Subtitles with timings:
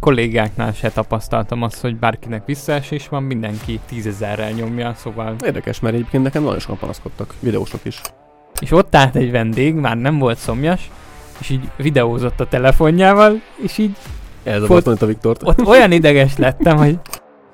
[0.00, 5.34] kollégáknál se tapasztaltam azt, hogy bárkinek visszaesés van, mindenki tízezerrel nyomja, szóval...
[5.44, 8.00] Érdekes, mert egyébként nekem nagyon sokan panaszkodtak, videósok is.
[8.60, 10.90] És ott állt egy vendég, már nem volt szomjas,
[11.38, 13.96] és így videózott a telefonjával, és így
[14.42, 15.42] Ez a Fot- volt a Viktort.
[15.42, 16.98] ott olyan ideges lettem, hogy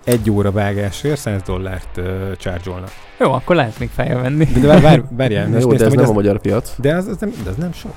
[0.04, 2.70] Egy óra vágásért 100 dollárt uh, charge
[3.18, 4.44] jó, akkor lehet még felvenni.
[4.44, 6.74] De vár, vár, várjál, most jó, de ez nem az, a magyar piac.
[6.78, 7.94] de az, az, nem, de az nem sok.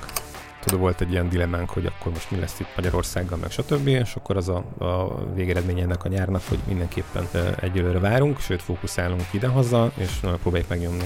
[0.65, 3.87] Tudod, volt egy ilyen dilemmánk, hogy akkor most mi lesz itt Magyarországgal, meg stb.
[3.87, 7.27] És akkor az a, a végeredmény ennek a nyárnak, hogy mindenképpen
[7.59, 11.03] egyelőre várunk, sőt fókuszálunk idehaza, és próbáljuk megnyomni.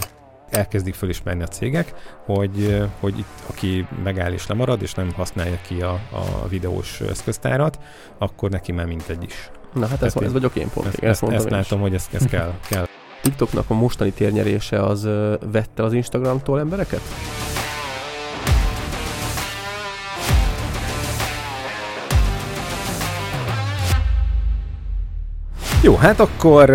[0.49, 1.93] Elkezdik fölismerni a cégek,
[2.25, 7.79] hogy, hogy itt, aki megáll és lemarad, és nem használja ki a, a videós eszköztárat,
[8.17, 9.51] akkor neki már mintegy is.
[9.73, 10.87] Na hát ez, ez vagyok én pont.
[10.87, 11.51] Ezt, ezt, ezt is.
[11.51, 12.85] látom, hogy ez, ez kell, kell.
[13.21, 15.07] TikToknak a mostani térnyerése az
[15.51, 17.01] vette az Instagramtól embereket?
[25.83, 26.73] Jó, hát akkor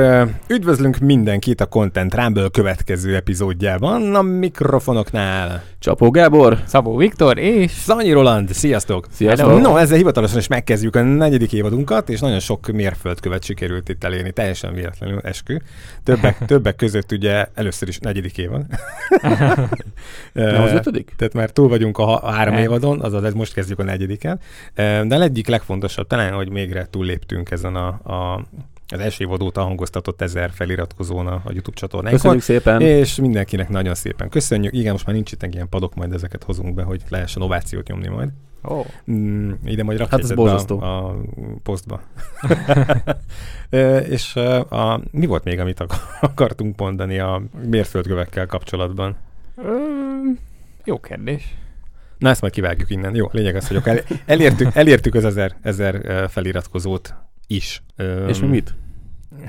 [0.48, 5.62] üdvözlünk mindenkit a Content Rumble következő epizódjában a mikrofonoknál.
[5.78, 6.58] Csapó Gábor!
[6.66, 9.06] Szabó Viktor, és Szanyi Roland, sziasztok!
[9.10, 9.60] Sziasztok!
[9.60, 14.32] No, ezzel hivatalosan is megkezdjük a negyedik évadunkat, és nagyon sok mérföldkövet sikerült itt elérni,
[14.32, 15.56] teljesen véletlenül eskü.
[16.02, 18.64] Többek, többek között ugye először is negyedik évad.
[20.32, 21.12] Nem az ötödik?
[21.16, 24.40] Tehát már túl vagyunk a, a három évadon, azaz ez most kezdjük a negyediken.
[24.74, 28.44] De egyik legfontosabb talán, hogy végre túlléptünk ezen a, a
[28.94, 32.20] az első évad óta hangoztatott ezer feliratkozón a, a YouTube csatornánkon.
[32.20, 32.80] Köszönjük szépen!
[32.80, 34.72] És mindenkinek nagyon szépen köszönjük.
[34.74, 38.08] Igen, most már nincs itt ilyen padok, majd ezeket hozunk be, hogy lehessen ovációt nyomni
[38.08, 38.28] majd.
[39.10, 40.80] Mm, ide majd rakj Hát ez borzasztó.
[40.80, 41.16] a, a
[41.62, 42.00] posztba.
[44.08, 49.16] És ö, a, mi volt még, amit ak- akartunk mondani a mérföldkövekkel kapcsolatban?
[49.56, 49.72] ö,
[50.84, 51.54] jó kérdés.
[52.18, 53.14] Na, ezt majd kivágjuk innen.
[53.14, 57.14] Jó, lényeg az, hogy el, elértük, elértük az ezer, ezer feliratkozót
[57.46, 57.82] is.
[58.26, 58.74] És mi mit?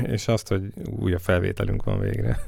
[0.03, 2.39] És azt, hogy újabb felvételünk van végre.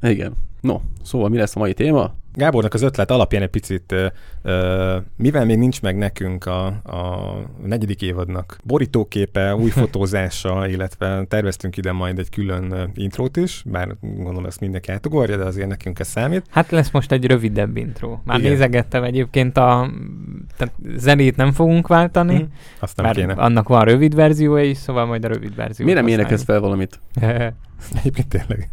[0.00, 0.34] Igen.
[0.60, 2.14] No, szóval mi lesz a mai téma?
[2.34, 4.06] Gábornak az ötlet alapján egy picit, ö,
[4.42, 7.32] ö, mivel még nincs meg nekünk a, a
[7.64, 14.46] negyedik évadnak borítóképe, új fotózása, illetve terveztünk ide majd egy külön intrót is, bár gondolom
[14.46, 16.46] ezt mindenki átugorja, de azért nekünk ez számít.
[16.50, 18.18] Hát lesz most egy rövidebb intro.
[18.24, 18.50] Már Igen.
[18.50, 19.90] nézegettem egyébként a...
[20.56, 22.42] Tehát zenét nem fogunk váltani, Hm?
[22.80, 23.32] Azt nem mert kéne.
[23.32, 25.84] annak van rövid verziója is, szóval majd a rövid verzió.
[25.86, 27.00] Miért nem énekelsz fel valamit?
[27.98, 28.70] Egyébként tényleg.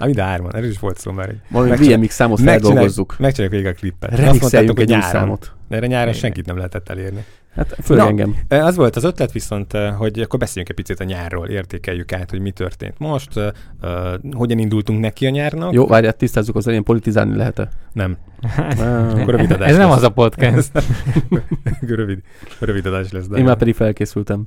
[0.00, 1.34] Hát mind a hárman, erről is volt szó már.
[1.50, 3.14] Valami VMX számot megcsináljuk- feldolgozzuk.
[3.18, 4.20] Megcsináljuk végig a klippet.
[4.40, 5.10] Mondtátok, egy nyáron.
[5.10, 5.52] számot.
[5.68, 6.20] De erre nyáron Igen.
[6.20, 7.24] senkit nem lehetett elérni.
[7.54, 8.36] Hát főleg engem.
[8.48, 12.40] Az volt az ötlet, viszont, hogy akkor beszéljünk egy picit a nyárról, értékeljük át, hogy
[12.40, 13.36] mi történt most,
[13.80, 15.72] ö, hogyan indultunk neki a nyárnak.
[15.72, 17.68] Jó, várját, tisztázzuk az elején, politizálni lehet-e?
[17.92, 18.16] Nem,
[18.56, 19.20] Ah.
[19.20, 19.96] akkor rövid adás Ez nem lesz.
[19.96, 20.70] az a podcast.
[21.86, 22.18] rövid,
[22.58, 23.26] rövid adás lesz.
[23.26, 24.46] De Én már pedig felkészültem.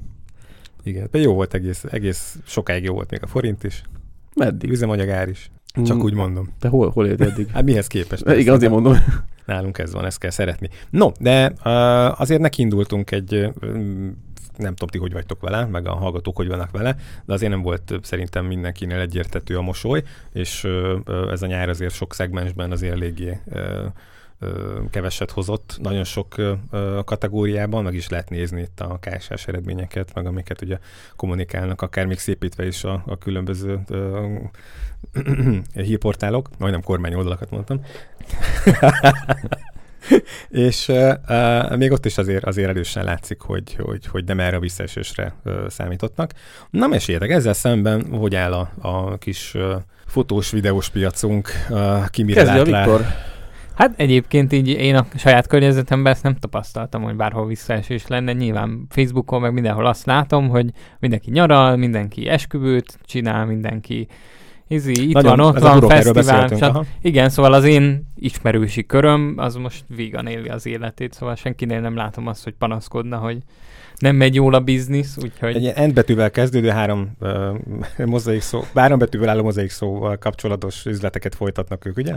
[0.83, 3.81] Igen, de jó volt egész, egész sokáig jó volt még a forint is,
[4.35, 4.71] Meddig?
[4.71, 5.51] üzemanyagár is.
[5.85, 6.49] Csak Mm, úgy mondom.
[6.59, 7.47] Te hol, hol éltél eddig?
[7.47, 8.29] Hát mihez képest?
[8.29, 8.97] Igen, azért mondom.
[9.45, 10.69] Nálunk ez van, ezt kell szeretni.
[10.89, 13.49] No, de uh, azért nekiindultunk egy,
[14.57, 16.95] nem tudom ti, hogy vagytok vele, meg a hallgatók, hogy vannak vele,
[17.25, 20.67] de azért nem volt szerintem mindenkinél egyértetű a mosoly, és
[21.31, 23.39] ez a nyár azért sok szegmensben azért eléggé
[24.89, 26.35] keveset hozott, nagyon sok
[27.05, 30.77] kategóriában, meg is lehet nézni itt a KSS eredményeket, meg amiket ugye
[31.15, 33.79] kommunikálnak, akár még szépítve is a, a különböző
[35.73, 37.81] hírportálok, majdnem kormányoldalakat mondtam.
[40.49, 44.59] és uh, még ott is azért, azért erősen látszik, hogy, hogy, hogy nem erre a
[44.59, 46.31] visszaesésre uh, számítottak.
[46.69, 49.73] Na meséljetek, ezzel szemben hogy áll a, a kis uh,
[50.05, 53.32] fotós, videós piacunk, uh, ki mire Kezdje a lát rá?
[53.75, 58.33] Hát egyébként így én a saját környezetemben ezt nem tapasztaltam, hogy bárhol visszaesés lenne.
[58.33, 60.69] Nyilván Facebookon meg mindenhol azt látom, hogy
[60.99, 64.07] mindenki nyaral, mindenki esküvőt csinál, mindenki
[64.67, 66.49] izi, itt Nagyon- van, ott van, fesztivál.
[66.59, 66.85] aha.
[67.01, 71.95] Igen, szóval az én ismerősi köröm az most vígan éli az életét, szóval senkinél nem
[71.95, 73.37] látom azt, hogy panaszkodna, hogy
[73.97, 75.55] nem megy jól a biznisz, úgyhogy...
[75.55, 81.35] Egy ilyen betűvel kezdődő három uh, mozaik szó, három betűvel álló mozaik szóval kapcsolatos üzleteket
[81.35, 82.13] folytatnak ők, ugye?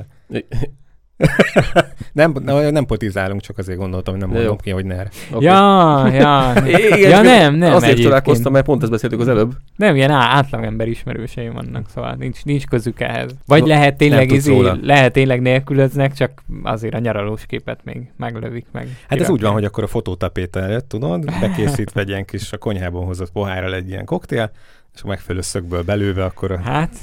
[2.12, 4.36] Nem, nem, nem potizálunk, csak azért gondoltam, hogy nem Jó.
[4.38, 5.02] mondom ki, hogy ne.
[5.32, 5.44] Oké.
[5.44, 8.02] Ja, ja, Igen, ja nem, nem Azért egyébként.
[8.08, 9.52] találkoztam, mert pont ezt beszéltük az előbb.
[9.76, 13.30] Nem, ilyen á- átlagember ismerőseim vannak, szóval nincs, nincs közük ehhez.
[13.46, 18.66] Vagy No, lehet tényleg, izé, lehet tényleg nélkülöznek, csak azért a nyaralós képet még meglövik
[18.72, 18.88] meg.
[19.08, 19.54] Hát ez úgy van, kirakják.
[19.54, 23.88] hogy akkor a fotótapéta előtt, tudod, bekészítve egy ilyen kis a konyhában hozott pohárral egy
[23.88, 24.50] ilyen koktél,
[24.94, 26.94] és a megfelelő szögből belőve, akkor a- Hát,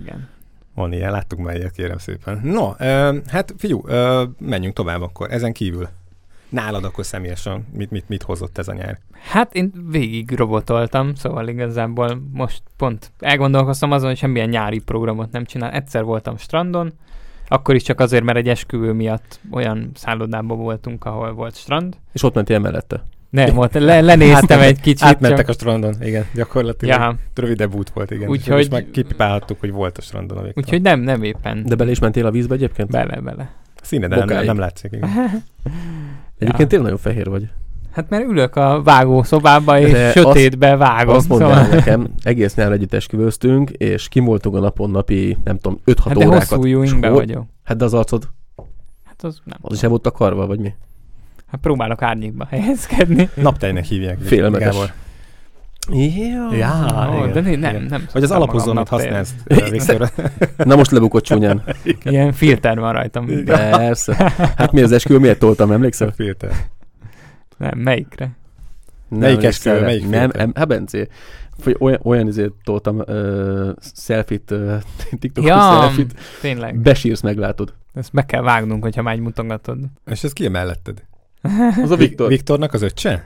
[0.00, 0.28] igen.
[0.78, 2.40] Van ilyen, láttuk már ilyet, kérem szépen.
[2.42, 5.88] No, ö, hát figyú, ö, menjünk tovább akkor, ezen kívül.
[6.48, 8.98] nálad akkor személyesen mit, mit, mit hozott ez a nyár?
[9.30, 15.44] Hát én végig robotoltam, szóval igazából most pont elgondolkoztam azon, hogy semmilyen nyári programot nem
[15.44, 15.70] csinál.
[15.70, 16.92] Egyszer voltam strandon,
[17.48, 21.96] akkor is csak azért, mert egy esküvő miatt olyan szállodában voltunk, ahol volt strand.
[22.12, 23.04] És ott mentél mellette.
[23.30, 25.02] Nem, ott le, lenéztem egy kicsit.
[25.02, 25.48] Átmentek csak...
[25.48, 26.98] a strandon, igen, gyakorlatilag.
[27.00, 28.28] Ja, Rövidebb út volt, igen.
[28.28, 28.60] Úgyhogy-.
[28.60, 31.64] És meg kipipálhattuk, hogy volt a strandon a úgyhogy nem, nem éppen.
[31.66, 32.90] De bele is mentél a vízbe egyébként?
[32.90, 33.50] Bele, bele.
[33.82, 35.10] Színed nem, nem látszik, igen.
[36.38, 37.48] Egyébként tényleg nagyon fehér vagy.
[37.92, 41.14] Hát mert ülök a vágó szobába, és De sötétbe vágom.
[41.14, 41.66] Azt mondd szóval...
[41.66, 46.26] nekem, egész nyár együtt esküvőztünk, és kimoltunk a napon napi, nem tudom, 5-6 Hát de
[46.26, 46.48] órákat.
[46.48, 47.44] hosszú ujjingbe hol- vagyok.
[47.64, 48.28] Hát de az arcod,
[49.04, 49.58] Hát az nem.
[49.60, 50.74] az is el volt takarva, vagy mi?
[51.50, 53.28] Hát próbálok árnyékba helyezkedni.
[53.42, 54.18] Naptejnek hívják.
[54.20, 54.66] Félelmetes.
[54.74, 54.92] Gábor.
[55.90, 56.54] Ja.
[56.56, 57.82] Já, Ó, igen, de nem, igen.
[57.82, 60.14] nem Vagy az szoktam alapozó, amit magamnak használsz.
[60.56, 61.62] Na most lebukott csúnyán.
[62.04, 63.44] Ilyen filter van rajtam.
[63.44, 64.32] Persze.
[64.56, 66.08] Hát mi az esküvő, miért toltam, emlékszel?
[66.08, 66.50] A filter.
[67.56, 68.30] Nem, melyikre?
[69.08, 70.40] Nem Melyik esküvő, melyik Nem, filter?
[70.40, 71.08] em, hát Bencé.
[71.78, 74.74] Olyan, olyan izét toltam, uh, selfit, uh,
[75.18, 76.14] TikTokos Ja, selfit.
[76.40, 76.78] tényleg.
[76.78, 77.74] Besírsz, meglátod.
[77.94, 79.78] Ezt meg kell vágnunk, hogyha már így mutogatod.
[80.06, 81.02] És ez ki a melletted?
[81.82, 82.28] Az a Viktor.
[82.28, 83.24] Viktornak az öccse?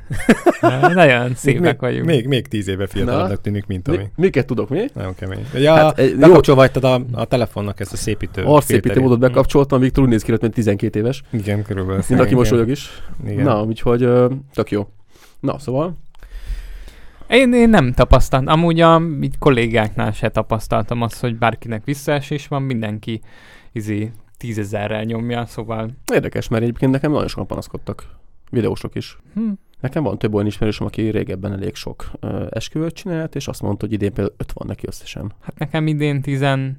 [0.94, 2.06] Nagyon szépek még, vagyunk.
[2.06, 3.96] Még, még tíz éve fiatalabbnak tűnik, mint ami.
[3.96, 4.84] Mi, miket tudok mi?
[4.94, 5.46] Nagyon kemény.
[5.54, 9.02] Ja, Hát, jó- bekapcsolvajtad a, a telefonnak ezt a szépítő Arcszépítő filterét.
[9.02, 11.22] módot bekapcsoltam, Viktor úgy néz ki, mint 12 éves.
[11.30, 12.02] Igen, körülbelül.
[12.08, 12.90] Mint aki mosolyog is.
[13.26, 13.44] Igen.
[13.44, 14.88] Na, úgyhogy uh, tök jó.
[15.40, 15.96] Na, szóval,
[17.28, 18.52] Én, én nem tapasztaltam.
[18.54, 23.20] Amúgy a így kollégáknál se tapasztaltam azt, hogy bárkinek visszaesés van, mindenki
[23.72, 24.10] izé
[24.46, 28.04] tízezerrel nyomja, szóval érdekes, mert egyébként nekem nagyon sokan panaszkodtak.
[28.50, 29.18] Videósok is.
[29.34, 29.50] hm,
[29.80, 33.84] Nekem van több olyan ismerősöm, aki régebben elég sok uh, esküvőt csinált, és azt mondta,
[33.84, 35.32] hogy idén például 5 van neki összesen.
[35.40, 36.76] hát nekem idén 13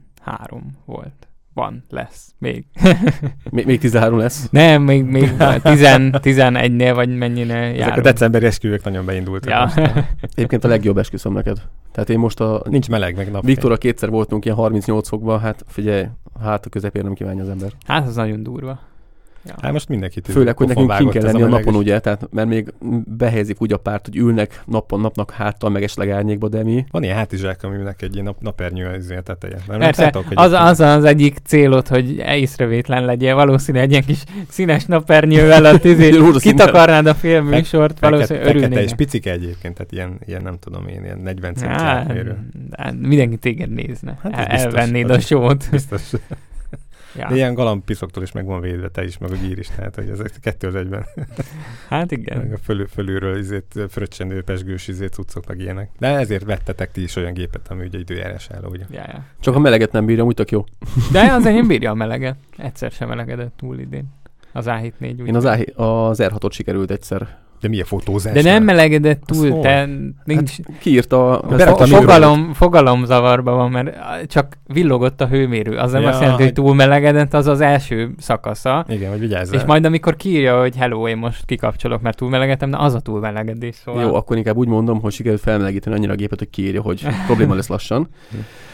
[0.86, 1.28] volt.
[1.54, 2.66] Van, lesz, még.
[3.52, 4.50] Még, még 13 lesz.
[4.50, 5.22] Nem, még, még
[5.62, 5.80] 10,
[6.12, 7.98] 11-nél vagy mennyire Ezek járunk.
[7.98, 9.50] a decemberi esküvők nagyon beindultak.
[9.52, 9.60] Ja.
[9.64, 9.78] most.
[10.36, 11.62] Egyébként a legjobb esküszöm neked.
[11.92, 13.44] Tehát én most a Nincs meleg, meg nap.
[13.46, 16.06] Viktorra kétszer voltunk ilyen 38 fokban, hát figyelj,
[16.42, 17.72] hát a közepén nem kívánja az ember.
[17.86, 18.80] Hát az nagyon durva.
[19.46, 19.54] Ja.
[19.62, 21.80] Hát most mindenkit Főleg, hogy nekünk kint kell lenni a meleg napon, is.
[21.80, 22.74] ugye, tehát mert még
[23.06, 27.04] behelyezik úgy a párt, hogy ülnek napon napnak háttal, meg esetleg árnyékba, de mi Van
[27.04, 29.58] ilyen hátizsák, aminek egy ilyen nap, napernyő az ilyen teteje.
[29.68, 33.36] Persze, hogy az, az az egyik célod, hogy észrevétlen legyél.
[33.36, 39.32] Valószínűleg egy ilyen kis színes napernyővel a tizé, kitakarnád a filmműsort, valószínűleg fekete és picike
[39.32, 42.38] egyébként, tehát ilyen, ilyen nem tudom én, ilyen 40 centi Á, átmérő.
[42.78, 44.18] hát mindenki téged nézne.
[44.22, 45.68] Hát Hát Elvennéd a sót.
[45.72, 46.02] Biztos.
[47.16, 47.28] Ja.
[47.28, 50.10] De ilyen galambpiszoktól is meg van védve, te is, meg a gír is, tehát hogy
[50.10, 51.06] ez a kettő az egyben.
[51.90, 52.52] Hát Meg igen.
[52.54, 55.90] a fölül, fölülről izét, fröccsendő, pesgős izét, cuccok, meg ilyenek.
[56.00, 58.86] De ezért vettetek ti is olyan gépet, ami ugye időjárás álló, ugye.
[58.92, 59.24] Ja, ja.
[59.40, 60.64] csak a meleget nem bírja, úgy tök jó.
[61.12, 62.36] De az enyém bírja a meleget.
[62.58, 64.06] Egyszer sem melegedett túl idén.
[64.52, 65.28] Az A7-4 úgy.
[65.28, 67.38] Én az, A- az R6-ot sikerült egyszer.
[67.64, 68.34] De mi a fotózás?
[68.34, 69.62] De nem melegedett túl, hol?
[69.62, 69.90] te
[70.24, 70.56] nincs...
[70.80, 71.56] Kiírta a...
[71.56, 73.96] A fogalom, fogalomzavarban van, mert
[74.28, 75.78] csak villogott a hőmérő.
[75.78, 78.86] Az nem Ja, azt jelenti, hogy túl melegedett, az az első szakasza.
[78.90, 79.60] Igen, hogy vigyázzál.
[79.60, 83.76] És majd amikor kiírja, hogy hello, én most kikapcsolok, mert túlmelegedtem, na az a túlmelegedés.
[83.76, 84.02] Szóval...
[84.02, 87.56] Jó, akkor inkább úgy mondom, hogy sikerült felmelegíteni annyira a gépet, hogy kiírja, hogy probléma
[87.56, 88.08] lesz lassan.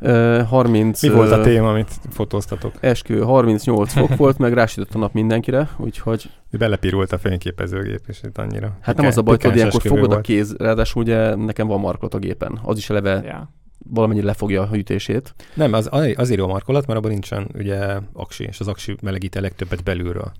[0.00, 1.02] Uh, 30...
[1.02, 2.74] Mi volt a téma, amit fotóztatok?
[2.80, 8.38] Esküvő 38 fok volt, meg rásütött a nap mindenkire, úgyhogy Belepirult a fényképezőgép, és itt
[8.38, 8.76] annyira.
[8.80, 10.20] hát nem az a baj, hogy ilyenkor fogod a volt.
[10.20, 13.52] kéz, ráadásul ugye nekem van markolat a gépen, az is eleve Ja.
[13.90, 15.34] valamennyire lefogja a hűtését.
[15.54, 19.34] Nem, az, azért jó a markolat, mert abban nincsen ugye aksi, és az aksi melegít
[19.34, 20.32] a legtöbbet belülről.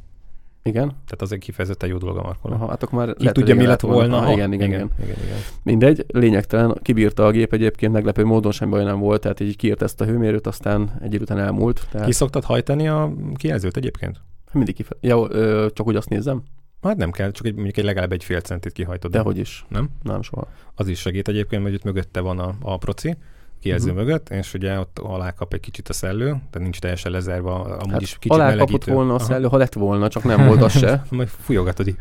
[0.62, 0.86] Igen?
[0.88, 2.58] Tehát az egy kifejezetten jó dolog a markolat.
[2.58, 4.16] Aha, hát akkor már Ki lehet, tudja, mi lett volna?
[4.16, 4.32] Aha, ha?
[4.32, 5.38] igen, igen, igen, igen, igen, igen.
[5.62, 9.82] Mindegy, lényegtelen, kibírta a gép egyébként, meglepő módon semmi baj nem volt, tehát így kiírt
[9.82, 11.86] ezt a hőmérőt, aztán egy idő után elmúlt.
[11.90, 14.20] Tehát Ki szoktad hajtani a kijelzőt egyébként?
[14.52, 14.96] mindig kife...
[15.00, 16.42] ja, ö, csak úgy azt nézem,
[16.82, 19.10] Hát nem kell, csak egy, mondjuk egy legalább egy fél centit kihajtod.
[19.10, 19.64] dehogy is.
[19.68, 19.88] Nem?
[20.02, 20.48] Nem soha.
[20.74, 23.16] Az is segít egyébként, mert itt mögötte van a, a proci,
[23.60, 24.04] kijelző uh-huh.
[24.04, 27.90] mögött, és ugye ott alá kap egy kicsit a szellő, tehát nincs teljesen lezárva, amúgy
[27.92, 28.72] Hát is kicsit alá melegítő.
[28.78, 29.24] kapott volna a Aha.
[29.24, 31.04] szellő, ha lett volna, csak nem volt az se.
[31.10, 31.96] Majd fújogatod így.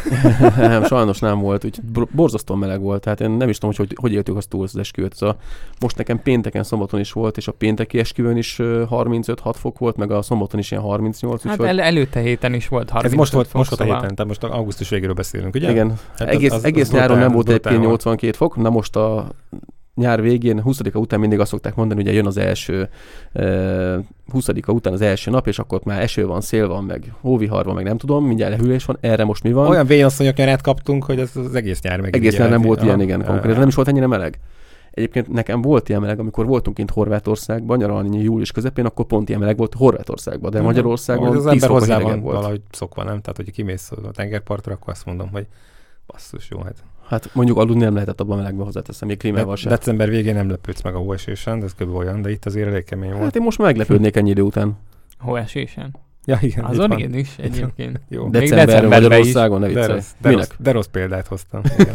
[0.56, 3.86] nem, sajnos nem volt, úgy bor- borzasztóan meleg volt, tehát én nem is tudom, hogy
[3.88, 5.14] hogy, hogy éltük azt túl az esküvőt.
[5.14, 5.36] A,
[5.80, 9.96] most nekem pénteken, szombaton is volt, és a pénteki esküvőn is ö, 35-6 fok volt,
[9.96, 13.18] meg a szombaton is ilyen 38, Hát úgyhogy el, előtte héten is volt 35 Ez
[13.18, 15.70] most volt, fok, most volt a szóval- héten, tehát most augusztus végéről beszélünk, ugye?
[15.70, 17.80] igen, Hát egész, az- az- egész nyáron nem volt volt.
[17.80, 19.28] 82 fok, na most a
[19.94, 22.88] nyár végén, 20-a után mindig azt szokták mondani, hogy jön az első
[23.34, 27.64] uh, 20-a után az első nap, és akkor már eső van, szél van, meg hóvihar
[27.64, 29.68] van, meg nem tudom, mindjárt lehűlés van, erre most mi van?
[29.68, 32.16] Olyan vénasszonyok nyarát kaptunk, hogy ez az egész nyár meg.
[32.16, 34.38] Egész nyár nem volt ilyen, igen, konkrétan nem is volt ennyire meleg.
[34.90, 39.40] Egyébként nekem volt ilyen meleg, amikor voltunk kint Horvátországban, nyaralni július közepén, akkor pont ilyen
[39.40, 40.66] meleg volt Horvátországban, de Mhm.
[40.66, 42.36] Magyarországon Ahogy az 10 ember hozzá van volt.
[42.36, 43.20] valahogy szokva, nem?
[43.20, 45.46] Tehát, hogy kimész a tengerpartra, akkor azt mondom, hogy
[46.06, 46.74] basszus, jó, hát.
[47.06, 49.70] Hát mondjuk aludni nem lehetett abban a melegben hozzáteszem, még klímával De, sem.
[49.70, 51.94] december végén nem lepődsz meg a hóesésen, de ez kb.
[51.94, 53.22] olyan, de itt azért elég kemény volt.
[53.22, 54.78] Hát én most meglepődnék ennyi idő után.
[55.18, 55.94] Hóesésen.
[56.24, 56.98] ja, igen, Azon van.
[56.98, 58.00] én is egyébként.
[58.08, 58.28] Jó.
[58.28, 58.88] Decemberben is.
[58.88, 59.94] Magyarországon, ne De viccelj.
[59.94, 61.60] rossz, de, rossz, de rossz példát hoztam.
[61.78, 61.94] Igen.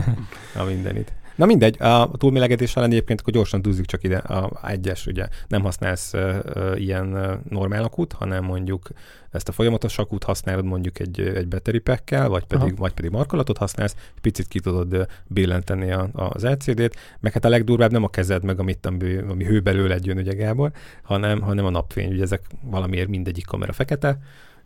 [0.60, 1.12] a mindenit.
[1.36, 5.62] Na mindegy, a túlmélegedés ellen egyébként akkor gyorsan dúzzuk csak ide a egyes, ugye nem
[5.62, 8.88] használsz uh, ilyen uh, normál akut, hanem mondjuk
[9.30, 12.76] ezt a folyamatos akut használod mondjuk egy, egy battery pack-kel, vagy pedig, Aha.
[12.76, 17.48] vagy pedig markolatot használsz, egy picit ki tudod billenteni a, az LCD-t, meg hát a
[17.48, 20.70] legdurvább nem a kezed, meg amit, ami, ami hő belőle jön, ugye Gábor,
[21.02, 24.18] hanem, hanem a napfény, ugye ezek valamiért mindegyik kamera fekete,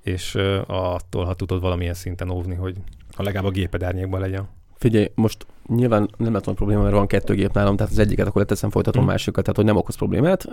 [0.02, 2.76] és uh, attól, ha tudod valamilyen szinten óvni, hogy
[3.16, 4.48] ha legalább a géped árnyékban legyen.
[4.76, 8.26] Figyelj, most nyilván nem lett volna probléma, mert van kettő gép nálam, tehát az egyiket
[8.26, 9.06] akkor leteszem, folytatom Mm.
[9.06, 10.48] másikat, tehát hogy nem okoz problémát.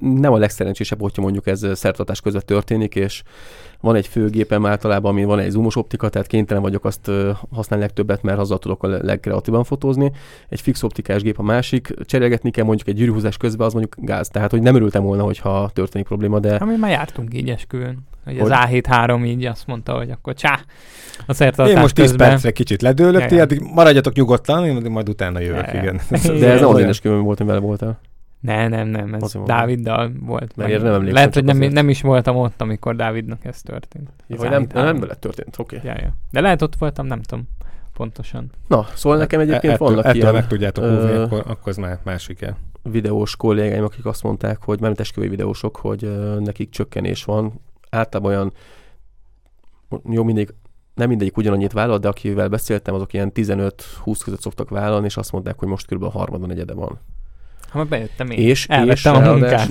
[0.00, 3.22] Nem a legszerencsésebb, hogyha mondjuk ez szertartás között történik, és
[3.80, 7.10] van egy főgépem általában, ami van egy zoomos optika, tehát kénytelen vagyok azt
[7.50, 10.12] használni legtöbbet, mert azzal tudok a legkreatívan fotózni.
[10.48, 14.28] Egy fix optikás gép a másik, cserélgetni kell mondjuk egy gyűrűhúzás közben, az mondjuk gáz.
[14.28, 17.98] Tehát, hogy nem örültem volna, hogyha történik probléma, de Ami már jártunk így esküvőn.
[18.26, 18.82] Hogy az Hogy?
[18.88, 20.60] A7-3 így azt mondta, hogy akkor csá,
[21.26, 22.28] a szertartás Én most 10 közben.
[22.28, 26.00] percre kicsit ledőlök, Ja, ti addig maradjatok nyugodtan, én majd utána jövök, Ja, igen.
[26.10, 27.98] de ez az én esküvőm volt, hogy vele voltál.
[28.40, 29.44] Ne, nem, nem, ez Azért.
[29.44, 30.56] Dáviddal volt.
[30.56, 31.72] Mert nem emlékszem, Lehet, hogy nem, azért.
[31.72, 34.08] nem is voltam ott, amikor Dávidnak ez történt.
[34.26, 34.72] Ja, Az hogy nem, A7-3.
[34.74, 35.76] nem veled történt, oké.
[35.76, 35.90] Okay.
[35.90, 36.10] Ja, ja.
[36.30, 37.48] De lehet ott voltam, nem tudom
[37.94, 38.50] pontosan.
[38.68, 41.98] Na, szóval nekem egyébként ettől, vannak ettől ilyen meg tudjátok ö, akkor, akkor az már
[42.02, 42.56] másik el.
[42.82, 47.60] videós kollégáim, akik azt mondták, hogy már esküvői videósok, hogy ö, nekik csökkenés van.
[47.90, 48.52] Általában olyan,
[50.10, 50.54] jó, mindig,
[50.94, 53.72] nem mindegyik ugyanannyit vállal, de akivel beszéltem, azok ilyen 15-20
[54.24, 56.02] között szoktak vállalni, és azt mondták, hogy most kb.
[56.02, 56.98] a harmadon negyede van.
[57.68, 58.38] Ha már bejöttem én.
[58.38, 59.68] És- Elvettem és a munkát.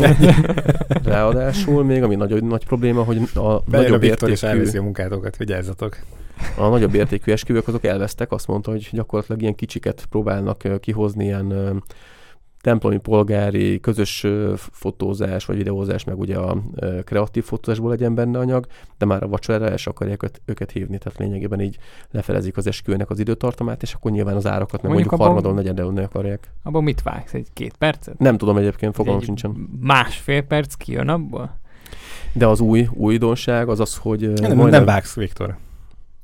[1.03, 4.81] Ráadásul még, ami nagyon nagy probléma, hogy a Bejön a nagyobb és értékű, elveszi a
[4.81, 5.97] munkátokat, vigyázzatok.
[6.57, 11.83] a nagyobb értékű esküvők azok elvesztek, azt mondta, hogy gyakorlatilag ilyen kicsiket próbálnak kihozni, ilyen
[12.65, 16.57] templomi polgári közös fotózás vagy videózás, meg ugye a
[17.03, 18.65] kreatív fotózásból legyen benne anyag,
[18.97, 21.77] de már a vacsorára el akarják őt, őket hívni, tehát lényegében így
[22.11, 26.01] lefelezik az esküvőnek az időtartamát, és akkor nyilván az árakat meg Mondjuk mondjuk, harmadon, negyedelni
[26.01, 26.51] akarják.
[26.63, 27.33] Abban mit vágsz?
[27.33, 28.17] Egy két percet?
[28.17, 29.69] Nem tudom egyébként, fogalmam Egy sincsen.
[29.79, 31.57] Másfél perc kijön abból?
[32.33, 35.57] De az új újdonság az az, hogy Nem, nem, majdnem- vágsz, Viktor.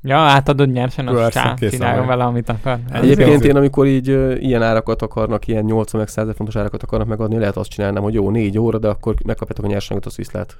[0.04, 2.78] Ja, átadod nyersen, az Persze, csá, csináljon vele, amit akar.
[2.90, 6.82] Ez Egyébként én, amikor így ö, ilyen árakat akarnak, ilyen 80 meg 100 fontos árakat
[6.82, 10.16] akarnak megadni, lehet azt csinálnám, hogy jó, négy óra, de akkor megkapjátok a nyersanyagot, az
[10.16, 10.56] viszlát.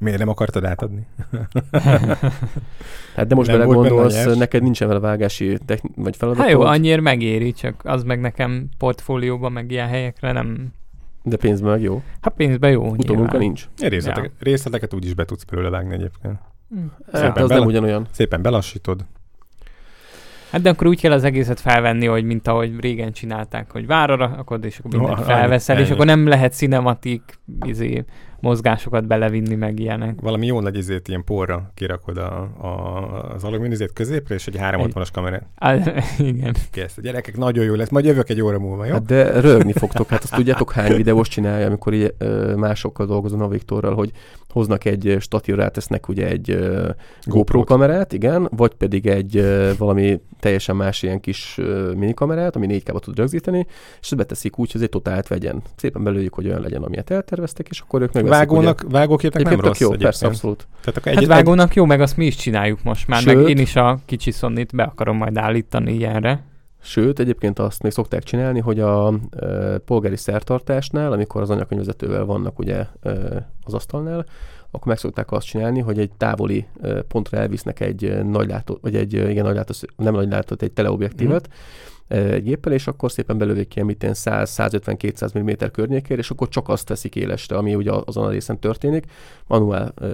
[0.00, 1.06] Miért nem akartad átadni?
[3.16, 7.00] Hát de most Nem belegondolsz, neked nincsen vele vágási techni- vagy feladatod, Hát jó, annyiért
[7.00, 10.72] megéri, csak az meg nekem portfólióban, meg ilyen helyekre nem...
[11.22, 12.02] de pénzben meg jó.
[12.20, 13.68] Hát pénzben jó, Utómunka nincs.
[13.82, 16.38] Én részleteket, részleteket úgyis be tudsz belőle vágni egyébként.
[17.12, 18.06] Hát, az bele- nem ugyanolyan.
[18.10, 19.04] Szépen belassítod.
[20.50, 24.16] Hát de akkor úgy kell az egészet felvenni, hogy mint ahogy régen csinálták, hogy vára
[24.16, 28.04] rakod, és akkor mindent felveszel, és akkor nem lehet cinematik izé,
[28.40, 30.20] mozgásokat belevinni, meg ilyenek.
[30.20, 35.08] Valami jó nagy izét ilyen porra kirakod a, a, az alumíniumizét középre, és egy 360-as
[35.12, 35.74] kamerát Á,
[36.18, 36.54] igen.
[36.70, 36.96] kész.
[36.96, 37.88] A gyerekek, nagyon jó lesz.
[37.88, 38.92] Majd jövök egy óra múlva, jó?
[38.92, 40.08] Hát de rögni fogtok.
[40.08, 44.12] Hát azt tudjátok, hány videós csinálja, amikor így, ö, másokkal dolgozom a Viktorral, hogy
[44.48, 46.88] hoznak egy statívra, rátesznek ugye egy ö,
[47.22, 52.66] GoPro kamerát, igen, vagy pedig egy ö, valami teljesen más ilyen kis ö, minikamerát, ami
[52.66, 53.66] 4 tud rögzíteni,
[54.00, 55.62] és ezt beteszik úgy, hogy ez egy totált vegyen.
[55.76, 58.27] Szépen belőjük, hogy olyan legyen, amilyet elterveztek, és akkor ők megveszik.
[58.28, 59.50] Vágónak, vágóképnek ugye.
[59.50, 60.10] nem Egyébként rossz tök jó, egyébként.
[60.10, 60.66] persze, abszolút.
[60.80, 63.48] Tehát akkor Hát egy, vágónak jó, meg azt mi is csináljuk most már, meg Sőt-
[63.48, 66.42] én is a kicsi szonnit be akarom majd állítani ilyenre.
[66.82, 72.58] Sőt, egyébként azt még szokták csinálni, hogy a e, polgári szertartásnál, amikor az anyakönyvvezetővel vannak
[72.58, 73.10] ugye e,
[73.64, 74.26] az asztalnál,
[74.70, 78.96] akkor meg szokták azt csinálni, hogy egy távoli e, pontra elvisznek egy nagy látó, vagy
[78.96, 81.54] egy igen, nagy látó, nem nagy látót, egy teleobjektívet, e,
[82.08, 86.86] egy géppel, és akkor szépen belövik ki, amit 100-150-200 mm környékére, és akkor csak azt
[86.86, 89.04] teszik élesre, ami ugye azon a részen történik,
[89.46, 90.06] manuál e,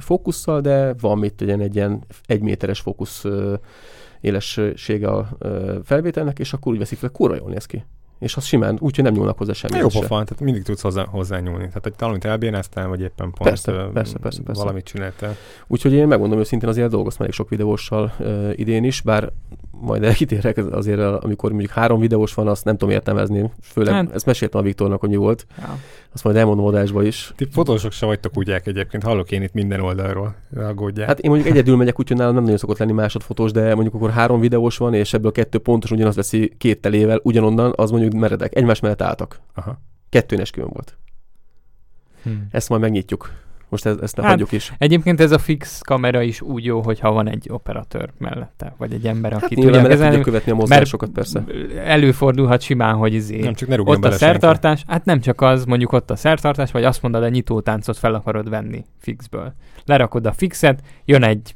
[0.00, 3.24] fókusszal, de van mit ugye egy ilyen egy méteres fókusz
[4.20, 7.84] élessége a ö, felvételnek, és akkor úgy veszik fel, kurva jól néz ki.
[8.20, 9.78] És az simán, úgyhogy nem nyúlnak hozzá semmi.
[9.78, 11.66] Jó pofa, tehát mindig tudsz hozzá, hozzá nyúlni.
[11.66, 14.62] Tehát, hogy valamit elbénáztál, vagy éppen pont Persze, ö, persze, persze, persze.
[14.62, 15.36] valamit csináltál.
[15.66, 19.32] Úgyhogy én megmondom őszintén, azért dolgoztam elég sok videóssal ö, idén is, bár
[19.70, 23.50] majd kitérek azért, amikor mondjuk három videós van, azt nem tudom értelmezni.
[23.62, 24.14] Főleg hát.
[24.14, 25.46] ezt meséltem a Viktornak, hogy mi volt.
[25.58, 25.78] Ja.
[26.12, 27.32] Azt majd elmondom adásba is.
[27.36, 31.06] Ti fotósok se vagytok úgy egyébként, hallok én itt minden oldalról, aggódjál.
[31.06, 34.10] Hát én mondjuk egyedül megyek, úgyhogy nálam nem nagyon szokott lenni másodfotós, de mondjuk akkor
[34.10, 38.56] három videós van, és ebből kettő pontos ugyanaz veszi két telével, ugyanonnan, az mondjuk meredek.
[38.56, 39.40] Egymás mellett álltak.
[39.54, 39.80] Aha.
[40.08, 40.96] Kettő volt.
[42.22, 42.46] Hmm.
[42.50, 43.32] Ezt majd megnyitjuk.
[43.70, 44.72] Most ez, ezt ne hát, hagyjuk is.
[44.78, 49.06] Egyébként ez a fix kamera is úgy jó, hogyha van egy operatőr mellette, vagy egy
[49.06, 50.14] ember, hát aki tudja kezelni.
[50.14, 51.44] Tudja követni a mozgásokat, persze.
[51.84, 54.92] Előfordulhat simán, hogy izé, nem, csak ne ott a szertartás, senki.
[54.92, 58.48] hát nem csak az, mondjuk ott a szertartás, vagy azt mondod, a nyitótáncot fel akarod
[58.48, 59.54] venni fixből.
[59.84, 61.54] Lerakod a fixet, jön egy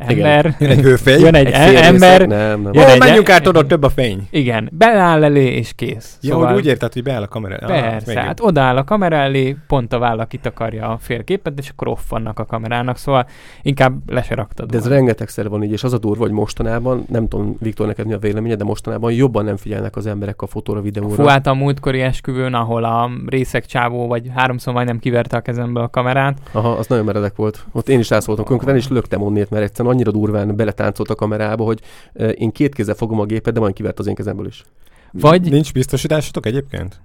[0.00, 0.56] ember.
[0.58, 1.20] Jön egy hőfény.
[1.20, 2.26] Jön egy, egy ember.
[2.26, 2.72] Nem, nem.
[2.72, 4.28] Jön egy, menjünk át oda, több a fény.
[4.30, 6.18] Igen, beáll elé, és kész.
[6.20, 7.80] Ja, szóval, úgy érted, hogy beáll a kamera elé.
[7.80, 11.88] Persze, ah, hát odaáll a kamera elé, pont a vállal kitakarja a félképet, és akkor
[11.88, 13.26] off vannak a kamerának, szóval
[13.62, 14.70] inkább le se raktad.
[14.70, 18.06] De ez rengetegszer van így, és az a durva, hogy mostanában, nem tudom, Viktor, neked
[18.06, 21.14] mi a véleménye, de mostanában jobban nem figyelnek az emberek a fotóra, videóra.
[21.14, 25.82] Fú, hát a múltkori esküvőn, ahol a részek csávó, vagy háromszor majdnem kiverte a kezemből
[25.82, 26.38] a kamerát.
[26.52, 27.64] Aha, az nagyon meredek volt.
[27.72, 31.64] Ott én is rászóltam, konkrétan is löktem onnét, mert egyszerűen annyira durván beletáncolt a kamerába,
[31.64, 31.80] hogy
[32.34, 34.64] én két kézzel fogom a gépet, de majd kivert az én kezemből is.
[35.12, 35.50] Vagy...
[35.50, 37.00] Nincs biztosításotok egyébként?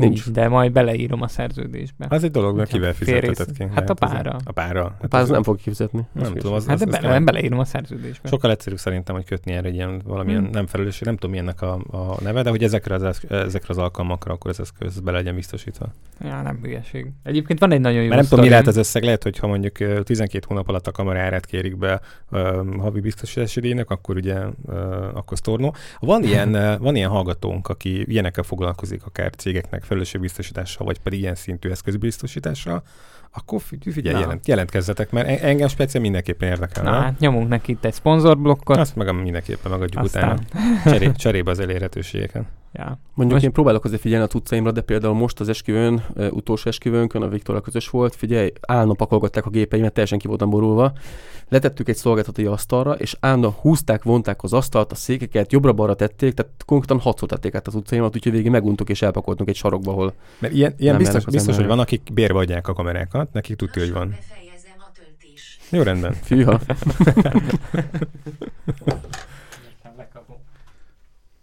[0.00, 2.06] Nincs, de majd beleírom a szerződésbe.
[2.08, 3.64] Az egy dolog, mert kivel fizeteted ki.
[3.74, 4.36] Hát a pára.
[4.44, 4.82] A pára.
[4.82, 6.06] Hát a pára az nem fog kifizetni.
[6.12, 6.52] Nem tudom.
[6.52, 8.28] Az, hát az, de bele, beleírom a szerződésbe.
[8.28, 10.50] Sokkal egyszerűbb szerintem, hogy kötni erre egy ilyen valamilyen hmm.
[10.50, 14.32] nem felelősség, nem tudom milyennek a, a neve, de hogy ezekre az, ezekre az alkalmakra
[14.32, 15.86] akkor ez eszköz be legyen biztosítva.
[16.20, 17.06] Ja, nem hülyeség.
[17.22, 19.46] Egyébként van egy nagyon jó Mert nem tudom, mi lehet az összeg, lehet, hogy ha
[19.46, 22.00] mondjuk 12 hónap alatt a kameráját kérik be
[22.30, 22.40] uh,
[22.78, 24.36] havi biztosítási díjnak, akkor ugye
[24.66, 24.74] uh,
[25.14, 25.74] akkor sztornó.
[26.00, 31.34] Van ilyen, van ilyen hallgatónk, aki ilyenekkel foglalkozik, akár cégeknek felelősségbiztosítás biztosítással, vagy pedig ilyen
[31.34, 32.82] szintű eszközbiztosítással,
[33.32, 36.82] akkor figyelj, jelent, jelentkezzetek, mert engem speciál mindenképpen érdekel.
[36.82, 38.76] Na, hát nyomunk neki itt egy szponzorblokkot.
[38.76, 40.32] Azt meg mindenképpen megadjuk Aztán.
[40.32, 40.80] utána.
[40.84, 42.46] Cseré, cserébe az elérhetőségeken.
[42.76, 42.98] Ja.
[43.14, 43.44] Mondjuk most...
[43.44, 47.62] én próbálok azért figyelni a cuccaimra, de például most az esküvőn, utolsó esküvőnkön, a Viktorral
[47.62, 50.92] közös volt, figyelj, állna pakolgatták a gépeimet, teljesen ki voltam borulva.
[51.48, 56.52] Letettük egy szolgáltatói asztalra, és állna húzták, vonták az asztalt, a székeket, jobbra-balra tették, tehát
[56.66, 60.12] konkrétan hatszor tették át az utcaimat, úgyhogy végig meguntuk és elpakoltunk egy sarokba, ahol.
[60.38, 63.92] Mert ilyen, ilyen biztos, biztos hogy van, akik bérbe adják a kamerákat, nekik tudja, hogy
[63.92, 64.16] van.
[65.70, 66.12] Jó rendben.
[66.12, 66.60] Fűha.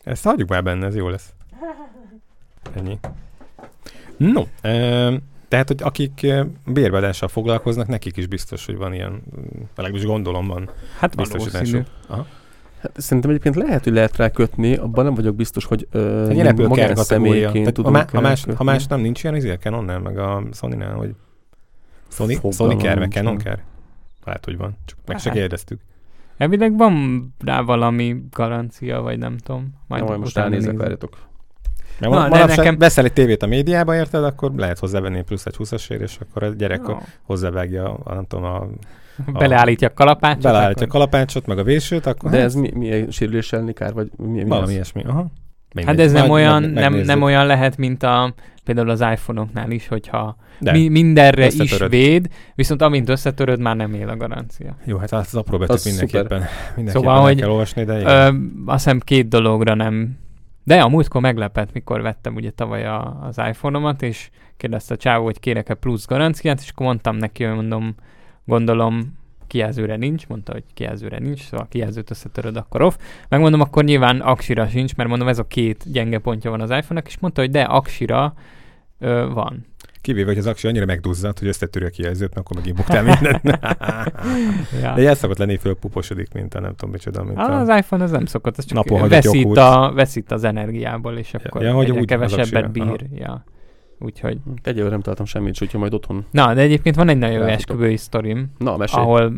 [0.04, 1.34] Ezt hagyjuk már benne, ez jó lesz.
[2.74, 3.00] Ennyi.
[4.18, 4.72] No, e,
[5.48, 6.28] tehát, hogy akik
[6.66, 9.22] bérbeadással foglalkoznak, nekik is biztos, hogy van ilyen,
[9.76, 11.86] legalábbis gondolom van hát biztosításuk.
[12.82, 16.56] Hát szerintem egyébként lehet, hogy lehet rá kötni, abban nem vagyok biztos, hogy ö, ilyen
[16.56, 20.94] magánszemélyként tudom a, a más, ha más nem nincs ilyen, azért Canonnál, meg a Sony-nál,
[20.94, 21.16] hogy
[22.10, 23.58] Sony, Sony kell, meg Canon kell.
[24.26, 24.78] Lehet, hogy van.
[24.86, 25.38] Csak meg se hát.
[25.38, 25.80] kérdeztük.
[26.44, 29.74] Elvileg van rá valami garancia, vagy nem tudom.
[29.88, 31.18] Majd Na, most elnézek, várjatok.
[32.00, 32.78] Mert Na, de nekem...
[32.78, 36.48] veszel egy tévét a médiába, érted, akkor lehet hozzávenni plusz egy 20 és akkor a
[36.48, 36.98] gyerek no.
[37.22, 38.68] hozzávágja, a, nem tudom, a,
[39.26, 40.42] a Beleállítja a kalapácsot.
[40.42, 40.88] Beleállítja akkor...
[40.88, 42.30] a kalapácsot, meg a vésőt, akkor...
[42.30, 42.46] De hát...
[42.46, 45.32] ez mi, mi sérülés elleni kár, vagy mi, mi Valami ilyesmi, aha.
[45.74, 45.96] Mindegy.
[45.96, 48.34] Hát ez nem olyan, meg, nem, nem olyan lehet, mint a
[48.64, 53.94] például az iPhone-oknál is, hogyha De, mi, mindenre is véd, viszont amint összetöröd, már nem
[53.94, 54.76] él a garancia.
[54.86, 56.44] Jó, hát az apró betűt mindenképpen,
[56.76, 58.34] mindenképpen szóval, hogy, kell olvasni, de ö,
[58.66, 60.22] azt hiszem két dologra nem
[60.64, 65.24] de a múltkor meglepett, mikor vettem ugye tavaly a, az iPhone-omat, és kérdezte a csávó,
[65.24, 67.96] hogy kérek-e plusz garanciát, és akkor mondtam neki, hogy mondom,
[68.46, 69.18] gondolom
[69.54, 72.96] kijelzőre nincs, mondta, hogy kijelzőre nincs, szóval kijelzőt összetöröd, akkor off.
[73.30, 77.08] Megmondom, akkor nyilván aksira sincs, mert mondom, ez a két gyenge pontja van az iPhone-nak,
[77.08, 78.34] és mondta, hogy de aksira
[79.00, 79.66] ö, van.
[80.02, 83.44] Kivéve, hogy az aksi annyira megduzzadt, hogy összetörő a kijelzőt, akkor megint buktál mindent.
[84.82, 84.94] ja.
[84.96, 87.24] De ez szokott lenni, fölpuposodik, mint a nem tudom micsoda.
[87.24, 87.60] Mint a...
[87.60, 91.74] Az iPhone az nem szokott, ez csak veszít, a, veszít az energiából, és akkor ja,
[91.74, 93.06] hogy úgy kevesebbet bír.
[93.16, 93.44] Ja.
[94.04, 94.38] Úgyhogy...
[94.64, 96.26] Egyelőre nem találtam semmit, úgyhogy majd otthon...
[96.32, 99.04] Na, de egyébként van egy nagyon jó esküvői sztorim, Na, mesélj.
[99.04, 99.34] ahol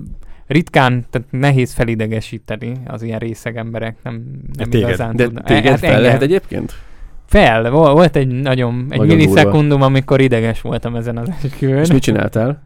[0.47, 4.13] ritkán, tehát nehéz felidegesíteni az ilyen részeg emberek, nem,
[4.57, 6.73] nem téged, igazán De téged hát fel lehet egyébként?
[7.25, 11.81] Fel, volt egy nagyon, egy nagyon millisekundum, amikor ideges voltam ezen az esküvőn.
[11.81, 12.63] És mit csináltál?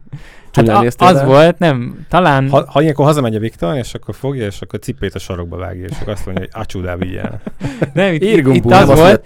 [0.52, 1.26] Hát a, az el?
[1.26, 2.48] volt, nem, talán...
[2.48, 5.84] Ha, ha ilyenkor hazamegy a Viktor, és akkor fogja, és akkor cipét a sarokba vágja,
[5.84, 7.40] és akkor azt mondja, hogy acsúdá vigyel.
[7.94, 9.22] Nem, itt, itt, itt az volt,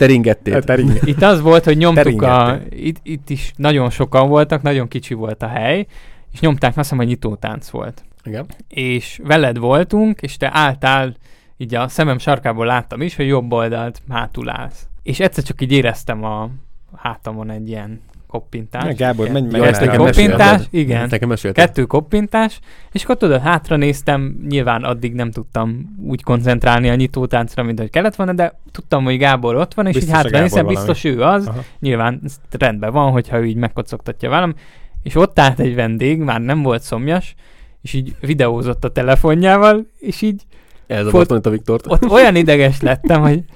[1.05, 2.59] Itt az volt, hogy nyomtuk a...
[2.71, 5.87] Itt, itt is nagyon sokan voltak, nagyon kicsi volt a hely,
[6.33, 8.03] és nyomták, azt hiszem, hogy nyitótánc volt.
[8.25, 8.47] Igen.
[8.69, 11.17] És veled voltunk, és te álltál,
[11.57, 14.87] így a szemem sarkából láttam is, hogy jobb oldalt hátul állsz.
[15.05, 16.51] És egyszer csak így éreztem a
[16.97, 18.83] hátamon egy ilyen koppintás.
[18.85, 19.61] Ne, Gábor, menj meg.
[19.61, 20.67] Ja, ezt Kettő nekem koppintás, mesélted.
[20.81, 21.03] igen.
[21.03, 21.65] Ezt nekem mesélted.
[21.67, 22.61] Kettő koppintás,
[22.93, 27.91] és akkor tudod, hátra néztem, nyilván addig nem tudtam úgy koncentrálni a nyitótáncra, mint hogy
[27.91, 31.23] kellett volna, de tudtam, hogy Gábor ott van, és Biztos így hátra néztem, biztos ő
[31.23, 31.61] az, Aha.
[31.79, 34.55] nyilván rendben van, hogyha ő így megkocogtatja velem,
[35.03, 37.35] és ott állt egy vendég, már nem volt szomjas,
[37.83, 40.43] és így videózott a telefonjával, és így
[40.87, 41.85] Ez a Fot- volt, a Viktort.
[41.89, 43.43] ott olyan ideges lettem, hogy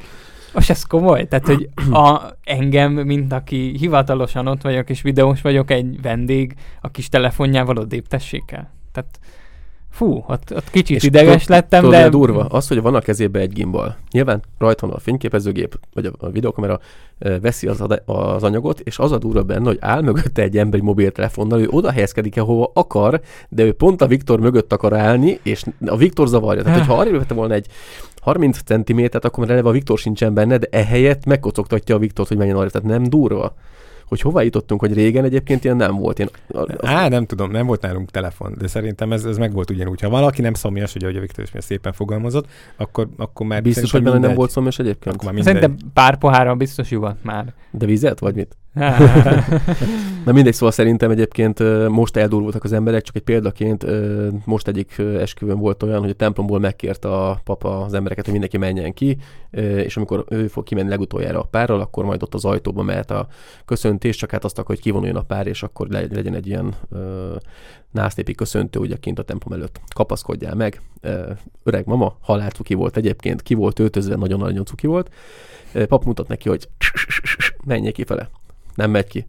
[0.58, 5.70] most ez komoly, tehát hogy a, engem, mint aki hivatalosan ott vagyok és videós vagyok,
[5.70, 8.70] egy vendég a kis telefonjával odébb tessék el.
[8.92, 9.18] Tehát
[9.98, 12.08] fú, ott, ott kicsit És ideges tudod- lettem, Tudod, de...
[12.08, 12.44] durva?
[12.44, 13.96] Az, hogy van a kezébe egy gimbal.
[14.10, 16.80] Nyilván rajta van a fényképezőgép, vagy a, a videokamera,
[17.40, 20.78] veszi az, ad- az anyagot, és az a durva benne, hogy áll mögötte egy ember
[20.78, 24.92] egy mobiltelefonnal, ő oda helyezkedik el, hova akar, de ő pont a Viktor mögött akar
[24.92, 26.62] állni, és a Viktor zavarja.
[26.62, 27.66] Tehát, hogyha arra vette volna egy
[28.20, 32.36] 30 cm-et, akkor már eleve a Viktor sincsen benne, de ehelyett megkocogtatja a Viktort, hogy
[32.36, 32.70] menjen arra.
[32.70, 33.54] Tehát nem durva.
[34.08, 36.18] Hogy hova jutottunk, hogy régen egyébként ilyen nem volt.
[36.18, 39.52] Én, a, a, Á, nem tudom, nem volt nálunk telefon, de szerintem ez, ez meg
[39.52, 40.00] volt ugyanúgy.
[40.00, 43.90] Ha valaki nem szomjas, ugye, ahogy a Viktor is szépen fogalmazott, akkor, akkor már biztos,
[43.90, 45.14] hogy benne nem volt szomjas egyébként?
[45.14, 45.54] Akkor már mindegy.
[45.54, 47.52] Szerintem pár pohárral biztos jutott már.
[47.70, 48.56] De vizet, vagy mit?
[50.24, 53.86] Na mindegy, szóval szerintem egyébként most eldurvultak az emberek, csak egy példaként
[54.46, 58.58] most egyik esküvőn volt olyan, hogy a templomból megkérte a papa az embereket, hogy mindenki
[58.58, 59.16] menjen ki,
[59.50, 63.26] és amikor ő fog kimenni legutoljára a párral, akkor majd ott az ajtóba mehet a
[63.64, 66.74] köszöntés, csak hát azt akar, hogy kivonuljon a pár, és akkor le- legyen egy ilyen
[67.90, 69.80] násznépi köszöntő ugye kint a templom előtt.
[69.94, 70.82] Kapaszkodjál meg.
[71.62, 75.10] Öreg mama, halál cuki volt egyébként, ki volt öltözve, nagyon-nagyon cuki volt.
[75.88, 76.68] Pap mutat neki, hogy
[77.64, 78.30] menjél kifele.
[78.78, 79.26] Nem megy ki.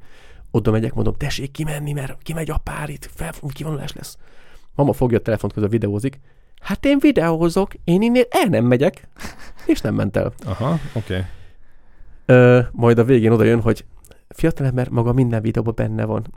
[0.51, 4.17] Oda megyek, mondom, tessék kimenni, mert kimegy a pár itt, fel, kivonulás lesz.
[4.75, 6.19] Mama fogja a telefont, közben videózik.
[6.61, 9.07] Hát én videózok, én innen el nem megyek.
[9.65, 10.33] És nem ment el.
[10.45, 11.13] Aha, oké.
[11.13, 11.25] Okay.
[12.25, 13.85] Ö, majd a végén oda jön, hogy
[14.29, 16.25] fiatalember maga minden videóban benne van.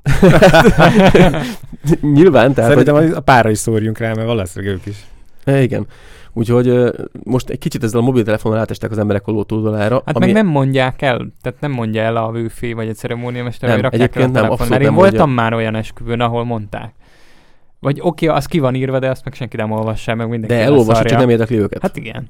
[2.16, 2.70] Nyilván, tehát...
[2.70, 5.06] Szerintem hogy, a párra is szórjunk rá, mert valószínűleg ők is.
[5.44, 5.86] e, igen.
[6.32, 6.92] Úgyhogy
[7.24, 10.02] most egy kicsit ezzel a mobiltelefonnal átestek az emberek a ló túloldalára.
[10.04, 13.80] Hát meg nem mondják el, tehát nem mondja el a vőfé vagy a ceremóniamester, Nem,
[13.80, 15.42] hogy rakják el a egyébként nem, telefon, abszolút mert én nem voltam mondja.
[15.42, 16.94] már olyan esküvőn, ahol mondták.
[17.78, 20.62] Vagy oké, az ki van írva, de azt meg senki nem olvassa, meg mindenki De
[20.62, 21.82] elolvasod, csak nem érdekli őket.
[21.82, 22.28] Hát igen.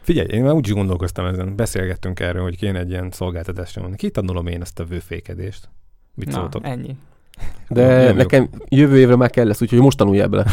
[0.00, 3.96] Figyelj, én már úgy gondolkoztam ezen, beszélgettünk erről, hogy kéne egy ilyen szolgáltatást nyomni.
[3.96, 5.68] Ki tanulom én ezt a vőfékedést?
[6.14, 6.66] Mit Na, szóltok?
[6.66, 6.96] ennyi.
[7.68, 8.16] De Nyomjuk.
[8.16, 10.44] nekem jövő évre már kell lesz, úgyhogy most tanuljál bele.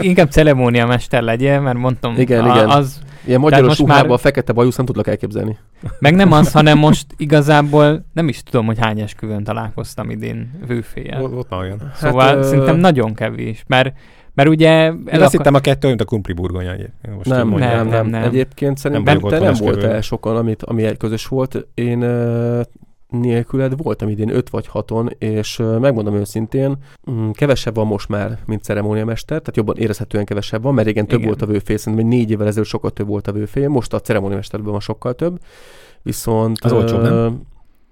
[0.00, 2.68] Inkább ceremóniamester legyél, mert mondtam, Igen, a, igen.
[2.68, 5.56] az, Ilyen magyaros most ruhában már- a fekete bajusz nem tudlak elképzelni.
[5.98, 11.20] meg nem az, hanem most igazából nem is tudom, hogy hány esküvőn találkoztam idén vőféjel.
[11.20, 11.92] Volt, már olyan.
[11.94, 13.92] Szóval Hát, ö, szerintem nagyon kevés, mert,
[14.34, 14.86] mert ugye...
[15.12, 16.74] Én azt hittem a kettő, mint a kumpli burgonya.
[16.74, 17.70] Én Most Nem, mondjam.
[17.70, 18.28] nem, nem, nem, nem, nem.
[18.28, 21.66] Egyébként szerintem vagyok te nem voltál sokan, amit, ami egy közös volt.
[21.74, 22.60] Én uh,
[23.12, 26.76] nélküled voltam idén 5 vagy 6-on, és megmondom őszintén,
[27.10, 31.18] mm, kevesebb van most már, mint ceremóniamester, tehát jobban érezhetően kevesebb van, mert régen több
[31.18, 31.28] Igen.
[31.28, 34.00] volt a vőfély, szerintem egy négy évvel ezelőtt sokkal több volt a vőfély, most a
[34.00, 35.38] ceremóniamesterben van sokkal több,
[36.02, 36.58] viszont...
[36.60, 37.42] Az olcsóbb, nem?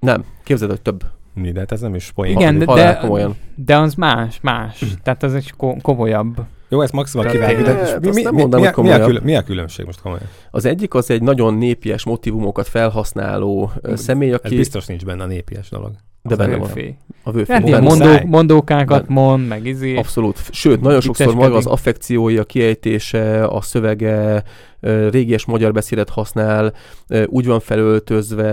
[0.00, 1.04] Nem, képzeld, hogy több.
[1.34, 2.36] Mi, de hát ez nem is poén.
[2.36, 4.84] Igen, de, de, de az más, más.
[5.02, 6.40] Tehát az egy ko- komolyabb.
[6.70, 8.90] Jó, ezt maximum kivágjuk, de hát mi, azt mi, nem mi, mondanám, mi, hogy mi,
[8.90, 9.06] a komolyabb.
[9.06, 10.24] külön, mi a különbség most komolyan?
[10.50, 14.56] Az egyik az egy nagyon népies motivumokat felhasználó ö, személy, Ez aki...
[14.56, 15.90] biztos nincs benne a népies dolog.
[16.22, 16.66] De benne van.
[16.66, 16.96] Vőfé.
[17.22, 17.54] A vőfély.
[17.56, 19.96] Hát ilyen mondó- mondókákat mond, meg izé.
[19.96, 20.38] Abszolút.
[20.50, 24.42] Sőt, nagyon sokszor maga az affekciói, a kiejtése, a szövege,
[25.10, 26.72] régies magyar beszédet használ,
[27.26, 28.50] úgy van felöltözve,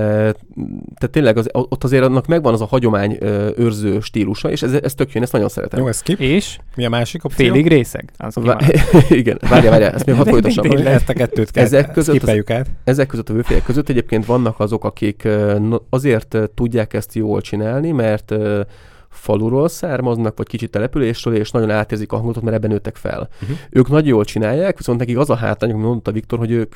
[0.95, 3.17] tehát tényleg az, ott azért annak megvan az a hagyomány
[3.57, 5.79] őrző stílusa, és ez, ez tök jön, ezt nagyon szeretem.
[5.79, 6.19] Jó, ez skip.
[6.19, 7.45] És Mi a másik opció?
[7.45, 8.11] félig részeg.
[8.17, 8.63] Az Vá-.
[9.09, 10.65] Igen, várjál, várjál, ezt még hadd De folytassam.
[10.71, 12.67] Ezt a kettőt kell, Ezek között az- át.
[12.83, 15.27] Ezek között a vőfélyek között egyébként vannak azok, akik
[15.89, 18.33] azért tudják ezt jól csinálni, mert
[19.17, 23.29] faluról származnak, vagy kicsit településről, és nagyon átérzik a hangot, mert ebben nőttek fel.
[23.41, 23.57] Uh-huh.
[23.69, 26.75] Ők nagyon jól csinálják, viszont nekik az a hátrányuk, amit mondta Viktor, hogy ők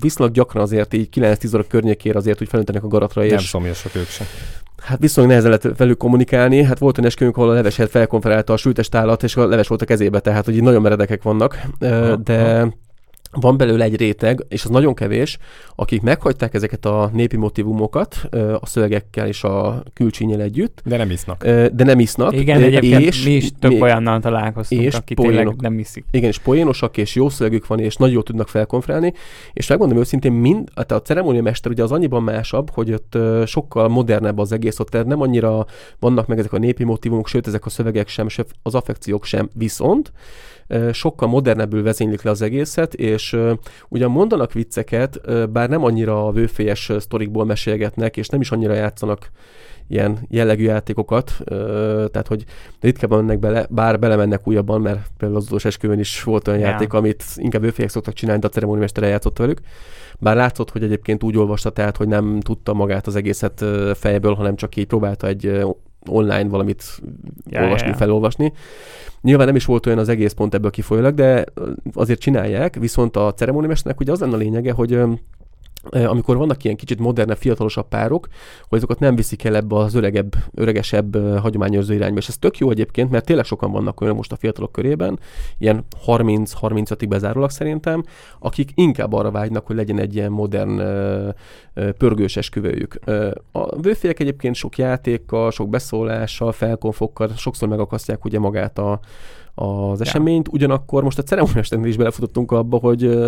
[0.00, 3.94] viszonylag gyakran azért így 9-10 óra környékére azért, hogy felöntenek a garatra, Nem és szomjasak
[3.94, 4.26] ők sem.
[4.82, 6.62] hát viszonylag nehezen lehet velük kommunikálni.
[6.62, 9.82] Hát volt olyan esküvőnk, ahol a leveset felkonferálta a sültes állat, és a leves volt
[9.82, 11.58] a kezébe, tehát hogy így nagyon meredekek vannak.
[11.78, 12.66] Ö, Aha, De
[13.40, 15.38] van belőle egy réteg, és az nagyon kevés,
[15.74, 18.28] akik meghagyták ezeket a népi motivumokat
[18.60, 21.44] a szövegekkel és a külcsínyel együtt, De nem isznak.
[21.46, 22.32] de nem isznak.
[22.36, 25.60] Igen, egyébként és mi is több még- olyannal találkoztunk, és aki tényleg poénok.
[25.60, 26.04] nem iszik.
[26.10, 29.12] igen, és poénosak, és jó szövegük van, és nagyon jól tudnak felkonferálni,
[29.52, 34.38] és megmondom őszintén, mind, hát a ceremóniamester ugye az annyiban másabb, hogy ott sokkal modernebb
[34.38, 35.66] az egész, ott nem annyira
[35.98, 39.48] vannak meg ezek a népi motivumok, sőt, ezek a szövegek sem, se az affekciók sem,
[39.54, 40.12] viszont
[40.92, 43.36] sokkal modernebbül vezénylik le az egészet, és
[43.88, 49.30] ugyan mondanak vicceket, bár nem annyira a vőfélyes sztorikból mesélgetnek, és nem is annyira játszanak
[49.88, 51.32] ilyen jellegű játékokat,
[52.10, 52.44] tehát hogy
[52.80, 56.66] ritkában mennek bele, bár belemennek újabban, mert például az utolsó esküvőn is volt olyan ja.
[56.66, 59.60] játék, amit inkább vőfélyek szoktak csinálni, de a ceremóniamester játszott velük.
[60.18, 64.56] Bár látszott, hogy egyébként úgy olvasta, tehát, hogy nem tudta magát az egészet fejből, hanem
[64.56, 65.64] csak így próbálta egy
[66.08, 66.84] online valamit
[67.46, 67.94] ja, olvasni, ja.
[67.94, 68.52] felolvasni.
[69.20, 71.44] Nyilván nem is volt olyan az egész pont ebből kifolyólag, de
[71.92, 75.00] azért csinálják, viszont a ceremóniamesternek ugye az lenne a lényege, hogy
[75.90, 78.28] amikor vannak ilyen kicsit modernebb, fiatalosabb párok,
[78.68, 82.18] hogy azokat nem viszik el ebbe az öregebb, öregesebb, hagyományozó irányba.
[82.18, 85.18] És ez tök jó egyébként, mert tényleg sokan vannak olyan most a fiatalok körében,
[85.58, 88.04] ilyen 30-35-ig bezárólag szerintem,
[88.38, 90.82] akik inkább arra vágynak, hogy legyen egy ilyen modern,
[91.98, 92.98] pörgős esküvőjük.
[93.52, 99.00] A vőfélyek egyébként sok játékkal, sok beszólással, felkonfokkal sokszor megakasztják ugye magát a,
[99.54, 103.18] az eseményt, ugyanakkor most a ceremóniasten is belefutottunk abba, hogy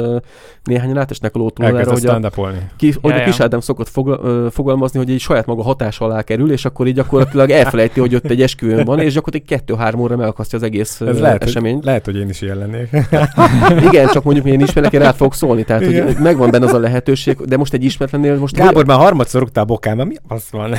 [0.64, 2.30] néhányan átesnek a lótúlára, hogy, a,
[2.76, 6.22] ki, hogy ja, a kis Ádám szokott fogla, fogalmazni, hogy egy saját maga hatás alá
[6.22, 10.16] kerül, és akkor így gyakorlatilag elfelejti, hogy ott egy esküvőn van, és gyakorlatilag kettő-három óra
[10.16, 11.76] megakasztja az egész Ez lehet, eseményt.
[11.76, 12.90] Hogy, lehet, hogy én is ilyen lennék.
[13.88, 16.78] Igen, csak mondjuk én ismerek, én rá fogok szólni, tehát hogy megvan benne az a
[16.78, 18.56] lehetőség, de most egy ismeretlennél most...
[18.56, 20.74] Gábor már harmadszor rúgtál a bokámba, mi az van?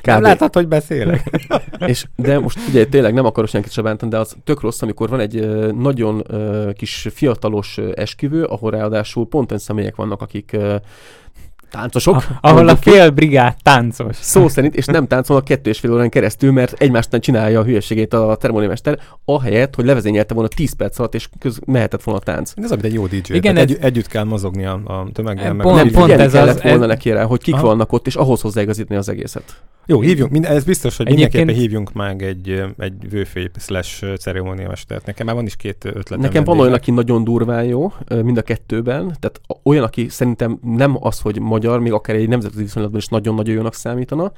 [0.00, 0.06] Kb.
[0.06, 1.30] Nem láthat, hogy beszélek.
[1.86, 5.08] és, de most ugye tényleg nem akarok senkit se bántani, de az tök rossz, amikor
[5.08, 6.24] van egy nagyon
[6.72, 10.56] kis fiatalos esküvő, ahol ráadásul pont olyan személyek vannak, akik
[11.70, 12.14] táncosok.
[12.14, 14.16] Ah, ahol a fél brigád táncos.
[14.16, 18.14] Szó szerint, és nem táncolnak kettő és fél órán keresztül, mert egymástán csinálja a hülyeségét
[18.14, 22.52] a ceremóniamester, ahelyett, hogy levezényelte volna 10 perc alatt, és köz mehetett volna a tánc.
[22.56, 23.34] Ez amit egy jó DJ.
[23.34, 23.62] Igen, ez...
[23.62, 25.54] egy, együtt kell mozogni a, a tömeggel.
[25.56, 26.88] Pont, nem, pont ez az, volna ez...
[26.88, 27.66] neki rá, hogy kik Aha.
[27.66, 29.62] vannak ott, és ahhoz hozzáigazítani az egészet.
[29.90, 31.32] Jó, hívjunk, mind, ez biztos, hogy Egyébként...
[31.32, 35.06] mindenképpen hívjunk meg egy, egy vőfély slash ceremóniamestert.
[35.06, 36.20] Nekem már van is két ötletem.
[36.20, 40.96] Nekem van olyan, aki nagyon durván jó, mind a kettőben, tehát olyan, aki szerintem nem
[41.00, 44.32] az, hogy magyar, még akár egy nemzetközi viszonylatban is nagyon-nagyon jónak számítana.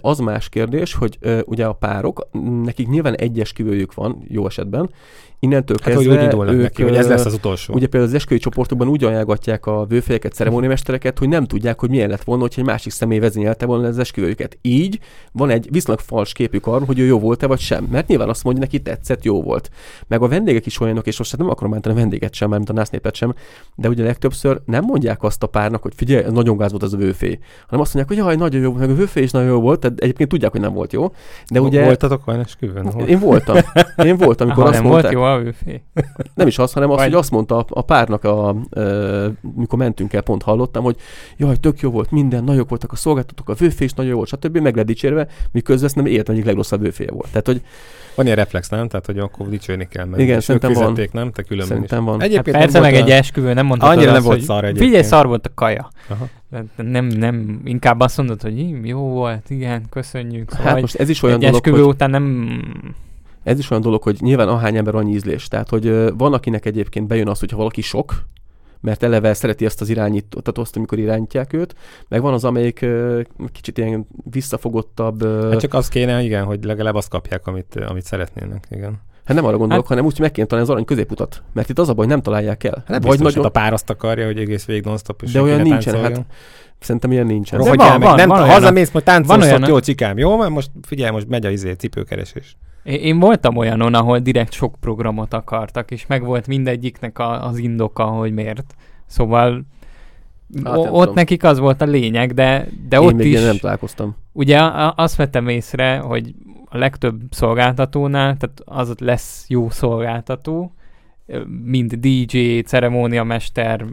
[0.00, 2.28] Az más kérdés, hogy ugye a párok,
[2.62, 4.90] nekik nyilván egyes kivőjük van, jó esetben,
[5.38, 7.74] innentől hát, kezdve hogy ők, neki, hogy ez lesz az utolsó.
[7.74, 12.08] Ugye például az esküvői csoportokban úgy ajánlgatják a vőfejeket, ceremóniamestereket, hogy nem tudják, hogy milyen
[12.08, 14.58] lett volna, hogyha egy másik személy vezényelte volna az esküvőjüket.
[14.62, 14.98] Így
[15.32, 17.88] van egy viszonylag fals képük arról, hogy ő jó volt-e vagy sem.
[17.90, 19.70] Mert nyilván azt mondja, neki tetszett, jó volt.
[20.08, 22.70] Meg a vendégek is olyanok, és most hát nem akarom bántani a vendéget sem, mert
[22.70, 23.34] a násznépet sem,
[23.74, 26.96] de ugye legtöbbször nem mondják azt a párnak, hogy figyelj, nagyon gáz volt az a
[26.96, 29.80] vőfé, hanem azt mondják, hogy jaj, nagyon jó, meg a vőfé is nagyon jó volt,
[29.80, 31.12] tehát egyébként tudják, hogy nem volt jó.
[31.50, 31.84] De ugye...
[31.84, 32.86] Voltatok olyan esküvőn?
[33.06, 33.56] Én voltam.
[33.96, 35.82] Én voltam, amikor Aha, azt nem mondták, volt jó a vőfé.
[36.34, 37.06] Nem is az, hanem az, Vagy...
[37.06, 38.54] hogy azt mondta a, a párnak, a, a,
[39.56, 40.96] mikor mentünk el, pont hallottam, hogy
[41.36, 44.28] jaj, tök jó volt minden, nagyok voltak a szolgáltatók, a vőfé is nagyon jó volt,
[44.28, 44.58] stb.
[44.58, 47.28] meg lett dicsérve, miközben ezt nem életem egyik legrosszabb vőféje volt.
[47.28, 47.62] Tehát, hogy
[48.14, 48.88] van ilyen reflex, nem?
[48.88, 50.98] Tehát, hogy akkor dicsérni kell, mert Igen, szerintem van.
[51.12, 51.32] nem?
[51.32, 52.04] Te különben szerintem is.
[52.04, 52.22] van.
[52.22, 54.86] Egyébként hát persze meg egy esküvő, nem mondtad Annyira nem volt szar egyébként.
[54.86, 55.88] Figyelj, szar volt a kaja.
[56.08, 56.28] Aha.
[56.76, 60.50] Nem, nem, inkább azt mondod, hogy jó volt, igen, köszönjük.
[60.50, 61.80] Szóval hát most ez is olyan egy dolog, hogy...
[61.80, 62.48] után nem
[63.42, 65.48] ez is olyan dolog, hogy nyilván ahány ember annyi ízlés.
[65.48, 68.24] Tehát, hogy van, akinek egyébként bejön az, hogyha valaki sok,
[68.80, 71.74] mert eleve szereti azt az irányítót, azt, amikor irányítják őt,
[72.08, 72.86] meg van az, amelyik
[73.52, 75.22] kicsit ilyen visszafogottabb.
[75.50, 79.00] Hát csak az kéne, igen, hogy legalább azt kapják, amit, amit szeretnének, igen.
[79.24, 81.42] Hát nem arra gondolok, hát, hanem úgy, hogy meg kéne találni az arany középutat.
[81.52, 82.84] Mert itt az a baj, nem találják el.
[82.86, 83.44] Hát Vagy nagyon...
[83.44, 86.24] a pár azt akarja, hogy egész végig non-stop, De olyan nincsen, hát
[86.78, 87.60] Szerintem ilyen nincsen.
[87.60, 90.36] Hogy van, van, nem, van hazamész, hogy táncolsz, jó cikám, jó?
[90.36, 92.56] Mert most figyelj, most megy a izé, cipőkeresés.
[92.82, 97.58] Én, én voltam olyanon, ahol direkt sok programot akartak, és meg volt mindegyiknek a, az
[97.58, 98.74] indoka, hogy miért.
[99.06, 99.64] Szóval
[100.64, 101.14] hát, o- ott tudom.
[101.14, 103.40] nekik az volt a lényeg, de, de én ott még is...
[103.40, 104.16] nem találkoztam.
[104.32, 104.60] Ugye
[104.94, 106.34] azt vettem észre, hogy
[106.74, 110.74] a legtöbb szolgáltatónál, tehát az lesz jó szolgáltató,
[111.64, 113.84] mind DJ, ceremóniamester,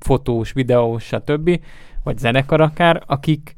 [0.00, 1.60] fotós, videós, stb.,
[2.02, 3.54] vagy zenekar akár, akik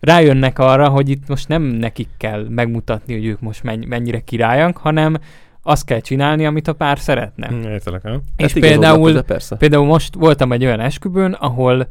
[0.00, 5.16] rájönnek arra, hogy itt most nem nekik kell megmutatni, hogy ők most mennyire királyak, hanem
[5.62, 7.50] azt kell csinálni, amit a pár szeretne.
[7.52, 8.20] Mm, értelek, nem?
[8.36, 9.22] És hát például,
[9.58, 11.88] például most voltam egy olyan esküvőn, ahol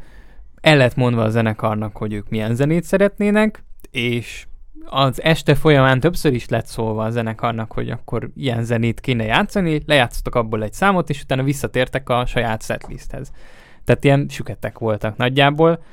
[0.61, 4.47] el lett mondva a zenekarnak, hogy ők milyen zenét szeretnének, és
[4.89, 9.81] az este folyamán többször is lett szólva a zenekarnak, hogy akkor ilyen zenét kéne játszani,
[9.85, 13.31] lejátszottak abból egy számot, és utána visszatértek a saját setlisthez.
[13.83, 15.83] Tehát ilyen süketek voltak nagyjából,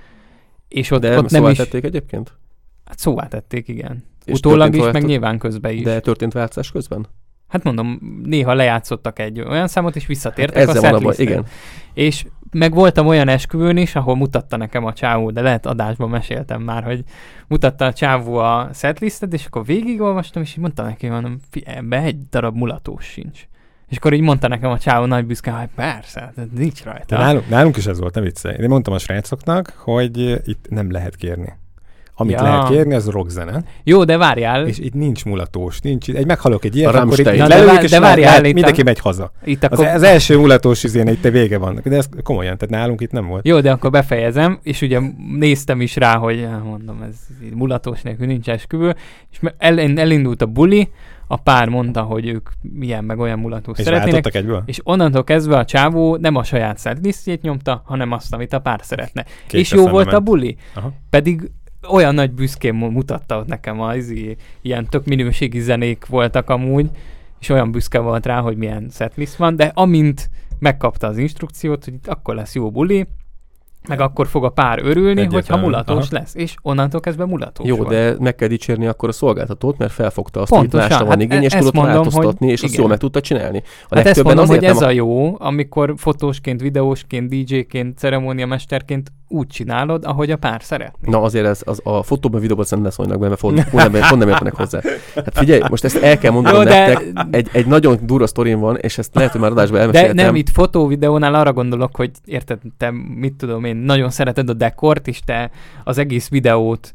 [0.68, 1.56] és ott, De ott nem is...
[1.56, 2.32] tették egyébként?
[2.84, 4.04] Hát szóvá tették, igen.
[4.24, 4.92] És Utólag is, változat...
[4.92, 5.82] meg nyilván közben is.
[5.82, 7.06] De történt változás közben?
[7.48, 11.18] Hát mondom, néha lejátszottak egy olyan számot, és visszatértek hát a setlisthez.
[11.18, 11.44] Igen.
[11.92, 16.62] És meg voltam olyan esküvőn is, ahol mutatta nekem a csávó, de lehet adásban meséltem
[16.62, 17.04] már, hogy
[17.48, 22.28] mutatta a csávó a setlistet, és akkor végigolvastam, és így mondta neki, mondom, ebbe egy
[22.30, 23.46] darab mulatós sincs.
[23.88, 27.18] És akkor így mondta nekem a csávó nagy büszke, hogy persze, hát nincs De rajta.
[27.18, 28.56] nálunk, nálunk is ez volt, nem viccelj.
[28.60, 31.52] Én mondtam a srácoknak, hogy itt nem lehet kérni.
[32.16, 32.42] Amit Ja.
[32.42, 33.62] lehet kérni, az rockzene.
[33.84, 36.08] Jó, de várjál, És itt nincs mulatós, nincs.
[36.08, 37.24] Egy meghallok egy ilyet, A akkor itt.
[37.36, 39.32] Na, de és de várjál, lehet- itt mindenki a- megy haza.
[39.44, 39.86] itt Az, akkor...
[39.86, 41.80] az első mulatós izén itt vége van.
[41.84, 43.46] De ez komolyan, tehát nálunk itt nem volt.
[43.46, 45.00] Jó, de akkor befejezem, és ugye
[45.38, 47.16] néztem is rá, hogy eh, mondom, ez
[47.54, 48.94] mulatós nélkül nincs esküvő,
[49.30, 50.88] és el, elindult a buli,
[51.26, 54.62] a pár mondta, hogy ők milyen meg olyan mulatós És szeretnének, egyből?
[54.66, 58.80] és onnantól kezdve a csávó nem a saját setlisztjét nyomta, hanem azt, amit a pár
[58.82, 59.24] szeretne.
[59.46, 60.24] Két és jó volt a ment.
[60.24, 60.92] buli, Aha.
[61.10, 61.50] pedig
[61.88, 64.12] olyan nagy büszkén mu- mutatta ott nekem az
[64.62, 66.90] ilyen tök minőségi zenék voltak amúgy,
[67.40, 71.94] és olyan büszke volt rá, hogy milyen setlist van, de amint megkapta az instrukciót, hogy
[71.94, 73.06] itt akkor lesz jó buli,
[73.88, 76.18] meg akkor fog a pár örülni, hogyha Egyértelműen, mulatós aha.
[76.18, 77.88] lesz, és onnantól kezdve mulatós Jó, volt.
[77.88, 81.22] de meg kell dicsérni akkor a szolgáltatót, mert felfogta azt, Pontosan, hogy másra van hát
[81.22, 82.88] igény, és e- tudott mondom, változtatni, és azt hogy jól igen.
[82.90, 83.62] meg tudta csinálni.
[83.88, 89.46] A Hát ezt mondom, hogy ez nem a jó, amikor fotósként, videósként, DJ-ként, ceremóniamesterként úgy
[89.46, 90.94] csinálod, ahogy a pár szeret.
[91.00, 94.08] Na azért ez, az, a fotóban, videóban szerintem ne szólnak be, mert pont, pont, nem,
[94.08, 94.80] pont nem értenek hozzá.
[95.14, 98.58] Hát figyelj, most ezt el kell mondanom Jó, de- nektek, egy, egy nagyon durva sztorim
[98.60, 100.16] van, és ezt lehet, hogy már adásban De elmeséltem.
[100.24, 105.08] nem, itt fotó-videónál arra gondolok, hogy érted, te mit tudom én, nagyon szereted a dekort,
[105.08, 105.50] és te
[105.84, 106.92] az egész videót,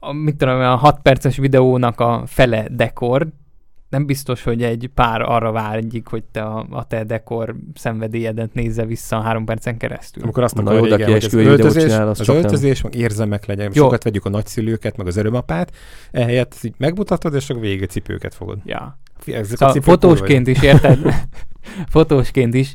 [0.00, 3.28] a, mit tudom, a 6 perces videónak a fele dekor,
[3.88, 8.84] nem biztos, hogy egy pár arra vágyik, hogy te a, a te dekor szenvedélyedet nézze
[8.84, 10.22] vissza három percen keresztül.
[10.22, 13.70] Amikor azt jó, de igen, hogy az öltözés, csinál, az az öltözés, meg érzelmek legyen.
[13.74, 13.84] Jó.
[13.84, 15.72] Sokat vegyük a nagyszülőket, meg az örömapát,
[16.10, 18.58] ehelyett így megmutatod, és akkor végig a cipőket fogod.
[18.64, 18.98] Ja.
[19.26, 20.98] Ezek a Szóval cipők kurva fotósként is, érted?
[21.96, 22.74] fotósként is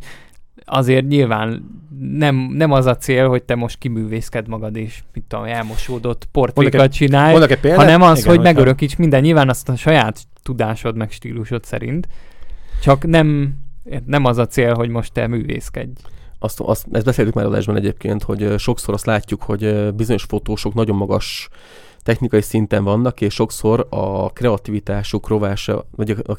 [0.72, 5.46] azért nyilván nem, nem az a cél, hogy te most kiművészked magad, és mit tudom,
[5.46, 7.80] elmosódott portrékat csinálj, Mondok példát?
[7.80, 12.08] hanem az, Igen, hogy megörökíts minden, nyilván azt a saját tudásod meg stílusod szerint,
[12.82, 13.56] csak nem,
[14.06, 15.92] nem az a cél, hogy most te művészkedj.
[16.40, 20.96] azt, azt, ezt beszéltük már adásban egyébként, hogy sokszor azt látjuk, hogy bizonyos fotósok nagyon
[20.96, 21.50] magas
[22.04, 26.36] technikai szinten vannak, és sokszor a kreativitásuk rovása, vagy a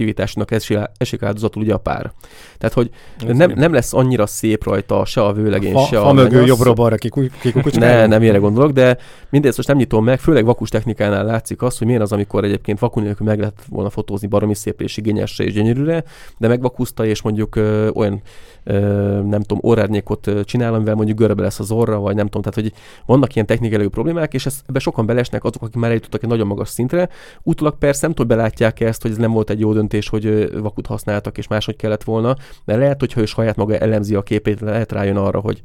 [0.00, 2.12] a kreativitásnak esik, esik áldozatul ugye a pár.
[2.58, 2.90] Tehát, hogy
[3.28, 6.30] Ez nem, nem lesz annyira szép rajta se a vőlegény, fa, se a fa mögő
[6.30, 6.48] menyasz.
[6.48, 7.78] jobbra-balra kikukucskálunk?
[7.78, 8.98] Ne, nem ilyenre gondolok, de
[9.30, 12.78] mindezt most nem nyitom meg, főleg vakus technikánál látszik az, hogy milyen az, amikor egyébként
[12.78, 16.04] vakú nélkül meg lehet volna fotózni baromi szép és igényesre és gyönyörűre,
[16.38, 18.22] de megvakuszta és mondjuk ö, olyan
[18.64, 18.78] ö,
[19.22, 22.70] nem tudom, orrárnyékot ö, csinál, amivel mondjuk görbe lesz az orra, vagy nem tudom, tehát
[22.70, 26.28] hogy vannak ilyen technikai problémák, és ezt, ebbe sokan belesnek azok, akik már eljutottak egy
[26.28, 27.08] nagyon magas szintre.
[27.42, 30.60] Utólag persze nem tudom, belátják ezt, hogy ez nem volt egy jó döntés, hogy ö,
[30.60, 34.60] vakut használtak, és máshogy kellett volna, de lehet, hogyha ő saját maga elemzi a képét,
[34.60, 35.62] lehet rájön arra, hogy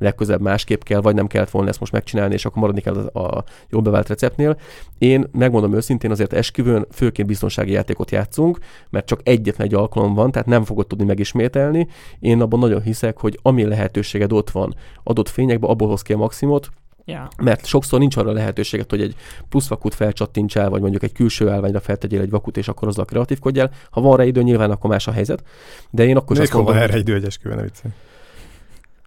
[0.00, 3.36] legközelebb másképp kell, vagy nem kellett volna ezt most megcsinálni, és akkor maradni kell a,
[3.36, 4.58] a jól bevált receptnél.
[4.98, 8.58] Én megmondom őszintén, azért esküvőn főként biztonsági játékot játszunk,
[8.90, 11.88] mert csak egyetlen egy alkalom van, tehát nem fogod tudni megismételni.
[12.20, 16.16] Én abban nagyon hiszek, hogy ami lehetőséged ott van adott fényekben, abból hoz ki a
[16.16, 16.70] maximumot,
[17.10, 17.28] Ja.
[17.42, 19.14] mert sokszor nincs arra lehetőséget, hogy egy
[19.48, 23.70] plusz vakut felcsattintsál, vagy mondjuk egy külső állványra feltegyél egy vakut, és akkor azzal kreatívkodjál.
[23.90, 25.42] Ha van rá idő, nyilván akkor más a helyzet.
[25.90, 27.92] De én akkor azt Mikor van mondom, erre idő egy esküvőn, ne viccelj.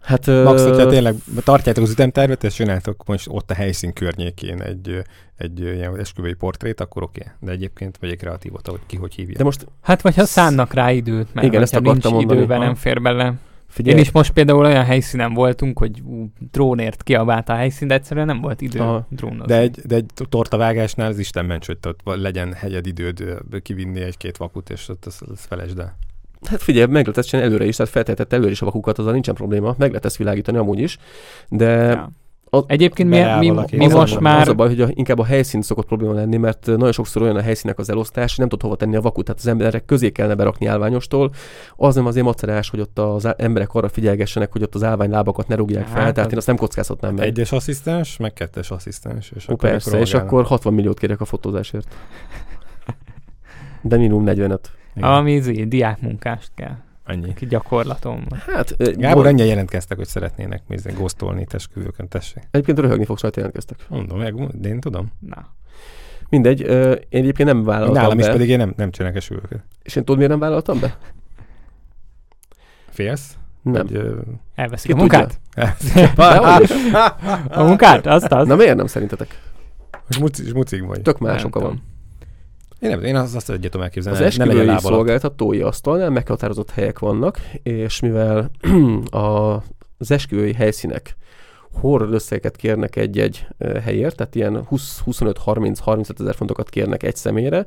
[0.02, 1.14] hát, Max, ö, hogyha tényleg
[1.44, 5.02] tartjátok az ütemtervet, és csináltok most ott a helyszín környékén egy,
[5.36, 7.20] egy ilyen esküvői portrét, akkor oké.
[7.20, 7.32] Okay.
[7.40, 9.36] De egyébként vagy egy kreatívot, ahogy ki hogy hívja.
[9.36, 12.38] de most Hát, vagy ha szánnak rá időt, mert Igen, ezt nincs akartam mondani.
[12.38, 13.34] időben, nem fér bele.
[13.74, 17.94] Figyelj, Én is most például olyan helyszínen voltunk, hogy ú, drónért kiabált a helyszín, de
[17.94, 19.06] egyszerűen nem volt idő Aha.
[19.10, 19.46] drónozni.
[19.46, 23.24] De egy, de egy tortavágásnál az Isten ments, hogy ott legyen hegyed időd
[23.62, 25.96] kivinni egy-két vakut, és ott az, az felesd el.
[26.48, 29.12] Hát figyelj, meg lehet ezt csinálni előre is, tehát feltehetett előre is a vakukat, azzal
[29.12, 30.98] nincsen probléma, meg lehet ezt világítani amúgy is,
[31.48, 32.12] de Ja.
[32.54, 34.40] Az, Egyébként mi, mi, mi most már...
[34.40, 37.36] az a baj, hogy a, inkább a helyszín szokott probléma lenni, mert nagyon sokszor olyan
[37.36, 40.10] a helyszínek az elosztás, hogy nem tud hova tenni a vakut, tehát az emberek közé
[40.10, 41.30] kellene berakni állványostól.
[41.76, 45.54] Az nem azért macerás, hogy ott az emberek arra figyelgessenek, hogy ott az állványlábakat ne
[45.54, 47.26] rúgják fel, Hát tehát én azt nem kockáztatnám meg.
[47.26, 49.32] Egyes asszisztens, meg kettes asszisztens.
[49.36, 51.94] És Ó, akkor persze, és akkor 60 milliót kérek a fotózásért.
[53.82, 54.70] De minimum 45.
[54.94, 55.08] Igen.
[55.10, 56.76] Ami izé, diákmunkást kell.
[57.04, 57.34] Ennyi.
[57.34, 58.24] Ki gyakorlatom.
[58.46, 62.42] Hát, Gábor, bor- ennyien jelentkeztek, hogy szeretnének nézni, góztolni itt esküvőkön, tessék.
[62.50, 63.78] Egyébként röhögni fogsz rajta jelentkeztek.
[63.88, 65.12] Mondom, meg, de én tudom.
[65.18, 65.46] Na.
[66.28, 69.64] Mindegy, ö, én egyébként nem vállaltam Nálam is be, pedig én nem, nem csinálok esküvőket.
[69.82, 70.98] és én tudod, miért nem vállaltam be?
[72.88, 73.36] Félsz?
[73.62, 73.86] Nem.
[73.86, 74.20] Hogy, ö,
[74.54, 75.40] Elveszik Ki a munkát?
[77.58, 78.06] A munkát?
[78.06, 78.46] Azt az?
[78.46, 79.40] Na miért nem szerintetek?
[80.20, 81.02] Muci, mucig vagy.
[81.02, 81.74] Tök más Nem oka tudom.
[81.74, 81.93] van.
[82.84, 84.18] Én, nem, én azt, azt egyet tudom elképzelni.
[84.18, 88.50] Az esküvői szolgáltatói asztalnál meghatározott helyek vannak, és mivel
[89.10, 89.54] a,
[89.98, 91.16] az esküvői helyszínek
[91.72, 93.46] horror összegeket kérnek egy-egy
[93.82, 97.66] helyért, tehát ilyen 20-25-30-35 ezer fontokat kérnek egy személyre,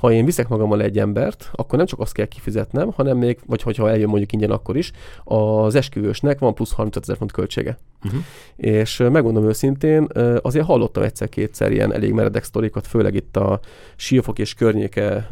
[0.00, 3.62] ha én viszek magammal egy embert, akkor nem csak azt kell kifizetnem, hanem még, vagy
[3.62, 4.92] hogyha eljön mondjuk ingyen akkor is,
[5.24, 7.78] az esküvősnek van plusz 35 ezer font költsége.
[8.04, 8.20] Uh-huh.
[8.56, 10.06] És megmondom őszintén,
[10.42, 13.60] azért hallottam egyszer-kétszer ilyen elég meredek sztorikat, főleg itt a
[13.96, 15.30] Siófok és környéke,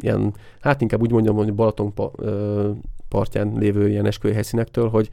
[0.00, 1.92] ilyen, hát inkább úgy mondjam, hogy Balaton
[3.08, 5.10] partján lévő ilyen esküvői helyszínektől, hogy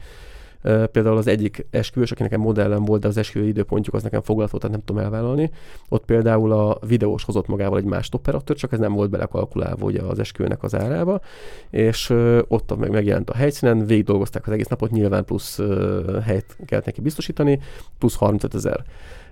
[0.92, 4.50] például az egyik esküvős, aki nekem modellem volt, de az esküvői időpontjuk az nekem foglalt
[4.50, 5.52] volt, tehát nem tudom elvállalni.
[5.90, 10.02] Ott például a videós hozott magával egy más operatőr, csak ez nem volt belekalkulálva ugye
[10.02, 11.22] az esküvőnek az árába,
[11.70, 12.10] és
[12.48, 15.60] ott meg megjelent a helyszínen, végig dolgozták az egész napot, nyilván plusz
[16.24, 17.60] helyet kellett neki biztosítani,
[17.98, 18.84] plusz 35 ezer.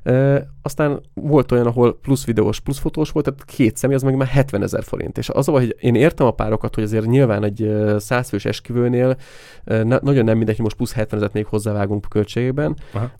[0.04, 4.16] E, aztán volt olyan, ahol plusz videós, plusz fotós volt, tehát két személy, az meg
[4.16, 5.18] már 70 ezer forint.
[5.18, 9.18] És az, hogy én értem a párokat, hogy azért nyilván egy százfős esküvőnél
[9.64, 12.76] na, nagyon nem mindegy, hogy most plusz 70 ezeret még hozzávágunk költségében,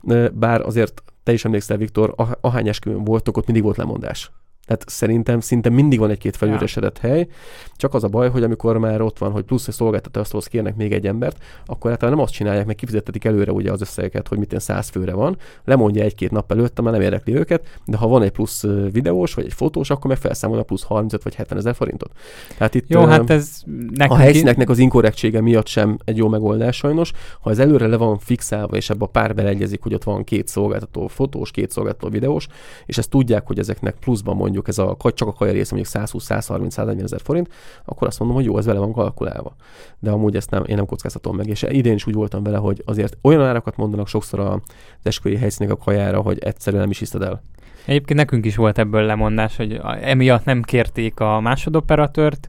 [0.06, 4.30] e, bár azért te is emlékszel, Viktor, ah, ahány esküvőn voltok, ott mindig volt lemondás.
[4.66, 7.08] Tehát szerintem szinte mindig van egy-két felüresedett ja.
[7.08, 7.28] hely,
[7.76, 10.92] csak az a baj, hogy amikor már ott van, hogy plusz egy szolgáltatóhoz kérnek még
[10.92, 11.36] egy embert,
[11.66, 15.12] akkor hát nem azt csinálják, meg kifizetetik előre ugye az összegeket, hogy mit száz főre
[15.12, 19.34] van, lemondja egy-két nap előtt, már nem érdekli őket, de ha van egy plusz videós
[19.34, 22.10] vagy egy fotós, akkor meg felszámolja plusz 35 vagy 70 ezer forintot.
[22.56, 23.62] Tehát itt jó, hát ez
[24.08, 27.12] a helyszíneknek az inkorrektsége miatt sem egy jó megoldás sajnos.
[27.40, 30.48] Ha ez előre le van fixálva, és ebbe a pár beleegyezik, hogy ott van két
[30.48, 32.46] szolgáltató fotós, két szolgáltató videós,
[32.86, 37.02] és ezt tudják, hogy ezeknek pluszban mondjuk ez a, csak a kaja része mondjuk 120-130-140
[37.02, 37.48] ezer forint,
[37.84, 39.54] akkor azt mondom, hogy jó, ez vele van kalkulálva.
[39.98, 41.46] De amúgy ezt nem, én nem kockáztatom meg.
[41.46, 44.60] És idén is úgy voltam vele, hogy azért olyan árakat mondanak sokszor a
[45.02, 47.42] esküvői helyszínek a kajára, hogy egyszerűen nem is hiszed el.
[47.86, 52.48] Egyébként nekünk is volt ebből lemondás, hogy emiatt nem kérték a másodoperatőrt,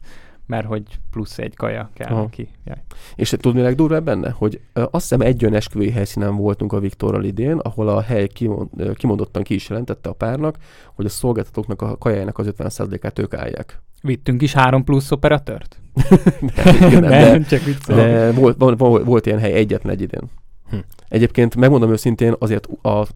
[0.53, 2.21] mert hogy plusz egy kaja kell Aha.
[2.21, 2.49] neki.
[2.65, 2.83] Jaj.
[3.15, 4.29] És tudni mi legdurvább benne?
[4.29, 8.69] Hogy azt hiszem egy olyan esküvői helyszínen voltunk a Viktorral idén, ahol a hely kimond,
[8.95, 10.57] kimondottan ki is jelentette a párnak,
[10.95, 13.81] hogy a szolgáltatóknak a kajájának az 50%-át ők állják.
[14.01, 15.81] Vittünk is három plusz operatört?
[16.55, 20.01] nem, igen, nem, nem, de, csak de volt, volt, volt, volt ilyen hely egyetlen egy
[20.01, 20.29] idén.
[20.69, 20.77] Hm.
[21.07, 23.07] Egyébként megmondom őszintén, azért a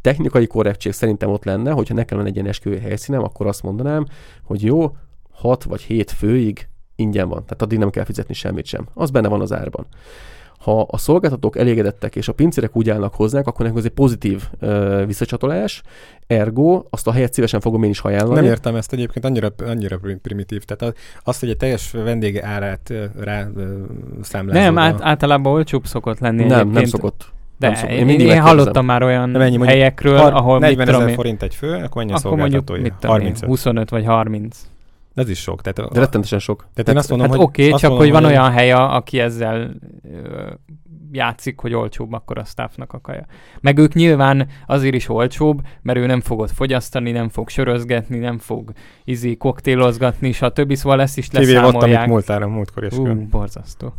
[0.00, 4.06] technikai korrektség szerintem ott lenne, hogyha nekem lenne egy ilyen esküvői helyszínem, akkor azt mondanám,
[4.42, 4.92] hogy jó,
[5.38, 8.86] 6 vagy 7 főig ingyen van, tehát addig nem kell fizetni semmit sem.
[8.94, 9.86] Az benne van az árban.
[10.58, 14.42] Ha a szolgáltatók elégedettek, és a pincérek úgy állnak hozzánk, akkor nekünk ez egy pozitív
[14.58, 15.82] ö, visszacsatolás,
[16.26, 18.40] ergo azt a helyet szívesen fogom én is ajánlani.
[18.40, 20.64] Nem értem ezt egyébként, annyira, annyira primitív.
[20.64, 23.48] Tehát azt, hogy egy teljes vendége árát rá
[24.22, 24.62] számlázol.
[24.62, 26.44] Nem, át, általában olcsóbb szokott lenni.
[26.44, 26.72] Nem, egyébként.
[26.72, 27.32] nem szokott.
[27.58, 31.54] De nem én, én, én hallottam már olyan mennyi, helyekről, ahol 40 ezer forint egy
[31.54, 33.44] fő, akkor mennyi a akkor mondjuk, mit 35.
[33.48, 34.58] 25 vagy 30.
[35.18, 35.62] De ez is sok.
[35.62, 36.58] Tehát De rettentesen sok.
[36.58, 37.46] Tehát, tehát én azt mondom, hát hogy...
[37.46, 39.70] Oké, okay, csak mondom, hogy van hogy olyan hely, aki ezzel
[40.02, 40.50] ö,
[41.12, 43.26] játszik, hogy olcsóbb akkor a staffnak a kaja.
[43.60, 48.38] Meg ők nyilván azért is olcsóbb, mert ő nem fogod fogyasztani, nem fog sörözgetni, nem
[48.38, 48.72] fog
[49.04, 50.74] izi koktélozgatni, stb.
[50.74, 51.64] Szóval ezt is leszámolják.
[51.64, 52.92] Kivéve ott, amit múltára, múltkor is.
[52.92, 53.94] Ú, borzasztó.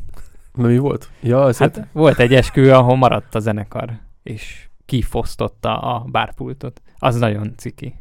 [0.53, 1.09] Mi volt?
[1.21, 6.81] Ja, ez hát volt egy eskü, ahol maradt a zenekar, és kifosztotta a bárpultot.
[6.97, 7.95] Az nagyon ciki.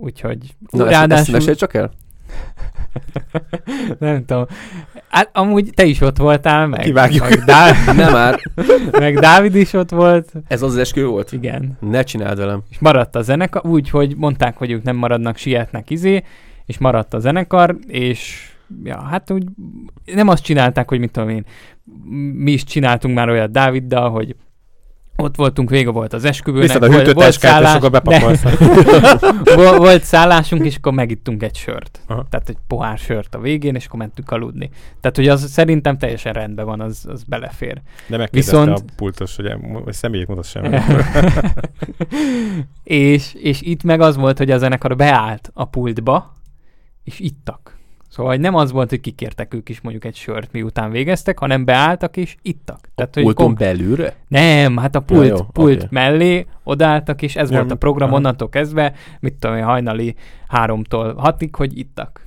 [0.00, 1.36] Úgyhogy Na, ráadásul...
[1.36, 1.90] ezt, ezt csak el?
[3.98, 4.46] nem tudom.
[5.08, 7.28] Hát amúgy te is ott voltál, meg, Kivágjuk.
[7.28, 8.38] meg, Dá- nem már.
[8.98, 10.32] meg Dávid is ott volt.
[10.48, 11.32] Ez az, az eskü volt?
[11.32, 11.78] Igen.
[11.80, 12.62] Ne csináld velem.
[12.70, 16.22] És maradt a zenekar, úgy, hogy mondták, hogy ők nem maradnak, sietnek izé,
[16.66, 18.50] és maradt a zenekar, és
[18.84, 19.44] ja, hát úgy
[20.04, 21.44] nem azt csinálták, hogy mit tudom én,
[22.34, 24.36] mi is csináltunk már olyat Dáviddal, hogy
[25.22, 26.66] ott voltunk, vége volt az esküvőnek.
[26.66, 32.00] Viszont a hűtőt volt, szállás, és akkor volt, volt szállásunk, és akkor megittunk egy sört.
[32.06, 32.26] Aha.
[32.30, 34.70] Tehát egy pohár sört a végén, és akkor mentünk aludni.
[35.00, 37.80] Tehát, hogy az szerintem teljesen rendben van, az, az belefér.
[38.06, 38.78] De megkérdezte Viszont...
[38.78, 39.54] a pultos, hogy,
[39.84, 40.74] hogy személyét mutat sem.
[42.84, 46.36] és, és itt meg az volt, hogy a zenekar beállt a pultba,
[47.04, 47.77] és ittak.
[48.08, 52.16] Szóval nem az volt, hogy kikértek ők is mondjuk egy sört, miután végeztek, hanem beálltak
[52.16, 52.88] és ittak.
[52.94, 54.16] Tehát, a pulton kom- belülre?
[54.28, 55.88] Nem, hát a pult, ja, jó, pult okay.
[55.90, 58.16] mellé odálltak, és ez nem, volt a program aha.
[58.16, 60.14] onnantól kezdve, mit tudom én, hajnali
[60.48, 62.26] háromtól hatig, hogy ittak.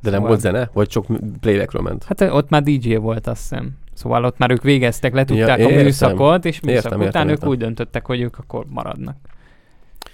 [0.00, 0.18] De szóval...
[0.18, 0.70] nem volt zene?
[0.72, 1.04] Vagy csak
[1.40, 2.04] playbackről ment?
[2.04, 3.70] Hát ott már DJ volt, azt hiszem.
[3.92, 7.30] Szóval ott már ők végeztek, letudták ja, a műszakot, és műszak értem, után értem, ők
[7.30, 7.48] értem.
[7.48, 9.16] úgy döntöttek, hogy ők akkor maradnak.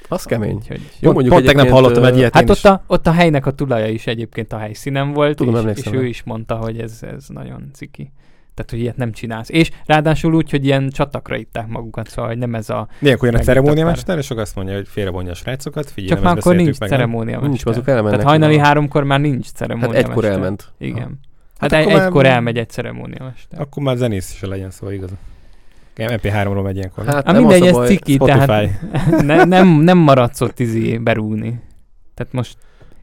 [0.09, 0.55] Az kemény.
[0.55, 3.51] Úgyhogy, jó, mondjuk pont tegnap hallottam egy ilyet Hát ott a, ott a helynek a
[3.51, 7.25] tulaja is egyébként a helyszínen volt, Tudom, és, és ő is mondta, hogy ez, ez
[7.29, 8.13] nagyon ciki.
[8.55, 9.49] Tehát, hogy ilyet nem csinálsz.
[9.49, 12.89] És ráadásul úgy, hogy ilyen csatakra itták magukat, szóval hogy nem ez a...
[13.01, 16.55] Ilyenkor jön a ceremóniamester, és azt mondja, hogy félrevonja a srácokat, figyelj, Csak már akkor
[16.55, 17.49] nincs ceremóniamester.
[17.49, 18.11] Nincs, azok elmennek.
[18.11, 18.63] Tehát hajnali a...
[18.63, 20.03] háromkor már nincs ceremóniamester.
[20.03, 20.73] Hát egykor elment.
[20.79, 21.19] Igen.
[21.59, 22.33] Hát, hát egykor már...
[22.33, 23.61] elmegy egy ceremóniamester.
[23.61, 25.11] Akkor már zenész is legyen, szóval igaz.
[25.97, 27.05] MP3-ról megy ilyenkor.
[27.05, 27.15] nem?
[27.15, 28.39] Hát nem mindegy, ez ciki, Spotify.
[28.47, 31.61] tehát ne, nem, nem maradsz ott izé berúgni.
[32.15, 32.59] Tehát most,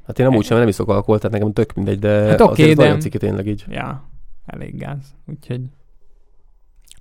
[0.08, 2.70] Hát én amúgy sem nem iszok alkoholt, tehát nekem tök mindegy, de Hát oké, azért
[2.70, 3.66] ez de- nagyon ciki tényleg így.
[3.70, 4.10] ja,
[4.46, 5.16] elég gáz.
[5.26, 5.62] Úgyhogy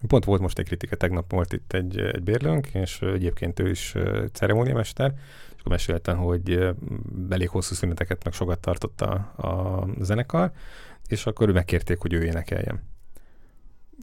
[0.07, 3.95] Pont volt most egy kritika, tegnap volt itt egy, egy bérlőnk, és egyébként ő is
[4.32, 5.12] ceremóniamester,
[5.55, 6.74] és akkor meséltem, hogy
[7.30, 10.51] elég hosszú szüneteket meg sokat tartott a, a zenekar,
[11.07, 12.82] és akkor ő megkérték, hogy ő énekeljen.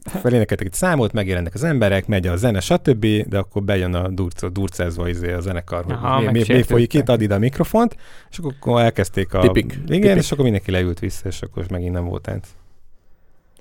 [0.04, 4.52] Felénekeltek egy számot, megjelennek az emberek, megy a zene, stb., de akkor bejön a durc,
[4.52, 7.96] durcázva izé a zenekar, hogy Aha, mi, mi, mi folyik itt, add ide a mikrofont,
[8.30, 9.40] és akkor, elkezdték a...
[9.40, 10.16] Tipik, Igen, tipik.
[10.16, 12.48] és akkor mindenki leült vissza, és akkor megint nem volt tánc.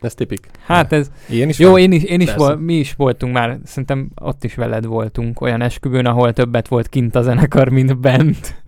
[0.01, 0.49] Ez tipik.
[0.65, 1.79] hát ez, Ilyen is jó, van?
[1.79, 2.45] én is, én is Persze.
[2.45, 6.87] vol, mi is voltunk már, szerintem ott is veled voltunk olyan esküvőn, ahol többet volt
[6.87, 8.61] kint a zenekar, mint bent.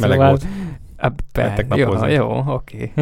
[0.00, 0.46] Meleg volt.
[0.96, 2.92] Ah, per, Mentek jó, jó, oké.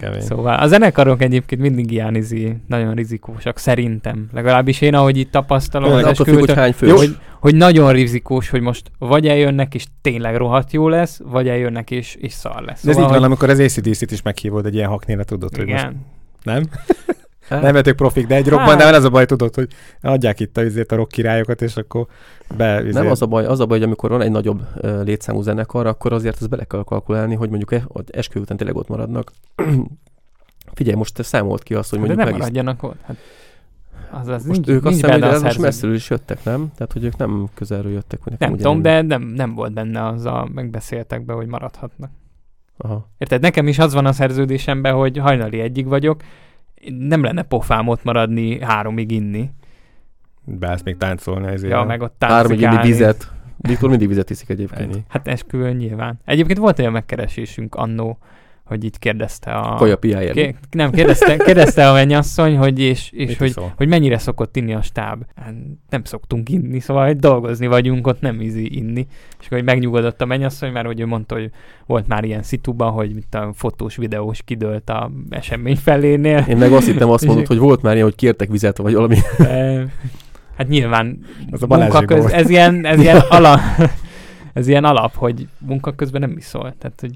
[0.00, 0.20] Kemény.
[0.20, 4.28] Szóval a zenekarok egyébként mindig ilyen izi, nagyon rizikósak, szerintem.
[4.32, 6.90] Legalábbis én, ahogy itt tapasztalom Jó, az függ, hogy hány fős.
[6.92, 11.90] hogy, hogy nagyon rizikós, hogy most vagy eljönnek és tényleg rohadt jó lesz, vagy eljönnek
[11.90, 12.84] és, és szar lesz.
[12.84, 15.66] De ez így hogy- van, amikor az ACDC-t is meghívod egy ilyen haknéra, tudod, hogy
[15.66, 16.06] most igen.
[17.48, 17.60] Nem?
[17.60, 18.78] Nem vetők profik, de egy rockban, Hát.
[18.78, 19.68] de ez a baj, tudod, hogy
[20.00, 22.06] adják itt a, azért a rock királyokat, és akkor
[22.56, 22.74] be...
[22.74, 25.42] nem Azért, az a baj, az a baj, hogy amikor van egy nagyobb uh, létszámú
[25.42, 29.32] zenekar, akkor azért ezt bele kell kalkulálni, hogy mondjuk e, esküvő után tényleg ott maradnak.
[30.74, 33.00] Figyelj, most te számolt ki azt, hogy De mondjuk nem meg maradjanak ott.
[33.02, 33.16] Hát,
[34.10, 36.10] az, az Most nincs, ők azt nincs hiszem, benne hogy a ez most messziről is
[36.10, 36.72] jöttek, nem?
[36.76, 38.22] Tehát, hogy ők nem közelről jöttek.
[38.22, 39.08] Hogy nekem Nem tudom, elmondani.
[39.08, 42.10] de nem, nem volt benne az a megbeszéltek be, hogy maradhatnak.
[42.76, 43.10] Aha.
[43.18, 43.40] Érted?
[43.40, 46.22] Nekem is az van a szerződésemben, hogy hajnali egyig vagyok,
[46.88, 49.50] nem lenne pofám ott maradni háromig inni.
[50.44, 51.72] Beállsz még táncolni ezért.
[51.72, 53.32] Ja, meg ott Háromig inni vizet.
[53.56, 54.92] Viktor mindig vizet iszik egyébként.
[54.92, 55.02] Ennyi.
[55.08, 56.20] Hát esküvőn nyilván.
[56.24, 58.18] Egyébként volt olyan megkeresésünk annó,
[58.72, 59.74] hogy itt kérdezte a...
[59.74, 60.32] Kaja piáért.
[60.32, 64.74] Ké- nem, kérdezte, kérdezte a mennyasszony, hogy és, és Mit hogy, hogy mennyire szokott inni
[64.74, 65.22] a stáb.
[65.36, 65.54] Hát
[65.90, 69.06] nem szoktunk inni, szóval hogy dolgozni vagyunk, ott nem ízi inni.
[69.40, 71.50] És akkor hogy megnyugodott a mennyasszony, mert hogy ő mondta, hogy
[71.86, 76.44] volt már ilyen szituban, hogy mint a fotós, videós kidőlt a esemény felénél.
[76.48, 79.16] Én meg azt hittem, azt mondod, hogy volt már ilyen, hogy kértek vizet, vagy valami.
[80.56, 81.18] Hát nyilván
[81.50, 83.60] Az a munkaköz, ez ilyen, ez ilyen alap,
[84.52, 86.74] ez ilyen alap, hogy munka közben nem iszol.
[86.78, 87.12] Tehát, hogy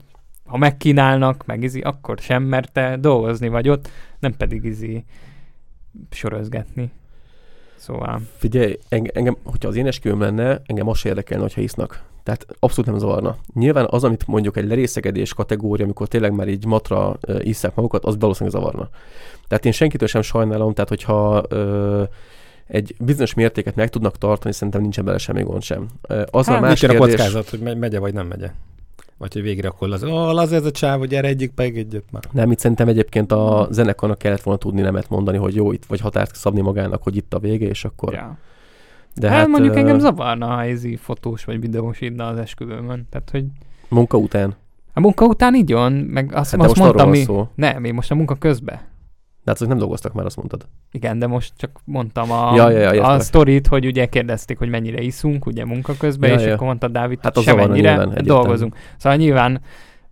[0.47, 3.89] ha megkínálnak, meg izi, akkor sem, mert te dolgozni vagy ott,
[4.19, 5.05] nem pedig izi
[6.11, 6.91] sorozgatni.
[7.77, 12.03] Szóval, Figyelj, engem, hogyha az én esküvőm lenne, engem az se érdekelne, hogyha isznak.
[12.23, 13.37] Tehát abszolút nem zavarna.
[13.55, 18.05] Nyilván az, amit mondjuk egy lerészegedés kategória, amikor tényleg már így matra uh, isszák magukat,
[18.05, 18.89] az valószínűleg zavarna.
[19.49, 22.09] Tehát én senkitől sem sajnálom, tehát hogyha uh,
[22.67, 25.87] egy bizonyos mértéket meg tudnak tartani, szerintem nincsen bele semmi gond sem.
[26.31, 28.51] Az Hát, a más jön a kérdés, kockázat, hogy megy- megye vagy nem megye?
[29.19, 32.05] Vagy hogy végre akkor az, ó, az ez a csáv, hogy gyere egyik meg egyet
[32.11, 32.23] már.
[32.33, 36.01] nem, itt szerintem egyébként a zenekarnak kellett volna tudni nemet mondani, hogy jó, itt vagy
[36.01, 38.13] határt szabni magának, hogy itt a vége, és akkor.
[38.13, 38.39] ja.
[39.15, 43.07] De hát, hát mondjuk ö, engem zavarna, ha izi fotós vagy videós idna az esküvőmön.
[43.11, 43.45] Tehát, hogy
[43.89, 44.55] Munka után.
[44.93, 47.23] a munka után igyon, meg azt, Hát azt most mondtam, van mi...
[47.25, 47.49] szó.
[47.55, 48.81] Nem, én most a munka közben.
[49.47, 50.67] De hát azok nem dolgoztak már, azt mondtad.
[50.93, 54.69] Igen, de most csak mondtam a, Ja, ja, ja, a sztorit, hogy ugye kérdezték, hogy
[54.69, 56.55] mennyire iszunk, ugye munka közben, Ja, és ja.
[56.55, 58.41] akkor mondta Dávid, Hát az sem zavarna ennyire, nyilván, egyértelmű.
[58.41, 58.77] dolgozunk.
[58.97, 59.61] Szóval nyilván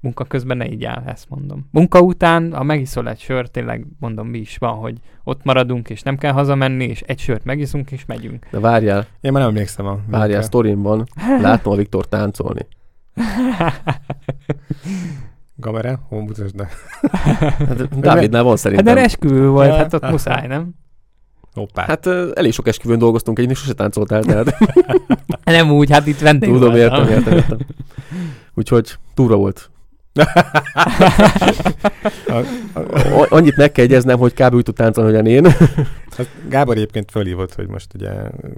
[0.01, 1.68] munka közben ne így áll, ezt mondom.
[1.70, 6.03] Munka után, ha megiszol egy sört, tényleg mondom, mi is van, hogy ott maradunk, és
[6.03, 8.47] nem kell hazamenni, és egy sört megiszunk, és megyünk.
[8.51, 9.99] De várjál, Én már nem emlékszem a...
[10.09, 11.07] várjál, sztorimban
[11.43, 12.66] látnom a Viktor táncolni.
[15.64, 15.98] Gamere?
[16.08, 16.68] Hol mutasd be?
[17.58, 18.94] Hát, Dávidnál van Hát szerintem.
[18.94, 19.74] de esküvő volt, Ja.
[19.74, 20.70] hát ott muszáj, nem?
[21.54, 21.84] Hoppá.
[21.86, 24.56] Hát elég sok esküvőn dolgoztunk, egyébként sose táncoltál, tehát
[25.44, 27.58] Nem úgy, hát itt vendég tudom, értem, értem, értem.
[28.54, 29.70] Úgyhogy túra volt.
[32.26, 34.54] A- Annyit meg kell jegyeznem, hogy kb.
[34.54, 35.46] úgy tud táncolni, hogyan én.
[36.16, 38.10] Hát Gábor egyébként fölhívott, hogy most ugye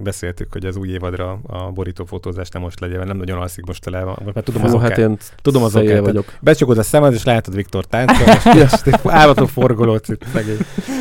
[0.03, 3.65] beszéltük, hogy az új évadra a borító fotózás nem most legyen, mert nem nagyon alszik
[3.65, 4.03] most tele,
[4.33, 4.89] mert tudom az Fú, okát.
[4.89, 5.99] hát én Tudom az okát.
[5.99, 6.33] vagyok.
[6.41, 10.57] Becsukod a szemed, és látod Viktor táncolni, és, állatok forgolódsz itt szegény.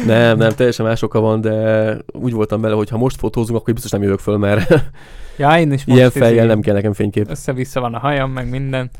[0.06, 3.72] Nem, nem, teljesen más oka van, de úgy voltam vele, hogy ha most fotózunk, akkor
[3.72, 4.72] biztos nem jövök föl, mert
[5.38, 7.30] Ja, én is most ilyen fejjel nem kell nekem fénykép.
[7.30, 8.90] Össze-vissza van a hajam, meg minden.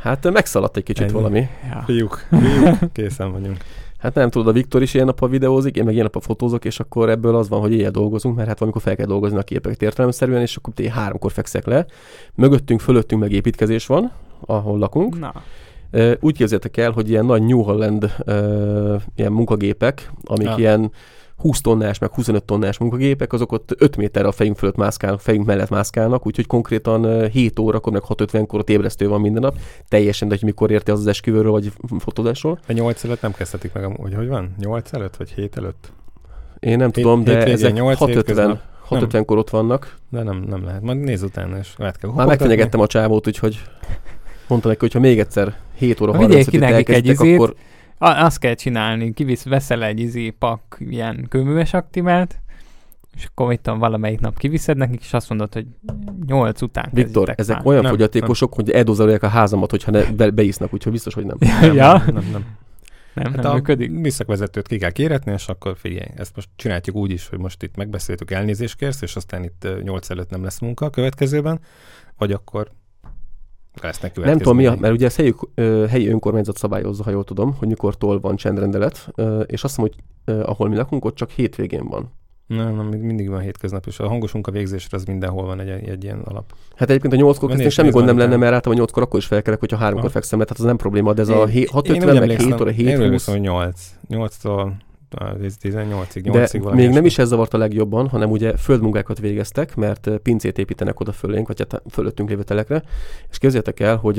[0.00, 1.12] Hát megszaladt egy kicsit Ennyi.
[1.12, 1.46] valami.
[1.70, 1.82] Ja.
[1.86, 3.56] Fiúk, fiúk, készen vagyunk.
[4.04, 6.80] Hát nem tudod, a Viktor is ilyen nappal videózik, én meg ilyen nappal fotózok, és
[6.80, 9.82] akkor ebből az van, hogy éjjel dolgozunk, mert hát valamikor fel kell dolgozni a képeket
[9.82, 11.86] értelemszerűen, és akkor én háromkor fekszek le.
[12.34, 15.18] Mögöttünk, fölöttünk meg építkezés van, ahol lakunk.
[15.18, 15.32] Na,
[16.20, 20.54] Úgy képzeljétek el, hogy ilyen nagy New Holland ö, ilyen munkagépek, amik Ja.
[20.56, 20.90] ilyen
[21.36, 25.46] 20 tonnás, meg 25 tonnás munkagépek, azok ott 5 méterre a fejünk fölött mászkálnak, fejünk
[25.46, 29.56] mellett mászkálnak, úgyhogy konkrétan ö, 7 órakor, meg 6.50-kor ott ébresztő van minden nap,
[29.88, 32.58] teljesen, de hogy mikor érti az az esküvőről, vagy fotózásról.
[32.68, 34.54] A nyolc előtt nem kezdhetik meg, hogy hogy van?
[34.58, 35.92] Nyolc előtt, vagy hét előtt?
[36.60, 38.72] Én nem Hét- tudom, de hétvégén ezek nyolc, 650, hétköznap.
[38.90, 39.96] 650-kor ott vannak.
[40.10, 40.82] De nem, nem lehet.
[40.82, 43.62] Majd nézz utána, és lehet kell Már megfenyegettem a csávót, úgyhogy
[44.48, 47.38] mondtam neki, hogy ha még egyszer 7 óra Vigyél 30 ki nekik egy elkezditek, izét.
[47.38, 47.54] akkor
[47.98, 52.38] azt kell csinálni, kivisz, veszel egy izé pak ilyen kőműves aktivált,
[53.16, 55.66] és akkor mit tudom, valamelyik nap kiviszed nekik, és azt mondod, hogy
[56.26, 57.66] 8 után Viktor, ezek már.
[57.66, 61.36] olyan Nem, fogyatékosok, hogy eldozolják a házamat, hogyha ne, be, beisznak, úgyhogy biztos, hogy nem.
[61.60, 62.44] Nem, ja, nem, nem, nem.
[63.14, 63.90] nem, Hát nem a működik.
[63.90, 67.76] műszakvezetőt ki kell kéretni, és akkor figyelj, ezt most csináljuk úgy is, hogy most itt
[67.76, 71.60] megbeszéltük, elnézést kérsz, és aztán itt 8 előtt nem lesz munka a következőben,
[72.18, 72.70] vagy akkor
[73.82, 77.24] lesznek Nem tudom mi, a, mert ugye ezt helyi, ö, helyi önkormányzat szabályozza, ha jól
[77.24, 81.04] tudom, hogy mikor tól van csendrendelet, ö, és azt mondom, hogy ö, ahol mi lakunk,
[81.04, 82.12] ott csak hétvégén van.
[82.46, 86.18] Nem, nem, mindig van hétköznap, és a hangos munkavégzésre az mindenhol van egy, egy ilyen
[86.20, 86.52] alap.
[86.76, 89.26] Hát egyébként a 8-kor Nézd, kezdeni semmi gond nem lenne, mert általában 8-kor akkor is
[89.26, 90.08] felkelek, hogyha 3-kor Aha.
[90.08, 92.60] fekszem tehát az nem probléma, de ez a Én- hé- 6-50 úgy meg emlékszem- 7
[92.60, 93.90] óra, Én 7 úgy 20 emlékszem, hogy 8.
[94.08, 94.72] 8-tól á,
[95.18, 99.76] 18-ig, De 8-ig valami még nem is ez zavart a legjobban, hanem ugye földmunkákat végeztek,
[99.76, 102.82] mert pincét építenek oda fölénk, vagy hát fölöttünk lévő telekre,
[103.30, 104.18] és képzeljétek el, hogy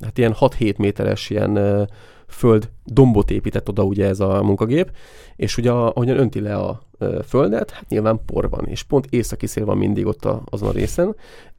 [0.00, 1.86] hát ilyen 6-7 méteres ilyen
[2.28, 4.90] föld dombot épített oda ugye ez a munkagép,
[5.36, 6.82] és ugye ahogyan önti le a
[7.26, 10.72] földet, hát nyilván por van, és pont északi szél van mindig ott a, azon a
[10.72, 11.16] részen,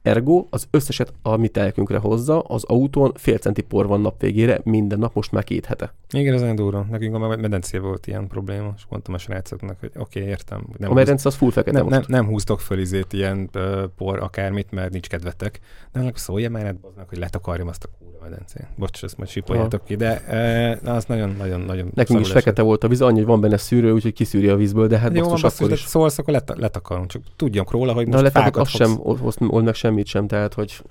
[0.08, 4.60] ergo az összeset a mi telkünkre hozza, az autón fél centi por van nap végére,
[4.64, 5.94] minden nap most már két hete.
[6.10, 6.86] Igen, ez nagyon durva.
[6.90, 10.66] Nekünk a medencél volt ilyen probléma, és mondtam a srácoknak, hogy oké, okay, értem.
[10.78, 12.08] Nem a medence az full fekete nem, most.
[12.08, 15.60] nem, nem húztok föl izét ilyen ö, por akármit, mert nincs kedvetek.
[15.92, 18.66] De annak szólja már baznak, hogy letakarjam azt a kúra medencét.
[18.76, 22.84] Bocs, ezt majd sipoljátok ki, de e, az nagyon, nagyon, nagyon Nekünk is fekete volt
[22.84, 25.16] a víz, annyi, hogy van benne szűrő, úgyhogy kiszűri a vízből, de hát.
[25.16, 25.80] Jó, basszus akkor is.
[25.80, 27.06] szólsz, akkor leta- letakarom.
[27.06, 29.36] Csak tudjam róla, hogy De a most letakot fákat az fogsz.
[29.40, 29.62] sem old,
[29.94, 30.82] meg semmit sem, tehát hogy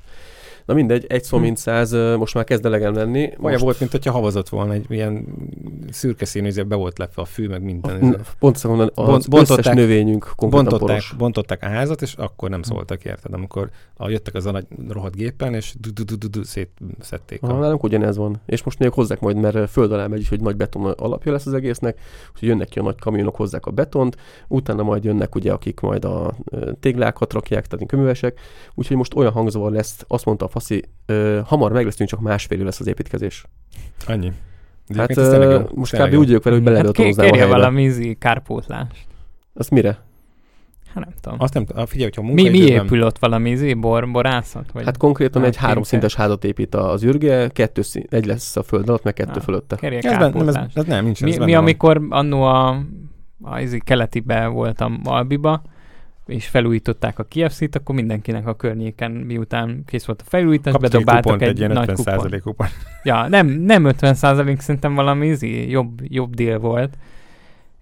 [0.67, 1.43] Na mindegy, egy szó Hm.
[1.43, 3.19] mint száz, most már kezd elegem lenni.
[3.19, 5.25] Olyan Most, volt, mint hogyha havazott volna, egy ilyen
[5.91, 8.05] szürke színű, be volt lepve a fű, meg minden.
[8.05, 11.15] N- Pont mondani, az Bont- bontották- növényünk bontották, poros.
[11.17, 13.33] bontották a házat, és akkor nem szóltak, érted?
[13.33, 15.73] Amikor a, jöttek az a nagy rohadt gépen, és
[16.43, 17.41] szétszedték.
[17.41, 17.59] Ha, A...
[17.59, 18.41] nálunk ugyanez van.
[18.45, 21.53] És most még hozzák majd, mert föld alá megy, hogy nagy beton alapja lesz az
[21.53, 21.99] egésznek,
[22.33, 26.05] úgyhogy jönnek ki a nagy kamionok, hozzák a betont, utána majd jönnek ugye, akik majd
[26.05, 26.33] a
[26.79, 28.39] téglákat rakják, tehát köművesek,
[28.75, 32.57] úgyhogy most olyan hangzavar lesz, azt mondta a faszi, ö, hamar meg leszünk, csak másfél
[32.59, 33.45] év lesz az építkezés.
[34.07, 34.31] Annyi.
[34.87, 35.65] De Hát ez tényleg ö, jó.
[35.75, 36.17] most Tényleg kb.
[36.17, 39.05] úgy vagyok vele, hogy Hát ké- a kérje valami izé kárpótlást.
[39.53, 40.05] Azt mire?
[40.93, 41.37] Hát nem tudom.
[41.41, 44.71] Azt nem tudom, figyelj, hogyha Mi, mi épül ott valami izé, bor, borászat?
[44.71, 48.63] Vagy Hát konkrétan Hát egy háromszintes házat épít az űrge, kettő szín, egy lesz a
[48.63, 49.43] föld alatt, meg kettő Ah.
[49.43, 49.75] fölötte.
[49.75, 52.83] kérje Ez, ben, nem, ez, ez nem, nincs ez Mi, benne mi amikor annó a,
[53.41, 55.61] a izé, keletibe voltam Albiba,
[56.27, 61.41] és felújították a KFC-t, akkor mindenkinek a környéken, miután kész volt a felújítás, Kapsz bedobáltak
[61.41, 62.67] egy, egy ilyen nagy 50 kupon.
[63.03, 66.97] Ja, nem, nem 50 százalék, szerintem valami izé, jobb, jobb dél volt.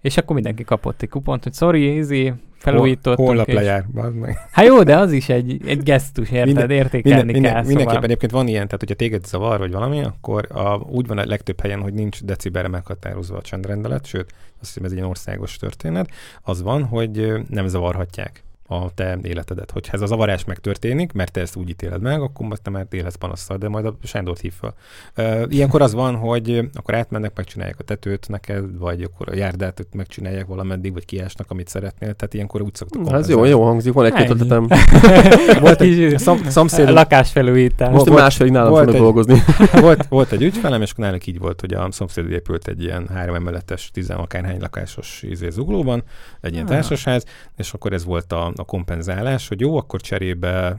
[0.06, 3.28] És akkor mindenki kapott egy kupont, hogy sorry, izé, felújítottunk.
[3.28, 3.54] Holnap és...
[3.54, 3.84] lejár.
[4.12, 4.38] meg.
[4.50, 6.46] Hát jó, de az is egy, egy gesztus, érted?
[6.46, 7.60] Minden- Értékelni Minden, minden, kell.
[7.60, 8.04] mindenképpen Szóval.
[8.04, 11.60] egyébként van ilyen, tehát hogyha téged zavar, vagy valami, akkor a, úgy van a legtöbb
[11.60, 16.10] helyen, hogy nincs decibelre meghatározva a csendrendelet, sőt, azt hiszem ez egy országos történet,
[16.42, 19.70] az van, hogy nem zavarhatják a te életedet.
[19.70, 22.86] Hogyha ez a zavarás megtörténik, mert te ezt úgy ítéled meg, akkor most te már
[22.90, 24.74] élesz panasszal, de majd a Sándort hív fel.
[25.16, 29.86] Uh, ilyenkor az van, hogy akkor átmennek, megcsinálják a tetőt neked, vagy akkor a járdát
[29.92, 33.92] megcsinálják valameddig, vagy kiásnak, amit szeretnél, tehát ilyenkor úgy szoktak Na, ez jó, jó hangzik,
[33.92, 34.66] van egy-két ötletem.
[35.60, 37.90] Volt egy szom, szomszédunk, lakásfelújítás.
[37.92, 39.42] Most volt- másfélig nálam volt egy- dolgozni.
[39.80, 43.34] volt, volt egy ügyfelem, és náluk így volt, hogy a szomszéd épült egy ilyen három
[43.34, 46.02] emeletes, tizen akárhány lakásos izé zuglóban,
[46.40, 46.70] egy ilyen Ah.
[46.70, 47.24] társasház,
[47.56, 50.78] és akkor ez volt a, a kompenzálás, hogy jó, akkor cserébe,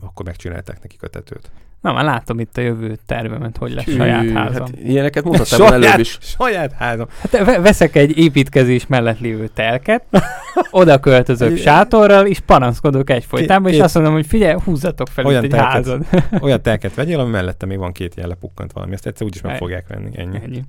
[0.00, 1.50] akkor megcsinálták nekik a tetőt.
[1.80, 4.60] Na, már látom itt a jövő tervemet, hogy lesz Hű, saját házam.
[4.66, 6.18] Hát ilyeneket mondhattál volna előbb is.
[6.20, 7.06] saját házam.
[7.20, 10.04] Hát ve- veszek egy építkezés mellett lévő telket,
[10.70, 15.44] oda költözök sátorral, és panaszkodok egyfolytában, és Két- azt mondom, hogy figyelj, húzzatok fel Olyan
[15.44, 15.72] itt egy telket.
[15.72, 16.06] házad.
[16.44, 18.92] Olyan telket vegyél, ami mellette még van két ilyen lepukkant valami.
[18.92, 19.60] Ezt egyszer úgyis meg Ennyi.
[19.60, 20.10] fogják venni.
[20.18, 20.40] Ennyi.
[20.44, 20.62] Ennyi.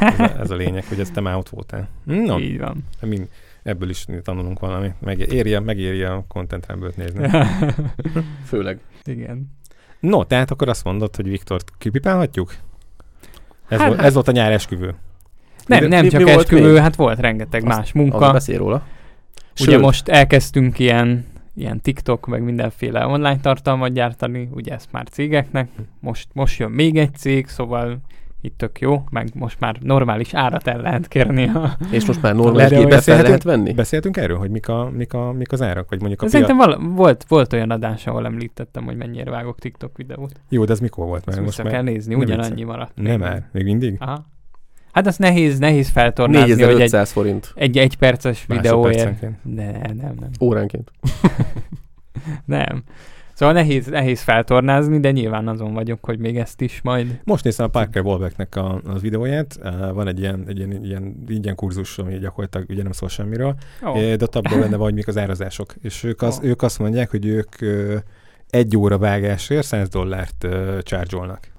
[0.00, 1.88] Ez a, ez a lényeg, hogy ezt te már ott voltál.
[2.04, 2.84] No, Így van.
[3.00, 3.28] mind,
[3.62, 4.92] ebből is tanulunk valami.
[5.00, 7.28] Meg, érje, megéri a Content Rumble-t nézni.
[8.50, 8.78] Főleg.
[9.04, 9.50] Igen.
[10.00, 12.54] No, tehát akkor azt mondod, hogy Viktort kipipálhatjuk?
[13.68, 14.94] Ez, Hát- volt, ez volt a nyár esküvő.
[15.66, 18.32] Nem, Mi- nem mi- csak mi esküvő, hát volt rengeteg Azt- más Az munka.
[18.32, 18.82] beszél róla.
[19.60, 25.08] Ugye Sőt, most elkezdtünk ilyen, ilyen TikTok, meg mindenféle online tartalmat gyártani, ugye ezt már
[25.08, 25.68] cégeknek.
[26.00, 27.98] Most, most jön még egy cég, szóval
[28.40, 31.48] itt tök jó, meg most már normális árat el lehet kérni.
[31.48, 31.76] A...
[31.90, 33.28] És most már normális gépet fel beszélhetünk?
[33.28, 33.72] lehet venni?
[33.72, 35.88] Beszéltünk erről, hogy mik, a, mik, a, mik az árak?
[35.88, 36.48] Vagy mondjuk a De piac...
[36.48, 40.32] Szerintem vala, volt, volt olyan adás, ahol említettem, hogy mennyire vágok TikTok videót.
[40.48, 41.26] Jó, de ez mikor volt?
[41.26, 41.92] Mert most most kell már...
[41.92, 42.92] nézni, ugyanannyi maradt.
[42.94, 43.96] Nem már, még mindig?
[43.98, 44.26] Aha.
[44.92, 49.20] Hát az nehéz, nehéz feltornázni, hogy egy, 4500 forint egy egy perces videóért.
[49.42, 50.90] De nem, nem, óránként.
[52.44, 52.84] nem.
[53.40, 57.20] Szóval nehéz, nehéz feltornázni, de nyilván azon vagyok, hogy még ezt is majd...
[57.24, 61.24] Most néztem a Parker Wolbecknek a, a videóját, uh, van egy ilyen, egy ilyen, ilyen
[61.28, 64.14] ingyen kurzus, ami gyakorlatilag ugye nem szól semmiről, oh.
[64.14, 65.74] de ott abban benne van, hogy mik az árazások.
[65.82, 66.46] És ők, az, Ó.
[66.46, 67.94] ők azt mondják, hogy ők uh,
[68.50, 70.78] egy óra vágásért 100 dollárt uh,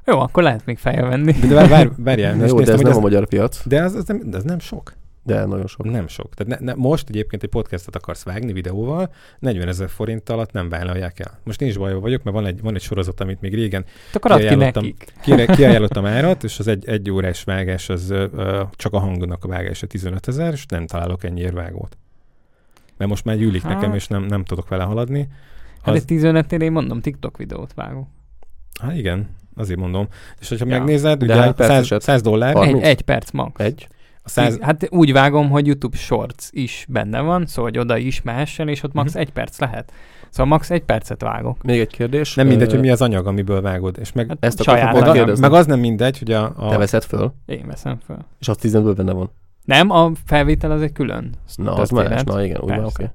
[0.06, 1.32] jó, akkor lehet még felvenni.
[1.32, 4.06] De vár, vár, várjál, jó, de ez nem a az, magyar piac, de az, az,
[4.06, 4.94] nem, de az nem sok.
[5.24, 5.84] De nagyon sok.
[5.92, 6.34] Nem sok.
[6.34, 10.70] Tehát ne, ne, most egyébként egy podcastot akarsz vágni videóval, 40 ezer forint alatt nem
[10.70, 11.40] vállalják el.
[11.44, 14.38] Most nincs bajban vagyok, mert van egy, van egy sorozat, amit még régen Akkor ki
[14.38, 14.84] Kiajánlottam.
[14.84, 15.06] nekik.
[15.22, 19.44] Kire, kiajánlottam árat, és az egy, egy órás vágás, az ö, ö, csak a hangnak
[19.44, 21.98] a vágása 15 ezer, és nem találok ennyiért vágót.
[22.98, 23.74] Mert most már gyűlik Hát.
[23.74, 25.28] nekem, és nem, nem tudok vele haladni.
[25.82, 28.08] Hát Az, egy 15 én mondom, TikTok videót vágok.
[28.82, 30.08] hát igen, azért mondom.
[30.40, 30.78] És hogyha Ja.
[30.78, 32.02] megnézed, ugye hány 100, perceset?
[32.02, 32.84] 100 dollár, Egy, 30?
[32.86, 33.60] egy perc max.
[33.64, 33.88] Egy?
[34.24, 38.22] A 100, Hát úgy vágom, hogy YouTube Shorts is benne van, szóval hogy oda is
[38.22, 39.22] mehessen, és ott max Mhm.
[39.22, 39.92] egy perc lehet.
[40.30, 41.64] Szóval max egy percet vágok.
[41.64, 42.36] Még egy kérdés.
[42.36, 43.98] nem mindegy, hogy mi az anyag, amiből vágod.
[44.00, 45.48] És meg, Hát Ezt akartam saját pont kérdezni.
[45.48, 48.26] meg az nem mindegy, hogy a, Te a veszed föl, Én veszem fel.
[48.40, 49.32] és az 15-ből benne van.
[49.66, 51.34] Nem, a felvétel az egy külön.
[51.56, 52.24] Na, az más.
[52.24, 53.10] Na igen, úgy oké.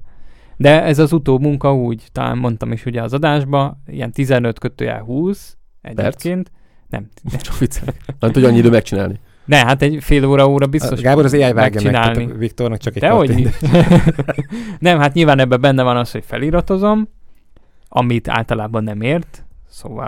[0.57, 5.57] De ez az utómunka úgy, talán mondtam is ugye az adásba, ilyen 15 kötőjel 20
[5.81, 6.51] egyébként.
[6.89, 7.07] Nem,
[7.41, 8.01] Csak viccelek.
[8.19, 9.19] Nem tudja annyi idő megcsinálni.
[9.47, 13.01] Ne, hát egy fél óra, óra biztos Gábor az AI vágja meg, Viktornak csak egy
[13.01, 13.49] De hogy.
[14.79, 17.09] Nem, hát nyilván ebben benne van az, hogy feliratozom,
[17.89, 20.07] amit általában nem ért, szóval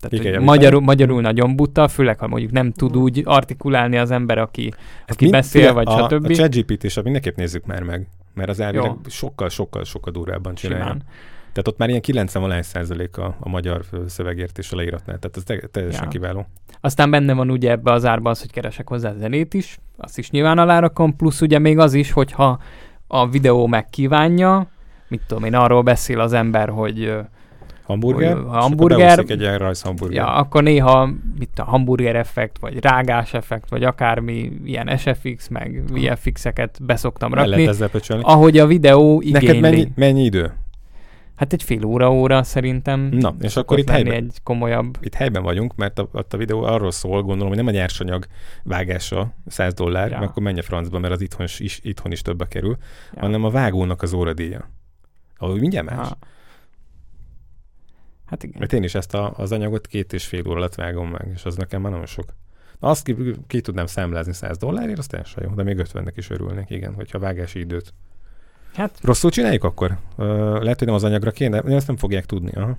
[0.00, 0.44] tehát, javítani.
[0.44, 4.72] magyarul, magyarul nagyon buta, főleg ha mondjuk nem tud úgy artikulálni az ember, aki,
[5.06, 6.24] aki beszél, vagy a, stb.
[6.24, 8.96] A ChatGPT is mindenképp nézzük már meg, mert az elvileg Jó.
[9.08, 10.84] sokkal, sokkal, sokkal durvábban csinálja.
[10.84, 11.02] simán.
[11.56, 15.42] Tehát ott már ilyen 90 valány százalék a, a magyar szövegértés a leíratnál, tehát ez
[15.42, 16.08] te, teljesen Ja.
[16.08, 16.46] kiváló.
[16.80, 20.30] Aztán benne van ugye ebbe az árba az, hogy keresek hozzá zenét is, azt is
[20.30, 22.58] nyilván alárakom, plusz ugye még az is, hogyha
[23.06, 24.66] a videó megkívánja,
[25.08, 27.14] mit tudom én, arról beszél az ember, hogy
[27.82, 30.16] Hamburger, Hogy, és hamburger- beúszik egy ilyen rajzhamburger.
[30.16, 35.82] ja, akkor néha mit a hamburger effekt, vagy rágás effekt, vagy akármi ilyen SFX, meg
[35.92, 38.22] VFX-eket beszoktam El lehet rakni, ezzel pöcsölni.
[38.26, 39.46] ahogy a videó igényli.
[39.46, 40.52] Neked mennyi, mennyi idő?
[41.36, 43.00] Hát egy fél óra-óra szerintem.
[43.00, 44.96] Na, és akkor itt helyben, egy komolyabb.
[45.00, 48.26] itt helyben vagyunk, mert a, ott a videó arról szól, gondolom, hogy nem a nyersanyag
[48.62, 50.18] vágása 100 dollár, Ja.
[50.18, 52.76] mert akkor menj a francba, mert az itthon is, itthon is többbe kerül,
[53.14, 53.20] Ja.
[53.20, 54.70] hanem a vágónak az óradíja.
[55.36, 56.08] Ahogy mindjárt más.
[56.08, 56.18] Ha.
[58.26, 58.56] Hát igen.
[58.58, 61.44] Mert én is ezt a, az anyagot két és fél óra alatt vágom meg, és
[61.44, 62.34] az nekem már nagyon sok.
[62.80, 63.16] Na, azt ki,
[63.46, 67.18] ki tudnám számlázni 100 dollárért, az teljesen jó, de még 50-nek is örülnék, igen, hogyha
[67.18, 67.94] vágási időt.
[68.74, 69.96] Hát, Rosszul csináljuk akkor?
[70.16, 70.24] Ö,
[70.62, 72.50] lehet, hogy nem az anyagra kéne, de ezt nem fogják tudni.
[72.54, 72.74] Aha.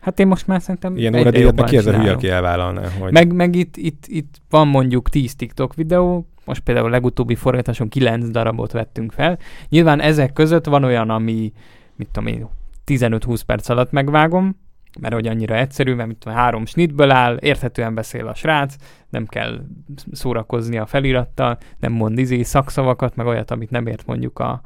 [0.00, 3.12] hát én most már szerintem Ilyen meg jobban ki ez a hülye, aki elvállalná, hogy
[3.12, 7.88] Meg, meg itt, itt, itt van mondjuk 10 TikTok videó, most például a legutóbbi forgatáson
[7.88, 9.38] 9 darabot vettünk fel.
[9.68, 11.52] Nyilván ezek között van olyan, ami,
[11.96, 12.48] mit tudom én,
[12.86, 14.56] 15-20 perc alatt megvágom,
[15.00, 18.74] mert hogy annyira egyszerű, mert mit három snitből áll, érthetően beszél a srác,
[19.08, 19.60] nem kell
[20.12, 24.60] szórakozni a felirattal, nem mond izé szakszavakat, meg olyat, amit nem ért mondjuk a,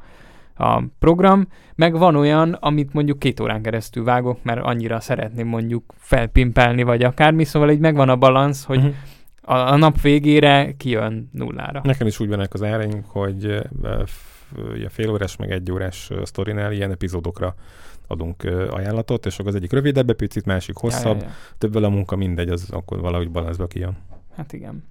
[0.57, 5.93] a program, meg van olyan, amit mondjuk két órán keresztül vágok, mert annyira szeretném mondjuk
[5.97, 8.87] felpimpelni, vagy akármi, szóval így megvan a balansz, hogy Mhm.
[9.41, 11.81] a, a nap végére kijön nullára.
[11.83, 13.43] Nekem is úgy vannak az áraink, hogy
[14.75, 17.55] ilyen fél órás meg egy órás sztorinál ilyen epizódokra
[18.07, 21.55] adunk ajánlatot, és akkor az egyik rövidebb, picit, másik hosszabb, Ja, ja, ja.
[21.57, 23.97] többvel a munka mindegy, az akkor valahogy balanszba kijön.
[24.35, 24.83] Hát igen.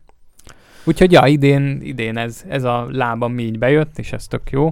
[0.85, 4.71] Úgyhogy ja, idén, idén ez, ez a lábam így bejött, és ez tök jó,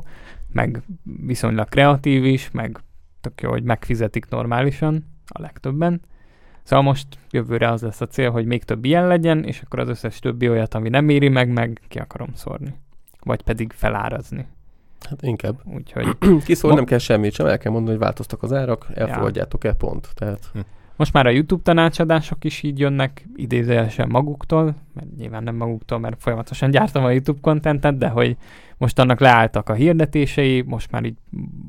[0.55, 2.79] meg viszonylag kreatív is, meg
[3.21, 6.01] tök jó, hogy megfizetik normálisan a legtöbben.
[6.63, 9.89] Szóval most jövőre az lesz a cél, hogy még több ilyen legyen, és akkor az
[9.89, 12.75] összes többi olyat, ami nem éri meg, meg ki akarom szórni.
[13.21, 14.47] Vagy pedig felárazni.
[15.09, 15.61] Hát inkább.
[15.65, 19.73] Úgyhogy Kiszól Ma- nem kell semmit sem, el kell mondani, hogy változtak az árak, elfogadjátok-e
[19.73, 20.09] pont.
[20.15, 20.51] Tehát
[20.97, 26.23] Most már a YouTube tanácsadások is így jönnek idézőjelesen maguktól, mert nyilván nem maguktól, mert
[26.23, 28.37] folyamatosan gyártom a YouTube kontentet, de hogy
[28.85, 31.15] most annak leálltak a hirdetései, most már így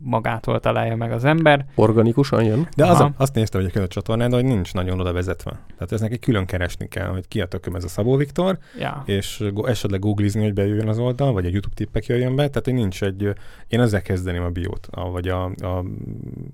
[0.04, 1.66] magától találja meg az ember.
[1.76, 2.68] organikusan jön.
[2.76, 3.04] De az Aha.
[3.04, 5.52] a, azt néztem egyébként a csatornán, hogy nincs nagyon oda vezetve.
[5.52, 9.04] Tehát ez neki külön keresni kell, hogy ki a tököm ez a Szabó Viktor, Ja.
[9.06, 12.74] és esetleg googlizni, hogy bejöjjön az oldal, vagy a YouTube tippek jöjjön be, tehát hogy
[12.74, 13.34] nincs egy,
[13.68, 15.84] én ezzel kezdeném a biót, a, vagy a, a,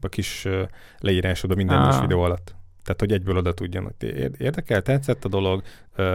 [0.02, 0.48] a kis
[1.00, 2.02] leírásod a minden Ah.
[2.02, 2.56] videó alatt.
[2.84, 5.62] Tehát, hogy egyből oda tudjon, hogy ér- érdekel, tetszett a dolog,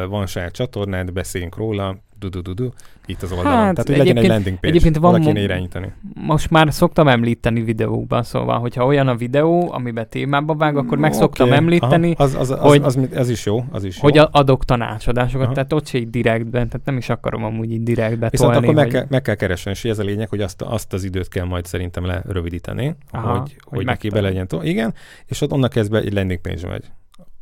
[0.09, 2.69] van saját csatornád, beszéljünk róla, du du du du
[3.07, 3.53] itt az oldalon.
[3.53, 5.93] Hát, Tehát, hogy legyen egy landing page, egyébként van kéne irányítani.
[6.15, 11.13] Most már szoktam említeni videókban, szóval, hogyha olyan a videó, amiben témába vág, akkor meg
[11.13, 13.99] szoktam Oké, említeni, aha, az, az, az, hogy- az, az, az, is jó, az is
[14.01, 14.23] hogy jó.
[14.23, 15.55] a- adok tanácsadásokat, Aha.
[15.55, 18.77] tehát ott se így direktben, tehát nem is akarom amúgy így direktbe Viszont tolni, akkor
[18.77, 21.29] meg, hogy- kell, meg kell keresni, és ez a lényeg, hogy azt, azt az időt
[21.29, 24.47] kell majd szerintem lerövidíteni, Aha, hogy, hogy hogy neki be legyen.
[24.63, 24.95] Igen,
[25.27, 26.85] és ott onnan kezdve egy landing page megy.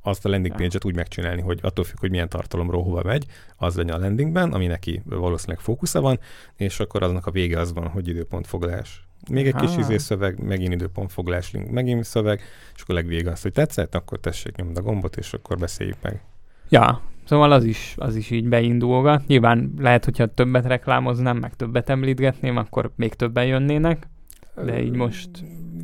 [0.07, 3.27] Azt a landing page-et úgy megcsinálni, hogy attól függ, hogy milyen tartalomról hova megy,
[3.57, 6.19] az legyen a landingben, ami neki valószínűleg fókusza van,
[6.57, 9.07] és akkor aznak a vége az van, hogy időpontfoglalás.
[9.31, 9.81] Még egy kis Aha.
[9.81, 12.41] izé szöveg, megint időpontfoglalás, link, megint szöveg,
[12.75, 16.21] és akkor legvége az, hogy tetszett, akkor tessék nyomd a gombot, és akkor beszéljük meg.
[16.69, 19.27] Ja, szóval az is, az is így beindulgat.
[19.27, 24.09] Nyilván lehet, hogyha többet reklámoznám, meg többet említgetném, akkor még többen jönnének.
[24.55, 25.29] De így most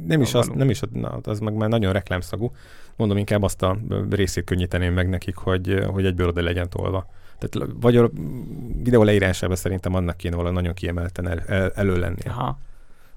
[0.06, 0.58] Nem is, az, való.
[0.58, 2.52] nem is na, az meg már nagyon reklámszagú.
[2.96, 3.78] Mondom, inkább azt a
[4.10, 7.06] részét könnyíteném meg nekik, hogy, hogy egyből oda legyen tolva.
[7.38, 8.10] Tehát vagy a
[8.82, 12.30] videó leírásában szerintem annak kéne valami nagyon kiemelten el, el, elő lennie.
[12.30, 12.58] Aha.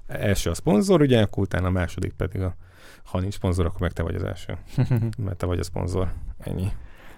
[0.06, 2.56] Első a szponzor, ugye, akkor utána a második pedig a
[3.04, 4.56] ha nincs szponzor, akkor meg te vagy az első.
[5.24, 6.12] Mert te vagy a szponzor.
[6.38, 6.68] Ennyi.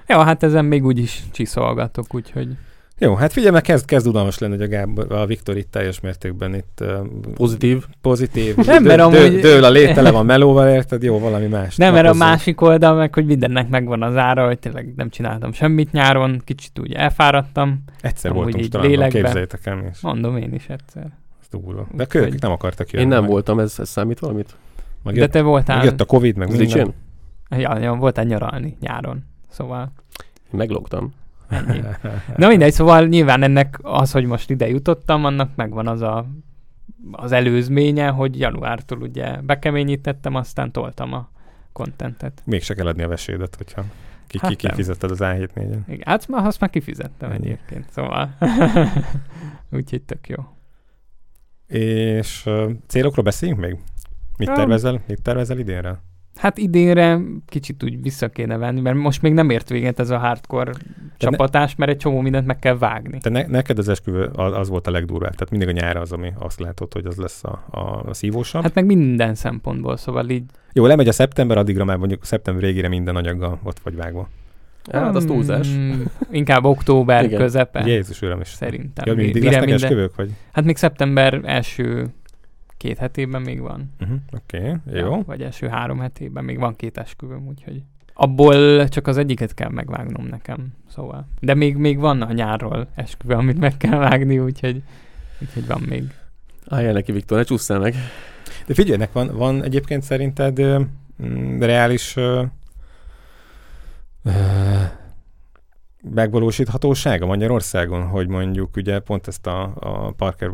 [0.07, 2.57] ja, hát ezen még úgyis csiszolgatok, úgyhogy
[2.99, 6.01] Jó, hát figyelj, mert kezd, kezd udalmas lenni, hogy a, Gábor, a Viktor itt teljes
[6.01, 7.85] mértékben itt uh, Pozitív.
[8.01, 8.57] pozitív.
[8.57, 11.03] Nem, dő, mert amúgy- dő, dől a lét, tele van melóval, érted?
[11.03, 11.77] Jó, valami más.
[11.77, 15.53] Nem, mert a másik oldal meg, hogy mindennek megvan az ára, hogy tényleg nem csináltam
[15.53, 17.85] semmit nyáron, kicsit úgy elfáradtam.
[18.01, 19.23] Egyszer Amúgy voltunk így talán, lélekben.
[19.23, 21.03] képzeljétek el, és Mondom én is egyszer.
[21.41, 21.87] ez durva.
[21.93, 23.05] De kölykök nem akartak jönni.
[23.05, 23.31] Én nem meg.
[23.31, 24.57] voltam, ez, ez számít valamit?
[25.03, 26.95] Meg De jött, te meg voltál, jött a Covid, meg minden.
[27.51, 29.25] Ja, ja, voltál nyaralni nyáron.
[29.51, 29.93] Szóval
[30.23, 31.13] Én meglogtam.
[31.49, 31.81] Ennyi.
[32.37, 36.27] Na mindegy, szóval nyilván ennek az, hogy most ide jutottam, annak megvan az a
[37.13, 41.31] az előzménye, hogy januártól ugye bekeményítettem, aztán toltam a
[41.73, 42.43] kontentet.
[42.45, 43.85] Mégse kell adni a vesédet, hogyha
[44.27, 47.45] ki, Hát ki, kifizetted az A7 4 Igen, hát már azt már kifizettem Ennyi.
[47.47, 48.35] egyébként, szóval
[49.77, 50.45] úgyhogy tök jó.
[51.67, 53.79] És uh, célokról beszéljünk még?
[54.37, 56.01] Mit tervezel, mit tervezel idénre?
[56.37, 60.19] Hát idénre kicsit úgy vissza kéne venni, mert most még nem ért véget ez a
[60.19, 60.73] hardcore
[61.17, 63.19] csapatás, mert egy csomó mindent meg kell vágni.
[63.19, 66.13] Te ne, neked az esküvő az, az volt a legdurvább, tehát mindig a nyár az,
[66.13, 68.63] ami azt látod, hogy az lesz a, a, a szívósabb.
[68.63, 70.45] Hát, meg minden szempontból, szóval így...
[70.73, 74.29] Jó, lemegy a szeptember, addigra már mondjuk szeptember végére minden anyaggal ott vagy vágva.
[74.93, 75.69] Hát az túlzás.
[75.77, 77.41] Mm, inkább október Igen.
[77.41, 78.49] közepe, Jézus uram is.
[78.49, 79.05] szerintem.
[79.07, 80.31] Ja, mindig Mire lesznek minden- esküvők, vagy?
[80.53, 82.07] Hát még szeptember első
[82.77, 83.95] két hetében még van.
[84.01, 85.15] Uh-huh, Oké, okay, jó.
[85.15, 87.83] Ja, vagy első három hetében még van két esküvőm, úgyhogy
[88.19, 91.29] abból csak az egyiket kell megvágnom nekem, szóval.
[91.41, 94.83] De még, még van a nyárról esküvő, amit meg kell vágni, úgyhogy,
[95.41, 96.05] úgyhogy van még.
[96.69, 97.95] Álljál neki, Viktor, ne csúszszál meg.
[98.67, 100.61] De figyelj, ennek van, van egyébként szerinted
[101.23, 102.43] mm, reális ö,
[106.15, 110.53] megvalósíthatósága Magyarországon, hogy mondjuk ugye pont ezt a, a Parker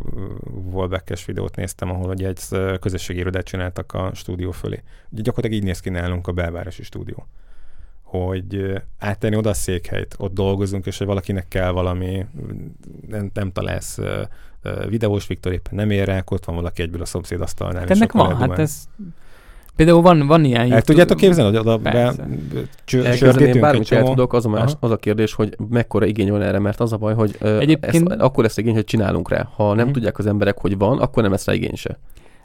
[0.72, 2.40] Wolbeckes videót néztem, ahol ugye egy
[2.80, 4.82] közösségi irodát csináltak a stúdió fölé.
[5.10, 7.26] Ugye gyakorlatilag így néz ki nálunk a belvárosi stúdió
[8.02, 12.26] hogy áttenni oda a székhelyt, ott dolgozunk, és hogy valakinek kell valami,
[13.08, 13.98] nem, nem találsz
[14.88, 17.80] videós Viktor éppen nem ér rá, ott van valaki egyből a szomszéd asztalnál.
[17.80, 18.88] Hát ennek van, hát ez...
[19.76, 20.60] Például van, van ilyen...
[20.60, 22.12] El YouTube- tudjátok képzelni, hogy oda be,
[22.84, 26.58] csörgetünk bármit el tudok, az a, más, az a kérdés, hogy mekkora igény van erre,
[26.58, 29.48] mert az a baj, hogy ö, Egyébként- ezt, akkor lesz igény, hogy csinálunk rá.
[29.56, 29.92] Ha nem Mhm.
[29.94, 31.98] tudják az emberek, hogy van, akkor nem lesz rá igény se.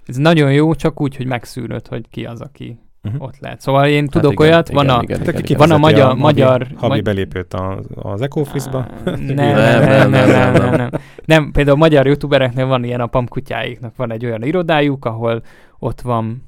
[0.05, 3.15] Ez nagyon jó, csak úgy, hogy megszűröd, hogy ki az, aki Mhm.
[3.19, 3.61] ott lehet.
[3.61, 5.01] Szóval én tudok igen, olyat, igen, van a...
[5.01, 8.88] igen, Hát igen, Van a magyar- havi- magyar- magy- belépőt az, az Ecoffice-ba.
[9.05, 9.36] Nem, nem,
[9.84, 10.89] nem, nem, nem, nem, nem.
[11.25, 15.41] Nem, például magyar youtubereknél van ilyen a pamkutyáiknak, van egy olyan irodájuk, ahol
[15.80, 16.43] ott van,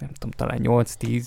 [0.00, 1.24] nem tudom, talán 8-10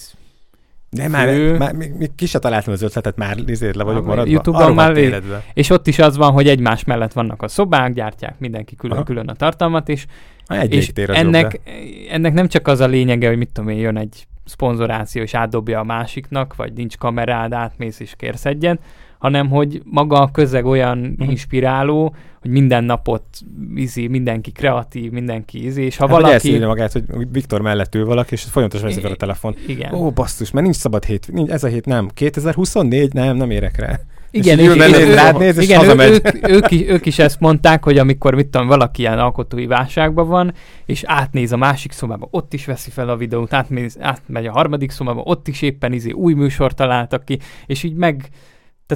[0.89, 1.57] De már, Fő.
[1.57, 4.31] már még, még ki se találtam az ötletet, már nézd, le vagyok maradva.
[4.31, 5.43] YouTube-on már vég- életbe.
[5.53, 9.33] És ott is az van, hogy egymás mellett vannak a szobák, gyártják mindenki külön-külön a
[9.33, 10.05] tartalmat, és,
[10.47, 11.71] Ah, Egy és légtér az jobb, ennek, de-
[12.09, 15.79] ennek nem csak az a lényege, hogy mit tudom én, jön egy szponzoráció, és átdobja
[15.79, 18.79] a másiknak, vagy nincs kamerád, átmész és kérsz egyet,
[19.23, 21.29] hanem hogy maga a közeg olyan Mhm.
[21.29, 23.23] inspiráló, hogy minden napot
[23.75, 26.47] izé, mindenki kreatív, mindenki izé, és ha Hát, hogy valaki...
[26.47, 29.55] elszívja magát, hogy Viktor mellett ül valaki, és folyamatosan fel a telefon.
[29.67, 29.93] Igen.
[29.93, 32.09] Ó, basszus, mert nincs szabad hét, nincs, ez a hét nem.
[32.13, 33.13] 2024?
[33.13, 33.99] Nem, nem érek rá.
[34.31, 37.19] Igen, és, és, és, és, rád néz, és igen ő, ők, ők, is, ők is
[37.19, 40.53] ezt mondták, hogy amikor mit tudom, valaki ilyen alkotói válságban van,
[40.85, 44.91] és átnéz a másik szobába, ott is veszi fel a videót, átméz, átmegy a harmadik
[44.91, 48.29] szobába, ott is éppen izé új műsort találtak ki, és így meg,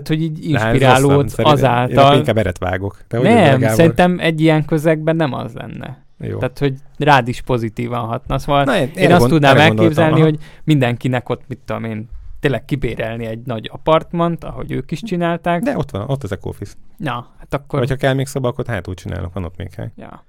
[0.02, 1.28] tehát hogy így ez inspirálódsz rosszam.
[1.28, 2.18] Szerint- Én azáltal.
[2.18, 3.02] inkább eret vágok.
[3.08, 3.76] Te vagy, Nem, Gábor?
[3.76, 6.06] szerintem egy ilyen közegben nem az lenne.
[6.20, 6.38] Jó.
[6.38, 8.40] Tehát, hogy rád is pozitívan hatna.
[8.40, 10.24] Szóval Na, én, én azt gond- tudnám elképzelni, aha.
[10.24, 15.62] hogy mindenkinek ott, mit tudom én, tényleg kibérelni egy nagy apartmant, ahogy ők is csinálták.
[15.62, 16.74] De ott van, ott az Ecoffice.
[16.98, 17.80] Na, hát akkor...
[17.80, 19.92] Vagy ha kell még szoba, akkor hátul csinálok, van ott még hely.
[19.96, 20.26] Ja.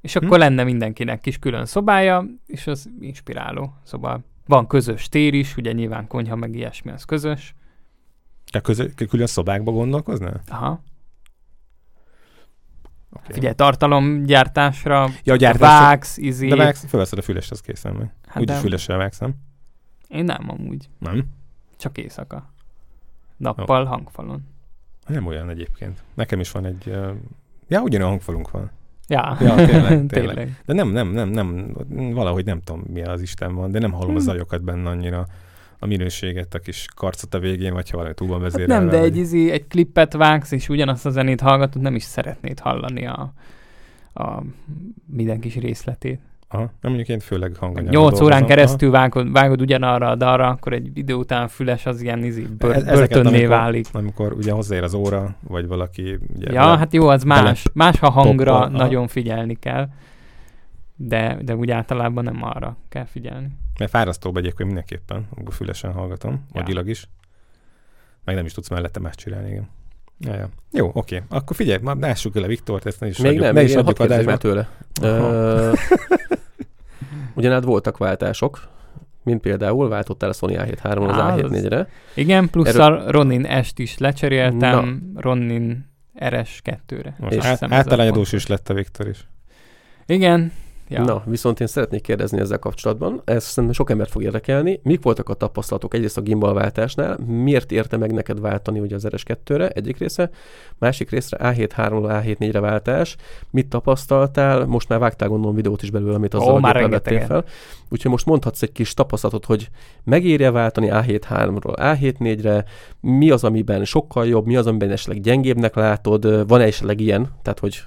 [0.00, 0.38] És akkor hm?
[0.38, 3.72] lenne mindenkinek kis külön szobája, és az inspiráló.
[3.84, 7.54] Szóval van közös tér is, ugye nyilván konyha meg ilyesmi, az közös.
[8.52, 10.40] A közö, külön szobákba gondolkoznál?
[10.48, 10.82] Aha.
[13.10, 13.34] Okay.
[13.34, 16.48] Figyelj, tartalomgyártásra ja, gyártásra, vágsz, izé.
[16.48, 18.12] De vágsz, felveszed a fülest, az készen meg.
[18.26, 19.34] Hát Úgyis fülessel vágsz, nem?
[20.08, 20.88] Én nem amúgy.
[20.98, 21.24] Nem?
[21.76, 22.52] Csak éjszaka.
[23.36, 23.88] Nappal, oh.
[23.88, 24.46] hangfalon.
[25.06, 26.02] Nem olyan egyébként.
[26.14, 26.86] Nekem is van egy...
[26.86, 27.10] Uh...
[27.68, 28.70] Ja, ugyanolyan hangfalunk van.
[29.08, 30.60] Ja, ja tényleg, tényleg.
[30.64, 31.74] De nem, nem, nem, nem,
[32.12, 34.16] valahogy nem tudom, mi az Isten van, de nem hallom hmm.
[34.16, 35.26] a zajokat benne annyira
[35.78, 38.72] a minőséget, a kis karcot a végén, vagy ha valami túl van vezérelve.
[38.74, 39.06] Hát nem, de vagy...
[39.06, 43.32] egy, izi, egy klippet vágsz, és ugyanazt a zenét hallgatod, nem is szeretnéd hallani a,
[44.14, 44.42] a
[45.06, 46.20] minden kis részletét.
[46.50, 50.72] Aha, nem mondjuk én főleg hanganyagban 8 órán keresztül vágod, vágod ugyanarra a dalra, akkor
[50.72, 53.86] egy idő után füles az ilyen izi, bör, e- börtönné amikor, válik.
[53.92, 56.18] Amikor ugye hozzáér az óra, vagy valaki...
[56.36, 57.64] Ugye ja, hát jó, az más.
[57.72, 59.88] Más, ha hangra nagyon figyelni kell,
[60.96, 63.48] de, de úgy általában nem arra kell figyelni.
[63.78, 66.60] Mert fárasztóbb egyébként mindenképpen, amikor fülesen hallgatom, ja.
[66.60, 67.08] agyilag is.
[68.24, 69.68] Meg nem is tudsz mellette más csinálni, igen.
[70.20, 70.48] Ja, ja.
[70.72, 71.22] Jó, oké.
[71.28, 73.74] Akkor figyelj, már lássuk el a Viktort, ezt ne is Még adjuk, nem, ne is
[73.74, 74.36] adjuk adásba.
[74.36, 74.68] tőle.
[77.34, 78.68] Ugyanád voltak váltások,
[79.22, 81.88] mint például váltottál a Sony A7 az A7-4-re.
[82.14, 82.82] Igen, plusz Erről...
[82.82, 85.20] a Ronin est is lecseréltem, Na.
[85.20, 87.16] Ronin RS2-re.
[87.18, 89.26] Most át, általányadós is lett a Viktor is.
[90.06, 90.52] Igen,
[90.88, 91.04] Ja.
[91.04, 94.80] Na, viszont én szeretnék kérdezni ezzel kapcsolatban, ez szerintem sok embert fog érdekelni.
[94.82, 99.68] Mik voltak a tapasztalatok egyrészt a gimbalváltásnál, miért érte meg neked váltani ugye az RS2-re,
[99.68, 100.30] egyik része,
[100.78, 103.16] másik részre A7 3 A7 4-re váltás,
[103.50, 107.44] mit tapasztaltál, most már vágtál gondolom videót is belőle, amit azzal már vettél fel.
[107.88, 109.68] Úgyhogy most mondhatsz egy kis tapasztalatot, hogy
[110.04, 112.64] megérje váltani A7 3-ról A7 4-re,
[113.00, 117.58] mi az, amiben sokkal jobb, mi az, amiben esetleg gyengébbnek látod, van-e esetleg ilyen, tehát
[117.58, 117.82] hogy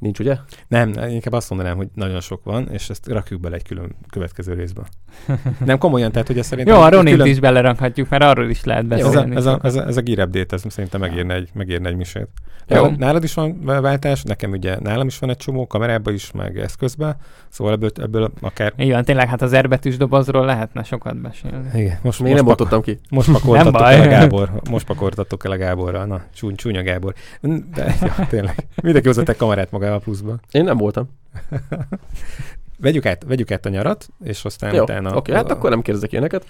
[0.00, 0.36] Nincs, ugye?
[0.68, 4.54] Nem, inkább azt mondanám, hogy nagyon sok van, és ezt rakjuk bele egy külön következő
[4.54, 4.82] részbe.
[5.64, 6.74] Nem komolyan, tehát hogy szerintem...
[6.74, 7.26] Jó, a Ronit külön...
[7.26, 9.36] is belerakhatjuk, mert arról is lehet beszélni.
[9.36, 11.88] Ez a, ez a, ez a, ez a gear update, ez szerintem megérne egy, megérne
[11.88, 12.28] egy misét.
[12.76, 12.86] Jó.
[12.96, 17.16] Nálad is van váltás, nekem ugye nálam is van egy csomó, kamerában is, meg eszközben,
[17.48, 18.72] szóval ebből, ebből akár...
[18.76, 21.68] Igen, tényleg, hát az erbetűs dobozról lehetne sokat beszélni.
[21.74, 22.82] Igen, most, Még most nem pak...
[22.82, 22.98] ki.
[23.10, 24.50] Most pakoltatok el a Gábor.
[24.70, 26.04] Most pakoltatok el a Gáborra.
[26.04, 27.14] Na, csúny, csúnya Gábor.
[27.74, 28.66] De, ja, tényleg.
[28.82, 30.38] Mindenki hozzatok kamerát magával pluszba.
[30.50, 31.08] Én nem voltam.
[32.78, 35.08] vegyük, át, vegyük át a nyarat, és aztán Jó, utána...
[35.08, 36.46] Oké, okay, hát akkor nem kérdezek ilyeneket.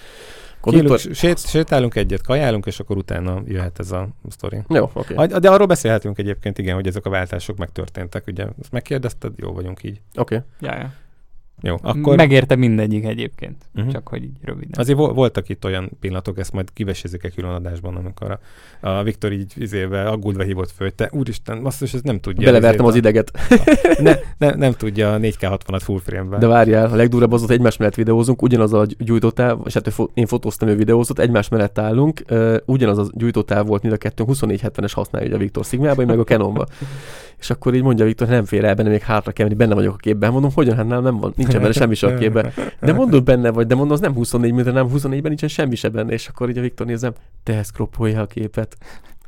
[0.62, 4.59] Kilünk, sét, sétálunk egyet, kajálunk, és akkor utána jöhet ez a sztori.
[4.68, 5.14] Jó, oké.
[5.14, 5.26] Okay.
[5.26, 8.26] De arról beszélhetünk egyébként, igen, hogy ezek a váltások megtörténtek.
[8.26, 10.01] Ugye ezt megkérdezted, jó vagyunk így.
[10.14, 10.34] Oké.
[10.34, 10.70] Okay.
[10.70, 10.93] Ja, ja.
[11.62, 12.16] Jó, akkor...
[12.16, 13.92] Megérte mindegyik egyébként, uh-huh.
[13.92, 14.70] csak hogy így röviden.
[14.72, 18.38] Azért vo- voltak itt olyan pillanatok, ezt majd kivesézik egy külön adásban, amikor
[18.80, 22.44] a, a Viktor így izével aggódva hívott föl, te úristen, azt is ez nem tudja.
[22.44, 23.30] Belevertem az ideget.
[23.34, 26.38] A, ne, ne, nem tudja a 4K60-at full frame-ben.
[26.38, 30.26] De várjál, a legdurvább az, hogy egymás mellett videózunk, ugyanaz a gyújtótáv, és hát én
[30.26, 34.92] fotóztam, ő videózott, egymás mellett állunk, uh, ugyanaz a gyújtótáv volt mind a kettőnk, 2470-es
[34.94, 36.66] használja a Viktor Sigmában, meg a Canonba.
[37.40, 39.94] És akkor így mondja Viktor, nem fér el benne, még hátra kell menni, benne vagyok
[39.94, 40.32] a képben.
[40.32, 42.53] Mondom, hogyan, hát nem, nem van, nincsen benne semmi sem a képben.
[42.80, 45.92] De mondod benne vagy, de mondom, az nem 24 mm, nem 24-ben nincsen semmi sem
[45.92, 46.12] benne.
[46.12, 48.76] És akkor így a Viktor nézem, te ezt kroppolja a képet.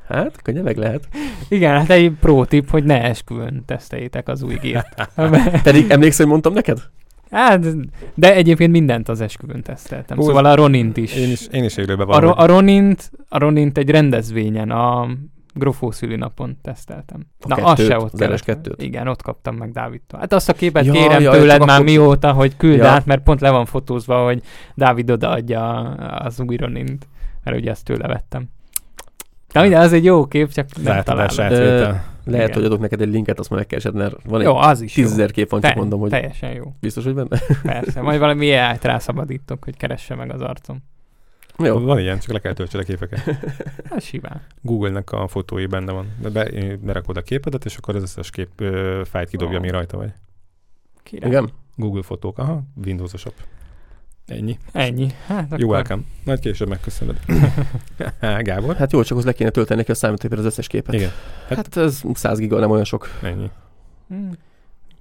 [0.09, 1.09] Hát, könnyen meg lehet.
[1.49, 5.11] Igen, hát egy pro tip, hogy ne esküvön teszteljétek az új gért.
[5.63, 6.79] Pedig emlékszel, hogy mondtam neked?
[7.31, 7.67] Hát,
[8.15, 10.17] de egyébként mindent az esküvőn teszteltem.
[10.17, 11.15] Hú, szóval a Ronint is.
[11.15, 15.09] Én is, én is élőben a, a, Ronint, a Ronint egy rendezvényen, a
[15.55, 17.27] Grofó szülinapon teszteltem.
[17.41, 18.83] A Na, kettőt, az se ott az kettőt.
[18.83, 20.21] Igen, ott kaptam meg Dávidtól.
[20.21, 21.85] Hát azt a képet ja, kérem ja, tőled már akkor...
[21.85, 22.89] mióta, hogy küld ja.
[22.89, 24.43] át, mert pont le van fotózva, hogy
[24.75, 25.79] Dávid odaadja
[26.19, 27.07] az új Ronint,
[27.45, 28.49] mert ugye ezt tőle vettem.
[29.53, 32.01] Na minden, az egy jó kép, csak nem találom.
[32.25, 32.57] Lehet, Igen.
[32.57, 35.31] hogy adok neked egy linket, azt majd megkeresed, mert van egy jó, az is tízezer
[35.31, 36.11] kép van, csak mondom, hogy...
[36.11, 36.75] Teljesen jó.
[36.81, 37.39] Biztos, hogy benne?
[37.63, 40.83] Persze, majd valami ai rászabadítok, hogy keresse meg az arcom.
[41.59, 41.79] Jó.
[41.79, 43.21] Van ilyen, csak le kell töltsed a képeket.
[43.91, 44.41] Hát simán.
[44.61, 46.07] Google-nek a fotói benne van.
[46.21, 46.51] De be,
[46.81, 49.63] berakod a képedet, és akkor az összes kép ö, fájt kidobja, oh.
[49.63, 50.13] ami rajta vagy.
[51.03, 51.31] Király.
[51.31, 51.51] Igen?
[51.77, 53.35] Google fotók, aha, Windows-osabb.
[54.27, 54.59] Ennyi.
[54.73, 55.09] Ennyi.
[55.27, 55.67] Hát Jó akkor...
[55.67, 56.03] welcome.
[56.25, 57.19] Majd később megköszönöd.
[58.39, 58.77] Gábor?
[58.77, 60.95] Hát jó, csak az le kéne tölteni neki a számítógépre az összes képet.
[60.95, 61.11] Igen.
[61.49, 63.09] Hát, hát ez 100 giga, nem olyan sok.
[63.23, 63.51] Ennyi.
[64.09, 64.31] Hmm.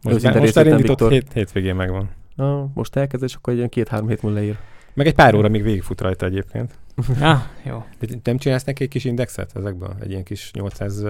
[0.02, 2.10] Most, most elindított, hét, hétvégén megvan.
[2.36, 4.58] Na, most elkezd, és akkor egy ilyen két-három hét múlva leír.
[4.93, 6.79] Meg egy pár óra még végigfut rajta egyébként.
[7.21, 7.85] Ah, jó.
[7.99, 9.95] De nem csinálsz neki egy kis indexet ezekből?
[10.01, 11.03] Egy ilyen kis 800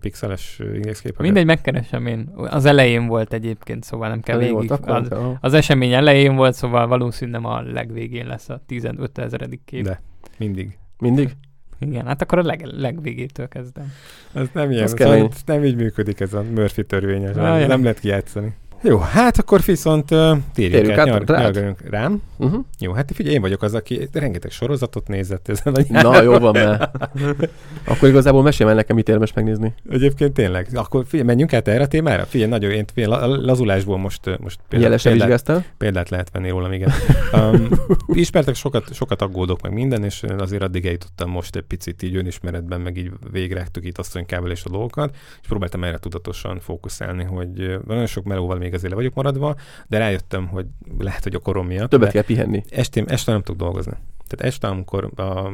[0.00, 1.22] pixeles indexképeket?
[1.22, 2.30] Mindegy, megkeresem én.
[2.34, 4.70] Az elején volt egyébként, szóval nem kell végig.
[4.70, 5.08] Az,
[5.40, 9.84] az, esemény elején volt, szóval valószínűleg nem a legvégén lesz a 15 ezeredik kép.
[9.84, 10.00] De.
[10.38, 10.78] Mindig.
[10.98, 11.30] Mindig?
[11.78, 13.92] Igen, hát akkor a leg, legvégétől kezdem.
[14.32, 17.22] Ez nem ilyen, ez ez nem így működik ez a Murphy törvény,
[17.66, 18.54] nem lehet kijátszani.
[18.82, 20.18] Jó, hát akkor viszont uh,
[20.54, 21.76] térjünk Térjünk át, át nyar, rád.
[21.90, 22.22] rám.
[22.36, 22.64] Uh-huh.
[22.78, 26.52] Jó, hát figyelj, én vagyok az, aki rengeteg sorozatot nézett ezen a Na, jó van,
[26.52, 26.90] mert
[27.84, 29.74] akkor igazából mesélj el nekem, mit érdemes megnézni.
[29.90, 30.68] Egyébként tényleg.
[30.74, 32.24] Akkor figyelj, menjünk át erre a témára?
[32.24, 35.64] Figyelj, nagyon, én figyelj, la- lazulásból most, most példát, vizsgáztál?
[35.78, 36.90] példát lehet venni rólam, igen.
[37.32, 37.68] Um,
[38.08, 42.80] ismertek, sokat, sokat aggódok meg minden, és azért addig eljutottam most egy picit így önismeretben,
[42.80, 48.06] meg így végrehettük itt asszonykával és a dolgokat, és próbáltam erre tudatosan fókuszálni, hogy nagyon
[48.06, 49.56] sok melóval még azért le vagyok maradva,
[49.86, 50.66] de rájöttem, hogy
[50.98, 51.90] lehet, hogy a korom miatt.
[51.90, 52.64] Többet kell pihenni.
[52.70, 53.92] Estén, este nem tudok dolgozni.
[54.26, 55.52] Tehát este, amikor a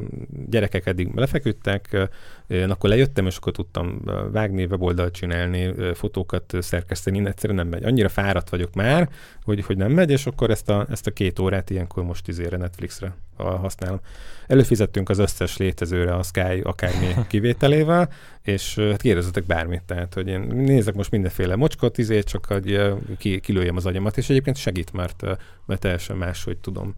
[0.50, 2.08] gyerekek eddig lefeküdtek,
[2.46, 4.02] én akkor lejöttem, és akkor tudtam
[4.32, 7.84] vágni, weboldalt csinálni, fotókat szerkeszteni, én egyszerűen nem megy.
[7.84, 9.08] Annyira fáradt vagyok már,
[9.42, 12.56] hogy, hogy nem megy, és akkor ezt a, ezt a két órát ilyenkor most izére
[12.56, 14.00] Netflixre használom.
[14.46, 18.08] Előfizettünk az összes létezőre a Sky akármi kivételével,
[18.42, 23.40] és hát kérdezzetek bármit, tehát hogy én nézek most mindenféle mocskot, izé, csak hogy ki,
[23.40, 25.22] kilőjem az agyamat, és egyébként segít, mert,
[25.66, 26.94] mert teljesen más, hogy tudom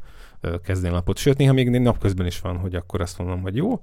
[0.62, 1.18] kezdeni a napot.
[1.18, 3.80] Sőt, néha még napközben is van, hogy akkor azt mondom, hogy jó,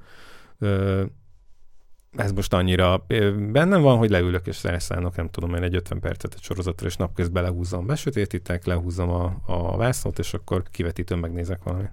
[2.17, 3.05] ez most annyira
[3.51, 6.95] bennem van, hogy leülök és elszállok, nem tudom én, egy 50 percet egy sorozatra, és
[6.95, 11.91] napközben lehúzom, besötétítek, lehúzom a, a vászlót, és akkor kivetítőn megnézek valamit.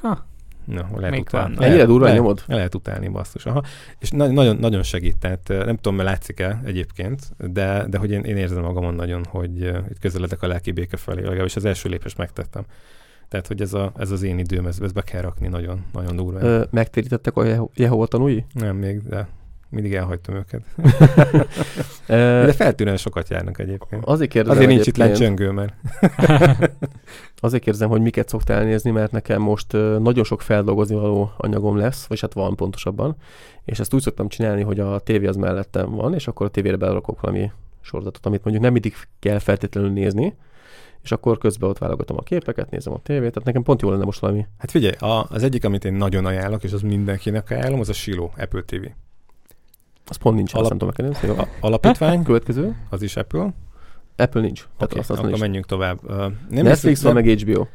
[0.00, 0.26] Ha,
[0.64, 1.54] Na, lehet Még utálni.
[1.54, 1.64] van.
[1.64, 2.42] Ennyire lehet, nyomod?
[2.46, 3.46] El lehet utálni, basszus.
[3.46, 3.62] Aha.
[3.98, 8.22] És na- nagyon, nagyon segít, tehát nem tudom, mert látszik-e egyébként, de, de hogy én,
[8.22, 12.16] én érzem magamon nagyon, hogy itt közeledek a lelki béke felé, legalábbis az első lépést
[12.18, 12.64] megtettem.
[13.32, 16.16] Tehát, hogy ez, a, ez az én időm, ezt, ezt be kell rakni nagyon, nagyon
[16.16, 16.44] durván.
[16.44, 18.44] Ö, megtérítettek a Jeho- Jehova tanúi?
[18.52, 19.28] Nem még, de
[19.68, 20.62] mindig elhagytam őket.
[22.46, 24.04] De feltűnően sokat járnak egyébként.
[24.04, 25.74] Azért kérdezem, Azért nincs itt egyébként- lecsöngő, mert
[27.40, 32.06] Azért kérdezem, hogy miket szoktál elnézni, mert nekem most nagyon sok feldolgozni való anyagom lesz,
[32.06, 33.16] vagy hát van pontosabban,
[33.64, 36.76] és ezt úgy szoktam csinálni, hogy a tévé az mellettem van, és akkor a tévére
[36.76, 40.34] berakok valami sorozatot, amit mondjuk nem mindig kell feltétlenül nézni,
[41.02, 44.04] és akkor közben ott válogatom a képeket, nézem a tévét, tehát nekem pont jó lenne
[44.04, 44.46] most valami.
[44.58, 47.92] hát figyelj, a, az egyik, amit én nagyon ajánlok, és az mindenkinek ajánlom, az a
[47.92, 48.84] Silo Apple TV.
[50.06, 51.28] Az pont nincs, Alap- azt nem tudom megkérdezni.
[51.28, 51.44] Jó.
[51.44, 52.76] A, alapítvány, Következő.
[52.90, 53.54] az is Apple.
[54.16, 54.68] Apple nincs.
[54.80, 55.98] Oké, azt, azt akkor menjünk tovább.
[56.04, 56.16] Uh,
[56.48, 57.66] nem Netflix van, nem, meg HBO.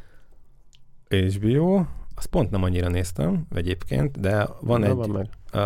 [1.10, 1.84] HBO,
[2.16, 5.30] azt pont nem annyira néztem egyébként, de van Na, egy, Van meg.
[5.54, 5.62] uh,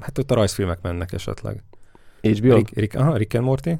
[0.00, 1.62] hát ott a rajzfilmek mennek esetleg.
[2.22, 2.54] HBO?
[2.54, 3.70] Rick, Rick, aha, Rick and Morty.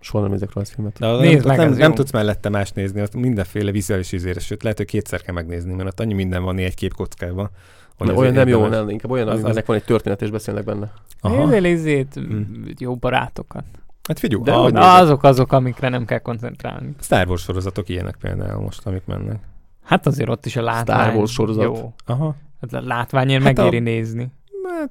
[0.00, 0.98] Soha nem nézek rajta filmet.
[0.98, 4.12] De nem, Nézd ott meg, nem, ez nem tudsz mellette más nézni, ott mindenféle vizuális
[4.12, 7.50] izére, sőt lehet, hogy kétszer kell megnézni, mert ott annyi minden van egy kép kockában.
[7.98, 10.92] Ne, olyan nem jó, nem, inkább olyan, Az- aminek van egy történet, és beszélnek benne.
[11.20, 11.44] Aha.
[11.44, 12.42] Nézzél izét, Mm.
[12.78, 13.64] jó barátokat.
[14.08, 16.94] Hát figyelj, De a, Na, azok azok, amikre nem kell koncentrálni.
[17.00, 19.38] Star Wars sorozatok ilyenek például most, amik mennek.
[19.84, 21.02] Hát azért ott is a látvány.
[21.04, 21.62] Star Wars sorozat.
[21.64, 21.94] Jó.
[22.06, 22.34] Aha.
[22.60, 24.28] Hát a látványért Hát a- megéri nézni.
[24.78, 24.90] Hát,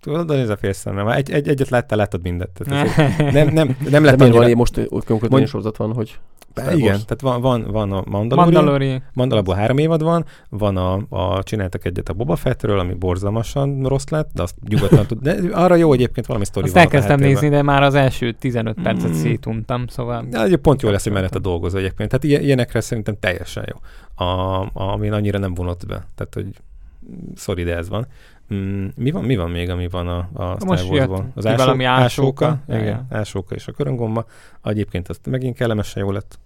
[0.00, 1.14] tudod, de néz a fél szemmel.
[1.14, 2.50] Egy, egy, egyet láttál, láttad mindet.
[2.50, 2.96] Tehát ez
[3.34, 4.40] nem, nem, nem De lett miért annyira...
[4.40, 6.18] van most konkrétan ilyen sorozat van, hogy
[6.60, 8.52] Star igen, tehát van, van, van a Mandalorian.
[8.54, 9.02] Mandalori.
[9.12, 14.08] Mandalabból három évad van, van a, a, csináltak egyet a Boba Fettről, ami borzalmasan rossz
[14.08, 15.18] lett, de azt nyugodtan tud.
[15.18, 16.82] De arra jó egyébként valami sztori Azt van.
[16.82, 19.12] elkezdtem nézni, de már az első 15 percet Mm.
[19.12, 20.26] szétuntam, szóval...
[20.30, 22.08] De egy pont jó lesz, hogy mellett a dolgozó egyébként.
[22.08, 23.76] Tehát ilyen, ilyenekre szerintem teljesen jó.
[24.26, 26.06] A, a, ami annyira nem vonott be.
[26.14, 26.46] Tehát, hogy
[27.36, 28.06] sorry, de ez van.
[28.54, 31.24] Mm, mi van, mi van még, ami van a, a Star Most Warsban?
[31.24, 32.46] jött Az ásó, valami ásóka.
[32.46, 32.62] ásóka.
[32.68, 33.06] Igen, Igen.
[33.10, 34.24] ásóka és a köröngomba.
[34.64, 36.38] Egyébként azt megint kellemesen jó lett.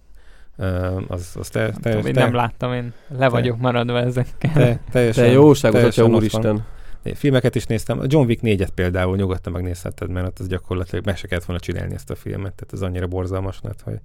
[0.57, 3.99] Uh, az, az te, Nem, te, tudom, én te, nem láttam, én le vagyok maradva
[3.99, 4.51] ezekkel.
[4.53, 6.65] te, teljesen, te jóságos, teljesen atya úristen.
[7.13, 7.99] Filmeket is néztem.
[7.99, 11.61] A John Wick 4-et például nyugodtan megnézheted, mert ott az gyakorlatilag meg se kellett volna
[11.61, 13.99] csinálni ezt a filmet, tehát ez annyira borzalmas lett, hogy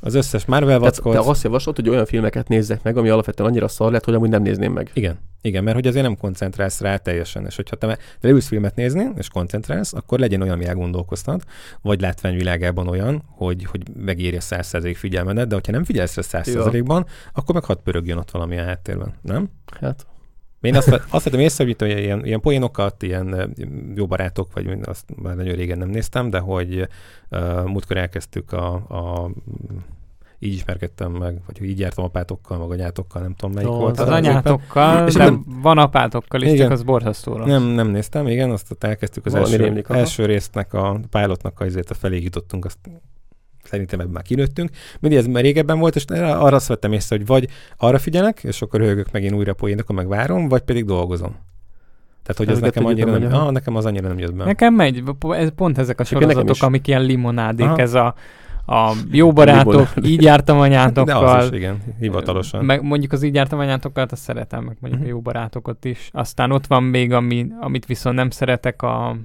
[0.00, 1.12] az összes Marvel Tehát vackot.
[1.12, 4.28] te azt javaslod, hogy olyan filmeket nézzek meg, ami alapvetően annyira szar lett, hogy amúgy
[4.28, 4.90] nem nézném meg.
[4.92, 8.74] Igen, igen, mert hogy azért nem koncentrálsz rá teljesen, és hogyha te te leülsz filmet
[8.74, 11.44] nézni, és koncentrálsz, akkor legyen olyan, ami elgondolkoztat,
[11.82, 17.54] vagy látványvilágában olyan, hogy, hogy megérje 100% figyelmedet, de hogyha nem figyelsz rá 100%-ban, akkor
[17.54, 19.50] meg hadd pörögjön ott valami a háttérben, nem?
[19.80, 20.06] Hát,
[20.60, 23.54] Én azt, azt vettem észre, hogy ilyen, ilyen poénokat, ilyen
[23.94, 26.88] jó barátok, vagy azt már nagyon régen nem néztem, de hogy
[27.30, 29.30] uh, múltkor elkezdtük a, a
[30.38, 34.00] így ismerkedtem meg, vagy hogy így jártam apátokkal, meg anyátokkal, nem tudom melyik Ó, volt.
[34.00, 36.62] Az az anyátokkal, És de nem- van apátokkal is, Igen.
[36.62, 37.46] csak az borzasztó rossz.
[37.46, 41.60] Nem, nem néztem, igen, azt ott elkezdtük az Valami első, rémlik, első résznek, a pilotnak
[41.60, 42.78] azért a felé jutottunk, azt
[43.68, 44.70] szerintem ebben már kinőttünk.
[45.00, 48.62] Mindig ez már régebben volt, és arra azt vettem észre, hogy vagy arra figyelek, és
[48.62, 51.36] akkor hőgök megint újra poénokon, meg várom, vagy pedig dolgozom.
[52.22, 54.44] Tehát, hogy ez Ezeket nekem annyira nem ah, nekem az annyira nem jött be.
[54.44, 57.78] Nekem megy, ez pont ezek a sorozatok, amik ilyen limonádék, Aha.
[57.78, 58.14] ez a
[58.70, 60.08] a jó barátok, Limonádé.
[60.08, 61.42] így jártam De az anyátokkal.
[61.44, 62.64] is, igen, hivatalosan.
[62.64, 65.10] Meg mondjuk az így jártam anyátokat, azt szeretem, meg mondjuk Mhm.
[65.10, 66.08] a jó barátokat is.
[66.12, 69.16] Aztán ott van még, ami, amit viszont nem szeretek, a,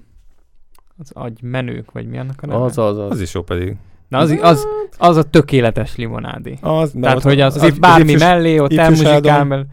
[0.97, 2.61] az agymenők, vagy mi annak a neve?
[2.61, 3.21] Az, az, Az az.
[3.21, 3.75] is jó pedig.
[4.13, 4.67] Na, az, az,
[4.97, 6.57] az a tökéletes limonádé.
[6.61, 9.65] Az, Tehát, ott hogy az, az, if- bármi mellé, ott elmuzsikál, mert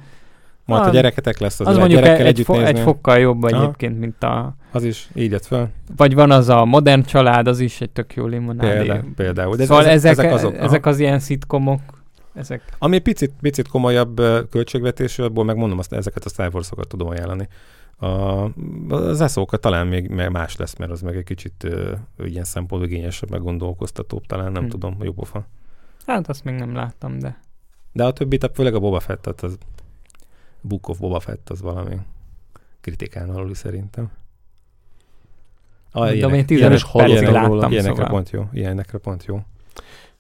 [0.65, 2.81] Majd a az- gyereketek lesz, az, az az mondjuk gyerekkel egy, együtt fo- egy nézni.
[2.81, 3.63] fokkal jobb Aha.
[3.63, 4.55] egyébként, mint a...
[4.73, 5.71] Az is így lett fel.
[5.97, 8.69] Vagy van az a modern család, az is egy tök jó limonádé.
[8.79, 9.57] Példa, például.
[9.57, 11.81] De szóval ezek, ezek, azok, ezek, az ilyen szitkomok,
[12.35, 12.63] ezek...
[12.79, 17.49] Ami picit, picit komolyabb költségvetésű, abból megmondom, azt, ezeket a Star Wars-okat tudom ajánlani.
[18.07, 18.45] A,
[18.95, 21.95] az eszókat talán még más lesz, mert az meg egy kicsit ö,
[22.25, 24.69] ilyen szempontból igényesebb, meg gondolkoztatóbb, talán nem Hm.
[24.69, 25.47] tudom, jobb pofa.
[26.07, 27.41] Hát azt még nem láttam, de...
[27.93, 29.59] De a többi, tehát főleg a Boba Fett, tehát az
[30.61, 31.97] Book of Boba Fett az valami
[32.81, 34.11] kritikán aluli szerintem.
[35.93, 38.09] Ah, Tudom, ilyenek- én 15 ilyenek- percig láttam, Ilyenekre szóval.
[38.11, 38.49] pont jó.
[38.53, 39.41] Ilyenekre pont jó.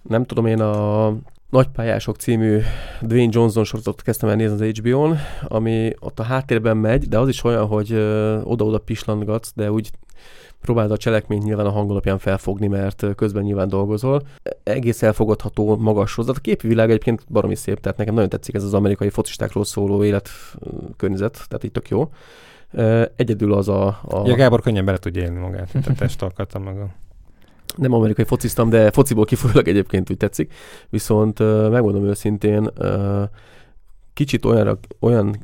[0.02, 1.06] Nem tudom, én a
[1.50, 2.60] Nagypályások című
[3.00, 7.28] Dwayne Johnson sorozatot kezdtem el nézni az HBO-n, ami ott a háttérben megy, de az
[7.28, 7.92] is olyan, hogy
[8.44, 9.90] oda-oda pislantgatsz, de úgy
[10.60, 14.22] próbáld a cselekményt nyilván a hang alapján felfogni, mert közben nyilván dolgozol.
[14.62, 16.36] Egész elfogadható, magas sorozat.
[16.36, 20.04] A képi világ egyébként baromi szép, tehát nekem nagyon tetszik ez az amerikai focistákról szóló
[20.04, 22.12] életkörnyezet, tehát itt tök jó.
[23.16, 26.78] Egyedül az a, a Ja, Gábor könnyen bele tudja élni magát, mint a testalkata meg
[26.78, 26.88] a...
[27.76, 30.52] nem amerikai fociztam, de fociból kifolyólag egyébként úgy tetszik.
[30.88, 31.38] Viszont
[31.70, 32.70] megmondom őszintén,
[34.14, 35.36] kicsit olyanra, olyan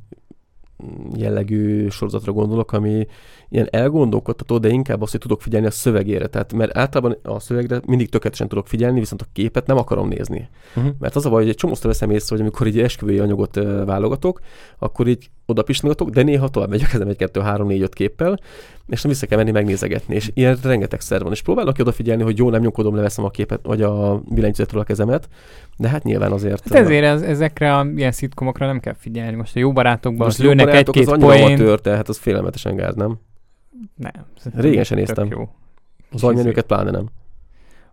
[1.17, 3.07] jellegű sorozatra gondolok, ami
[3.49, 6.27] ilyen elgondolkodtató, de inkább azt, hogy tudok figyelni a szövegére.
[6.27, 10.49] Tehát, mert általában a szövegre mindig tökéletesen tudok figyelni, viszont a képet nem akarom nézni.
[10.77, 10.93] Uh-huh.
[10.99, 13.55] Mert az a baj, hogy egy csomószor veszem észre, hogy amikor egy esküvői anyagot
[13.85, 14.41] válogatok,
[14.79, 18.39] akkor így oda pislangatok, de néha tovább megyek ezen egy 2 3 4 5 képpel,
[18.89, 20.15] és nem vissza kell menni megnézegetni.
[20.15, 21.33] És ilyen rengetegszer van.
[21.33, 25.29] És próbálok odafigyelni, hogy jó, nem nyomkodom, leveszem a képet, vagy a billentyűzetről a kezemet,
[25.77, 26.69] de hát nyilván azért.
[26.69, 29.37] Hát ezért ez, ezekre a ilyen szitkomokra nem kell figyelni.
[29.37, 31.45] Most a jó barátokban most lőnek barátok, egy-két az poén.
[31.45, 33.19] amatőr, tehát az félelmetesen gáz, nem?
[33.97, 34.13] Nem.
[34.55, 35.29] Régen sem néztem.
[35.31, 35.49] Jó.
[36.13, 37.09] Az agymenőket pláne nem.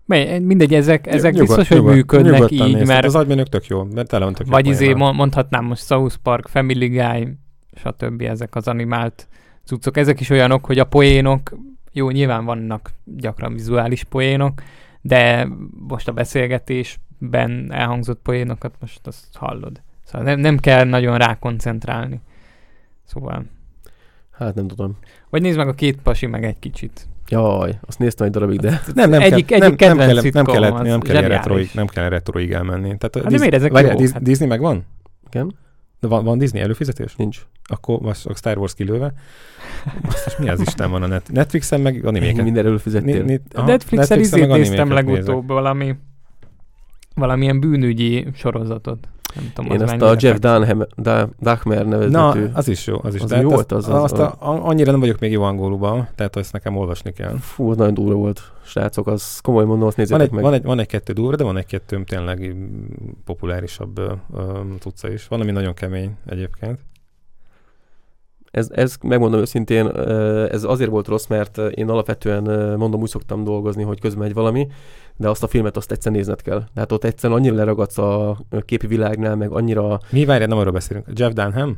[0.06, 2.88] Mely, mindegy, ezek, ezek Nyugod- biztos, hogy nyugod- működnek nyugodtan így, nézd.
[2.88, 6.16] mert Az agymenők tök jó, mert tele van tök jó vagy izé mondhatnám most South
[6.24, 7.38] Park, Family Guy,
[7.76, 8.22] stb.
[8.22, 9.28] ezek az animált
[9.66, 9.98] cuccok.
[9.98, 11.58] Ezek is olyanok, hogy a poénok,
[11.92, 14.62] jó, nyilván vannak gyakran vizuális poénok,
[15.02, 15.48] de
[15.88, 19.82] most a beszélgetésben elhangzott poénokat most azt hallod.
[20.04, 22.22] Szóval nem, nem kell nagyon rákoncentrálni.
[23.06, 23.46] Szóval,
[24.32, 24.98] Hát nem tudom.
[25.30, 27.08] vagy nézd meg a két pasi meg egy kicsit.
[27.28, 30.60] Jaj, azt néztem egy darabig, de Nem, nem egyik, kell, egyik nem, kedvenc nem, kell,
[30.60, 32.98] nem, kell, az nem kell retroig, nem kell retroig elmenni.
[32.98, 33.96] Tehát Hát de miért ezek Várjál?
[33.96, 34.86] Dis- Hát- Disney megvan?
[35.30, 35.56] igen,
[36.04, 37.16] De van, van Disney előfizetés?
[37.16, 37.42] nincs.
[37.64, 39.14] Akkor most a Star Wars kilőve.
[40.02, 42.44] Most mi az Isten van a net- Netflixen, meg animéket.
[42.44, 43.24] Minden előfizettél.
[43.24, 45.96] Ni- ni- A aha, Netflixen izét meg néztem legutóbb valami
[47.16, 49.08] valamilyen bűnügyi sorozatot.
[49.36, 50.38] Nem tudom, Én az azt a Jeff.
[50.38, 53.22] Dunham, Da- Dahmer Na, az is jó, az is.
[53.22, 55.42] Az Tehát jó azt, volt, az- az- azt a, a, annyira nem vagyok még jó
[55.44, 57.36] angolúban, tehát azt nekem olvasni kell.
[57.40, 60.44] Fú, az nagyon durva volt, srácok, az komoly mondom, azt Van nézzétek egy, meg.
[60.44, 62.86] van, egy, van egy-kettő durva, de van egy-kettő tényleg mm,
[63.26, 64.02] populárisabb
[64.80, 65.28] cucca is.
[65.28, 66.80] Van, ami nagyon kemény egyébként.
[68.52, 69.88] Ez, ez megmondom őszintén,
[70.52, 72.44] ez azért volt rossz, mert én alapvetően
[72.78, 74.68] mondom, úgy szoktam dolgozni, hogy közben megy valami,
[75.18, 76.64] de azt a filmet azt egyszer nézned kell.
[76.74, 81.06] Tehát ott egyszerűen annyira leragadsz a képi világnál, meg annyira Mi várjál, nem arról beszélünk.
[81.16, 81.78] Jeff Dunham?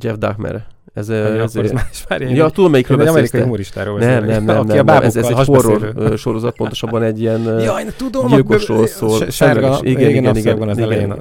[0.00, 0.66] Jeff Dahmer.
[0.94, 2.30] Ez, Vagy ez, ez más várjál.
[2.30, 3.42] ja, tudom, melyikről amerikai beszélsz te.
[3.46, 5.02] humoristáról Nem, nem, nem, nem, nem.
[5.02, 9.30] Ez, ez egy horror sorozat, pontosabban egy ilyen Jaj, tudom, gyilkosról szól.
[9.30, 11.14] Sárga, igen, Igen, igen, igen, az elején.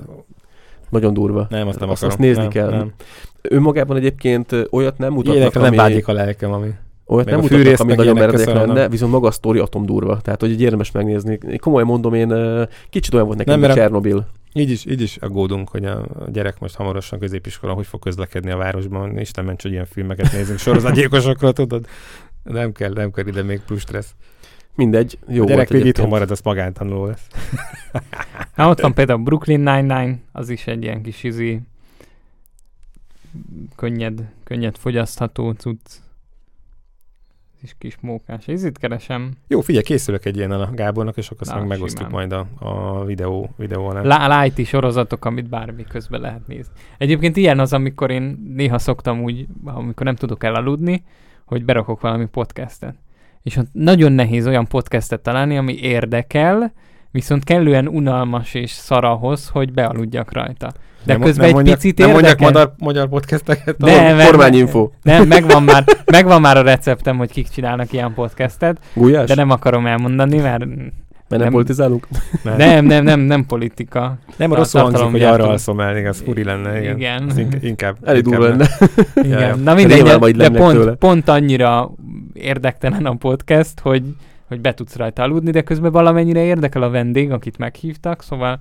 [0.89, 1.47] nagyon durva.
[1.49, 2.69] Nem, azt nem Azt- azt nézni nem, kell.
[2.69, 2.93] Nem.
[3.41, 6.69] Önmagában egyébként olyat nem mutatnak, Ilyenekre nem ami, vágyik a lelkem, ami...
[7.13, 10.21] olyat meg nem a mutatnak, ami nagyon meredek lenne, viszont maga a sztori atom durva.
[10.21, 11.57] Tehát, hogy érdemes megnézni.
[11.57, 12.29] Komolyan mondom, én
[12.89, 14.27] kicsit olyan volt nekem, Nem, mint mert- Csernobil.
[14.53, 18.57] Így is, így is aggódunk, hogy a gyerek most hamarosan középiskolán hogy fog közlekedni a
[18.57, 19.19] városban.
[19.19, 21.85] Isten ments, hogy ilyen filmeket nézünk sorozatgyilkosokról, tudod?
[22.43, 24.13] Nem kell, nem kell ide még plusz stressz.
[24.75, 27.27] Mindegy, jó a gyerek volt még itthon marad, az magántanuló lesz.
[28.55, 31.61] Hát ott van például Brooklyn Nine-Nine, az is egy ilyen kis izi
[33.75, 35.91] könnyed, könnyed fogyasztható cucc.
[37.63, 38.47] Is kis mókás.
[38.47, 39.31] Ezért keresem.
[39.47, 43.05] Jó, figyelj, készülök egy ilyen a Gábornak, és akkor azt meg megosztjuk majd a, a
[43.05, 44.01] videó, videó alá.
[44.01, 46.73] Lá- lighty sorozatok, amit bármi közben lehet nézni.
[46.97, 51.03] Egyébként ilyen az, amikor én néha szoktam úgy, amikor nem tudok elaludni,
[51.45, 52.95] hogy berakok valami podcastet.
[53.43, 56.73] És nagyon nehéz olyan podcastet találni, ami érdekel,
[57.11, 60.71] viszont kellően unalmas és szar ahhoz, hogy bealudjak rajta.
[61.03, 62.51] De Nem- közben nem egy mondjak, picit Nem mondjak érdekel.
[62.51, 63.75] magyar, magyar podcasteket.
[63.83, 64.89] Ahol- mert- Kormányinfo.
[65.01, 69.27] Nem, megvan már, megvan már a receptem, hogy kik csinálnak ilyen podcastet, Gulyás?
[69.27, 71.51] de nem akarom elmondani, mert Mert nem, Nem.
[71.51, 72.07] politizálunk?
[72.57, 74.17] Nem, nem, nem, nem politika.
[74.37, 76.95] Nem, A rosszul hangzik, hogy arra alszom el, igen, az furi lenne, igen.
[76.97, 77.23] Igen.
[77.29, 77.95] Az ink- inkább.
[78.03, 78.67] Elég inkább durva nem.
[78.83, 78.91] lenne.
[79.27, 79.39] Igen.
[79.39, 79.55] Ja, ja.
[79.55, 80.93] Na mindegy, Rémel de, de pont, tőle.
[80.93, 81.91] pont annyira
[82.33, 84.03] érdektelen a podcast, hogy,
[84.47, 88.59] hogy be tudsz rajta aludni, de közben valamennyire érdekel a vendég, akit meghívtak, szóval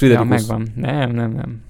[0.00, 0.46] ja, Friderikus.
[0.46, 0.72] megvan.
[0.74, 1.62] Nem, nem, nem.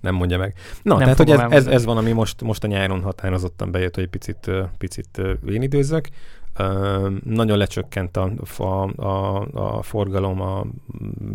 [0.00, 0.54] Nem mondja meg.
[0.82, 3.94] Na, Nem tehát hogy ez, ez, ez van, ami most, most a nyáron határozottan bejött,
[3.94, 6.08] hogy egy picit, picit én időzök.
[6.56, 10.66] Ö, nagyon lecsökkent a, a, a, a forgalom a,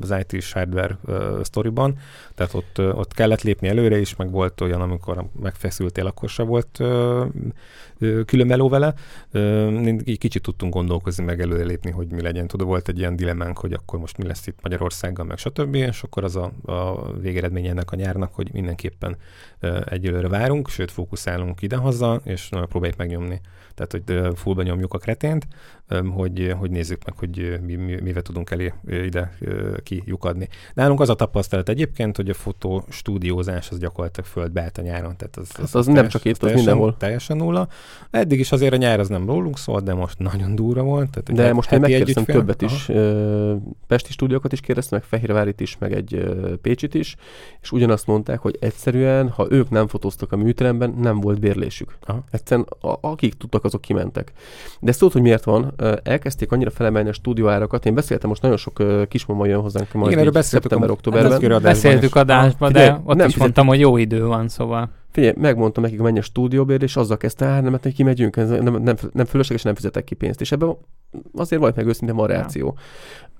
[0.01, 1.97] az IT hardware ö, sztoriban,
[2.35, 6.43] tehát ott, ö, ott kellett lépni előre is, meg volt olyan, amikor megfeszültél, akkor se
[6.43, 7.25] volt ö,
[7.99, 8.93] ö, külön meló vele.
[10.03, 12.47] Így kicsit tudtunk gondolkozni, meg előre lépni, hogy mi legyen.
[12.47, 15.75] Tudod, volt egy ilyen dilemmánk, hogy akkor most mi lesz itt Magyarországgal, meg stb.
[15.75, 19.17] És akkor az a, a végeredmény ennek a nyárnak, hogy mindenképpen
[19.85, 23.41] egyelőre várunk, sőt fókuszálunk idehaza, és próbáljuk megnyomni.
[23.75, 25.47] Tehát, hogy fullba nyomjuk a kretént,
[26.15, 29.37] hogy, hogy nézzük meg, hogy mi, mi, mivel tudunk elé ide
[29.83, 30.47] kijukadni.
[30.73, 35.17] Nálunk az a tapasztalat egyébként, hogy a fotostúdiózás az gyakorlatilag földbe állt a nyáron.
[35.17, 36.97] Tehát az, Hát az nem csak itt, az teljesen, mindenhol.
[36.97, 37.67] Teljesen nulla.
[38.11, 41.09] Eddig is azért a nyár az nem rólunk szólt, de most nagyon durva volt.
[41.09, 43.55] Tehát, De most én megkérdeztem többet is, ö,
[43.87, 47.15] Pesti stúdiókat is kérdeztem, meg Fehérvárit is, meg egy Pécsit is,
[47.61, 51.97] és ugyanazt mondták, hogy egyszerűen, ha ők nem fotóztak a műteremben, nem volt bérlésük.
[52.01, 52.23] Aha.
[52.31, 54.31] Egyszerűen a, akik tudtak, azok kimentek.
[54.79, 55.73] De ezt tudod, hogy miért van?
[56.03, 57.85] Elkezdték annyira felemelni a stúdióárakat.
[57.85, 61.31] Én beszéltem, most nagyon sok kismama jön hozzánk majd Igen, erről beszéltük a- szeptember-októberben.
[61.31, 62.21] az adásban Beszéltük is.
[62.21, 64.89] adásba, Ah, de ott nem is mondtam, hogy jó idő van, szóval.
[65.11, 68.95] Figyelj, megmondtam nekik, menj a stúdióbérre, és azzal kezdte, hát nem, hát kimegyünk, nem, nem,
[69.13, 70.41] nem fölösleges, nem fizetek ki pénzt.
[70.41, 70.75] És ebben
[71.35, 72.77] azért vagy meg őszintén van reakció.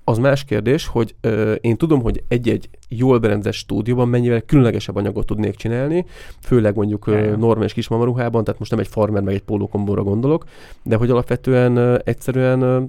[0.04, 5.26] Az más kérdés, hogy ö, én tudom, hogy egy-egy jól berendezett stúdióban mennyivel különlegesebb anyagot
[5.26, 6.04] tudnék csinálni,
[6.40, 7.36] főleg mondjuk ö, ja.
[7.36, 10.44] normál és kismamaruhában, tehát most nem egy farmer meg egy pólókombóra gondolok,
[10.82, 12.82] de hogy alapvetően ö, egyszerűen ö,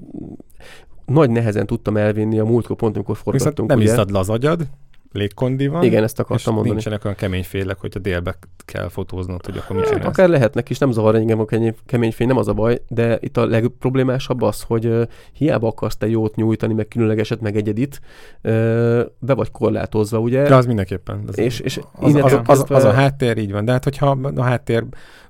[1.05, 3.69] nagy nehezen tudtam elvinni a múltkor pont, amikor Viszont forgattunk.
[3.69, 3.91] nem ugye.
[3.91, 4.67] izzad le az agyad,
[5.11, 5.83] légkondi van.
[5.83, 6.73] Igen, ezt és akartam mondani.
[6.75, 8.35] nincsenek olyan kemény félek, hogyha délbe
[8.65, 11.45] kell fotóznod, hogy akkor mit Hát, akár lehetnek is, nem zavar engem a
[11.85, 15.01] kemény, fény, nem az a baj, de itt a legproblémásabb az, hogy uh,
[15.33, 18.01] hiába akarsz te jót nyújtani, meg különlegeset, meg egyedit,
[18.43, 18.51] uh,
[19.19, 20.43] be vagy korlátozva, ugye?
[20.43, 21.23] De az mindenképpen.
[21.27, 23.65] Az, És- és az, az, az, az, a háttér így van.
[23.65, 24.83] De hát, hogyha a háttér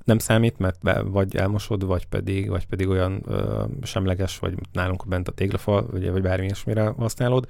[0.04, 5.08] nem számít, mert be, vagy elmosod, vagy pedig, vagy pedig olyan ö, semleges, vagy nálunk
[5.08, 7.48] bent a téglafal, ugye, vagy bármi ilyesmire használod,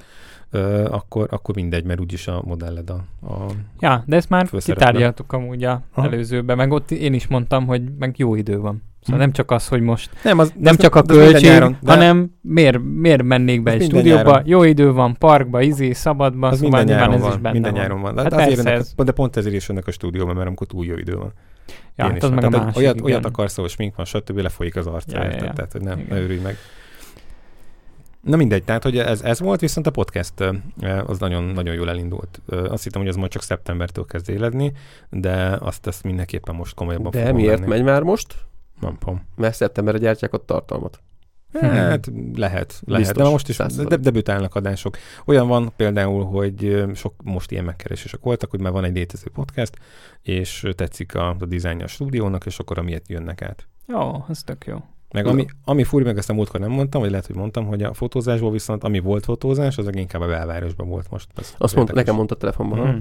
[0.50, 3.46] ö, akkor, akkor mindegy, mert úgyis a modelled a, a
[3.80, 6.08] Ja, de ezt már kitárgyaltuk amúgy a Aha.
[6.08, 8.84] előzőben, meg ott én is mondtam, hogy meg jó idő van.
[9.02, 9.22] Szóval Hm.
[9.26, 12.32] nem csak az, hogy most nem, az, nem az- csak a költség, nyáron, de hanem
[12.42, 14.42] miért, miért mennék be Az egy stúdióba, nyáron.
[14.46, 17.72] jó idő van, parkba, izé, szabadba, Az szóval minden nyáron ez is van, benne minden
[17.72, 17.82] van.
[17.82, 18.16] nyáron van.
[18.16, 20.48] De, Hát hát azért ennek, ez- a- de pont ezért is jönnek a stúdióba, mert
[20.48, 21.34] amikor túl jó idő van.
[21.96, 23.06] Ja, Én hát is az meg a másik, olyat, igen.
[23.06, 24.38] olyat akarsz, hogy smink van, stb.
[24.38, 25.46] lefolyik az arca, Ja, ja, érted?
[25.48, 25.54] ja.
[25.54, 26.16] Tehát, hogy nem, Igen.
[26.18, 26.58] ne örülj meg.
[28.22, 30.34] Na mindegy, tehát hogy ez, ez volt, viszont a podcast
[31.06, 32.42] az nagyon, nagyon jól elindult.
[32.48, 34.72] Azt hittem, hogy az majd csak szeptembertől kezd éledni,
[35.10, 37.70] de azt, azt mindenképpen most komolyabban De fogom miért venni.
[37.70, 38.36] megy már most?
[38.82, 39.26] Nem tudom.
[39.36, 41.00] Mert szeptemberre gyártják a tartalmat.
[41.60, 43.06] Hát lehet, lehet.
[43.06, 44.98] Biztos, de most is de, debütálnak adások.
[45.26, 49.74] Olyan van például, hogy sok most ilyen megkeresések voltak, hogy már van egy létező podcast,
[50.22, 53.68] és tetszik a, a dizájnja a stúdiónak, és akkor amiért jönnek át.
[53.88, 54.84] Jó, ez tök jó.
[55.12, 57.84] Meg ami, ami furi, meg ezt a múltkor nem mondtam, vagy lehet, hogy mondtam, hogy
[57.84, 61.28] a fotózásból viszont, ami volt fotózás, az inkább a belvárosban volt most.
[61.36, 62.80] Ez Azt mondta, nekem mondta a telefonban.
[62.80, 62.92] Ha?
[62.92, 62.98] Hm.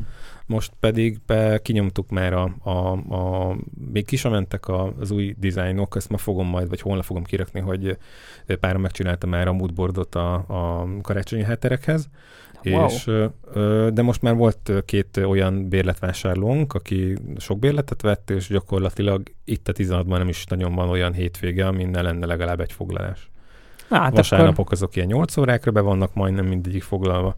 [0.47, 3.57] Most pedig be, kinyomtuk már a, a, a
[3.93, 4.69] még ki sem mentek
[4.99, 7.99] az új dizájnok, ezt ma fogom majd, vagy holnap fogom kirakni, hogy
[8.61, 12.09] párom megcsinálta már a moodboardot a, a karácsonyi hátterekhez,
[12.65, 12.87] Wow.
[12.87, 13.11] és,
[13.93, 19.73] de most már volt két olyan bérletvásárlónk, aki sok bérletet vett, és gyakorlatilag itt a
[19.73, 23.31] 16-ban nem is nagyon van olyan hétvége, amin ne lenne legalább egy foglalás.
[23.89, 27.35] Hát akkor Vasárnapok azok ilyen 8 órákra be vannak majdnem mindegyik foglalva,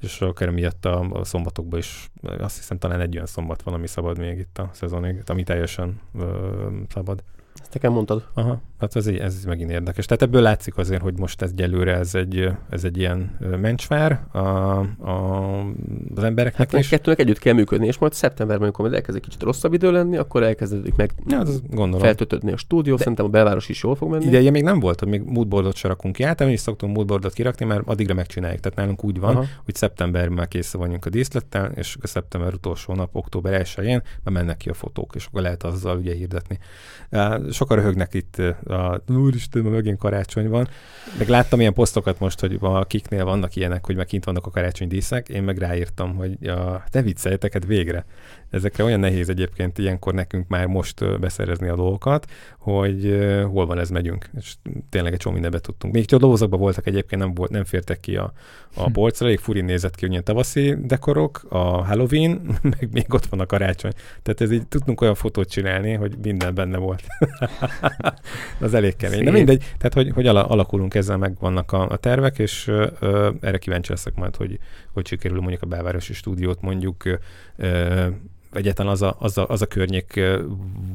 [0.00, 3.86] és akár miatt a, a szombatokban is, azt hiszem talán egy olyan szombat van, ami
[3.86, 7.22] szabad még itt a szezonig, ami teljesen ö, szabad.
[7.66, 8.24] Ezt nekem mondtad.
[8.34, 10.04] Aha, hát ez, ez megint érdekes.
[10.06, 14.38] Tehát ebből látszik azért, hogy most ez egyelőre ez egy, ez egy ilyen mencsvár a,
[14.38, 15.60] a,
[16.14, 16.88] az embereknek Hát is.
[16.88, 20.16] kettőnek együtt kell működni, és majd szeptemberben, amikor majd elkezd egy kicsit rosszabb idő lenni,
[20.16, 22.00] akkor elkezdedik meg Ja, az gondolom.
[22.04, 24.24] feltöltödni a stúdió, De- szerintem a belváros is jól fog menni.
[24.24, 26.22] Ideje még nem volt, hogy még moodboardot se rakunk ki.
[26.22, 28.60] Általában is szoktunk moodboardot kirakni, mert addigra megcsináljuk.
[28.60, 29.44] Tehát nálunk úgy van, Aha.
[29.64, 34.34] hogy szeptemberben már kész vagyunk a díszlettel, és a szeptember utolsó nap, október 1-én már
[34.34, 36.58] mennek ki a fotók, és akkor lehet azzal ugye hirdetni.
[37.10, 40.68] Uh, sokan röhögnek itt, a, úristen, ma megint karácsony van.
[41.18, 44.50] Meg láttam ilyen posztokat most, hogy a kiknél vannak ilyenek, hogy meg kint vannak a
[44.50, 48.04] karácsony díszek, én meg ráírtam, hogy a, ne vicceljetek, hát végre.
[48.50, 52.26] Ezekre olyan nehéz egyébként ilyenkor nekünk már most beszerezni a dolgokat,
[52.58, 53.18] hogy
[53.52, 54.30] hol van ez megyünk.
[54.36, 54.54] És
[54.88, 55.94] tényleg egy csomó mindenbe tudtunk.
[55.94, 58.32] Még a dolgozókban voltak egyébként, nem, volt, nem fértek ki a,
[58.74, 58.92] a hm.
[58.92, 62.40] polcra, elég furin nézett ki, hogy ilyen tavaszi dekorok, a Halloween,
[62.78, 63.92] meg még ott van a karácsony.
[64.22, 67.02] Tehát ez így tudtunk olyan fotót csinálni, hogy minden benne volt.
[68.60, 69.24] az elég kemény.
[69.24, 73.58] De mindegy, tehát hogy, hogy alakulunk ezzel, meg vannak a, a tervek, és ö, erre
[73.58, 74.58] kíváncsi leszek majd, hogy,
[74.92, 77.04] hogy sikerül mondjuk a belvárosi stúdiót mondjuk
[77.56, 78.06] ö,
[78.52, 80.20] egyáltalán az a, az, a, az a környék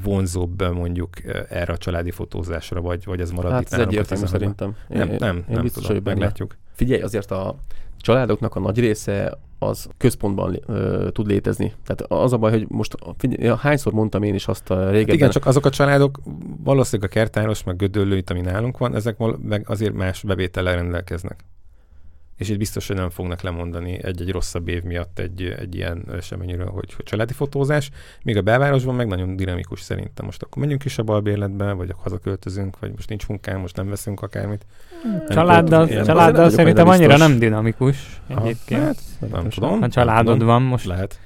[0.04, 1.10] vonzóbb mondjuk
[1.50, 4.76] erre a családi fotózásra, vagy, vagy ez marad hát itt ez egyértelmű szerintem.
[4.88, 6.58] Nem, én, nem, én nem biztos, tudom, hogy meglátjuk.
[6.74, 7.56] Figyelj, azért a
[7.98, 11.74] családoknak a nagy része az központban ö, tud létezni.
[11.86, 15.06] Tehát az a baj, hogy most figyelj, hányszor mondtam én is azt a régebben.
[15.06, 16.20] Hát igen, csak azok a családok,
[16.64, 21.44] valószínűleg a kertáros, meg gödöllő, itt, ami nálunk van, ezek meg azért más bevétellel rendelkeznek
[22.42, 26.70] és itt biztos, hogy nem fognak lemondani egy-egy rosszabb év miatt egy, egy ilyen eseményről,
[26.70, 27.90] hogy, hogy családi fotózás,
[28.24, 30.26] míg a belvárosban meg nagyon dinamikus szerintem.
[30.26, 33.90] Most akkor menjünk is a balbérletbe, vagy akkor hazaköltözünk, vagy most nincs munkám, most nem
[33.90, 34.66] veszünk akármit.
[35.30, 38.82] Családdal, ilyen, családdal szerintem annyira nem dinamikus egyébként.
[38.82, 39.82] Hát, nem tudom.
[39.82, 40.86] A családod van most.
[40.86, 41.20] Lehet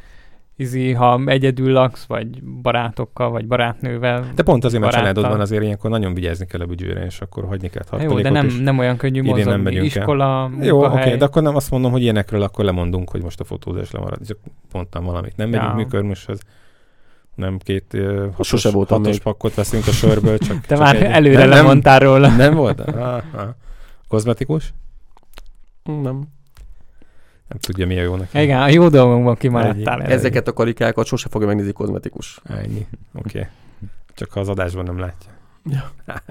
[0.56, 4.32] izi, ha egyedül laksz, vagy barátokkal, vagy barátnővel.
[4.36, 7.45] De pont azért, mert családod van, azért ilyenkor nagyon vigyázni kell a büdzsére, és akkor
[7.45, 9.44] hagyni kell Jó, de nem, nem olyan könnyű mozogni.
[9.44, 10.65] Nem megyünk Iskola, el.
[10.65, 13.44] Jó, oké, okay, de akkor nem azt mondom, hogy ilyenekről akkor lemondunk, hogy most a
[13.44, 14.26] fotózás lemarad.
[14.27, 14.38] Csak
[14.72, 15.36] mondtam valamit.
[15.36, 15.76] Nem megyünk ja.
[15.76, 16.40] műkörmöshöz
[17.36, 19.22] nem két uh, hatos, Sose voltam hatos még.
[19.22, 21.02] pakkot veszünk a sörből, csak Te csak már egy...
[21.02, 22.36] előre nem, lemondtál róla.
[22.36, 22.80] Nem volt?
[22.80, 23.48] Ah, ah.
[24.07, 24.73] Kozmetikus?
[25.84, 26.27] Nem
[27.48, 28.40] nem tudja, mi a jó neki.
[28.40, 30.02] Igen, a jó dolgokban kimaradtál.
[30.02, 32.40] Ezeket a karikákat sose fogja megnézni kozmetikus.
[32.44, 32.88] Ennyi.
[33.14, 33.38] Oké.
[33.38, 33.50] Okay.
[34.14, 35.32] Csak ha az adásban nem látja.
[35.70, 35.92] Ja.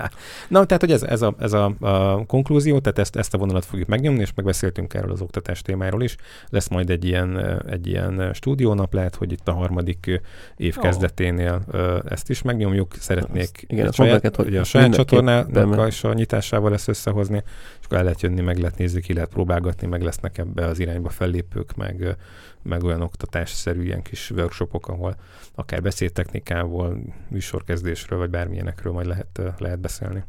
[0.49, 3.65] Na, tehát, hogy ez, ez, a, ez a, a konklúzió, tehát ezt, ezt a vonalat
[3.65, 6.17] fogjuk megnyomni, és megbeszéltünk erről az oktatás témáról is.
[6.49, 10.21] Lesz majd egy ilyen, egy ilyen stúdiónap, lehet, hogy itt a harmadik
[10.57, 10.83] év oh.
[10.83, 11.65] kezdeténél
[12.09, 12.95] ezt is megnyomjuk.
[12.99, 17.43] Szeretnék ezt, igen, a saját, hogy a saját csatornának és a nyitásával lesz összehozni,
[17.81, 20.79] és akkor el lehet jönni, meg lehet nézni, ki lehet próbálgatni, meg lesznek ebbe az
[20.79, 22.17] irányba fellépők, meg,
[22.65, 25.17] meg olyan oktatásszerű ilyen kis workshopok, ahol
[25.55, 30.25] akár beszédtechnikával, műsorkezdésről, vagy bármilyenekről majd lehet, lehet beszélni.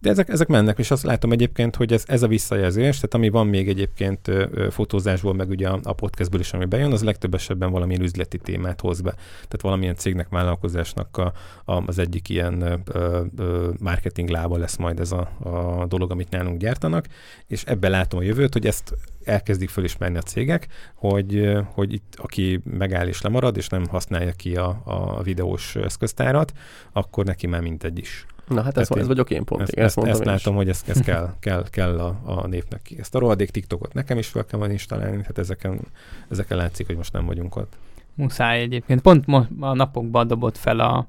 [0.00, 3.28] De ezek, ezek mennek, és azt látom egyébként, hogy ez, ez a visszajelzés, tehát ami
[3.28, 4.30] van még egyébként
[4.70, 8.80] fotózásból, meg ugye a, a podcastből is, ami bejön, az legtöbb esetben valamilyen üzleti témát
[8.80, 9.10] hoz be.
[9.10, 11.32] Tehát valamilyen cégnek, vállalkozásnak a,
[11.64, 16.30] a, az egyik ilyen ö, ö, marketing lába lesz majd ez a, a dolog, amit
[16.30, 17.06] nálunk gyártanak,
[17.46, 18.94] és ebben látom a jövőt, hogy ezt
[19.24, 24.56] elkezdik fölismerni a cégek, hogy, hogy itt aki megáll és lemarad, és nem használja ki
[24.56, 26.52] a, a videós eszköztárat,
[26.92, 28.26] akkor neki már mindegy is.
[28.48, 29.62] Na hát ez, ez vagyok én pont.
[29.62, 32.92] Ezt, ezt, ezt, ezt látom, hogy ez, ez kell, kell, kell a, a népnek.
[32.98, 35.80] Ezt a rohadék TikTokot nekem is fel kell majd installálni, hát ezeken,
[36.28, 37.76] ezeken látszik, hogy most nem vagyunk ott.
[38.14, 39.00] Muszáj egyébként.
[39.00, 41.08] Pont most a napokban dobott fel a,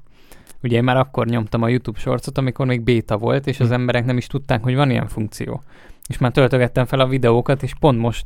[0.62, 3.72] ugye én már akkor nyomtam a YouTube shortsot, amikor még béta volt, és az hm.
[3.72, 5.62] emberek nem is tudták, hogy van ilyen funkció.
[6.06, 8.24] És már töltögettem fel a videókat, és pont most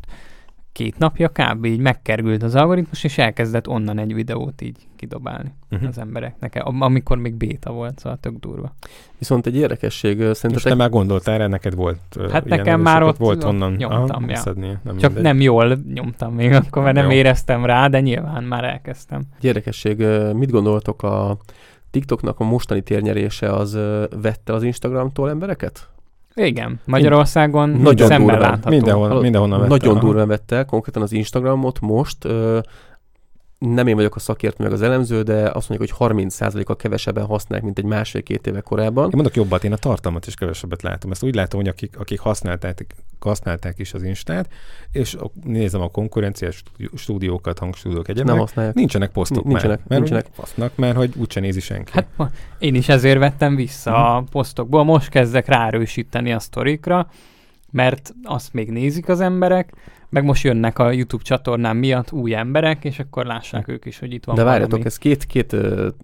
[0.75, 1.65] két napja kb.
[1.65, 5.89] így megkerült az algoritmus, és elkezdett onnan egy videót így kidobálni uh-huh.
[5.89, 8.75] az embereknek, amikor még béta volt, szóval tök durva.
[9.19, 10.51] Viszont egy érdekesség, szerintem...
[10.51, 14.31] Most te már gondoltál erre, neked volt Hát nekem már ott volt onnan nyomtam, aha,
[14.31, 14.37] ja.
[14.37, 15.23] szedni, nem Csak mindegy.
[15.23, 17.17] nem jól nyomtam még akkor, mert nem Jó.
[17.17, 19.23] éreztem rá, de nyilván már elkezdtem.
[19.37, 21.37] Egy érdekesség, mit gondoltok a
[21.91, 23.79] TikToknak a mostani térnyerése az
[24.23, 25.89] vette az Instagramtól embereket?
[26.35, 28.71] Igen, Magyarországon nagyon szemben látható.
[28.71, 29.71] Mindenhol, mindenhonnan vette.
[29.71, 32.59] Nagyon durván vette, konkrétan az Instagramot most ö,
[33.67, 37.65] nem én vagyok a szakértő meg az elemző, de azt mondjuk, hogy 30%-a kevesebben használják,
[37.65, 39.05] mint egy másfél-két éve korábban.
[39.05, 41.11] Én mondok jobbat, én a tartalmat is kevesebbet látom.
[41.11, 42.87] Ezt úgy látom, hogy akik, akik használták,
[43.19, 44.49] használták is az Instát,
[44.91, 46.63] és nézem a konkurenciás
[46.95, 48.29] stúdiókat, hangstúdiók egyébként.
[48.29, 48.75] Nem használják.
[48.75, 49.87] Nincsenek posztok nincsenek, már.
[49.89, 50.27] Mert nincsenek.
[50.33, 51.93] Fasznak, mert hogy úgyse nézi senki.
[51.93, 52.07] Hát
[52.59, 54.17] én is ezért vettem vissza uh-huh.
[54.17, 54.85] a posztokból.
[54.85, 57.09] Most kezdek ráerősíteni a sztorikra,
[57.71, 59.73] mert azt még nézik az emberek,
[60.09, 64.13] meg most jönnek a YouTube csatornám miatt új emberek, és akkor lássák ők is, hogy
[64.13, 64.87] itt van De várjatok, valami.
[64.87, 65.57] ez két, két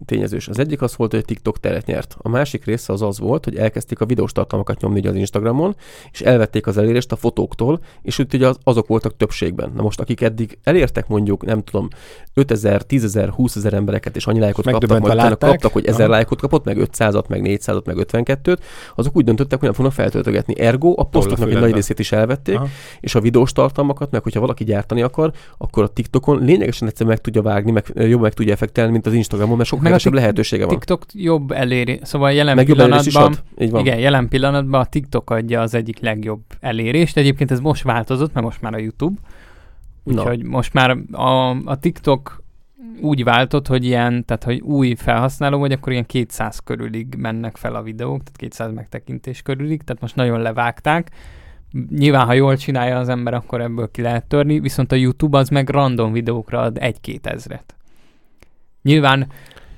[0.05, 0.47] tényezős.
[0.47, 2.15] Az egyik az volt, hogy a TikTok teret nyert.
[2.17, 5.75] A másik része az az volt, hogy elkezdték a videós tartalmakat nyomni az Instagramon,
[6.11, 9.71] és elvették az elérést a fotóktól, és úgy ugye azok voltak többségben.
[9.75, 11.87] Na most, akik eddig elértek mondjuk, nem tudom,
[12.33, 16.65] 5000, 10.000, 20.000 embereket, és annyi lájkot kaptak, majd utána kaptak, hogy 1000 lájkot kapott,
[16.65, 18.57] meg 500-at, meg 400-at, meg 52-t,
[18.95, 20.59] azok úgy döntöttek, hogy nem fognak feltöltögetni.
[20.59, 22.67] Ergo a posztoknak egy nagy részét is elvették, Aha.
[22.99, 27.07] és a videós tartalmak tartalmakat, meg hogyha valaki gyártani akar, akkor a TikTokon lényegesen egyszer
[27.07, 30.65] meg tudja vágni, meg jobban meg tudja effektelni, mint az Instagramon, mert sokkal kevesebb lehetősége
[30.65, 30.73] van.
[30.73, 33.35] TikTok jobb eléri, szóval jelen meg jobb pillanatban.
[33.59, 33.81] Így van.
[33.81, 37.17] igen, jelen pillanatban a TikTok adja az egyik legjobb elérést.
[37.17, 39.19] Egyébként ez most változott, mert most már a YouTube.
[40.03, 42.43] Úgyhogy most már a, a TikTok
[43.01, 47.75] úgy váltott, hogy ilyen, tehát hogy új felhasználó vagy, akkor ilyen 200 körülig mennek fel
[47.75, 51.11] a videók, tehát 200 megtekintés körülig, tehát most nagyon levágták.
[51.89, 55.49] Nyilván, ha jól csinálja az ember, akkor ebből ki lehet törni, viszont a YouTube az
[55.49, 57.75] meg random videókra ad egy-két ezret.
[58.81, 59.27] Nyilván,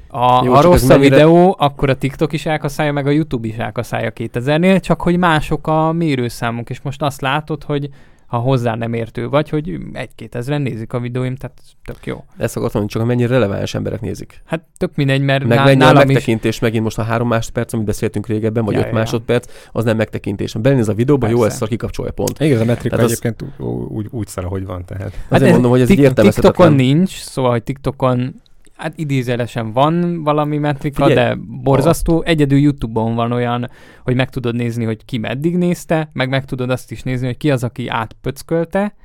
[0.07, 3.47] a, Jó, ha rossz a mennyire- videó, akkor a TikTok is elkaszálja, meg a YouTube
[3.47, 7.89] is elkaszálja 2000-nél, csak hogy mások a mérőszámok, és most azt látod, hogy
[8.33, 12.23] ha hozzá nem értő vagy, hogy egy-két ezeren nézik a videóim, tehát tök jó.
[12.37, 14.41] Ezt akartam mondani, csak mennyire releváns emberek nézik.
[14.45, 17.27] Hát tök mindegy, mert Meg ná- mennyi a nálam is megtekintés megint most a három
[17.27, 20.53] másodperc, amit beszéltünk régebben, vagy Ja, öt ja, másodperc, az nem megtekintés.
[20.53, 21.47] Belénéz a videóba, jó, Persze.
[21.49, 22.39] ezt szar kikapcsolja pont.
[22.39, 25.05] Igen, ez a metrika Tehát az- egyébként ú- úgy, úgy szar, ahogy van, tehát.
[25.07, 28.33] Azért Hát ez mondom, hogy ez TikTokon nincs, szóval, hogy TikTokon
[28.75, 32.23] hát idézőjelesen van valami metrika, Figyelj, de borzasztó.
[32.23, 33.69] Egyedül YouTube-on van olyan,
[34.03, 37.37] hogy meg tudod nézni, hogy ki meddig nézte, meg meg tudod azt is nézni, hogy
[37.37, 38.95] ki az, aki átpöckölte,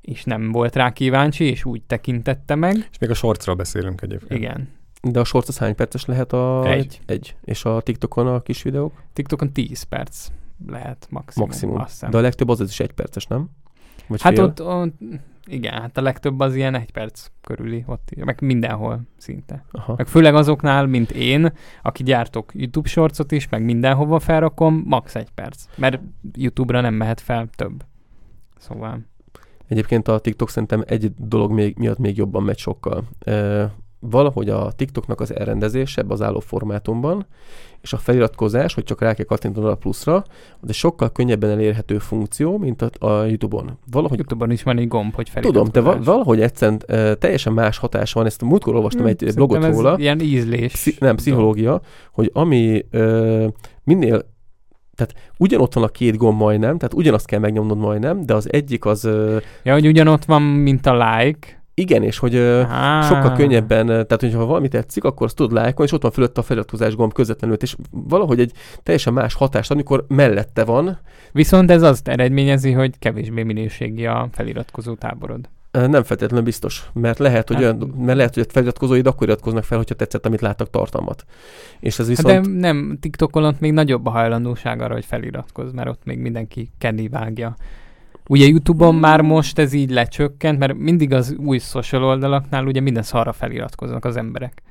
[0.00, 2.88] és nem volt rá kíváncsi, és úgy tekintette meg.
[2.90, 4.40] És még a shortsról beszélünk egyébként.
[4.40, 4.68] Igen.
[5.02, 6.70] De a shorts az hány perces lehet a...
[6.70, 7.00] Egy.
[7.06, 7.36] egy.
[7.44, 9.02] És a TikTokon a kis videók?
[9.12, 10.26] TikTokon 10 perc
[10.66, 11.48] lehet maximum.
[11.48, 11.76] Maximum.
[11.76, 12.10] Azt hiszem.
[12.10, 13.50] De a legtöbb az, az is egy perces, nem?
[14.08, 14.44] Vagy Hát fél?
[14.44, 14.94] ott, ott,
[15.46, 19.64] igen, hát a legtöbb az ilyen egy perc körüli, ott, meg mindenhol szinte.
[19.70, 19.94] Aha.
[19.96, 21.52] Meg főleg azoknál, mint én,
[21.82, 25.14] aki gyártok YouTube shortsot is, meg mindenhova felrakom, max.
[25.14, 25.64] egy perc.
[25.76, 26.00] Mert
[26.32, 27.84] YouTube-ra nem mehet fel több.
[28.58, 29.00] Szóval...
[29.66, 33.04] Egyébként a TikTok szerintem egy dolog még, miatt még jobban megy sokkal.
[33.18, 33.32] E,
[34.00, 37.26] valahogy a TikToknak az elrendezés ebbe az álló formátumban,
[37.80, 40.24] és a feliratkozás, hogy csak rá kell kattintanod a pluszra,
[40.66, 43.78] egy sokkal könnyebben elérhető funkció, mint a, a YouTube-on.
[43.90, 45.94] Valahogy YouTube-on is van egy gomb, hogy Tudom, de feliratkozás.
[45.96, 49.74] va- valahogy egyszerűen e, teljesen más hatás van, ezt múltkor olvastam Hmm, egy blogot ez
[49.74, 50.72] róla, Ilyen ízlés.
[50.72, 51.80] Pszi- nem, pszichológia,
[52.12, 53.46] hogy ami ö,
[53.84, 54.24] minél,
[54.94, 58.84] tehát ugyanott van a két gomb majdnem, tehát ugyanazt kell megnyomnod majdnem, de az egyik
[58.84, 59.04] az
[59.62, 61.57] Ja, hogy ugyanott van, mint a like.
[61.78, 63.04] Igen, és hogy Ah.
[63.04, 66.42] sokkal könnyebben, tehát hogyha valami tetszik, akkor azt tudod lájkolni, és ott van fölött a
[66.42, 68.52] feliratkozás gomb közvetlenül, és valahogy egy
[68.82, 70.98] teljesen más hatást, amikor mellette van,
[71.32, 75.48] Viszont ez azt eredményezi, hogy kevésbé minőségi a feliratkozó táborod.
[75.70, 79.64] Nem feltétlenül biztos, mert lehet, hogy, Hát- olyan, mert lehet, hogy a feliratkozóid akkor iratkoznak
[79.64, 81.24] fel, hogyha tetszett, amit láttak tartalmat.
[81.80, 82.44] És ez Hát viszont...
[82.44, 86.70] de nem, TikTokon ott még nagyobb a hajlandóság arra, hogy feliratkozz, mert ott még mindenki
[86.78, 87.56] kenni vágja.
[88.28, 93.02] Ugye YouTube-on már most ez így lecsökkent, mert mindig az új social oldalaknál ugye minden
[93.02, 94.62] szarra feliratkoznak az emberek.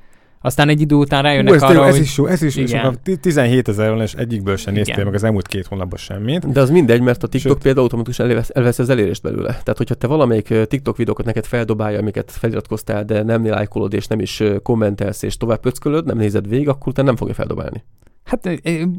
[0.41, 2.03] Aztán egy idő után rájönnek Ú, ez, arra, arra, ez hogy...
[2.03, 2.63] is jó, ez is jó.
[2.63, 2.97] Igen.
[3.03, 5.05] Ti- 17 ezer és egyikből sem néztél Igen.
[5.05, 6.51] meg az elmúlt két hónapban semmit.
[6.51, 7.61] De az mindegy, mert a TikTok Sőt.
[7.61, 9.49] például automatikusan elvesz, elvesz az elérést belőle.
[9.49, 14.19] Tehát, hogyha te valamelyik TikTok videókat neked feldobálja, amiket feliratkoztál, de nem lájkolod, és nem
[14.19, 17.83] is kommentelsz, és tovább pöckölöd, nem nézed végig, akkor utána nem fogja feldobálni.
[18.27, 18.49] Hát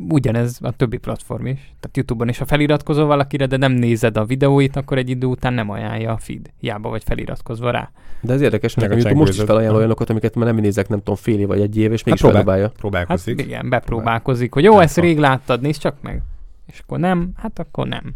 [0.09, 1.59] ugyanez a többi platform is.
[1.59, 5.52] Tehát YouTube-on is, ha feliratkozol valakire, de nem nézed a videóit, akkor egy idő után
[5.52, 6.50] nem ajánlja a feed.
[6.60, 7.90] Hiába vagy feliratkozva rá.
[8.20, 10.88] De ez érdekes, mert Meg a YouTube most is felajánl olyanokat, amiket már nem nézek,
[10.88, 12.66] nem tudom, fél év vagy egy év, és mégis próbál- feldobálja.
[12.68, 13.40] Hát Próbálkozik.
[13.40, 16.22] igen, bepróbálkozik, hogy jó, ezt Hát, rég láttad, nézd csak meg.
[16.66, 18.12] És akkor nem, hát akkor nem.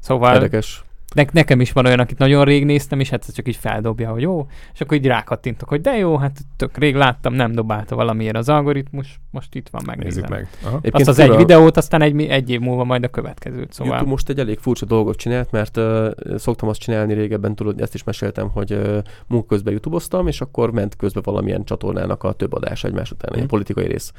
[0.00, 0.84] Szóval Érdekes.
[1.16, 4.22] Ne, nekem is van olyan, akit nagyon rég néztem, és hát csak így feldobja, hogy
[4.22, 8.36] jó, és akkor így rákattintok, hogy de jó, hát tök rég láttam, nem dobálta valamiért
[8.36, 10.08] az algoritmus, most itt van, megnézem.
[10.08, 10.48] Nézzük meg.
[10.62, 10.76] Aha.
[10.76, 13.92] Egyébként Azt az egy fura- videót, aztán egy, egy év múlva majd a következőt, szóval.
[13.92, 17.94] YouTube most egy elég furcsa dolgot csinált, mert uh, szoktam azt csinálni régebben, tudod, ezt
[17.94, 22.52] is meséltem, hogy uh, munka közben youtuboztam, és akkor ment közben valamilyen csatornának a több
[22.52, 23.48] adás egymás után, egy Mhm.
[23.48, 24.12] politikai rész.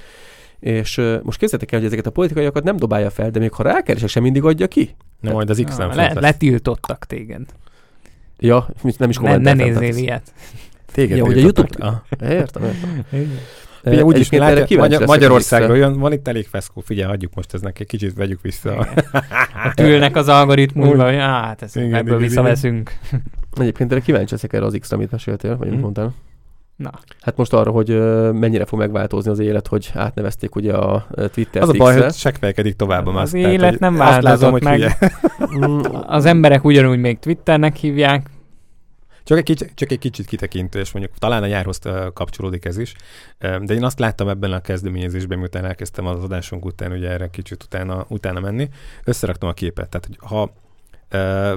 [0.59, 3.63] És uh, most képzeljétek el, hogy ezeket a politikaiakat nem dobálja fel, de még ha
[3.63, 4.95] rákeresek, sem mindig adja ki.
[5.19, 7.41] Na majd az X Ah, nem le, letiltottak téged.
[8.39, 8.67] Ja,
[8.97, 9.57] nem is Ne, ne kommenteltem.
[9.57, 10.33] tehát nézzél ez- ilyet.
[10.91, 11.41] Téged Ja, hogy a.
[11.41, 11.95] YouTube- Ah.
[12.31, 13.05] Értem, értem.
[13.83, 16.81] Úgyis egyébként erre látja, Magyar, Magyarországról jön, van itt elég feszkó.
[16.81, 18.87] Figyelj, hagyjuk most eznek, egy kicsit vegyük vissza.
[19.67, 21.09] Ott ülnek az algoritmusba, Úgy.
[21.11, 22.91] hogy hát ezt Igen, ebből igen, visszaveszünk.
[23.59, 25.79] Egyébként erre kíváncsi leszek erre az X-re, amit meséltél, vagy Mhm.
[25.79, 26.13] mondtál.
[26.77, 26.91] Na,
[27.21, 27.89] Hát most arra, hogy
[28.33, 32.75] mennyire fog megváltozni az élet, hogy átnevezték ugye a Twitter Az a baj, hogy sekvelkedik
[32.75, 33.47] tovább a Az Musk.
[33.47, 34.97] élet nem változott meg.
[36.17, 38.29] az emberek ugyanúgy még Twitternek hívják,
[39.23, 41.79] Csak egy, kicsit, csak egy kicsit kitekintő, és mondjuk talán a nyárhoz
[42.13, 42.93] kapcsolódik ez is,
[43.39, 47.63] de én azt láttam ebben a kezdeményezésben, miután elkezdtem az adásunk után, ugye erre kicsit
[47.63, 48.69] utána, utána menni,
[49.03, 49.89] összeraktam a képet.
[49.89, 50.53] Tehát, hogy ha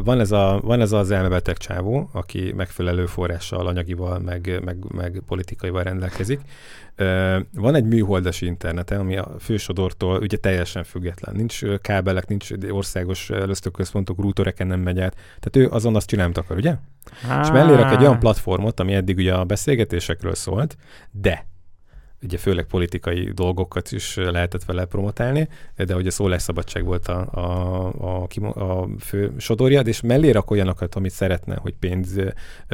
[0.03, 5.23] van, ez a, van ez az elmebeteg csávó, aki megfelelő forrással, anyagival, meg, meg, meg
[5.27, 6.41] politikaival rendelkezik.
[7.55, 11.35] Van egy műholdas internete, ami a fősodortól ugye teljesen független.
[11.37, 15.15] Nincs kábelek, nincs országos előztőközpontok, rútoreken nem megy át.
[15.15, 16.75] Tehát ő azon azt csinálni akar, ugye?
[17.43, 20.77] És mellé rak egy olyan platformot, ami eddig ugye a beszélgetésekről szólt,
[21.11, 21.47] de
[22.23, 28.61] ugye főleg politikai dolgokat is lehetett vele promotálni, de ugye szólásszabadság volt a, a, a,
[28.61, 32.21] a fő sodorjad, és mellé rak olyanokat, amit szeretne, hogy pénz,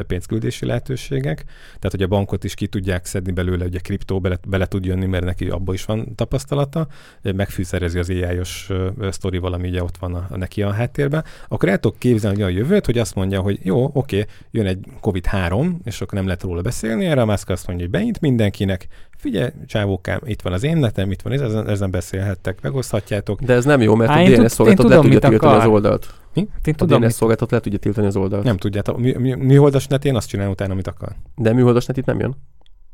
[0.07, 4.65] pénzküldési lehetőségek, tehát hogy a bankot is ki tudják szedni belőle, ugye kriptó bele, bele
[4.65, 6.87] tud jönni, mert neki abban is van tapasztalata,
[7.21, 8.69] megfűszerezi az AI-os
[9.09, 12.47] sztori valami, ugye ott van a, a neki a háttérben, akkor el tudok képzelni a
[12.47, 16.61] jövőt, hogy azt mondja, hogy jó, oké, jön egy COVID-3, és akkor nem lehet róla
[16.61, 18.87] beszélni, erre a Musk azt mondja, hogy beint mindenkinek,
[19.17, 23.41] figyelj, csávókám, itt van az én netem, itt van, ezen, ezen beszélhettek, megoszthatjátok.
[23.41, 26.13] De ez nem jó, mert Há, a DNS szolgáltató le tudja tiltani az oldalt.
[26.33, 26.41] Mi?
[26.41, 28.43] Én a tudom, DNS szolgáltató le tudja tiltani az oldalt.
[28.43, 28.99] Nem tudjátok.
[28.99, 31.15] Mi, mi, műholdas netén azt csinál utána, amit akar.
[31.35, 32.35] De műholdas net itt nem jön?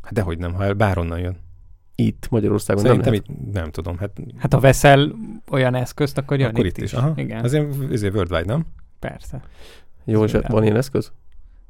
[0.02, 1.38] Hát dehogy nem, ha bárhonnan jön.
[1.96, 3.98] Itt Magyarországon Szerintem nem itt, nem tudom.
[3.98, 5.16] Hát, hát ha veszel
[5.52, 6.92] olyan eszközt, akkor jön akkor itt, itt is.
[6.92, 6.98] is.
[6.98, 7.14] Aha.
[7.16, 7.44] Igen.
[7.44, 8.66] Azért, azért worldwide, nem?
[9.00, 9.42] Persze.
[10.06, 11.12] Jó, és van ilyen eszköz?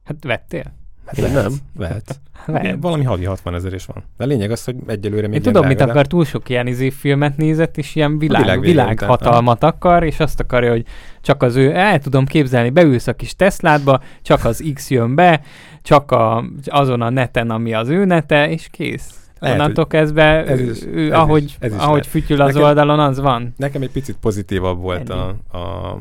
[0.04, 0.74] Hát vettél?
[1.06, 1.54] Hát Én nem.
[1.76, 2.20] Vehet.
[2.46, 2.78] Vehet.
[2.82, 4.04] Valami havi 60 ezer is van.
[4.18, 7.38] De lényeg az, hogy egyelőre még Én tudom, mit akar, túl sok ilyen izé filmet
[7.38, 10.86] nézett, és ilyen világ, világ hatalmat akar, és azt akarja, hogy
[11.22, 15.42] csak az ő, el tudom képzelni, beülsz a kis Tesládba, csak az X jön be,
[15.82, 19.23] csak a, azon a neten, ami az ő nete, és kész.
[19.44, 22.68] Lehet, Onnantól kezdve, ez is, ő, ez ahogy, is, ez is ahogy fütyül az nekem,
[22.68, 23.54] oldalon, az van.
[23.58, 25.58] Nekem egy picit pozitívabb volt a, a,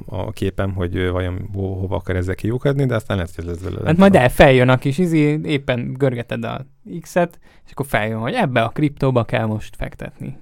[0.07, 3.77] a, képem, hogy vajon ho, hova akar ezzel kiukadni, de aztán lesz, hogy ez vele.
[3.85, 6.67] Hát majd el feljön a kis izi, éppen görgeted a
[7.01, 10.37] X-et, és akkor feljön, hogy ebbe a kriptóba kell most fektetni.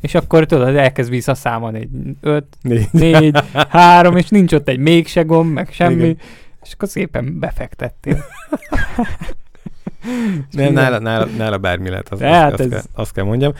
[0.00, 2.44] És akkor tudod, elkezd visszaszámolni egy 5,
[2.90, 3.36] 4,
[3.68, 6.18] 3, és nincs ott egy mégse gomb, meg semmi, Igen.
[6.62, 8.24] és akkor szépen befektettél.
[10.50, 12.68] Nem, nála, nála, nála bármi lehet, az, hát azt, ez...
[12.68, 13.52] kell, azt kell mondjam.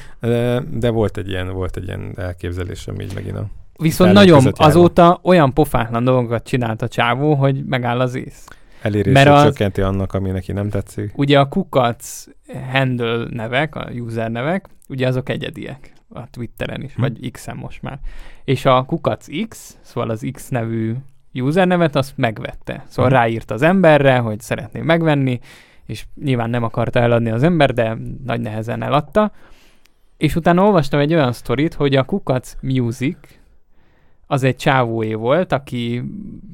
[0.70, 3.46] De, volt egy ilyen, volt egy ilyen elképzelésem így megint a
[3.76, 8.48] Viszont nagyon azóta olyan pofátlan dolgokat csinált a csávó, hogy megáll az ész.
[8.82, 11.12] Elérését az, csökkenti annak, ami neki nem tetszik.
[11.16, 12.24] Ugye a kukac
[12.72, 17.00] handle nevek, a user nevek, ugye azok egyediek a Twitteren is, hm.
[17.00, 17.98] vagy X-en most már.
[18.44, 20.94] És a kukac X, szóval az X nevű
[21.34, 22.84] user nevet, azt megvette.
[22.88, 23.16] Szóval hm.
[23.16, 25.40] ráírt az emberre, hogy szeretné megvenni,
[25.86, 29.32] és nyilván nem akarta eladni az ember, de nagy nehezen eladta.
[30.16, 33.18] És utána olvastam egy olyan sztorit, hogy a Kukac Music
[34.26, 36.02] az egy csávóé volt, aki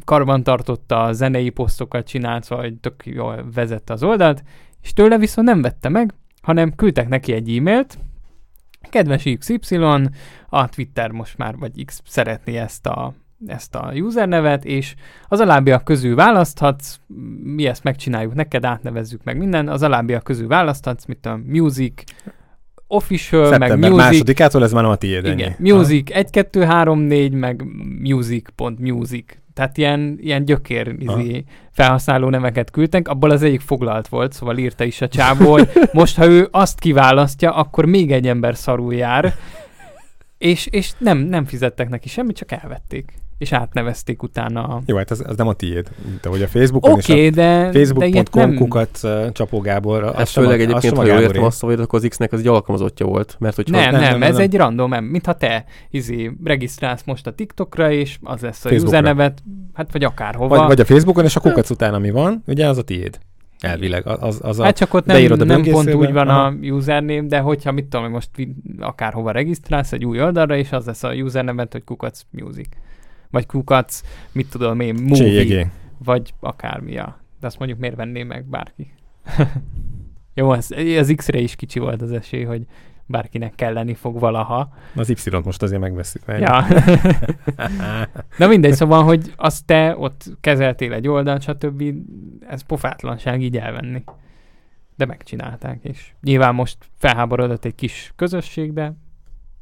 [0.05, 4.42] karban tartotta a zenei posztokat, csinált, vagy tök jól vezette az oldalt,
[4.82, 7.98] és tőle viszont nem vette meg, hanem küldtek neki egy e-mailt,
[8.90, 9.76] kedves XY,
[10.48, 13.14] a Twitter most már, vagy X szeretné ezt a
[13.47, 14.94] ezt a usernevet, és
[15.28, 17.01] az alábbiak közül választhatsz,
[17.43, 22.02] mi ezt megcsináljuk neked, átnevezzük meg minden, az alábbiak közül választhatsz, mit tudom, music,
[22.86, 24.05] official, Szeptember meg music.
[24.06, 25.24] másodikától ez már nem a tiéd.
[25.24, 25.73] Igen, ennyi.
[25.73, 27.65] music 1, 2, 3, 4, meg
[28.01, 29.24] music.music.
[29.55, 34.85] Tehát ilyen, ilyen gyökér izé, felhasználó neveket küldtek, abból az egyik foglalt volt, szóval írta
[34.85, 39.35] is a csából, hogy most, ha ő azt kiválasztja, akkor még egy ember szarul jár,
[40.39, 44.81] és, és nem, nem fizettek neki semmit, csak elvették és átnevezték utána.
[44.86, 45.89] Jó, hát ez, ez nem a tiéd.
[46.09, 48.55] Mint ahogy a Facebookon okay, és a de, Facebook.com nem...
[48.55, 49.01] kukat
[49.32, 50.15] Csapó Gábor.
[50.19, 53.36] Ez főleg egyébként, ha jól értem azt, hogy akkor az X-nek az egy alkalmazottja volt.
[53.39, 54.43] Mert hogy nem, nem, nem, ez nem.
[54.43, 55.05] egy random, nem.
[55.05, 59.43] mintha te izé, regisztrálsz most a TikTokra, és az lesz a usernevet,
[59.74, 60.56] hát vagy akárhova.
[60.56, 63.19] Vagy, vagy a Facebookon, és a kukac után, ami van, ugye az a tiéd.
[63.60, 64.06] Elvileg.
[64.06, 66.47] Az, az a, hát csak ott nem, nem pont úgy van aha.
[66.47, 68.31] a username, de hogyha mit tudom, most
[68.78, 72.69] akárhova regisztrálsz egy új oldalra, és az lesz a username hogy kukac music
[73.30, 74.02] vagy kukac,
[74.32, 75.66] mit tudom én, movie, Csélyegé.
[76.05, 76.92] vagy akármi.
[76.92, 77.20] Ja.
[77.40, 78.92] De azt mondjuk miért venné meg bárki?
[80.34, 82.66] Jó, az, az X-re is kicsi volt az esély, hogy
[83.06, 84.72] bárkinek kelleni fog valaha.
[84.94, 86.24] Az Y-t most azért megveszünk.
[86.26, 86.66] Ja.
[88.38, 91.82] Na mindegy, szóval, hogy azt te ott kezeltél egy oldalt, stb.
[92.48, 94.05] Ez pofátlanság így elvenni.
[94.96, 98.96] De megcsinálták, és nyilván most felháborodott egy kis közösség, de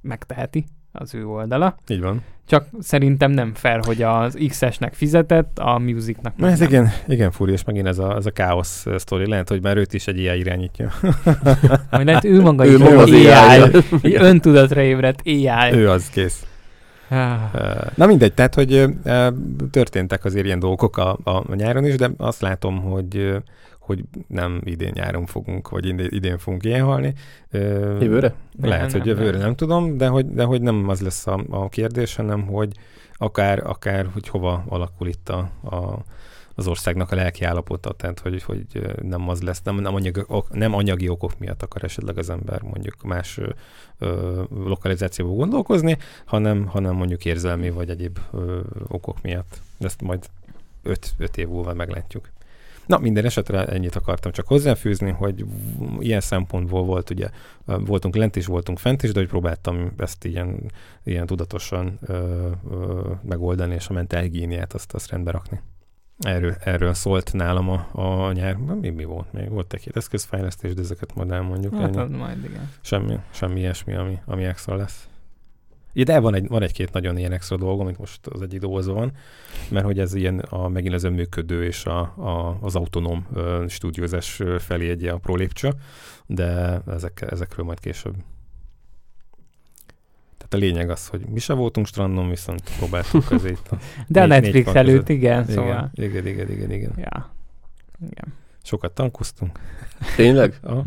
[0.01, 0.64] megteheti
[0.98, 1.77] az ő oldala.
[1.89, 2.23] Így van.
[2.48, 6.51] Csak szerintem nem fair, hogy az XS-nek fizetett, a Musicnak nem.
[6.51, 9.28] Ez igen, igen furi, és megint ez a, ez a káosz sztori.
[9.28, 10.93] Lehet, hogy már őt is egy AI irányítja.
[11.90, 13.27] Majd lehet ő maga ő maga az AI.
[14.02, 14.14] AI.
[14.14, 15.73] öntudatra ébredt AI.
[15.73, 16.47] Ő az, kész.
[17.94, 18.85] Na mindegy, tehát, hogy
[19.70, 23.36] történtek azért ilyen dolgok a, a nyáron is, de azt látom, hogy
[23.87, 27.15] hogy nem idén nyáron fogunk, vagy idén, fogunk ilyen halni.
[27.51, 28.35] Jövőre?
[28.61, 29.41] Lehet, Nem, hogy jövőre nem.
[29.41, 32.73] nem tudom, de hogy, de hogy nem az lesz a, a kérdés, hanem hogy
[33.13, 35.99] akár, akár hogy hova alakul itt a, a,
[36.55, 38.67] az országnak a lelki állapota, tehát hogy, hogy
[39.03, 42.63] nem az lesz, nem, nem, anyagi, ok, nem anyagi okok miatt akar esetleg az ember
[42.63, 43.41] mondjuk más
[43.99, 49.61] ö, lokalizációba gondolkozni, hanem, hanem mondjuk érzelmi vagy egyéb ö, okok miatt.
[49.79, 50.27] De ezt majd
[50.83, 52.29] öt, öt év múlva meglátjuk.
[52.87, 55.45] Na, minden esetre ennyit akartam csak hozzáfűzni, hogy
[55.99, 57.29] ilyen szempontból volt ugye,
[57.65, 60.71] voltunk lent is, voltunk fent is, de hogy próbáltam ezt ilyen,
[61.05, 65.61] ilyen tudatosan ö, ö, megoldani, és a mentálhigiéniát azt, azt rendbe rakni.
[66.19, 67.87] Erről, erről szólt nálam a,
[68.27, 68.55] a nyár.
[68.55, 69.51] Mi, mi volt még?
[69.51, 71.75] Volt egy-két eszközfejlesztés, de ezeket majd elmondjuk.
[71.75, 71.99] Hát, ennyi.
[71.99, 72.71] az majd igen.
[72.81, 75.09] Semmi, semmi ilyesmi, ami, ami extra lesz.
[75.98, 78.94] Ja, de van, egy, van egy-két nagyon ilyen extra dolog, amit most az egyik dobozban
[78.94, 79.12] van,
[79.70, 83.27] mert hogy ez ilyen a, megint az önműködő és a, a, az autonóm
[83.68, 85.73] stúdiózás felé egy apró lépcső,
[86.27, 88.14] de ezek, ezekről majd később.
[90.39, 93.77] Tehát a lényeg az, hogy mi se voltunk strandon, viszont próbáltuk közé itt a
[94.09, 95.09] De a Négy- Netflix előtt, között.
[95.09, 95.90] igen, igen, szóval.
[95.94, 96.93] igen, igen, igen, igen.
[96.97, 97.31] Ja.
[98.10, 98.35] Igen.
[98.62, 99.59] Sokat tankoztunk.
[100.16, 100.59] Tényleg?
[100.62, 100.85] Aha.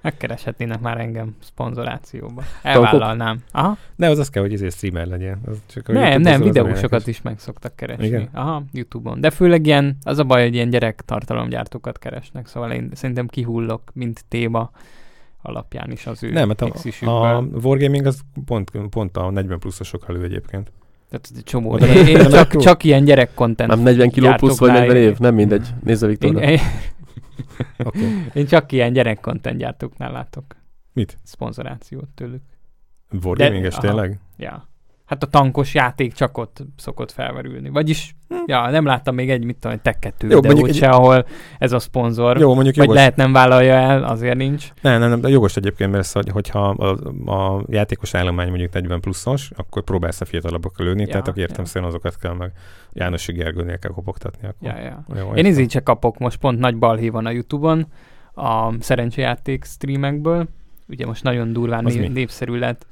[0.00, 2.42] Megkereshetnének már engem szponzorációba.
[2.62, 3.42] Elvállalnám.
[3.52, 3.76] Aha.
[3.96, 5.40] De az az kell, hogy ezért streamer legyen.
[5.46, 8.06] Az csak a Nem, nem, videósokat is meg szoktak keresni.
[8.06, 8.28] Igen?
[8.32, 9.20] Aha, Youtube-on.
[9.20, 13.82] De főleg ilyen, az a baj, hogy ilyen gyerek tartalomgyártókat keresnek, szóval én szerintem kihullok,
[13.94, 14.70] mint téma
[15.42, 17.14] alapján is az ő Nem, mert a, X-isükből.
[17.14, 20.72] a Wargaming az pont, pont a 40 pluszosok elő egyébként.
[21.10, 21.76] Tehát egy csomó.
[21.76, 23.70] Én, én csak, csak ilyen gyerek content.
[23.70, 25.18] Nem 40 kiló plusz vagy 40 év?
[25.18, 25.68] Nem mindegy.
[25.84, 26.50] Nézze Én, Viktorra.
[26.50, 26.58] én,
[27.78, 28.24] Okay.
[28.34, 30.56] én csak ilyen gyerek content gyártóknál látok
[30.92, 31.18] Mit?
[31.22, 32.42] szponzorációt tőlük.
[33.22, 34.20] Wargaminges tényleg?
[34.36, 34.68] Ja.
[35.08, 37.68] Hát a tankos játék csak ott szokott felmerülni.
[37.68, 38.14] Vagyis,
[38.46, 40.32] ja, nem láttam még egy, mit tudom, egy Tek 2 Hm.
[40.32, 41.26] Jó, úgyse, egy- ahol
[41.58, 42.38] ez a szponzor.
[42.38, 42.96] Jó, mondjuk Vagy jogos.
[43.00, 44.68] lehet nem vállalja el, azért nincs.
[44.80, 48.72] Nem, nem, nem, de jogos egyébként, mert ez, hogy- hogyha a, a játékos állomány mondjuk
[48.72, 51.70] 40 pluszos, akkor próbálsz a fiatalabbakra lőni, Ja, tehát akkor értem ja.
[51.70, 52.52] szerint azokat kell meg
[52.92, 54.48] Jánosi Gergőnél kell kopogtatni.
[54.48, 54.68] Akkor.
[54.68, 55.04] Ja, ja.
[55.18, 57.86] Jó, Én izét se kapok most pont nagy balhé van a Youtube-on
[58.34, 60.48] a szerencsejáték streamekből.
[60.88, 62.86] Ugye most nagyon durván né- népszerű lett.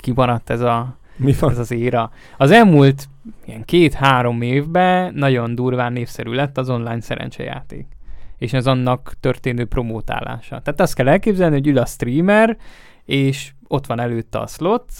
[0.00, 1.50] Kimaradt ez, a, Mi van?
[1.50, 2.10] ez az éra.
[2.36, 3.08] Az elmúlt
[3.44, 7.86] ilyen két-három évben nagyon durván népszerű lett az online szerencsejáték.
[8.38, 10.60] És ez annak történő promótálása.
[10.60, 12.56] Tehát azt kell elképzelni, hogy ül a streamer,
[13.04, 14.92] és ott van előtte a slot,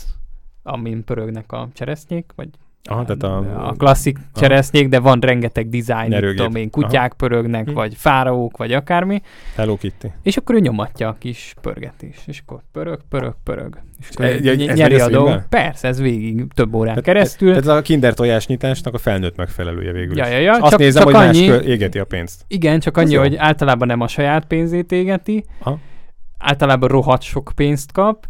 [0.63, 2.49] amin pörögnek a cseresznyék, vagy
[2.89, 6.37] Aha, tehát a, a klasszik cseresznyék, de van rengeteg design, mit Nyerőgép.
[6.37, 7.73] tudom én, kutyák pörögnek, Hm.
[7.75, 9.21] vagy fáraók, vagy akármi,
[9.57, 10.07] Hello Kitty.
[10.23, 13.79] és akkor ő nyomatja a kis pörgetés, és akkor pörög, pörög, pörög.
[14.01, 15.49] És akkor ez- ny- nyeri a a dolg.
[15.49, 17.49] Persze, ez végig több órán Tehát- keresztül.
[17.49, 20.71] Tehát ez a kinder tojás nyitásnak a felnőtt megfelelője végül Ja, ja, ja, És Azt
[20.71, 22.45] csak- nézem, csak hogy annyi- más égeti a pénzt.
[22.49, 25.79] Igen, csak annyi, hogy általában nem a saját pénzét égeti, Aha.
[26.39, 28.27] általában rohadt sok pénzt kap,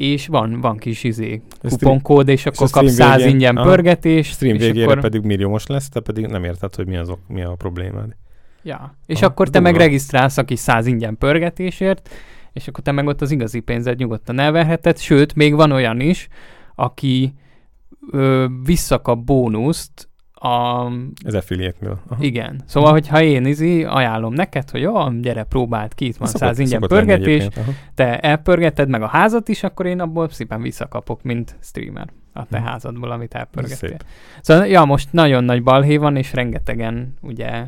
[0.00, 4.28] és van, van kis izé, kuponkód, és akkor a kap stream 100 végén- ingyen pörgetés.
[4.28, 5.00] Stream és végére akkor...
[5.00, 8.16] pedig milliómos lesz, te pedig nem érted, hogy mi, az, mi a problémád.
[8.62, 8.96] Ja.
[9.06, 9.70] És Aha, akkor te durva.
[9.70, 12.08] meg regisztrálsz a kis 100 ingyen pörgetésért,
[12.52, 16.28] és akkor te meg ott az igazi pénzed nyugodtan elverheted, sőt, még van olyan is,
[16.74, 17.34] aki
[18.10, 20.08] ö, visszakap bónuszt
[20.42, 20.86] a...
[21.24, 21.98] Ez affiliate-mől.
[22.08, 22.22] Aha.
[22.22, 22.60] Igen.
[22.66, 26.80] Szóval, hogyha én izi, ajánlom neked, hogy jó, gyere, próbáld ki, itt van 100 ingyen
[26.80, 27.48] pörgetés,
[27.94, 32.58] te elpörgeted meg a házat is, akkor én abból szépen visszakapok, mint streamer a te
[32.58, 32.64] Hm.
[32.64, 33.96] házadból, amit elpörgettél.
[34.40, 37.64] Szóval, ja, most nagyon nagy balhé van, és rengetegen ugye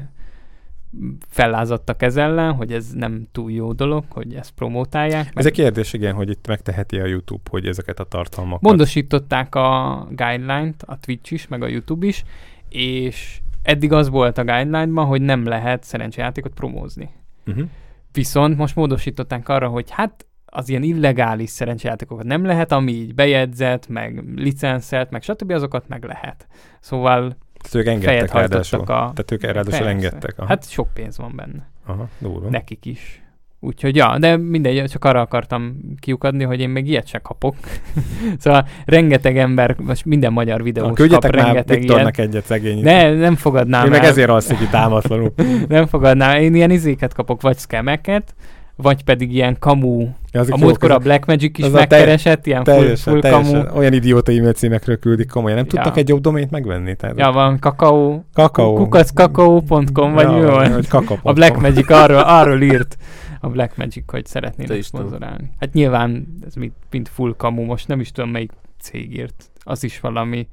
[1.29, 5.33] fellázadtak ez ellen, hogy ez nem túl jó dolog, hogy ezt promótálják.
[5.35, 8.63] Ez egy kérdés, igen, hogy itt megteheti a YouTube, hogy ezeket a tartalmakat.
[8.63, 12.25] Módosították a guideline-t, a Twitch is, meg a YouTube is,
[12.73, 17.11] és eddig az volt a guideline-ban, hogy nem lehet szerencsejátékot promózni.
[17.47, 17.65] Uh-huh.
[18.13, 23.89] Viszont most módosították arra, hogy hát az ilyen illegális szerencsejátékokat nem lehet, ami így bejegyzett,
[23.89, 25.51] meg licenszelt, meg stb.
[25.51, 26.47] azokat meg lehet.
[26.81, 28.81] Szóval Tehát ők engedtek ráadásul.
[28.81, 28.85] a...
[28.85, 30.39] Tehát ők ráadásul engedtek.
[30.39, 30.49] Aha.
[30.49, 31.71] Hát sok pénz van benne.
[31.87, 32.49] Aha, durva.
[32.49, 33.22] Nekik is.
[33.65, 37.55] Úgyhogy ja, de mindegy, csak arra akartam kiukadni, hogy én még ilyet se kapok.
[38.39, 42.29] szóval rengeteg ember, most minden magyar Na, videós kap küldjetek már rengeteg Viktornak ilyet.
[42.31, 42.83] egyet szegény.
[42.83, 44.09] Ne, nem fogadnám Én meg el.
[44.11, 45.33] ezért alszik itt álmatlanul.
[45.69, 46.41] Nem fogadnám.
[46.41, 48.35] Én ilyen izéket kapok, vagy scameket,
[48.77, 50.09] vagy pedig ilyen kamu.
[50.33, 53.65] Ja, A múltkor a Black Magic is a te- megkeresett, ilyen full, Teljesen, full teljesen.
[53.67, 53.79] kamu.
[53.79, 55.57] Olyan idióta e-mail címekről küldik komolyan.
[55.57, 55.75] Nem Ja.
[55.75, 56.95] tudtak egy jobb domént megvenni?
[56.97, 58.75] Tehát Ja, van kakaó, Kakaó.
[58.75, 60.69] kukackakaó.com, vagy ja, mi?
[60.69, 61.17] Vagy kakao.
[61.23, 62.97] A Black Magic arról, arról írt
[63.45, 65.51] a Black Magic, hogy szeretnének szponzorálni.
[65.59, 69.51] Hát nyilván ez mint, mint full kamu, most nem is tudom melyik cég írt.
[69.61, 70.49] Az is valami,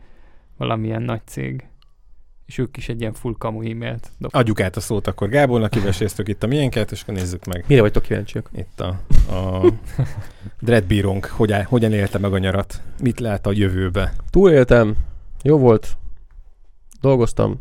[0.58, 1.68] valamilyen nagy cég.
[2.46, 4.42] és ők is egy ilyen full kamu e-mailt dobtak.
[4.42, 7.82] Adjuk át a szót akkor Gábornak, kiveséztük itt a miénket, és akkor nézzük meg Mire
[7.82, 8.50] vagytok kíváncsiak?
[8.56, 8.88] itt a,
[9.36, 9.74] a
[10.60, 14.14] dreadbírónk, hogy, hogyan élte meg a nyarat, mit lát a jövőbe.
[14.30, 14.96] Túléltem,
[15.44, 15.98] jó volt,
[17.02, 17.60] dolgoztam,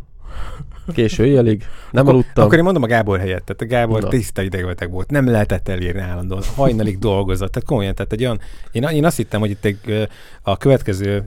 [0.92, 2.44] késő éjjelig, nem Akkor- aludtam.
[2.44, 4.08] Akkor én mondom a Gábor helyett, tehát a Gábor Na.
[4.08, 8.40] tiszta idegbeteg volt, nem lehetett elérni állandóan, hajnalig dolgozott, tehát komolyan, tehát egy olyan,
[8.72, 10.08] én, én azt hittem, hogy itt egy,
[10.42, 11.24] a következő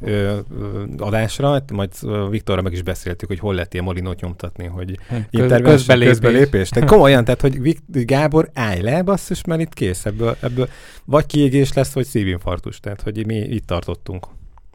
[0.98, 4.98] adásra, majd ö, Viktorra meg is beszéltük, hogy hol lehet ilyen molinót nyomtatni, hogy
[5.30, 6.10] intervention, közbelépés.
[6.10, 6.70] közbelépés.
[6.70, 10.70] Tehát komolyan, tehát hogy Vik- Gábor, állj le, basszus, mert itt kész ebből, ebből
[11.06, 12.80] vagy kiégés lesz, vagy szívinfarktus.
[12.80, 14.28] Tehát, hogy mi itt tartottunk.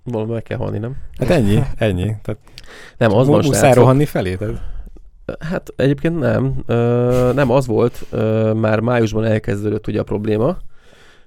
[0.05, 0.97] Valami meg kell halni, nem?
[1.19, 2.05] Hát ennyi, ennyi.
[2.23, 2.37] Tehát
[2.97, 4.35] Nem, az van, muszáj rohanni felé.
[4.35, 4.63] Tehát
[5.41, 6.55] Hát egyébként nem.
[6.67, 10.57] Ö, nem, az volt, ö, már májusban elkezdődött ugye a probléma,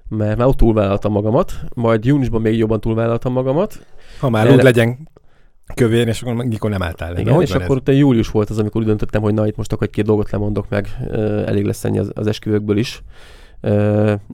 [0.08, 3.86] mert már ott túlvállaltam magamat, majd júniusban még jobban túlvállaltam magamat,
[4.20, 5.08] ha már úgy legyen
[5.74, 7.20] kövér, és akkor mikor nem álltál le.
[7.20, 9.72] igen, hogy és akkor utána július volt az, amikor úgy döntöttem, hogy na itt most
[9.72, 10.88] akkor egy-két dolgot lemondok meg,
[11.46, 13.02] elég lesz ennyi az, az esküvőkből is.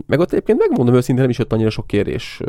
[0.07, 2.41] Meg ott egyébként megmondom őszintén, nem is jött annyira sok kérés,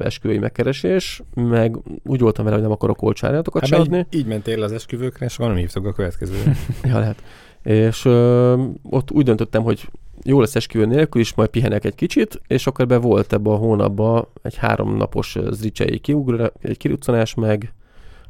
[0.00, 3.98] esküvői megkeresés, meg úgy voltam vele, hogy nem akarok olcsárjatokat Hát se adni.
[3.98, 6.56] így, így mentél az esküvőkre, és nem hívtak a következőre.
[6.84, 7.22] Ja, lehet.
[7.62, 9.88] És ö, ott úgy döntöttem, hogy
[10.22, 13.56] jó lesz esküvő nélkül is, majd pihenek egy kicsit, és akkor be volt ebbe a
[13.56, 17.72] hónapban egy háromnapos zricsei kiugra, egy kiruccanás, meg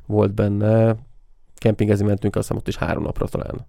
[0.06, 0.96] volt benne,
[1.56, 3.66] kempingezni mentünk, azt hiszem ott is három napra talán.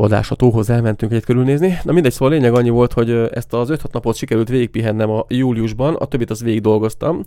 [0.00, 1.78] Badás a tóhoz elmentünk egyet körülnézni.
[1.82, 5.24] Na mindegy, szóval a lényeg annyi volt, hogy ezt az 5-6 napot sikerült végigpihennem a
[5.28, 7.24] júliusban, a többit az végig dolgoztam,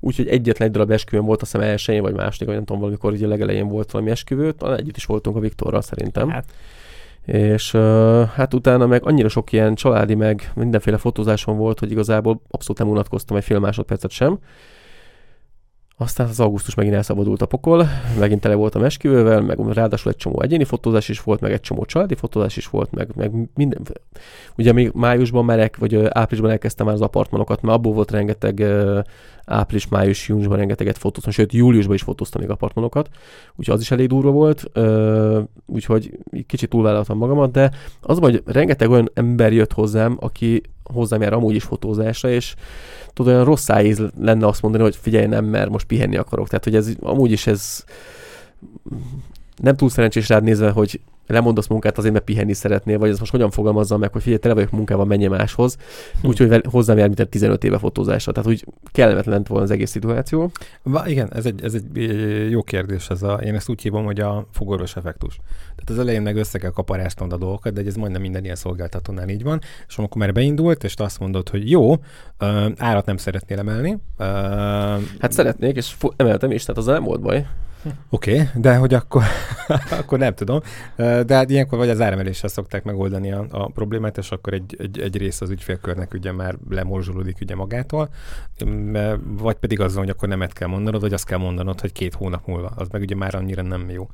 [0.00, 3.12] úgyhogy egyetlen egy darab esküvőm volt, azt hiszem elsőjén vagy második, vagy nem tudom, valamikor
[3.12, 6.28] ugye legelején volt valami esküvő, talán együtt is voltunk a Viktorral szerintem.
[6.28, 6.44] Hát,
[7.24, 12.40] És uh, hát utána meg annyira sok ilyen családi, meg mindenféle fotózáson volt, hogy igazából
[12.50, 14.38] abszolút nem unatkoztam egy fél másodpercet sem.
[16.02, 17.86] Aztán az augusztus megint elszabadult a pokol,
[18.18, 21.84] megint tele voltam esküvővel, meg ráadásul egy csomó egyéni fotózás is volt, meg egy csomó
[21.84, 23.86] családi fotózás is volt, meg, meg minden.
[24.56, 28.64] Ugye még májusban merek, vagy áprilisban elkezdtem már az apartmanokat, mert abból volt rengeteg
[29.44, 33.08] április, május, júniusban rengeteget fotóztam, sőt júliusban is fotóztam még apartmanokat,
[33.56, 34.64] úgyhogy az is elég durva volt,
[35.66, 37.70] úgyhogy kicsit túlvállaltam magamat, de
[38.00, 42.54] az, hogy rengeteg olyan ember jött hozzám, aki hozzám jár amúgy is fotózásra, és
[43.12, 46.48] tudod, olyan rossz szájíz lenne azt mondani, hogy figyelj, nem, mert most pihenni akarok.
[46.48, 47.84] Tehát, hogy ez amúgy is ez
[49.56, 51.00] nem túl szerencsés rád nézve, hogy
[51.32, 54.54] lemondasz munkát azért, mert pihenni szeretnél, vagy ez most hogyan fogalmazzam meg, hogy figyelj, tele
[54.54, 55.76] vagyok munkával, menj máshoz,
[56.22, 58.32] úgyhogy vel- hozzám jár, mint egy 15 éve fotózásra.
[58.32, 60.50] Tehát úgy kellemetlen lett volna az egész szituáció.
[60.82, 63.08] Va, igen, ez egy, ez egy jó kérdés.
[63.08, 65.36] Ez a, én ezt úgy hívom, hogy a fogorvos effektus.
[65.74, 69.28] Tehát az elején meg össze kell kaparásnod a dolgokat, de ez majdnem minden ilyen szolgáltatónál
[69.28, 69.60] így van.
[69.88, 71.94] És amikor már beindult, és te azt mondod, hogy jó,
[72.76, 73.98] árat nem szeretnél emelni.
[75.18, 77.46] Hát szeretnék, és fo- emeltem is, tehát az nem volt baj.
[78.08, 79.22] Oké, okay, de hogy akkor,
[80.00, 80.60] akkor nem tudom.
[80.96, 85.00] De hát ilyenkor vagy az áremeléssel szokták megoldani a, a problémát, és akkor egy, egy,
[85.00, 88.08] egy rész az ügyfélkörnek ugye már lemorzsolódik ugye magától,
[89.22, 92.46] vagy pedig azzal, hogy akkor nemet kell mondanod, vagy azt kell mondanod, hogy két hónap
[92.46, 92.72] múlva.
[92.76, 94.10] Az meg ugye már annyira nem jó.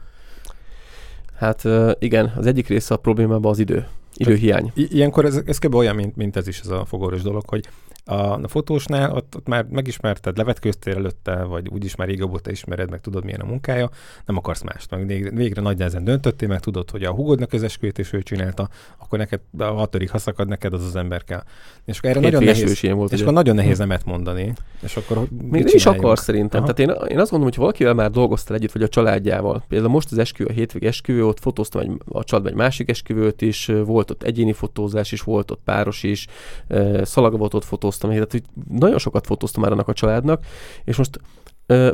[1.37, 1.63] Hát
[1.99, 3.87] igen, az egyik része a problémában az idő.
[4.15, 4.73] Időhiány.
[4.75, 5.75] I- ilyenkor ez, ez kb.
[5.75, 7.69] olyan, mint, mint ez is ez a fogorvos dolog, hogy
[8.09, 12.91] a, a fotósnál ott, ott már megismerted, levetkőztél előtte, vagy úgyis már régebb óta ismered,
[12.91, 13.91] meg tudod, milyen a munkája,
[14.27, 14.91] nem akarsz mást.
[14.91, 18.69] Meg végre, nagy nehezen döntöttél, meg tudod, hogy a hugodnak az esküvét és ő csinálta,
[18.99, 21.43] akkor neked a hatodik, ha szakad neked, az az ember kell.
[21.85, 23.09] És akkor erre nagyon Hétvéges nehéz, volt.
[23.09, 23.23] és ugye.
[23.23, 24.53] akkor nagyon nehéz nemet mondani.
[24.83, 26.63] És akkor Még nem is akar szerintem.
[26.63, 26.73] Aha.
[26.73, 29.65] Tehát én, én azt gondolom, hogy valakivel már dolgoztál együtt, vagy a családjával.
[29.69, 33.43] Például most az esküvő, a hétvég esküvő, ott fotóztam egy, a családban egy másik esküvőt
[33.43, 36.27] is, volt ott egyéni fotózás is, volt ott páros is,
[36.69, 40.45] eh, szalagavatot fotóztam, tehát hogy nagyon sokat fotóztam már annak a családnak,
[40.85, 41.21] és most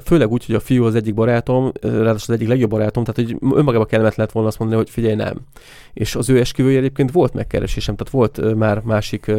[0.05, 3.53] főleg úgy, hogy a fiú az egyik barátom, ráadásul az egyik legjobb barátom, tehát hogy
[3.59, 5.41] önmagában kellemet lehet volna azt mondani, hogy figyelj, nem.
[5.93, 9.33] És az ő esküvője egyébként volt megkeresésem, tehát volt már másik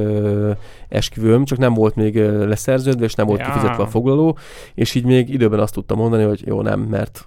[0.90, 3.46] esküvőm, csak nem volt még leszerződve, és nem volt Ja.
[3.46, 4.38] kifizetve a foglaló,
[4.74, 7.26] és így még időben azt tudtam mondani, hogy jó, nem, mert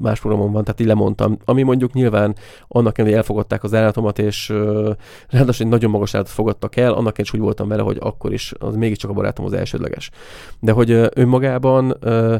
[0.00, 1.36] más programom van, tehát így lemondtam.
[1.44, 2.36] Ami mondjuk nyilván
[2.68, 4.90] annak ellenére elfogadták az állatomat, és uh,
[5.28, 8.52] ráadásul egy nagyon magas állatot fogadtak el, annak is úgy voltam vele, hogy akkor is
[8.58, 10.10] az mégiscsak a barátom az elsődleges.
[10.60, 12.34] De hogy uh, önmagában uh,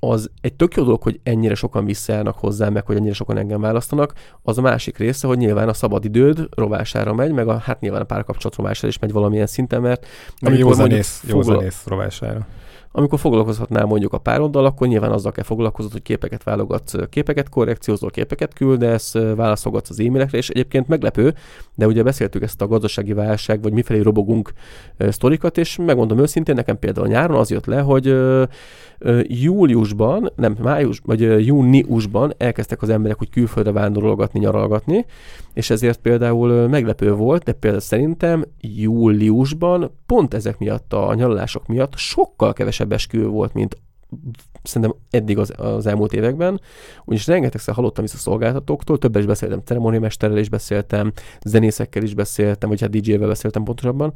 [0.00, 3.60] az egy tök jó dolog, hogy ennyire sokan visszajárnak hozzám, meg hogy ennyire sokan engem
[3.60, 4.12] választanak.
[4.42, 8.00] Az a másik része, hogy nyilván a szabad időd rovására megy, meg a, hát nyilván
[8.00, 10.06] a párkapcsolat rovására is megy valamilyen szinten, mert
[10.40, 12.46] Meg amikor jó mondjuk zenész, jó foglal- zenész rovására.
[12.92, 18.10] Amikor foglalkozhatnál mondjuk a pároddal, akkor nyilván azzal kell foglalkozod, hogy képeket válogatsz, képeket korrekciózol,
[18.10, 21.34] képeket küldesz, válaszolgatsz az e-mailekre, és egyébként meglepő,
[21.74, 24.52] de ugye beszéltük ezt a gazdasági válság, vagy mifelé robogunk
[24.98, 28.16] sztorikat, és megmondom őszintén, nekem például nyáron az jött le, hogy
[29.22, 35.06] júliusban, nem május, vagy júniusban elkezdtek az emberek hogy külföldre vándorolgatni, nyaralgatni,
[35.60, 41.96] és ezért például meglepő volt, de például szerintem júliusban pont ezek miatt, a nyaralások miatt
[41.96, 43.76] sokkal kevesebb esküvő volt, mint
[44.62, 46.60] szerintem eddig az, az elmúlt években,
[47.04, 51.12] ugyanis rengetegszer hallottam vissza szolgáltatóktól, többet is beszéltem, ceremóniamesterrel is beszéltem,
[51.44, 54.12] zenészekkel is beszéltem, vagy hát DJ-vel beszéltem pontosabban,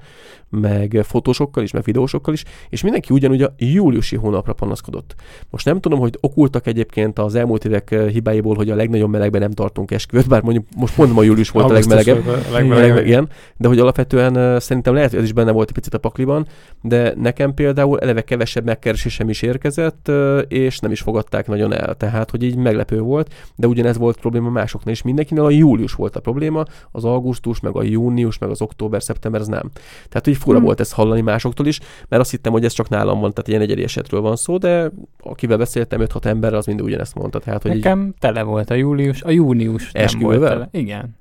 [0.48, 5.14] meg fotósokkal is, meg videósokkal is, és mindenki ugyanúgy a júliusi hónapra panaszkodott.
[5.50, 9.50] Most nem tudom, hogy okultak egyébként az elmúlt évek hibáiból, hogy a legnagyobb melegben nem
[9.50, 13.06] tartunk esküvőt, bár mondjuk most mondom, a július volt a legmelegebb, a legmelegebb.
[13.06, 16.46] Igen, de hogy alapvetően szerintem lehet, hogy ez is benne volt egy picit a pakliban,
[16.82, 21.94] de nekem például eleve kevesebb megkeresésem is érkezett, és nem is fogadták nagyon el.
[21.94, 25.02] Tehát, hogy így meglepő volt, de ugyanez volt probléma másoknál is.
[25.02, 29.40] Mindenkinél a július volt a probléma, az augusztus, meg a június, meg az október, szeptember,
[29.40, 29.70] ez nem.
[30.08, 30.66] Tehát, hogy fura hmm.
[30.66, 33.60] volt ezt hallani másoktól is, mert azt hittem, hogy ez csak nálam van, tehát ilyen
[33.60, 37.38] egyedi esetről van szó, de akivel beszéltem, 5-6 ember, az mind ugyanezt mondta.
[37.38, 38.14] Tehát, hogy Nekem így...
[38.18, 40.68] tele volt a július, a június nem volt tele.
[40.70, 41.16] Igen.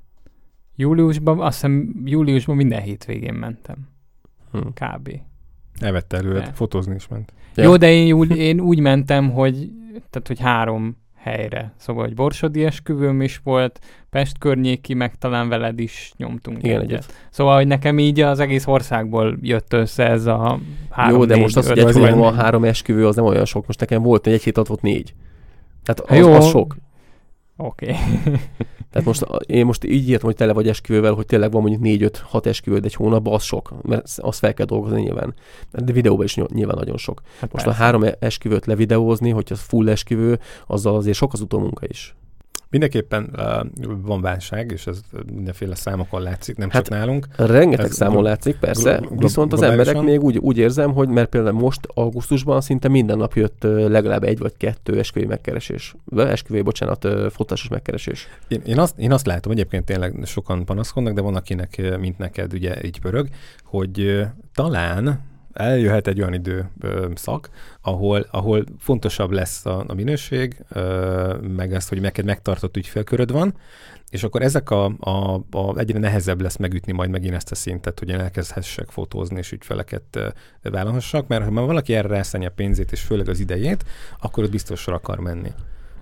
[0.76, 3.76] Júliusban, azt hiszem júliusban minden hétvégén mentem.
[4.50, 4.72] Hmm.
[4.72, 5.10] Kb.
[5.80, 7.32] Elvette előre, fotózni is ment.
[7.54, 7.64] Ja.
[7.64, 9.70] Jó, de én úgy, én úgy mentem, hogy,
[10.10, 11.72] tehát, hogy három helyre.
[11.76, 16.90] Szóval, hogy Borsodi esküvőm is volt, Pest környéki, meg talán veled is nyomtunk Igen, egyet.
[16.90, 17.14] egyet.
[17.30, 20.58] Szóval, hogy nekem így az egész országból jött össze ez a
[20.90, 23.66] három Jó, de most az, hogy egy van három esküvő, az nem olyan sok.
[23.66, 25.14] Most nekem volt egy hét alatt volt négy.
[25.82, 26.32] Tehát az, Jó.
[26.32, 26.76] az sok.
[27.56, 27.90] Oké.
[27.90, 27.96] Okay.
[28.90, 32.46] Tehát most én most így írtam, hogy tele vagy esküvővel, hogy tényleg van mondjuk 4-5-6
[32.46, 35.34] esküvőd egy hónapban, az sok, mert azt fel kell dolgozni nyilván.
[35.70, 37.22] De videóban is nyilván nagyon sok.
[37.40, 37.80] Hát most persze.
[37.80, 42.14] a három esküvőt levideózni, hogyha full esküvő, azzal azért sok az utómunka is.
[42.68, 45.00] Mindenképpen uh, van válság, és ez
[45.32, 47.26] mindenféle számokon látszik, nem hát csak nálunk.
[47.36, 51.28] Rengeteg ez számon látszik, persze, gl- viszont az emberek még úgy, úgy érzem, hogy mert
[51.28, 55.94] például most augusztusban szinte minden nap jött legalább egy vagy kettő esküvői megkeresés.
[56.16, 58.28] Esküvői, bocsánat, fotásos megkeresés.
[58.48, 62.52] Én, én, azt, én azt látom, egyébként tényleg sokan panaszkodnak, de van akinek, mint neked,
[62.52, 63.28] ugye így pörög,
[63.64, 67.48] hogy talán eljöhet egy olyan idő ö, szak,
[67.80, 73.54] ahol, ahol fontosabb lesz a, a minőség, ö, meg ezt, hogy neked megtartott ügyfélköröd van,
[74.10, 77.98] és akkor ezek a, a, a egyre nehezebb lesz megütni majd megint ezt a szintet,
[77.98, 83.00] hogy én elkezdhessek fotózni és ügyfeleket vállalhassak, mert ha már valaki erre a pénzét és
[83.00, 83.84] főleg az idejét,
[84.20, 85.52] akkor ott biztosra akar menni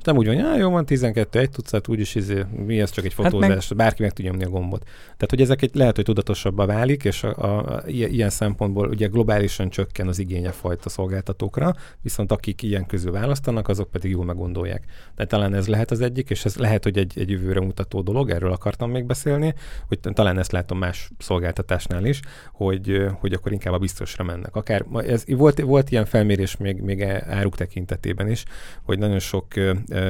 [0.05, 3.13] nem úgy van, hogy jó van, 12, egy tucat, úgyis izé, mi ez csak egy
[3.13, 3.79] fotózás, hát meg...
[3.79, 4.83] bárki meg tudja nyomni a gombot.
[4.83, 9.07] Tehát, hogy ezek egy, lehet, hogy tudatosabbá válik, és a, a, a, ilyen szempontból ugye
[9.07, 14.85] globálisan csökken az igénye fajta szolgáltatókra, viszont akik ilyen közül választanak, azok pedig jól meggondolják.
[15.15, 18.31] De talán ez lehet az egyik, és ez lehet, hogy egy, egy jövőre mutató dolog,
[18.31, 19.55] erről akartam még beszélni,
[19.89, 22.21] hogy talán ezt látom más szolgáltatásnál is,
[22.53, 24.57] hogy, hogy akkor inkább a biztosra mennek.
[24.57, 28.45] Akár ez, volt, volt ilyen felmérés még, még áruk tekintetében is,
[28.83, 29.47] hogy nagyon sok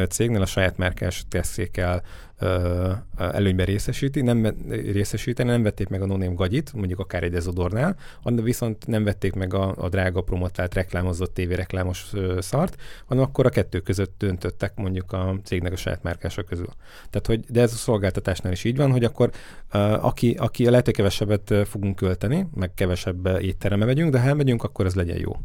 [0.09, 2.03] cégnél a saját márkás tesszékkel
[3.17, 8.87] előnyben részesíti, nem részesíteni, nem vették meg a noném gagyit, mondjuk akár egy dezodornál, viszont
[8.87, 12.77] nem vették meg a, a drága promotált reklámozott tévéreklámos szart,
[13.07, 16.69] hanem akkor a kettő között döntöttek mondjuk a cégnek a saját márkása közül.
[17.11, 19.31] Tehát, hogy, de ez a szolgáltatásnál is így van, hogy akkor
[20.01, 24.87] aki, aki a lehető kevesebbet fogunk költeni, meg kevesebb étterembe megyünk, de ha elmegyünk, akkor
[24.87, 25.37] ez legyen jó.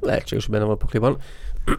[0.00, 1.18] Lehetséges, benne van a pakliban.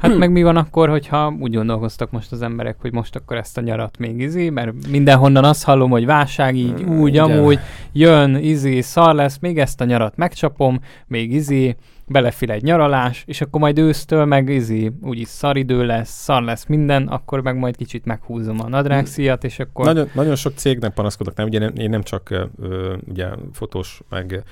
[0.01, 3.57] Hát meg mi van akkor, hogyha úgy gondolkoztak most az emberek, hogy most akkor ezt
[3.57, 7.59] a nyarat még izé, mert mindenhonnan azt hallom, hogy válság így, mm, úgy, amúgy,
[7.91, 11.76] jön, izé, szar lesz, még ezt a nyarat megcsapom, még izé,
[12.07, 17.07] belefil egy nyaralás, és akkor majd ősztől meg izé, úgyis szaridő lesz, szar lesz minden,
[17.07, 19.85] akkor meg majd kicsit meghúzom a nadrágszíjat, és akkor...
[19.85, 21.47] Nagyon, nagyon sok cégnek panaszkodok, nem?
[21.47, 24.43] Ugye én nem csak ö, ugye fotós, meg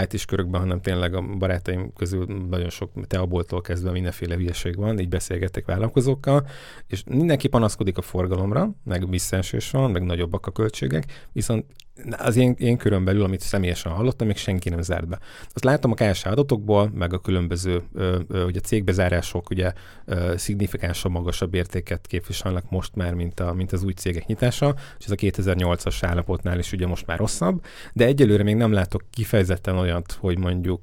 [0.00, 5.08] IT-s körökben, hanem tényleg a barátaim közül nagyon sok teaboltól kezdve mindenféle hülyeség van, így
[5.08, 6.46] beszélgetek vállalkozókkal,
[6.86, 11.64] és mindenki panaszkodik a forgalomra, meg visszaesés van, meg nagyobbak a költségek, viszont
[12.10, 15.18] az én, én körön belül, amit személyesen hallottam, még senki nem zárt be.
[15.52, 19.72] Azt látom a KSH adatokból, meg a különböző ö, ö, ugye cégbezárások ugye
[20.04, 25.04] ö, szignifikánsan magasabb értéket képviselnek most már, mint, a, mint az új cégek nyitása, és
[25.04, 29.74] ez a 2008-as állapotnál is ugye most már rosszabb, de egyelőre még nem látok kifejezetten
[29.82, 30.80] olyat, hogy mondjuk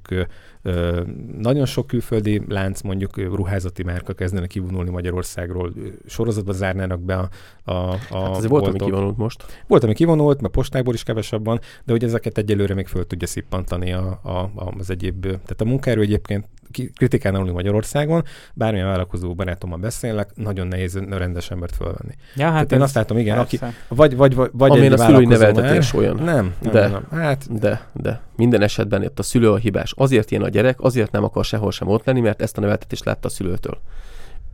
[1.38, 5.72] nagyon sok külföldi lánc, mondjuk ruházati márka kezdene kivonulni Magyarországról,
[6.06, 7.28] sorozatba zárnának be a,
[7.64, 7.72] a,
[8.10, 9.62] a hát ez volt, ami kivonult most.
[9.66, 13.26] Volt, ami kivonult, mert postákból is kevesebb van, de hogy ezeket egyelőre még föl tudja
[13.26, 15.20] szippantani a, a, az egyéb.
[15.20, 16.48] Tehát a munkaerő egyébként
[16.94, 18.24] kritikán aluli Magyarországon,
[18.54, 22.14] bármilyen vállalkozó barátommal beszélek, nagyon nehéz rendes embert fölvenni.
[22.36, 23.76] Ja, hát Hát én azt látom, igen, aki, persze.
[23.88, 26.16] vagy, vagy, vagy, vagy Amin egy a szülői neveltetés olyan.
[26.16, 26.80] Nem, nem, De.
[26.80, 27.20] nem, nem.
[27.20, 28.20] Hát De, de.
[28.36, 29.92] Minden esetben itt a szülő a hibás.
[29.96, 33.04] Azért ilyen a gyerek, azért nem akar sehol sem ott lenni, mert ezt a neveltetést
[33.04, 33.78] látta a szülőtől.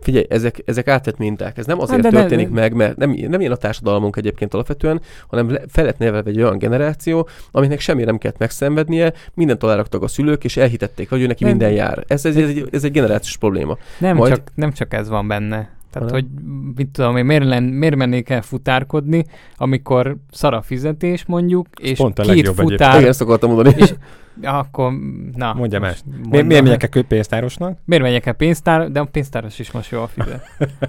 [0.00, 1.58] Figyelj, ezek, ezek átett minták.
[1.58, 4.54] Ez nem azért Hát de ne- történik meg, mert nem, nem ilyen a társadalmunk egyébként
[4.54, 10.02] alapvetően, hanem fel lett nevelve egy olyan generáció, aminek semmi nem kellett megszenvednie, mindent aláraktak
[10.02, 11.52] a szülők, és elhitették, hogy ő neki Nem.
[11.52, 12.04] minden jár.
[12.06, 13.76] Ez, ez, ez, egy, ez egy generációs probléma.
[13.98, 15.74] Nem, Majd- csak, nem csak ez van benne.
[15.90, 16.26] Tehát, Hanem?
[16.30, 16.42] hogy
[16.76, 19.24] mit tudom én, miért, len, miért mennék el futárkodni,
[19.56, 22.94] amikor szar a fizetés mondjuk, és pont a két legjobb futár, egyébként.
[22.94, 23.74] Igen, ezt akartam mondani.
[23.78, 23.94] és
[24.42, 24.92] akkor,
[25.34, 25.54] na.
[25.54, 25.98] Mondja más.
[26.04, 27.78] mondd miért, miért megyek el pénztárosnak?
[27.84, 30.42] Miért menjek el pénztár, de a pénztáros is most jól fizet.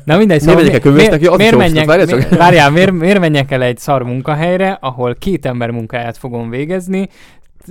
[0.06, 1.22] Na mindegy, Miért el könyvésznek?
[1.22, 4.78] Ja, az is miért jó menjek, miért, várjál, miért, miért menjek el egy szar munkahelyre,
[4.82, 7.08] ahol két ember munkáját fogom végezni,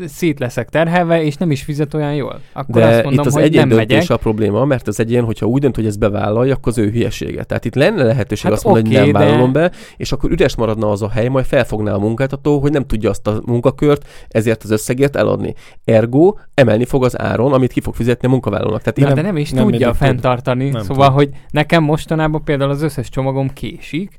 [0.07, 2.41] szét leszek terhelve, és nem is fizet olyan jól.
[2.53, 3.87] Akkor De azt mondom, itt az hogy egyén nem megyek.
[3.87, 6.91] döntés a probléma, mert az egyén, hogyha úgy dönt, hogy ezt bevállalja, akkor az ő
[6.91, 7.45] hülyesége.
[7.45, 10.31] Tehát itt lenne lehetőség Hát azt mondani, oké, hogy nem de- vállalom be, és akkor
[10.31, 14.09] üres maradna az a hely, majd felfogná a munkáltató, hogy nem tudja azt a munkakört
[14.29, 15.55] ezért az összegért eladni.
[15.85, 18.81] Ergo emelni fog az áron, amit ki fog fizetni a munkavállalónak.
[18.83, 20.69] Tehát Na, itt de nem is nem tudja fenntartani.
[20.69, 21.17] Nem szóval, tud.
[21.17, 24.17] hogy nekem mostanában például az összes csomagom késik,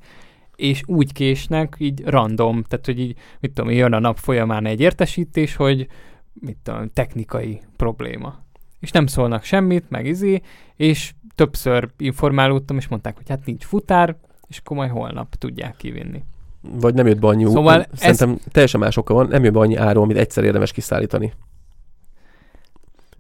[0.58, 4.80] és úgy késnek, így random, tehát hogy így, mit tudom, jön a nap folyamán egy
[4.80, 5.88] értesítés, hogy
[6.34, 8.40] mit tudom, technikai probléma.
[8.80, 10.42] És nem szólnak semmit, meg izé,
[10.76, 14.16] és többször informálódtam, és mondták, hogy hát nincs futár,
[14.48, 16.24] és akkor majd holnap tudják kivinni.
[16.62, 19.76] vagy nem jött be annyi, Szóval szerintem teljesen más oka van, nem jött be annyi
[19.76, 21.34] áron, amit egyszer érdemes kiszállítani.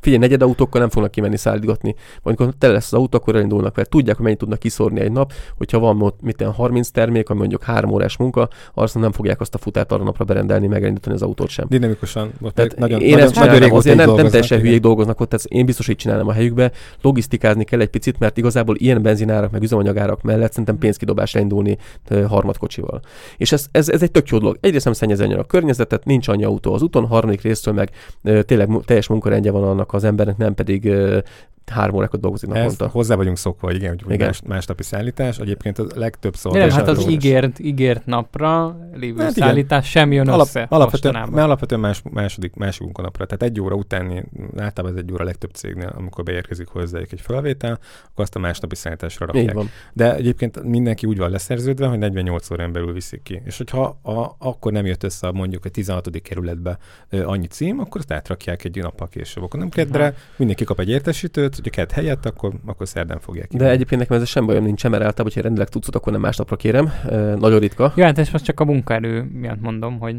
[0.07, 1.95] Figyelj, negyed autókkal nem fognak kimenni szállítgatni.
[2.23, 5.11] Majd amikor tele lesz az autó, akkor elindulnak, mert tudják, hogy mennyit tudnak kiszórni egy
[5.11, 5.33] nap.
[5.57, 9.41] Hogyha van ott mit tudom, 30 termék, ami mondjuk 3 órás munka, azt nem fogják
[9.41, 11.65] azt a futárt arra napra berendelni, megindítani az autót sem.
[11.69, 12.31] Dinamikusan.
[12.53, 15.65] Tehát nagyon, én nagyon, ezt nagyon azért nem, nem teljesen hülyék dolgoznak ott, tehát én
[15.65, 16.71] biztos így csinálnám a helyükbe.
[17.01, 21.77] Logisztikázni kell egy picit, mert igazából ilyen benzinárak, meg üzemanyagárak mellett szerintem pénzkidobásra indulni
[22.27, 23.01] harmadkocsival.
[23.37, 24.57] És ez, ez, ez, egy tök jó dolog.
[24.61, 27.89] Egyrészt nem szennyezi annyira a környezetet, nincs annyi autó az úton, harmadik részről meg
[28.45, 30.91] tényleg teljes munkarendje van annak az embernek, nem pedig
[31.69, 32.87] három órákat dolgozik Ezt naponta.
[32.87, 34.27] hozzá vagyunk szokva, igen, hogy Igen.
[34.27, 35.39] más, másnapi szállítás.
[35.39, 39.47] Egyébként a legtöbb De nem, hát az ígért, ígért napra lévő Hát hát igen.
[39.47, 41.29] szállítás sem jön Alap, össze alapvetően, mostanában.
[41.33, 43.25] mert alapvetően más, második, másik munkanapra.
[43.25, 44.23] Tehát egy óra utáni,
[44.57, 47.71] általában ez egy óra a legtöbb cégnél, amikor beérkezik hozzájuk egy felvétel,
[48.11, 49.53] akkor azt a másnapi szállításra rakják.
[49.53, 49.69] van.
[49.93, 53.41] De egyébként mindenki úgy van leszerződve, hogy 48 órán belül viszik ki.
[53.45, 56.21] És hogyha a, akkor nem jött össze a mondjuk a 16.
[56.21, 56.77] kerületbe
[57.09, 59.43] ö, annyi cím, akkor azt átrakják egy nappal később.
[59.43, 63.53] Akkor nem kedre, mindenki kap egy értesítőt, hogy a kedd helyett, akkor, akkor szerdán fogják
[63.53, 66.55] De egyébként nekem ez sem bajom nincs, mert általában, hogyha rendelek tudszot, akkor nem másnapra
[66.55, 66.91] kérem.
[67.09, 67.93] Ö, Nagyon ritka.
[67.95, 70.15] Ja, hát ezt most csak a munkaerő miatt mondom, hogy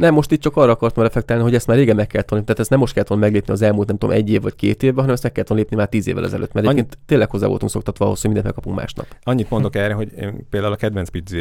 [0.00, 2.60] Nem, most itt csak arra akartam reflektálni, hogy ezt már régen meg kellett volna, tehát
[2.60, 4.98] ezt nem most kellett volna meglépni az elmúlt, nem tudom, egy év vagy két évben,
[4.98, 7.46] hanem ezt meg kellett volna lépni már tíz évvel ezelőtt, mert Annyi- egyébként tényleg hozzá
[7.46, 9.06] voltunk szoktatva ahhoz, hogy mindent megkapunk másnap.
[9.22, 11.36] Annyit mondok erre, hogy én például a kedvenc pizza,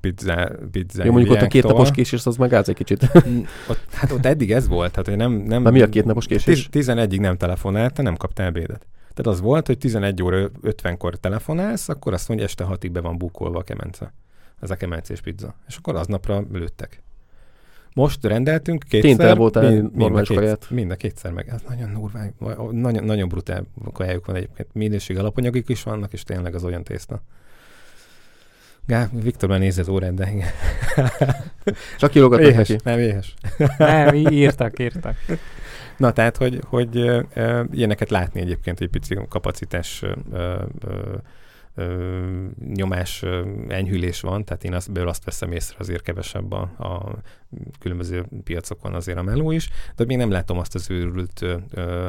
[0.00, 3.02] pizza, pizza Jó, mondjuk ott a két napos késés, az meg áz egy kicsit.
[3.70, 5.32] ott, hát ott eddig ez volt, tehát hogy nem...
[5.32, 6.68] nem Már mi a két napos késés?
[6.72, 8.86] 11-ig nem telefonálta, nem kaptál ebédet.
[9.14, 13.18] Tehát az volt, hogy 11 óra 50-kor telefonálsz, akkor azt mondja, este 6-ig be van
[13.18, 14.12] bukolva a kemence.
[14.60, 15.54] Ez a kemencés pizza.
[15.66, 17.02] És akkor aznapra lőttek.
[17.98, 19.00] Most rendeltünk kétszer.
[19.00, 20.70] Kénytelen voltál mind- enni mind a normális két-.
[20.70, 21.48] Mind a kétszer meg.
[21.48, 22.34] Ez nagyon durván,
[22.70, 24.68] nagyon, nagyon brutál kajájuk van egyébként.
[24.72, 27.22] Minőség alapanyagok is vannak, és tényleg az olyan tészta.
[28.86, 30.48] Gá, Viktor már nézi az órát, de igen.
[31.98, 32.82] Csak írogatnak Éhes, neki.
[32.84, 33.34] nem éhes.
[33.78, 35.16] nem, írtak, írtak.
[35.96, 41.14] Na, tehát, hogy, hogy ö, ö, ilyeneket látni egyébként egy pici kapacitás ö, ö,
[42.74, 43.24] nyomás
[43.68, 47.18] enyhülés van, tehát én azt, belőle azt veszem észre azért kevesebb a, a
[47.78, 52.06] különböző piacokon azért a meló is, de még nem látom azt az őrült ö,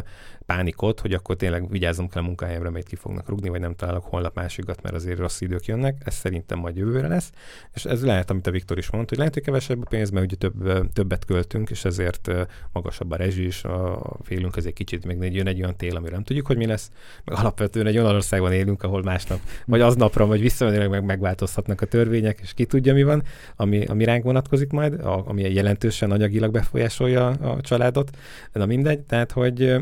[0.56, 4.06] pánikot, hogy akkor tényleg vigyázzam kell a munkahelyemre, mert ki fognak rugni, vagy nem találok
[4.06, 6.02] holnap másikat, mert azért rossz idők jönnek.
[6.06, 7.32] Ez szerintem majd jövőre lesz.
[7.74, 10.26] És ez lehet, amit a Viktor is mondta, hogy lehet, hogy kevesebb a pénz, mert
[10.26, 12.32] ugye több, többet költünk, és ezért
[12.72, 16.24] magasabb a rezsi is, a félünk azért kicsit, még jön egy olyan tél, amire nem
[16.24, 16.92] tudjuk, hogy mi lesz.
[17.24, 21.86] Meg alapvetően egy olyan országban élünk, ahol másnap, vagy aznapra, vagy visszamenőleg meg megváltozhatnak a
[21.86, 23.24] törvények, és ki tudja, mi van,
[23.56, 28.10] ami, ami ránk vonatkozik majd, a, ami jelentősen anyagilag befolyásolja a családot.
[28.54, 29.78] Na mindegy, tehát, hogy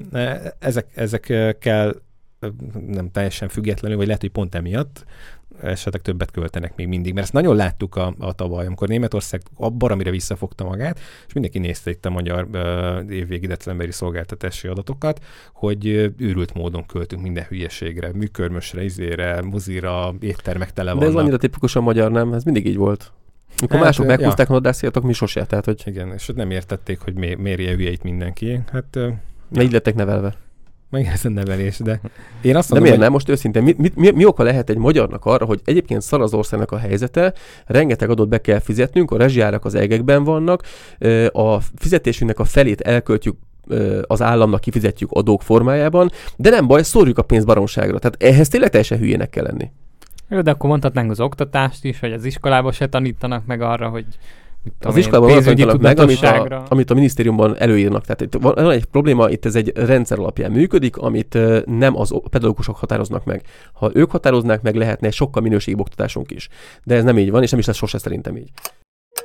[0.59, 1.95] ezek, ezekkel
[2.87, 5.05] nem teljesen függetlenül, vagy lehet, hogy pont emiatt
[5.61, 7.13] esetleg többet költenek még mindig.
[7.13, 11.59] Mert ezt nagyon láttuk a, a tavaly, amikor Németország abban, amire visszafogta magát, és mindenki
[11.59, 15.23] nézte itt a magyar uh, évvégi decemberi szolgáltatási adatokat,
[15.53, 21.21] hogy uh, őrült módon költünk minden hülyeségre, műkörmösre, izére, muzira, éttermek tele De ez vannak.
[21.21, 22.33] annyira tipikusan magyar, nem?
[22.33, 23.11] Ez mindig így volt.
[23.61, 25.45] Mikor Hát, mások meghúzták a nadrágszíjatok, mi sose.
[25.45, 28.59] Tehát, hogy Igen, és nem értették, hogy mi, miért ilyen hülye itt mindenki.
[28.71, 29.09] Hát ö,
[29.49, 30.35] ne így lettek nevelve.
[30.89, 31.99] Meg ez a nevelés, de
[32.41, 33.11] én azt De mondom, miért hogy nem?
[33.11, 36.33] Most őszintén, mi, mi, mi, mi oka lehet egy magyarnak arra, hogy egyébként szar az
[36.33, 37.33] országnak a helyzete,
[37.65, 40.63] rengeteg adót be kell fizetnünk, a rezsijárak az egekben vannak,
[41.31, 43.35] a fizetésünknek a felét elköltjük
[44.01, 47.99] az államnak kifizetjük adók formájában, de nem baj, szórjuk a pénzt baromságra.
[47.99, 49.71] Tehát ehhez tényleg teljesen hülyének kell lenni.
[50.29, 54.05] Jó, de akkor mondhatnánk az oktatást is, hogy az iskolában se tanítanak meg arra, hogy
[54.79, 58.01] Az iskolában pénzügyi tanítanak meg, amit a, amit a minisztériumban előírnak.
[58.01, 62.13] Tehát itt van, van egy probléma, itt ez egy rendszer alapján működik, amit nem az
[62.29, 63.41] pedagógusok határoznak meg.
[63.73, 66.49] Ha ők határoznák meg, lehetne sokkal minőségibb oktatásunk is.
[66.83, 68.49] De ez nem így van, és nem is lesz sose szerintem így.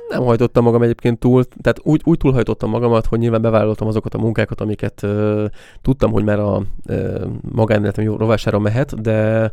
[0.09, 4.17] Nem hajtottam magam egyébként túl, tehát úgy, úgy túlhajtottam magamat, hogy nyilván bevállaltam azokat a
[4.17, 5.45] munkákat, amiket ö,
[5.81, 9.51] tudtam, hogy már a ö, magánéletem jó rovására mehet, de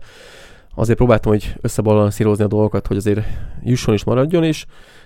[0.74, 3.26] azért próbáltam, hogy összebalanszírozni a dolgokat, hogy azért
[3.62, 4.66] jusson is, maradjon is.
[4.66, 4.99] Ö,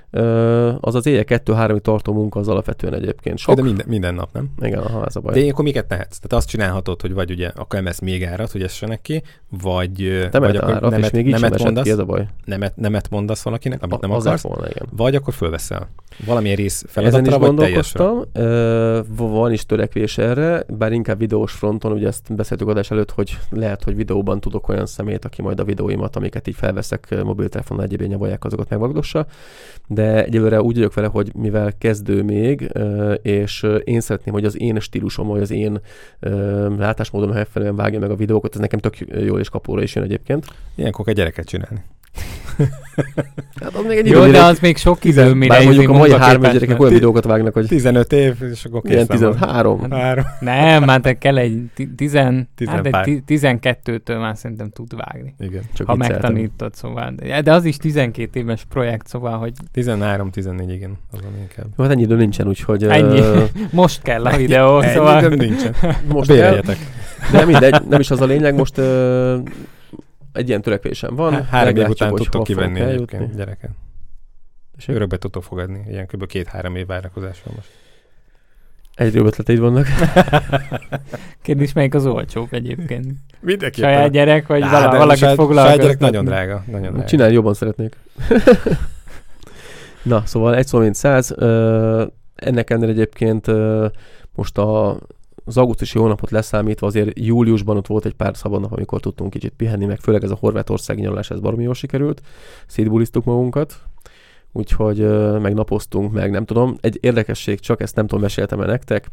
[0.80, 3.54] az az éjjel 2-3 tartó munka az alapvetően egyébként sok.
[3.54, 4.48] de minden, minden nap, nem?
[4.60, 5.42] Igen, aha, ez a baj.
[5.42, 6.16] De akkor miket tehetsz?
[6.16, 9.22] Tehát azt csinálhatod, hogy vagy ugye akkor emelsz még árat, hogy essenek ki,
[9.62, 11.98] vagy, ö, Te vagy akkor árat, és nemet, még így sem nemet, mondasz, ki, ez
[11.98, 12.26] a baj.
[12.44, 14.86] nemet, nemet mondasz valakinek, amit nem A- az lett akarsz, volna, igen.
[14.96, 15.88] vagy akkor fölveszel.
[16.26, 18.04] Valamilyen rész Ezen is feladatra, vagy teljesre.
[18.04, 23.10] gondolkoztam, Ö, van is törekvés erre, bár inkább videós fronton, ugye ezt beszéltük adás előtt,
[23.10, 27.84] hogy lehet, hogy videóban tudok olyan szemét, aki majd a videóimat, amiket így felveszek mobiltelefonnal
[27.84, 29.26] egyébként nyavalják, azokat megvagdossa.
[29.86, 32.72] De egyelőre úgy vagyok vele, hogy mivel kezdő még,
[33.22, 35.80] és én szeretném, hogy az én stílusom, vagy az én
[36.78, 40.46] látásmódom megfelelően vágja meg a videókat, ez nekem tök jól és kapóra is jön egyébként.
[40.74, 41.82] Ilyenkor kell gyereket csinálni.
[43.62, 46.12] Hát az még egy Jó, de az még sok idő, mire bár mondjuk a mai
[46.12, 49.32] három gyerekek olyan videókat vágnak, hogy 15 év, és akkor ilyen készen van.
[49.38, 49.90] 13.
[49.90, 50.24] Három.
[50.40, 53.04] Nem, már te kell egy ti- tizen, Tizen hát egy pár.
[53.04, 55.34] ti- 12-től már szerintem tud vágni.
[55.38, 55.62] Igen.
[55.74, 57.14] Csak Ha megtanítod, szóval.
[57.42, 60.98] De, az is 12 éves projekt, szóval, hogy 13-14, igen.
[61.12, 61.66] Azon inkább.
[61.76, 62.82] Jó, hát ennyi idő nincsen, úgyhogy...
[62.84, 63.20] Ennyi.
[63.70, 65.24] most kell a videó, Ennyi szóval...
[65.24, 65.74] időm nincsen.
[66.08, 66.76] most kell, Béreljetek.
[67.32, 68.80] de mindegy, nem is az a lényeg, most
[70.34, 71.32] egy ilyen törekvésem van.
[71.32, 73.70] Há- Három év után tudtok kivenni egyébként gyereket.
[74.76, 74.94] Tessék?
[74.96, 75.84] Örökbe tudtok fogadni.
[75.88, 76.26] Ilyen kb.
[76.26, 77.68] két-három év várakozás van most.
[78.94, 79.86] Egyre jobb ötleteid vannak.
[81.42, 83.12] Kérdés, melyik az olcsóbb egyébként?
[83.40, 83.80] Mindenki.
[83.80, 85.18] Saját gyerek, vagy Á, vala, valakit
[85.54, 86.64] saját- gyerek nagyon drága.
[86.66, 87.06] Nagyon drága.
[87.08, 87.96] Csinálj, jobban szeretnék.
[90.02, 91.34] Na, szóval egy szó mint száz.
[92.34, 93.46] Ennek ellenére egyébként
[94.34, 94.98] most a,
[95.44, 99.52] az augusztusi hónapot leszámítva azért júliusban ott volt egy pár szabad nap, amikor tudtunk kicsit
[99.56, 102.22] pihenni, meg főleg ez a horvátországi nyaralás, ez baromi jól sikerült.
[102.66, 103.74] Szétbuliztuk magunkat,
[104.52, 104.98] úgyhogy
[105.40, 106.76] meg napoztunk, meg nem tudom.
[106.80, 109.10] Egy érdekesség, csak ezt nem tudom, meséltem el nektek.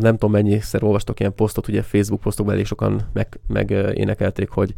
[0.00, 4.74] Nem tudom, mennyiszer olvastok ilyen posztot, ugye Facebook posztokban elég sokan meg, meg énekelték, hogy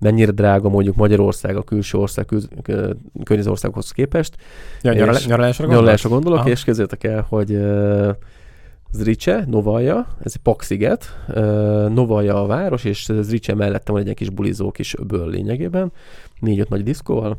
[0.00, 4.36] mennyire drága mondjuk Magyarország a külső ország, kül, kö- környező országokhoz képest.
[4.82, 5.66] Ja, nyaralásra gondolsz?
[5.66, 6.48] Nyaralásra gondolok, Aha.
[6.48, 7.58] és képzeljétek el, hogy
[8.92, 11.24] Zrice, Novaja, ez egy paksziget,
[11.88, 15.92] Novaja a város, és Zrice mellette van egy kis bulizó kis öböl lényegében,
[16.40, 17.38] négy-öt nagy diszkóval,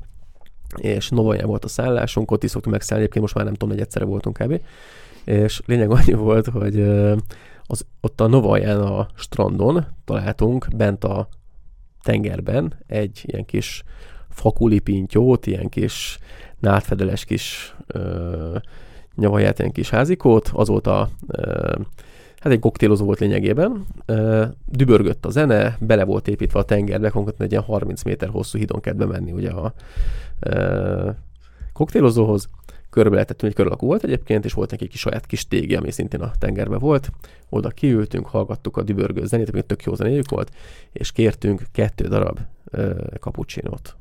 [0.77, 3.83] és Novaja volt a szállásunk, ott is szoktunk megszállni, egyébként most már nem tudom, hogy
[3.83, 4.61] egyszerre voltunk kb.
[5.25, 6.81] És lényeg annyi volt, hogy
[7.65, 11.27] az, ott a Novaján a strandon találtunk bent a
[12.03, 13.83] tengerben egy ilyen kis
[14.29, 16.19] fakulipintyót, ilyen kis
[16.59, 18.57] nátfedeles kis ö,
[19.19, 21.09] nyavaját, ilyen kis házikót, azóta
[22.39, 23.85] hát egy koktélozó volt lényegében.
[24.65, 28.79] Dübörgött a zene, bele volt építve a tengerbe, konkrétan egy ilyen 30 méter hosszú hídon
[28.79, 29.73] kellett bemenni ugye a
[31.73, 32.49] koktélozóhoz.
[32.89, 35.75] Körbe lehetettünk, egy kör alakú volt egyébként, és volt neki egy kis saját kis tégi,
[35.75, 37.09] ami szintén a tengerbe volt.
[37.49, 40.51] Oda kiültünk, hallgattuk a dübörgő zenét, ami tök jó zenéjük volt,
[40.91, 43.95] és kértünk kettő darab ö, cappuccinót.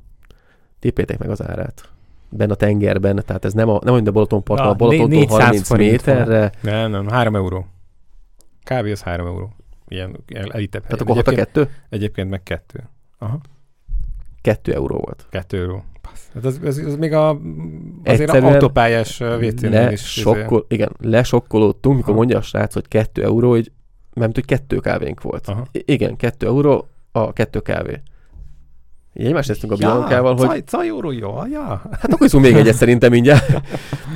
[0.79, 1.89] Tippétek meg az árát.
[2.31, 5.29] Benne a tengerben, tehát ez nem a, nem olyan, a Balatonparton, Ja, a Balatontól né-
[5.29, 7.67] 400 30 forint méterre, Nem, nem, 3 euró.
[8.65, 9.53] Kávé az 3 euró.
[9.89, 11.17] Ilyen ilyen elitebb tehát helyen.
[11.17, 11.71] akkor a egyébként, kettő?
[11.89, 12.89] egyébként meg kettő.
[13.19, 13.39] Aha,
[14.41, 15.27] Kettő euró volt.
[15.31, 15.85] kettő euró.
[16.35, 19.19] Hát az, az, az még a, azért Egyszerűen- autópályás
[19.61, 20.01] Le, is.
[20.13, 22.19] sokkol, igen, lesokkolódtunk, mikor Aha.
[22.19, 23.73] mondja a srác, hogy kettő euró, hogy
[24.13, 25.47] nem hogy kettő kávénk volt.
[25.47, 25.67] Aha.
[25.73, 28.01] I- igen, kettő euró, a kettő kávé.
[29.15, 31.83] Így egymást néztünk a Biancával, hogy Caj, caj euró, jó, ja.
[31.91, 33.61] hát akkor iszunk még egyet szerintem mindjárt.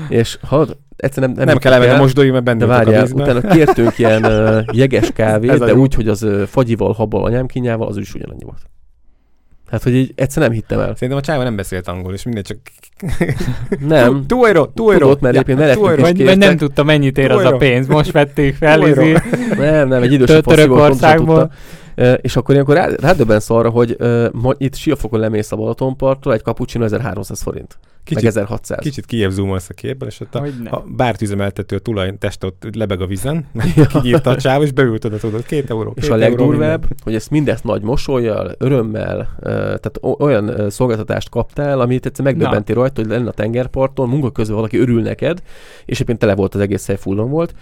[0.09, 3.03] És hallod, egyszerűen nem, Nem, kell elmenni a mosdói, mert benne De ültök a várjál,
[3.05, 3.37] vízben.
[3.37, 5.77] utána kértünk ilyen uh, jeges kávét, Ez de jó.
[5.77, 8.71] úgy, hogy az uh, fagyival, habbal, anyámkínjával, az is ugyanannyi volt.
[9.73, 10.95] Hát, hogy így egyszer nem hittem el.
[10.95, 12.59] Szerintem a csávó nem beszélt angol, és mindegy csak...
[13.89, 14.27] Nem.
[14.27, 14.67] Two euro.
[14.67, 15.93] Tudott, mert euro.
[15.93, 17.87] is Vagy, vagy nem tudta, mennyit ér az a pénz.
[17.87, 18.79] Most vették fel,
[19.59, 21.51] Nem, nem, egy idősebb passzívó pontosan tudta.
[22.21, 23.97] És akkor ilyenkor rá, rádöbbensz arra, hogy
[24.33, 27.79] ma, itt Siafokon lemész a Balatonpartra, egy cappuccino 1300 forint.
[28.05, 28.79] Kicsit, meg 1600.
[28.79, 32.65] Kicsit kijebb zoomolsz a képből, és ott a, a bárt üzemeltető a tulaj test ott
[32.73, 33.47] lebeg a vízen,
[33.93, 35.93] kinyírta a csáv, és beült oda, tudod, két euró.
[35.97, 41.81] És két a euró legdurvább, hogy ezt mindezt nagy mosolyjal, örömmel, tehát olyan szolgáltatást kaptál,
[41.81, 45.43] amit egyszer megdöbbenti rajta, hogy lenne a tengerparton, munka közben valaki örül neked,
[45.85, 47.55] és éppen tele volt az egész hely fullon volt.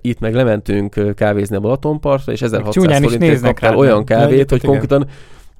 [0.00, 4.24] Itt meg lementünk kávézni a Balatonpartra, és 1600 csúnyán is forintért kaptál rád, olyan kávét,
[4.24, 4.70] egyébként hogy igen.
[4.70, 5.08] konkrétan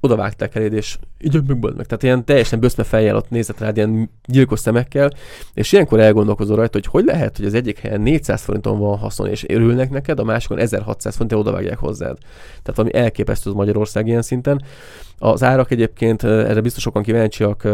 [0.05, 1.87] oda vágták eléd, és így meg.
[1.87, 5.11] Tehát ilyen teljesen böszme fejjel ott nézett rád, ilyen gyilkos szemekkel,
[5.55, 9.29] és ilyenkor elgondolkozol rajta, hogy hogy lehet, hogy az egyik helyen 400 forinton van haszon,
[9.29, 12.19] és örülnek neked, a másikon 1600 forinton odavágják hozzád.
[12.63, 14.63] Tehát valami elképesztő az Magyarország ilyen szinten.
[15.25, 17.69] Az árak egyébként, erre biztos sokan kíváncsiak,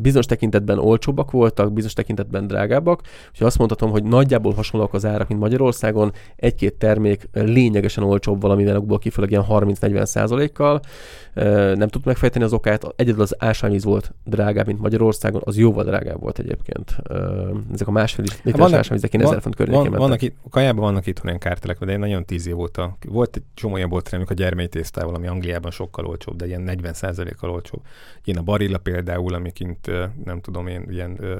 [0.00, 3.00] bizonyos tekintetben olcsóbbak voltak, bizonyos tekintetben drágábbak.
[3.30, 6.12] Úgyhogy azt mondhatom, hogy nagyjából hasonlóak az árak, mint Magyarországon.
[6.36, 10.80] Egy-két termék lényegesen olcsóbb valamivel okból kifolyólag ilyen 30-40 százalékkal.
[11.74, 12.84] Nem tud megfejteni az okát.
[12.96, 16.96] Egyedül az ásványvíz volt drágább, mint Magyarországon, az jóval drágább volt egyébként.
[17.72, 20.84] Ezek a másfél literes vannak- ásványvizek én van- 1000 font környékén Van, vannak itt, kajában
[20.84, 22.96] vannak itt olyan kártelek, de én nagyon tíz év óta.
[23.08, 27.50] Volt egy csomó olyan boltterem, a gyermei tésztával, ami Angliában sokkal olcsóbb, de ilyen 40%-kal
[27.50, 27.80] olcsóbb.
[28.24, 31.36] Ilyen a Barilla például, ami kint, ö, nem tudom én, ilyen ö,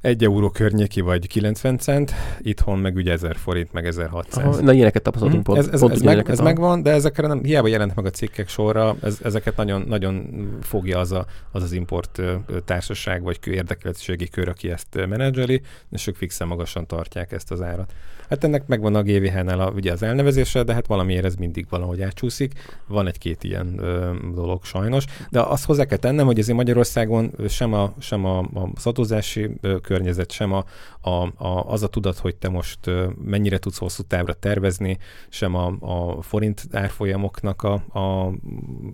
[0.00, 4.46] egy euró környéki, vagy 90 cent, itthon meg ugye 1000 forint, meg 1600.
[4.46, 5.52] Aha, Na, ilyeneket tapasztaltunk Mhm.
[5.54, 5.66] pont.
[5.66, 8.48] Ez, ez, pont ez, meg, ez megvan, de ezekre nem, hiába jelent meg a cikkek
[8.48, 10.28] sorra, ez, ezeket nagyon, nagyon
[10.62, 12.22] fogja az, a, az az import
[12.64, 17.92] társaság, vagy érdekeltségi kör, aki ezt menedzseli, és ők fixen magasan tartják ezt az árat.
[18.28, 22.02] Hát ennek megvan a GVH-nál a, ugye az elnevezése, de hát valamiért ez mindig valahogy
[22.02, 22.52] átcsúszik.
[22.86, 27.72] Van egy-két ilyen ö, dolog sajnos, de azt hozzá kell tennem, hogy azért Magyarországon sem
[27.72, 30.64] a, sem a, a szatozási ö, környezet, sem a,
[31.00, 34.98] a, a, az a tudat, hogy te most ö, mennyire tudsz hosszú távra tervezni,
[35.28, 38.32] sem a, a forint árfolyamoknak a, a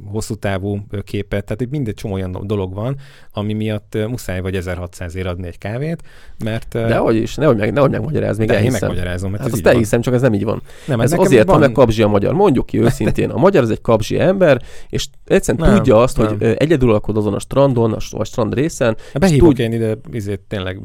[0.05, 2.97] hosszú távú képet, tehát itt mindegy csomó olyan dolog van,
[3.33, 6.03] ami miatt muszáj vagy 1600 ér adni egy kávét,
[6.45, 6.69] mert...
[6.73, 8.89] Dehogy is, nehogy, meg, nehogy megmagyaráz, még de én elhiszem.
[8.89, 10.63] megmagyarázom, mert Hát ez azt elhiszem, csak ez nem így van.
[10.87, 12.35] Nem, Ez azért van, mert kabzsi a magyar.
[12.35, 13.31] Mondjuk ki őszintén.
[13.31, 16.27] A magyar az egy kabzsi ember, és egyszerűen Nem, tudja azt, nem.
[16.27, 18.97] hogy egyedül alkod azon a strandon, a, vagy strand részen.
[19.13, 20.81] Hát Behívok Tud- én ide, izét, tényleg,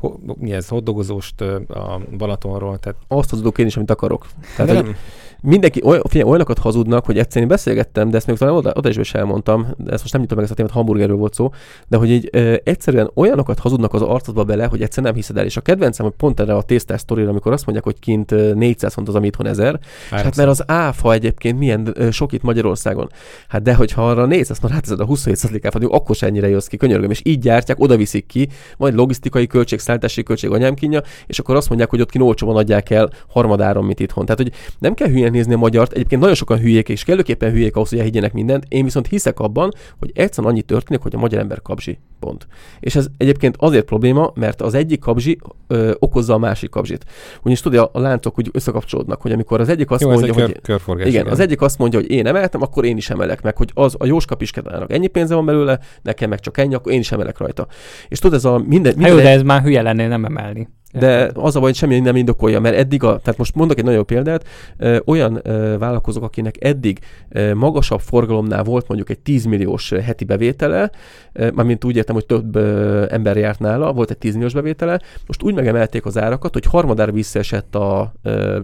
[0.00, 4.26] uh, mi ez, hoddogozóst uh, a Balatonról, tehát Azt hazudok én is, amit akarok.
[4.56, 4.96] Tehát, de hogy nem,
[5.42, 8.96] mindenki oly, figyelj, olyanokat hazudnak, hogy egyszerűen beszélgettem, de ezt még talán oda, oda is,
[8.96, 11.50] is elmondtam, de ezt most nem nyitom meg ezt a témát, hamburgerről volt szó,
[11.88, 15.44] de hogy így ö, egyszerűen olyanokat hazudnak az arcodba bele, hogy egyszerűen nem hiszed el.
[15.44, 18.54] És a kedvencem, hogy pont erre a tésztás sztorira, amikor azt mondják, hogy kint ö,
[18.54, 22.32] 400 font az, ami itthon 1000, és hát mert az áfa egyébként milyen ö, sok
[22.32, 23.08] itt Magyarországon.
[23.48, 26.76] Hát de hogyha arra 400 na ráteszed a 27 áfát, akkor se ennyire jössz ki,
[26.76, 31.38] könyörgöm, és így gyártják, oda viszik ki, majd logisztikai költség, szállítási költség, anyám kínja, és
[31.38, 34.24] akkor azt mondják, hogy ott kint olcsóban adják el harmadáron, mint itthon.
[34.24, 37.76] Tehát, hogy nem kell hülyen nézni a magyart, egyébként nagyon sokan hülyék, és kellőképpen hülyék
[37.76, 38.64] ahhoz, hogy elhiggyenek mindent.
[38.68, 41.98] Én viszont hiszek abban, hogy egyszerűen annyi történik, hogy a magyar ember kabzsi.
[42.20, 42.46] Pont.
[42.80, 47.04] És ez egyébként azért probléma, mert az egyik kabzsi ö, okozza a másik kabzsit.
[47.40, 50.40] Ugyanis tudja, a láncok úgy összekapcsolódnak, hogy amikor az egyik azt Jó, ez mondja, egy
[50.40, 51.08] hogy kör, körforgás.
[51.08, 53.94] igen, az egyik azt mondja, hogy én emeltem, akkor én is emelek meg, hogy az
[53.98, 57.38] a Jóska Pisketának ennyi pénze van belőle, nekem meg csak ennyi, akkor én is emelek
[57.38, 57.66] rajta.
[58.08, 60.68] És tudod, ez a minden, Hát minden jó, de ez már hülye lennél nem emelni.
[60.92, 63.84] De az a baj, hogy semmi nem indokolja, mert eddig, a, tehát most mondok egy
[63.84, 64.46] nagyon példát,
[64.76, 66.98] ö, olyan ö, vállalkozók, akinek eddig
[67.28, 70.90] ö, magasabb forgalomnál volt mondjuk egy 10 milliós heti bevétele,
[71.32, 75.00] ö, mármint úgy értem, hogy több ö, ember járt nála, volt egy 10 milliós bevétele,
[75.26, 78.58] most úgy megemelték az árakat, hogy harmadára visszaesett a ö,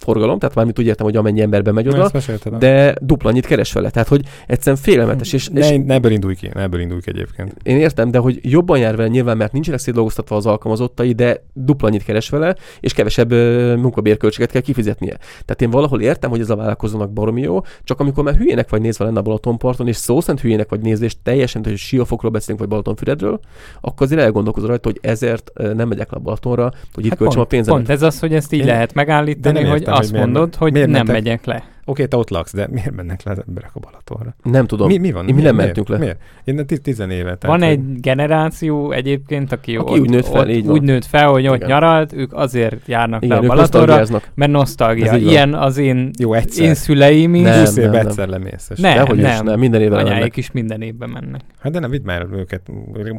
[0.00, 2.10] forgalom, tehát mármint úgy értem, hogy amennyi ember megy oda,
[2.58, 3.90] de dupla annyit keres vele.
[3.90, 5.32] Tehát, hogy egyszerűen félelmetes.
[5.32, 7.54] És, és ne, ne ebből indulj ki, ne ebből indulj ki egyébként.
[7.62, 11.88] én értem, de hogy jobban jár vele nyilván, mert nincsenek szétdolgoztatva az alkalmazottai, de dupla
[11.88, 15.16] annyit keres vele, és kevesebb ö, munkabérköltséget kell kifizetnie.
[15.44, 18.80] Tehát én valahol értem, hogy ez a vállalkozónak baromi jó, csak amikor már hülyének vagy
[18.80, 22.58] nézve lenne a Balatonparton, és szó szerint hülyének vagy nézve, és teljesen, hogy Siófokról beszélünk,
[22.60, 23.40] vagy Balatonfüredről,
[23.80, 27.40] akkor azért elgondolkozol rajta, hogy ezért nem megyek le a Balatonra, hogy itt Hát költsem
[27.40, 27.78] a pont, pénzemet.
[27.78, 30.72] pont ez az, hogy ezt így Én- lehet megállítani, hogy hogy azt miért- mondod, hogy
[30.72, 31.62] miért nem mentek- megyek le.
[31.84, 34.34] Oké, te ott laksz, de miért mennek le az emberek a Balatonra?
[34.42, 34.86] Nem tudom.
[34.86, 35.24] Mi, mi van?
[35.24, 35.98] Mi miért, nem mentünk le.
[35.98, 36.20] Miért?
[36.44, 37.22] Én nem tiz- tizenéve.
[37.36, 40.82] tehát, Van hogy- egy generáció egyébként, aki, Aki ott, úgy nőtt fel, ott így úgy
[40.82, 41.68] nőtt fel, hogy ott Igen.
[41.68, 44.04] nyaralt, ők azért járnak Igen, le a Balatonra,
[44.34, 45.16] mert nosztalgia.
[45.16, 46.64] Ilyen az én, Jó, egyszer.
[46.66, 47.42] én szüleim is.
[47.42, 48.68] Nem, 20 évben nem, egyszer lemész.
[48.70, 49.44] és- Nem, is, nem.
[49.44, 50.36] nem, minden évben Anyáik mennek.
[50.36, 51.40] is minden évben mennek.
[51.60, 52.62] Hát de nem, vidd már őket,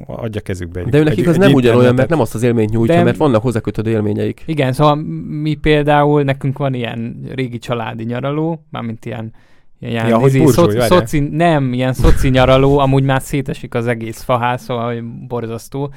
[0.05, 3.03] adja kezükbe egy De ő nekik az nem ugyanolyan, mert nem azt az élményt nyújtja,
[3.03, 4.43] mert vannak hozzákötődő élményeik.
[4.45, 4.95] Igen, szóval
[5.41, 9.33] mi például, nekünk van ilyen régi családi nyaraló, mármint ilyen
[9.83, 14.21] Ilyen Ja, hogy izé, burzsúj, szoci, nem, ilyen szoci nyaraló, amúgy már szétesik az egész
[14.21, 15.93] faház, szóval borzasztó.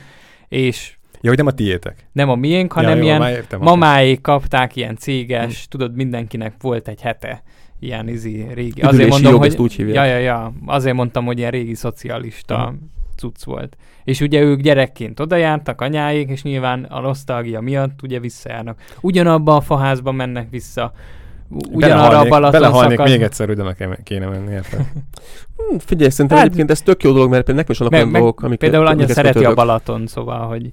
[0.48, 2.08] És Ja, hogy nem a tiétek.
[2.12, 6.54] nem a miénk, hanem ja, jó, ilyen már értem, mamáik kapták ilyen céges, tudod, mindenkinek
[6.60, 7.42] volt egy hete
[7.80, 8.68] ilyen izi régi.
[8.70, 9.48] Üdülési Azért mondom, jog, hogy...
[9.48, 9.94] ezt úgy hívják.
[9.96, 10.52] Ja, ja, ja.
[10.66, 12.74] Azért mondtam, hogy ilyen régi szocialista Mhm.
[13.16, 13.76] cucc volt.
[14.04, 18.80] És ugye ők gyerekként oda jártak anyáik, és nyilván a nosztalgia miatt ugye visszajárnak.
[19.00, 20.92] Ugyanabba a faházba mennek vissza,
[21.72, 23.12] ugyanarra a Balaton Belehalnék szakasz.
[23.12, 24.80] még egyszer, hogy meg kéne menni, érted?
[25.56, 28.12] Hm, Figyelj, szerintem Hát- egyébként ez tök jó dolog, mert például nekem is vannak olyan
[28.12, 29.56] dolgok, amiket például anya amiket szereti a kötődök.
[29.56, 30.72] Balaton, szóval, hogy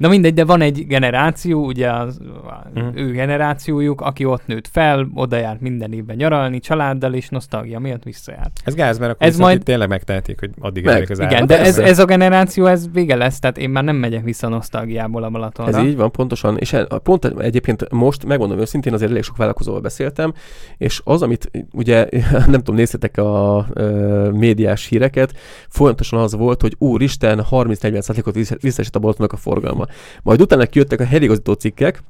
[0.00, 2.20] Na mindegy, de van egy generáció, ugye az
[2.74, 2.86] Mhm.
[2.94, 8.02] ő generációjuk, aki ott nőtt fel, oda járt minden évben nyaralni, családdal, és nosztalgia miatt
[8.02, 8.60] visszajárt.
[8.64, 10.92] Ez gáz, mert akkor Ez majd- tényleg megtehetik, hogy addig Meg.
[10.92, 13.96] emelik az Igen, de ez, ez a generáció, ez vége lesz, tehát én már nem
[13.96, 15.78] megyek vissza nosztalgiából a Balatonra.
[15.78, 16.56] Ez így van, pontosan.
[16.58, 20.32] És pont egyébként most, megmondom őszintén, azért elég sok vállalkozóval beszéltem,
[20.76, 22.06] és az, amit ugye,
[22.46, 25.32] nem tudom, néztetek a ö, médiás híreket,
[25.68, 29.88] folyamatosan az volt, hogy úristen, 30-40%-ot vissza- visszaesett a Balatonnak a forgalma.
[30.22, 32.02] Majd utána kijöttek a helyigazító cikkek,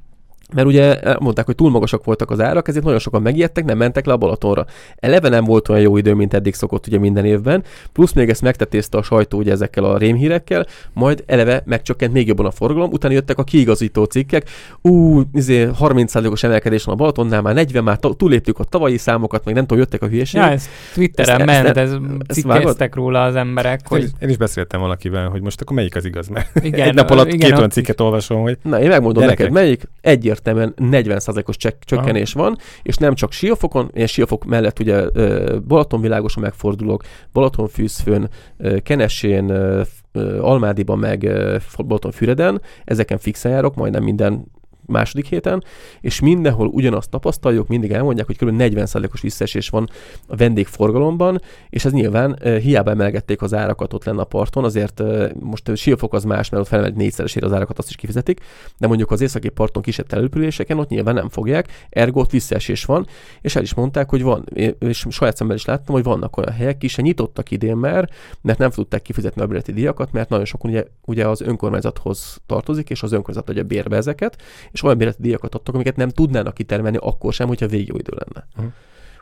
[0.55, 4.05] mert ugye mondták, hogy túl magasak voltak az árak, ezért nagyon sokan megijedtek, nem mentek
[4.05, 4.65] le a Balatonra.
[4.95, 7.63] Eleve nem volt olyan jó idő, mint eddig szokott ugye minden évben,
[7.93, 12.45] plusz még ezt megtetézte a sajtó ugye ezekkel a rémhírekkel, majd eleve megcsökkent még jobban
[12.45, 14.49] a forgalom, utána jöttek a kiigazító cikkek,
[14.81, 19.53] ú, izé, 30%-os emelkedés van a Balatonnál, már 40, már túléptük a tavalyi számokat, meg
[19.53, 20.47] nem tudom, jöttek a hülyeségek.
[20.47, 21.91] Ja, ez Twitteren Ezt- ment, ezt- ez
[22.27, 25.75] ezt cikkeztek róla az emberek, Én, hogy is, én is beszéltem valakivel, hogy most akkor
[25.75, 27.73] melyik az igaz, mert igen, egy nap alatt igen, két olyan is.
[27.73, 29.49] cikket olvasom, hogy Na, én megmondom Gyerekek.
[29.49, 29.89] neked, melyik
[30.47, 35.09] egyértelműen 40%-os csek- csökkenés van, és nem csak Siófokon, én Siófok mellett ugye
[35.59, 37.03] Balatonvilágoson megfordulok,
[37.33, 39.53] Balatonfűzfön, ö, Kenesén,
[40.39, 41.29] Almádiban, meg
[41.77, 44.45] Balatonfüreden, ezeken fixen járok, majdnem minden
[44.85, 45.63] második héten,
[46.01, 48.55] és mindenhol ugyanazt tapasztaljuk, mindig elmondják, hogy kb.
[48.57, 49.89] 40%-os visszaesés van
[50.27, 55.03] a vendégforgalomban, és ez nyilván hiába emelgették az árakat ott lenne a parton, azért
[55.39, 58.39] most Siófok az más, mert ott felemelt négyszeresére az árakat, azt is kifizetik,
[58.77, 63.07] de mondjuk az északi parton kisebb településeken ott nyilván nem fogják, ergo ott visszaesés van,
[63.41, 64.45] és el is mondták, hogy van,
[64.79, 68.09] és saját szemmel is láttam, hogy vannak olyan helyek, ki nyitottak idén már,
[68.41, 72.89] mert nem tudták kifizetni a bérleti díjakat, mert nagyon sok ugye, ugye az önkormányzathoz tartozik,
[72.89, 74.41] és az önkormányzat adja bérbe ezeket,
[74.71, 78.13] és olyan bérleti díjakat adtak, amiket nem tudnának kitermelni akkor sem, hogyha végig jó idő
[78.15, 78.47] lenne.
[78.55, 78.65] Mhm.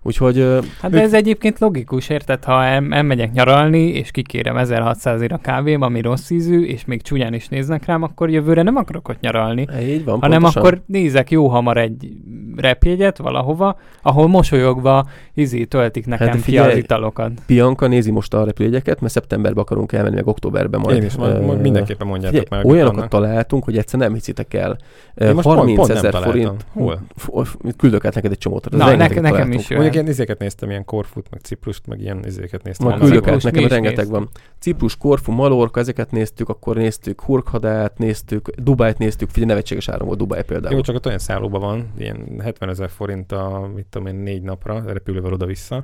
[0.02, 2.44] Úgyhogy Hát de ez egyébként logikus, érted?
[2.44, 7.02] Ha el, elmegyek nyaralni, és kikérem 1600 ér a kávém, ami rossz ízű, és még
[7.02, 9.68] csúnyán is néznek rám, akkor jövőre nem akarok ott nyaralni.
[9.82, 10.62] így van, hanem pontosan.
[10.62, 12.12] akkor nézek jó hamar egy
[12.56, 17.32] repjegyet valahova, ahol mosolyogva izé töltik nekem Hát de ki az figyelj, italokat.
[17.48, 20.98] Bianca nézi most a repülőjegyeket, mert szeptemberben akarunk elmenni, meg októberben majd.
[20.98, 23.10] én is, majd, majd mindenképpen mondjátok Figyelj, hogy olyanokat vannak.
[23.10, 24.78] találtunk, hogy egyszer nem hiszitek el.
[25.16, 26.66] Én most pont- 30 pont nem ezer forint.
[26.74, 27.00] Hol?
[27.78, 28.70] Küldök át neked egy csomót.
[28.70, 30.04] Na, nekem, nekem is Mondjuk jön.
[30.04, 32.88] én izéket néztem, ilyen Korfut, meg Ciprust, meg ilyen izéket néztem.
[32.88, 34.14] Majd küldök át, nekem rengeteg néztük.
[34.16, 34.30] van.
[34.60, 40.20] Ciprus, Korfu, Malorka, ezeket néztük, akkor néztük Hurghadát, néztük, Dubájt néztük, figyelj, nevetséges áram volt
[40.20, 40.76] Dubáj például.
[40.76, 44.42] Jó, csak ott olyan szállóban van, ilyen 70 ezer forint a, mit tudom én, négy
[44.42, 45.84] napra, repülővel oda-vissza,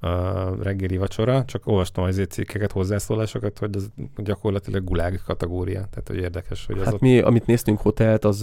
[0.00, 6.16] a reggeli vacsora, csak olvastam az cikkeket, hozzászólásokat, hogy az gyakorlatilag gulág kategória, tehát hogy
[6.16, 7.00] érdekes, hogy az Hát ott...
[7.00, 8.40] mi, amit néztünk hotelt, az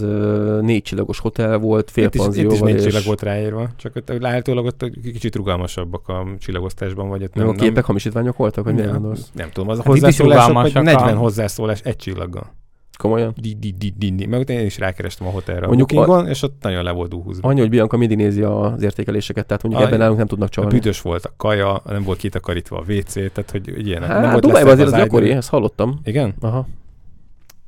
[0.60, 3.96] négy csillagos hotel volt, fél itt is, itt is négy és csillag volt ráírva, csak
[3.96, 8.64] ott állítólag ott kicsit rugalmasabbak a csillagosztásban, vagy ott nem, nem, a képek hamisítványok voltak,
[8.64, 9.30] vagy nem, gondolsz?
[9.32, 12.52] nem tudom, az a Hát hozzászólások, hogy rugalmasak 40 a- hozzászólás egy csillaggal.
[12.98, 13.32] Komolyan?
[13.36, 14.26] Di, di, di, di, di.
[14.26, 17.48] Meg én is rákerestem a hotelre Mondjuk a Bookingon, és ott nagyon le volt dúhúzva.
[17.48, 20.50] Annyi, hogy Bianca mindig nézi az értékeléseket, tehát mondjuk Ah, ebben nálunk nem tudnak A
[20.50, 20.70] csalni.
[20.70, 24.08] büdös volt a kaja, nem volt kitakarítva a WC, tehát hogy hogy ilyenek.
[24.08, 25.38] nem Hát volt Dubájban azért az gyakori, ágyból.
[25.38, 26.00] ezt hallottam.
[26.04, 26.34] Igen?
[26.40, 26.66] Aha.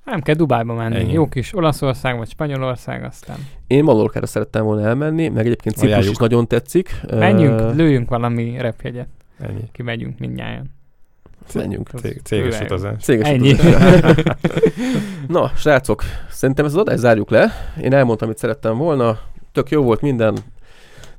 [0.05, 0.97] Nem kell Dubájba menni.
[0.97, 1.12] Ennyi.
[1.12, 3.36] Jó kis Olaszország vagy Spanyolország, aztán
[3.66, 7.01] Én Mallorcára szerettem volna elmenni, meg egyébként Ciprus is nagyon tetszik.
[7.11, 9.09] menjünk, lőjünk valami repjegyet.
[9.40, 9.61] Ennyi.
[9.73, 10.70] Kimegyünk mindnyájan.
[11.55, 11.89] Menjünk.
[11.93, 12.70] Az Cég, céges főleg.
[12.70, 13.02] utazás.
[13.02, 13.52] Céges Ennyi.
[13.52, 14.14] utazás.
[15.28, 17.52] Na, srácok, szerintem ez az adást zárjuk le.
[17.82, 19.18] Én elmondtam, amit szerettem volna.
[19.52, 20.36] Tök jó volt minden.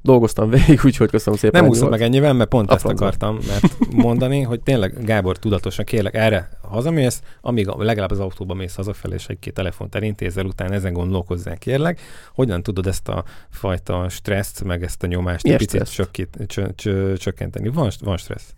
[0.03, 1.61] Dolgoztam végig, úgyhogy köszönöm szépen.
[1.61, 3.05] Nem ennyi úszod meg ennyivel, mert pont A ezt francba.
[3.05, 8.53] akartam mert mondani, hogy tényleg Gábor tudatosan kérlek erre hazamész, amíg a- legalább az autóba
[8.53, 12.01] mész hazafelé, és egy-két telefont elintézel, utána ezen gondolkozzál kérlek,
[12.33, 16.67] hogyan tudod ezt a fajta stresszt, meg ezt a nyomást Milyen egy picit csökkít, csö,
[16.75, 17.69] csö, csökkenteni.
[17.69, 18.53] Van, van stressz.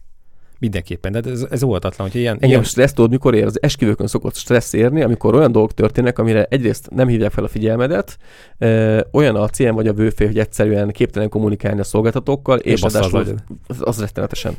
[0.64, 3.46] Mindenképpen, de ez, ez oldatlan, hogy ilyen, Engem ilyen stressz tudod, mikor ér?
[3.46, 7.48] Az esküvőkön szokott stressz érni, amikor olyan dolgok történnek, amire egyrészt nem hívják fel a
[7.48, 8.18] figyelmedet,
[8.58, 12.94] ö, olyan a cím vagy a bőfé, hogy egyszerűen képtelen kommunikálni a szolgáltatókkal, és az
[12.94, 13.44] ráadásul agyad.
[13.68, 14.54] az, az rettenetesen.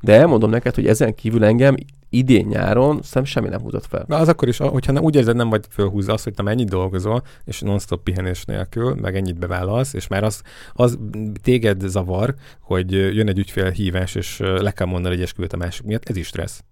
[0.00, 1.74] De elmondom neked, hogy ezen kívül engem
[2.08, 4.04] idén nyáron szerintem semmi nem húzott fel.
[4.08, 6.68] Na az akkor is, hogyha nem, úgy érzed, nem vagy fölhúzva az, hogy te mennyit
[6.68, 10.42] dolgozol, és non-stop pihenés nélkül, meg ennyit bevállalsz, és már az,
[10.72, 10.98] az
[11.42, 15.86] téged zavar, hogy jön egy ügyfél hívás, és le kell mondani egy esküvőt a másik
[15.86, 16.62] miatt, ez is stressz.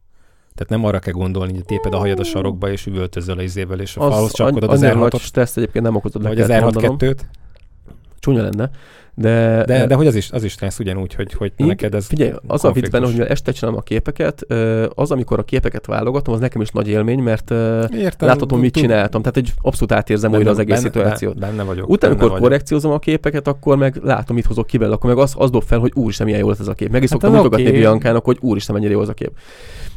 [0.54, 3.80] Tehát nem arra kell gondolni, hogy téped a hajad a sarokba, és üvöltözöl az izével,
[3.80, 6.96] és a falhoz Az csapkodod az r stressz egyébként nem okozott, le vagy az mondanom.
[6.98, 7.18] R62-t.
[8.18, 8.70] Csúnya lenne.
[9.16, 12.06] De, De, de hogy az is, az is stressz ugyanúgy, hogy, hogy Ig- neked ez
[12.06, 14.46] Figyelj, az a vicc benne, hogy mivel este csinálom a képeket,
[14.94, 19.20] az, amikor a képeket válogatom, az nekem is nagy élmény, mert Értem, láthatom, mit csináltam.
[19.20, 21.38] Tehát egy abszolút átérzem benne- újra az egész benne- szituációt.
[21.38, 21.88] Benne vagyok.
[21.88, 22.44] Utána, amikor vagyok.
[22.44, 25.62] korrekciózom a képeket, akkor meg látom, mit hozok ki belőle, akkor meg az, az dob
[25.62, 26.90] fel, hogy úristen, milyen jó lett ez a kép.
[26.90, 27.76] Meg is Hát szoktam mutogatni oké.
[27.78, 29.30] Biancának, hogy úristen, mennyire jó az a kép.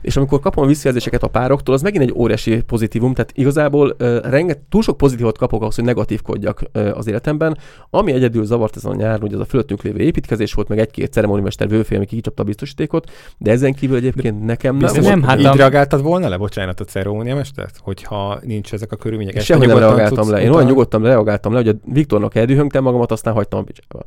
[0.02, 4.60] És amikor kapom visszajelzéseket a pároktól, az megint egy óriási pozitívum, tehát igazából uh, renget,
[4.70, 7.58] túl sok pozitívot kapok ahhoz, hogy negatívkodjak uh, az életemben.
[7.90, 11.12] Ami egyedül zavart ezen a nyáron, hogy az a fölöttünk lévő építkezés volt, meg egy-két
[11.12, 15.46] ceremonimester vőfél, ami kicsapta a biztosítékot, de ezen kívül egyébként nekem nem nem, hát így
[15.46, 17.78] a- reagáltad volna le, bocsánat, a ceremóniamestert?
[17.82, 19.42] Hogyha nincs ezek a körülmények.
[19.42, 20.42] Sehogy nem reagáltam le.
[20.42, 24.06] Én olyan nyugodtan reagáltam le, hogy a Viktornak eldühöngtem magamat, aztán hagytam a picsába.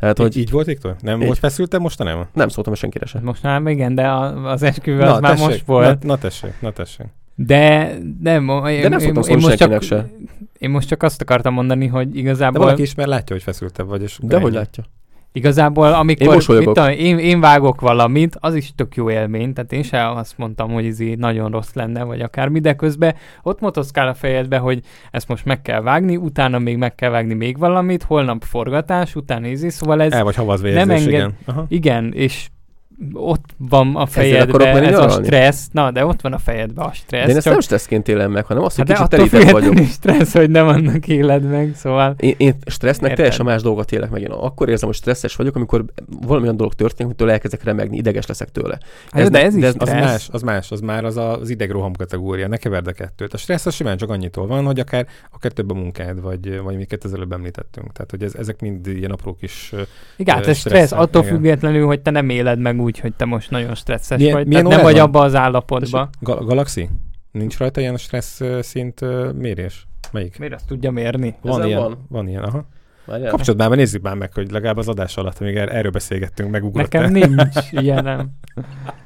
[0.00, 0.96] Tehát, Hogy így volt, Viktor?
[1.00, 1.26] Nem Így.
[1.26, 2.26] volt feszültem, most nem?
[2.32, 3.22] nem szóltam senkire sem.
[3.22, 6.02] Most már igen, de a, az esküvő az már most volt.
[6.02, 7.06] Na, na tessék, na tessék.
[7.34, 10.08] De nem, én, De nem szoktam szólni most csak, se.
[10.58, 13.86] én most csak azt akartam mondani, hogy De igazából, valaki is már látja, hogy feszültebb
[13.86, 14.02] vagy.
[14.02, 14.84] És De hogy látja?
[15.32, 19.72] Igazából amikor Én mit tudom, én, én vágok valamit, az is tök jó élmény, tehát
[19.72, 23.60] én sem azt mondtam, hogy ez így nagyon rossz lenne, vagy akármi, de közben ott
[23.60, 24.80] motoszkál a fejedbe, hogy
[25.10, 29.46] ezt most meg kell vágni, utána még meg kell vágni még valamit, holnap forgatás, utána
[29.46, 31.36] ízi, szóval ez El vagy havazva nem enged- igen.
[31.46, 31.64] Aha.
[31.68, 32.48] Igen, és
[33.12, 36.82] ott van a akarok fejedbe menni ez a stressz, na, de ott van a fejedbe
[36.82, 37.24] a stressz.
[37.24, 39.66] De én ezt csak- nem stresszként élem meg, hanem azt, hogy hát kicsit terített vagyok.
[39.68, 43.16] függetlenül stressz, hogy nem annak éled meg, szóval Én, én stressznek Érted.
[43.16, 44.20] teljesen más dolgot élek meg.
[44.22, 45.84] Én akkor érzem, hogy stresszes vagyok, amikor
[46.20, 48.78] valami olyan dolog történik, amitől elkezdek remegni, ideges leszek tőle.
[49.10, 50.04] hát, Ez de ez is de ez- Az stressz.
[50.04, 53.34] más, az más, az már az az idegroham kategória, ne keverd a kettőt.
[53.34, 56.76] A stressz az simán csak annyitól van, hogy akár, akár több a munkád, vagy, vagy
[56.76, 57.92] miket az előbb említettünk.
[57.92, 59.72] Tehát, hogy ez, ezek mind ilyen apró kis...
[60.16, 61.34] Igen, hát Ö, ez stressz, attól igen.
[61.34, 64.62] függetlenül, hogy te nem éled meg úgy, hogy te most nagyon stresszes Milyen- vagy, milyen
[64.64, 65.08] tehát nem vagy van?
[65.08, 66.08] abba az állapotba.
[66.20, 66.88] Ga- Galaxy?
[67.32, 69.00] Nincs rajta ilyen stressz szint
[69.34, 69.86] mérés?
[70.12, 70.38] Melyik?
[70.38, 71.34] Miért azt tudja mérni?
[71.40, 72.06] Van Ezen ilyen, van?
[72.08, 72.66] van ilyen, aha.
[73.04, 73.30] Várjál.
[73.30, 76.92] Kapcsolat már, nézzük már meg, hogy legalább az adás alatt, amíg er- erről beszélgettünk, megugrott
[76.92, 78.30] Nekem nincs ilyenem.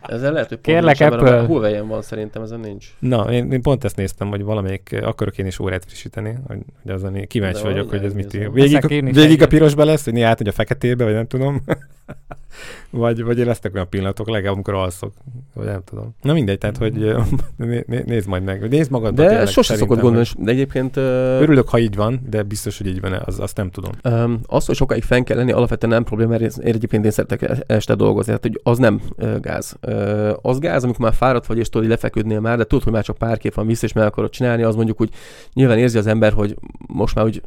[0.03, 1.41] Ezzel lehet, hogy Kérlek, mert a Apple.
[1.41, 2.95] Huawei-en van szerintem, ezen nincs.
[2.99, 6.93] Na, én, én, pont ezt néztem, hogy valamelyik, akarok én is órát frissíteni, hogy, hogy
[6.93, 8.53] azon én kíváncsi De vagyok, hogy ez mit ír.
[8.53, 11.63] Végig, én végig a pirosba lesz, hogy át, hogy a feketébe, vagy nem tudom.
[12.91, 15.13] vagy, vagy lesznek olyan pillanatok, legalább amikor alszok,
[15.55, 16.15] vagy nem tudom.
[16.23, 16.93] Na mindegy, tehát, hogy
[17.57, 20.97] né- né- nézd majd meg, nézd magadba De tényleg, sose szokott gondolni, de egyébként...
[20.97, 23.84] Örülök, ha így van, de biztos, hogy így van, az, azt nem tudom.
[24.05, 27.11] Um, az, hogy sokáig fenn kell lenni, alapvetően nem probléma, mert én, én egyébként én
[27.11, 29.77] szeretek e- este dolgozni, tehát hogy az nem uh, gáz.
[29.87, 32.93] Uh, az gáz, amikor már fáradt vagy, és tudod, hogy lefeküdnél már, de tudod, hogy
[32.93, 35.11] már csak pár kép van vissza, és meg akarod csinálni, az mondjuk úgy
[35.53, 36.57] nyilván érzi az ember, hogy
[36.87, 37.43] most már úgy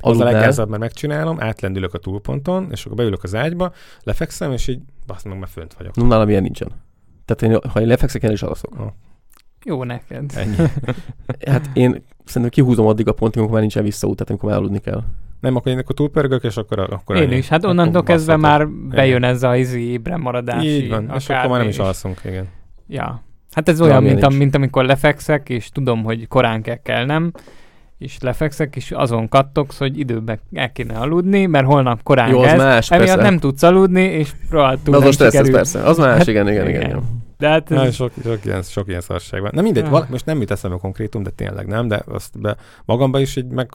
[0.00, 3.72] Az a leggázabb, mert megcsinálom, átlendülök a túlponton, és akkor beülök az ágyba,
[4.02, 5.94] lefekszem, és így, basz meg, már fönt vagyok.
[5.94, 6.68] No, nálam ilyen nincsen.
[7.24, 8.92] Tehát én, ha én lefekszek, én is alszok.
[9.64, 10.32] Jó neked.
[10.34, 10.56] Ennyi.
[11.46, 14.78] Hát én szerintem kihúzom addig a pontig, amikor már nincsen visszaút, tehát amikor már aludni
[14.78, 15.02] kell.
[15.44, 17.48] Nem, akkor én akkor túlpörgök, és akkor, akkor Én is.
[17.48, 20.66] Hát onnantól kezdve már bejön ez a izi ébre maradási.
[20.68, 22.48] Így van, és akkor már nem is alszunk, igen.
[22.88, 23.22] Ja.
[23.52, 27.32] Hát ez olyan, mint, am, mint amikor lefekszek, és tudom, hogy korán kell kelnem,
[27.98, 32.44] és lefekszek, és azon kattogsz, hogy időben el kéne aludni, mert holnap korán Jó, az
[32.46, 33.22] kezd, más, emiatt persze.
[33.22, 35.52] nem tudsz aludni, és rohadtul De az nem ez sikerül.
[35.52, 35.82] persze.
[35.82, 36.80] Az más, Hát, igen, igen, igen.
[36.80, 36.90] igen.
[36.90, 37.02] igen.
[37.38, 39.50] De hát Na, ez, sok, sok, ilyen, sok ilyen szarság van.
[39.54, 39.90] Na mindegy, Ah.
[39.90, 43.46] val- most nem jut eszembe konkrétum, de tényleg nem, de azt be, magamba is így
[43.46, 43.70] meg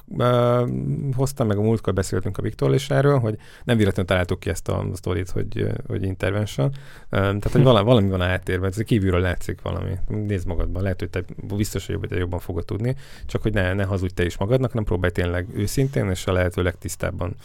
[1.15, 4.67] hoztam, meg a múltkor beszéltünk a Viktor is erről, hogy nem véletlenül találtuk ki ezt
[4.67, 6.71] a sztorit, hogy, hogy intervention.
[7.09, 9.91] Tehát, hogy valami, valami van a háttérben, ez kívülről látszik valami.
[10.07, 11.23] Nézd magadban, lehet, hogy te
[11.55, 12.95] biztos, hogy jobban, jobban fogod tudni,
[13.25, 16.61] csak hogy ne, ne hazudj te is magadnak, nem próbálj tényleg őszintén, és a lehető
[16.63, 17.35] legtisztábban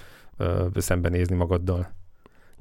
[0.77, 1.91] szembenézni magaddal.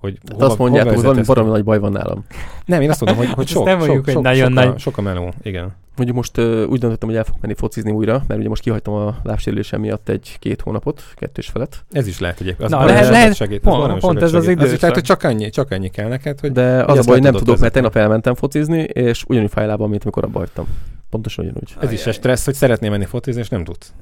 [0.04, 2.26] Hogy Hát azt mondjátok, hogy valami baromi nagy baj van nálam.
[2.66, 4.80] Nem, én azt mondom, hogy, hogy sok, nem mondjuk, sok, hogy sok, nagyon sok, nagy.
[4.80, 5.76] sok a meló, igen.
[5.96, 8.94] Mondjuk most uh, úgy döntöttem, hogy el fogok menni focizni újra, mert ugye most kihagytam
[8.94, 11.86] a lábsérülésem miatt egy-két hónapot, kettős felett.
[11.92, 12.70] Ez is lehet egyébként.
[12.70, 14.80] Na, lehet- lehet- segít, pont- pont sokat ez az időszak.
[14.80, 17.34] lehet, hogy csak annyi, csak annyi kell neked, hogy De az a baj, hogy nem
[17.34, 20.66] tudok, mert tegnap elmentem focizni, és ugyanúgy fáj lábam, mint amikor abba hagytam.
[21.10, 21.76] Pontosan ugyanúgy.
[21.80, 23.94] ez is egy stressz, hogy szeretnél menni fotizni, és nem tudsz.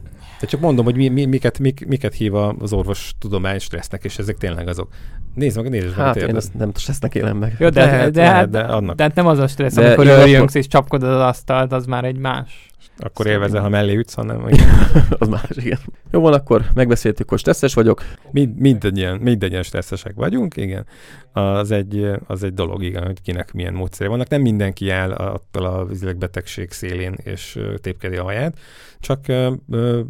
[0.42, 4.18] De csak mondom, hogy mi, mi, miket, mik, miket hív az orvos tudomány stressznek, és
[4.18, 4.88] ezek tényleg azok.
[5.36, 7.56] Nézd meg, nézd meg Hát én ezt nem stressznek élem meg.
[7.60, 8.96] jó, de, lehet, de, lehet, hát, de annak.
[8.96, 11.86] de hát nem az a stressz, De amikor igazából- örjöngsz és csapkodod az asztalt, az
[11.86, 12.70] már egy más.
[12.98, 14.46] Akkor élvezel, ha mellé ütsz, hanem
[15.20, 15.80] az más, igen.
[16.12, 18.04] Jó van, akkor megbeszéltük, hogy stresszes vagyok.
[18.32, 20.86] mind, mindannyian, mindannyian stresszesek vagyunk, igen.
[21.34, 24.28] Az egy, az egy dolog, igen, hogy kinek milyen módszere vannak.
[24.28, 25.88] Nem mindenki áll attól a
[26.18, 28.60] betegség szélén és tépkedi a haját,
[29.00, 30.02] csak ö, ö,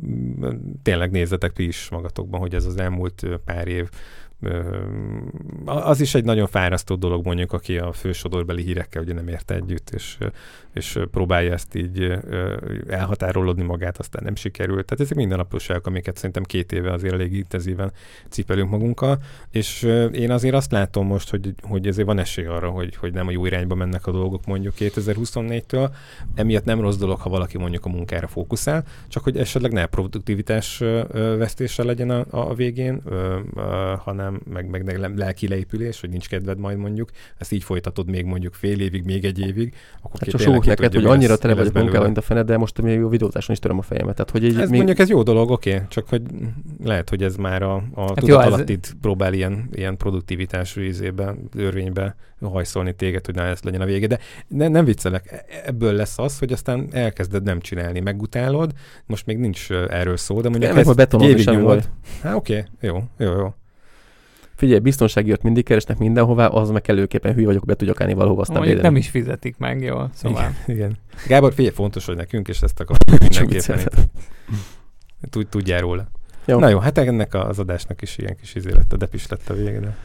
[0.84, 3.90] tényleg nézzetek ti is magatokban, hogy ez az elmúlt pár év
[5.66, 9.90] az is egy nagyon fárasztó dolog mondjuk, aki a fősodorbeli hírekkel ugye nem ért együtt,
[9.90, 10.18] és,
[10.74, 12.14] és próbálja ezt így
[12.88, 14.86] elhatárolódni magát, aztán nem sikerült.
[14.86, 17.92] Tehát ezek mindennaposságok, amiket szerintem két éve azért elég intenzíven
[18.30, 19.18] cipelünk magunkkal,
[19.52, 19.82] és
[20.12, 23.32] én azért azt látom most, hogy, hogy ezért van esély arra, hogy, hogy nem a
[23.32, 25.90] jó irányba mennek a dolgok mondjuk 2024-től.
[26.36, 30.78] Emiatt nem rossz dolog, ha valaki mondjuk a munkára fókuszál, csak hogy esetleg ne produktivitás
[31.12, 33.02] vesztése legyen a, a végén,
[33.98, 38.54] hanem meg, meg lelki leépülés, hogy nincs kedved majd mondjuk, ezt így folytatod még mondjuk
[38.54, 42.06] fél évig, még egy évig, akkor hát csak sok neked, hogy annyira tele vagy munkával,
[42.06, 44.16] mint a fene, de most még a videózáson is töröm a fejemet.
[44.16, 44.78] Tehát, hogy így ez még...
[44.78, 46.22] mondjuk ez jó dolog, oké, okay, csak hogy
[46.84, 48.78] lehet, hogy ez már a, a hát tudat alatt ez...
[49.02, 52.16] próbál ilyen, ilyen produktivitás részébe, örvénybe
[52.50, 54.08] hajszolni téged, hogy ne ez legyen a vége.
[54.08, 58.72] De ne, nem viccelek, e, ebből lesz az, hogy aztán elkezded nem csinálni, megutálod,
[59.06, 61.90] most még nincs erről szó, de mondjuk ez egy évig nyomod.
[62.22, 63.54] Hát oké, okay, jó, jó, jó.
[64.62, 68.42] Figyelj, biztonsági jött mindig keresnek mindenhová, az meg előképpen hülye vagyok, be tudjak állni valahova,
[68.42, 70.42] aztán Mondjuk nem is fizetik meg, jó, szóval.
[70.42, 70.98] Igen, igen.
[71.28, 73.88] Gábor, figyelj, fontos, hogy nekünk, és ezt akarjuk mindenképpen.
[75.50, 76.08] Tudjál róla.
[76.46, 76.60] Jó.
[76.60, 79.54] Na jó, hát ennek az adásnak is ilyen kis izé lett, a depis lett a
[79.54, 79.80] vége.
[79.80, 79.96] De...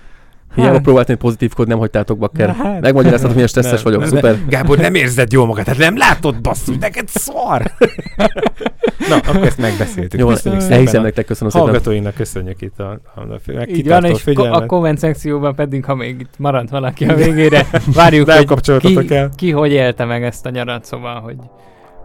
[0.54, 2.54] Hiába próbáltam pozitívkod, nem hagytátok bakker.
[2.54, 2.80] Hát.
[2.80, 4.32] Megmagyaráztatok, milyen stresszes vagyok, nem, szuper.
[4.32, 4.46] Nem.
[4.48, 7.62] Gábor, nem érzed jól magad, hát nem látod basszus, neked szar.
[9.08, 10.20] Na, akkor ezt megbeszéltük.
[10.20, 10.30] Jó,
[10.68, 11.66] elhiszem nektek, köszönöm szépen.
[11.66, 14.62] Hallgatóinak köszönjük itt a, a, a Így van, és figyelmet.
[14.62, 19.30] a komment szekcióban pedig, ha még itt maradt valaki a végére, várjuk, hogy ki, el.
[19.36, 21.36] ki hogy élte meg ezt a nyarat, szóval, hogy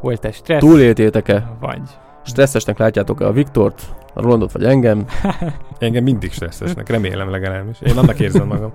[0.02, 0.60] volt-e stressz.
[0.60, 1.58] Túléltétek-e?
[1.60, 1.82] Vagy.
[2.24, 3.82] Stresszesnek látjátok-e a Viktort?
[4.14, 5.06] A Rolandot vagy engem?
[5.80, 7.82] engem mindig stresszesnek, remélem legalábbis.
[7.82, 8.72] Én annak érzem magam.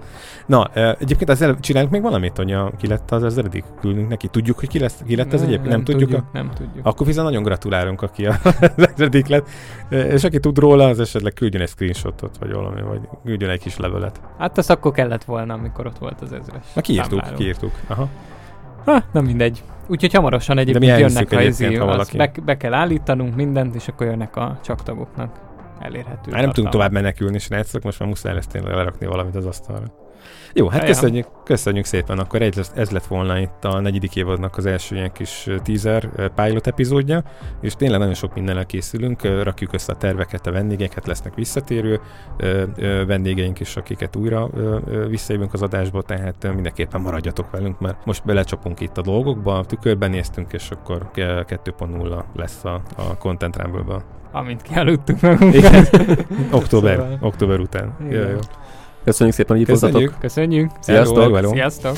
[0.47, 3.65] Na, egyébként ezzel csinálunk még valamit, hogy a, ki lett az ezeredik?
[3.81, 4.29] Küldünk neki.
[4.29, 5.63] Tudjuk, hogy ki, lesz, ki lett ez egyébként?
[5.63, 6.11] Nem, nem tudjuk?
[6.11, 6.39] tudjuk a...
[6.39, 6.87] Nem tudjuk.
[6.87, 8.39] Akkor viszont nagyon gratulálunk, aki az
[8.77, 9.49] ezeredik lett.
[9.89, 13.77] És aki tud róla, az esetleg küldjön egy screenshotot, vagy valami, vagy küldjön egy kis
[13.77, 14.21] levelet.
[14.39, 16.65] Hát az akkor kellett volna, amikor ott volt az ezres.
[16.75, 17.73] Na kiírtuk, kiírtuk.
[17.87, 18.09] Aha.
[18.85, 19.63] Ha, nem mindegy.
[19.89, 21.79] Úgyhogy hamarosan egyébként jönnek a izé,
[22.17, 25.41] be, be, kell állítanunk mindent, és akkor jönnek a csaktagoknak
[25.79, 26.31] elérhető.
[26.31, 30.06] Már nem tudunk tovább menekülni, srácok, most már muszáj lesz tényleg lerakni valamit az asztalra.
[30.59, 32.19] Jó, hát köszönjük, köszönjük szépen.
[32.19, 36.67] Akkor ez, ez lett volna itt a negyedik évadnak az első ilyen kis teaser pilot
[36.67, 37.23] epizódja,
[37.61, 42.01] és tényleg nagyon sok mindennel készülünk, rakjuk össze a terveket, a vendégeket, lesznek visszatérő
[43.07, 44.51] vendégeink is, akiket újra
[45.09, 50.53] visszajövünk az adásba, tehát mindenképpen maradjatok velünk, mert most belecsapunk itt a dolgokba, tükörben néztünk,
[50.53, 54.03] és akkor 2.0 lesz a, a Content Rumble-ba.
[54.33, 55.91] Amint kialudtuk magunkat.
[56.61, 57.19] október, szóval.
[57.21, 57.97] október után.
[58.11, 58.39] Jaj, jó.
[59.07, 60.15] Köszönjük szépen, hogy itt Köszönjük.
[60.21, 60.71] Köszönjük.
[60.81, 61.47] Sziasztok.
[61.53, 61.97] Sziasztok.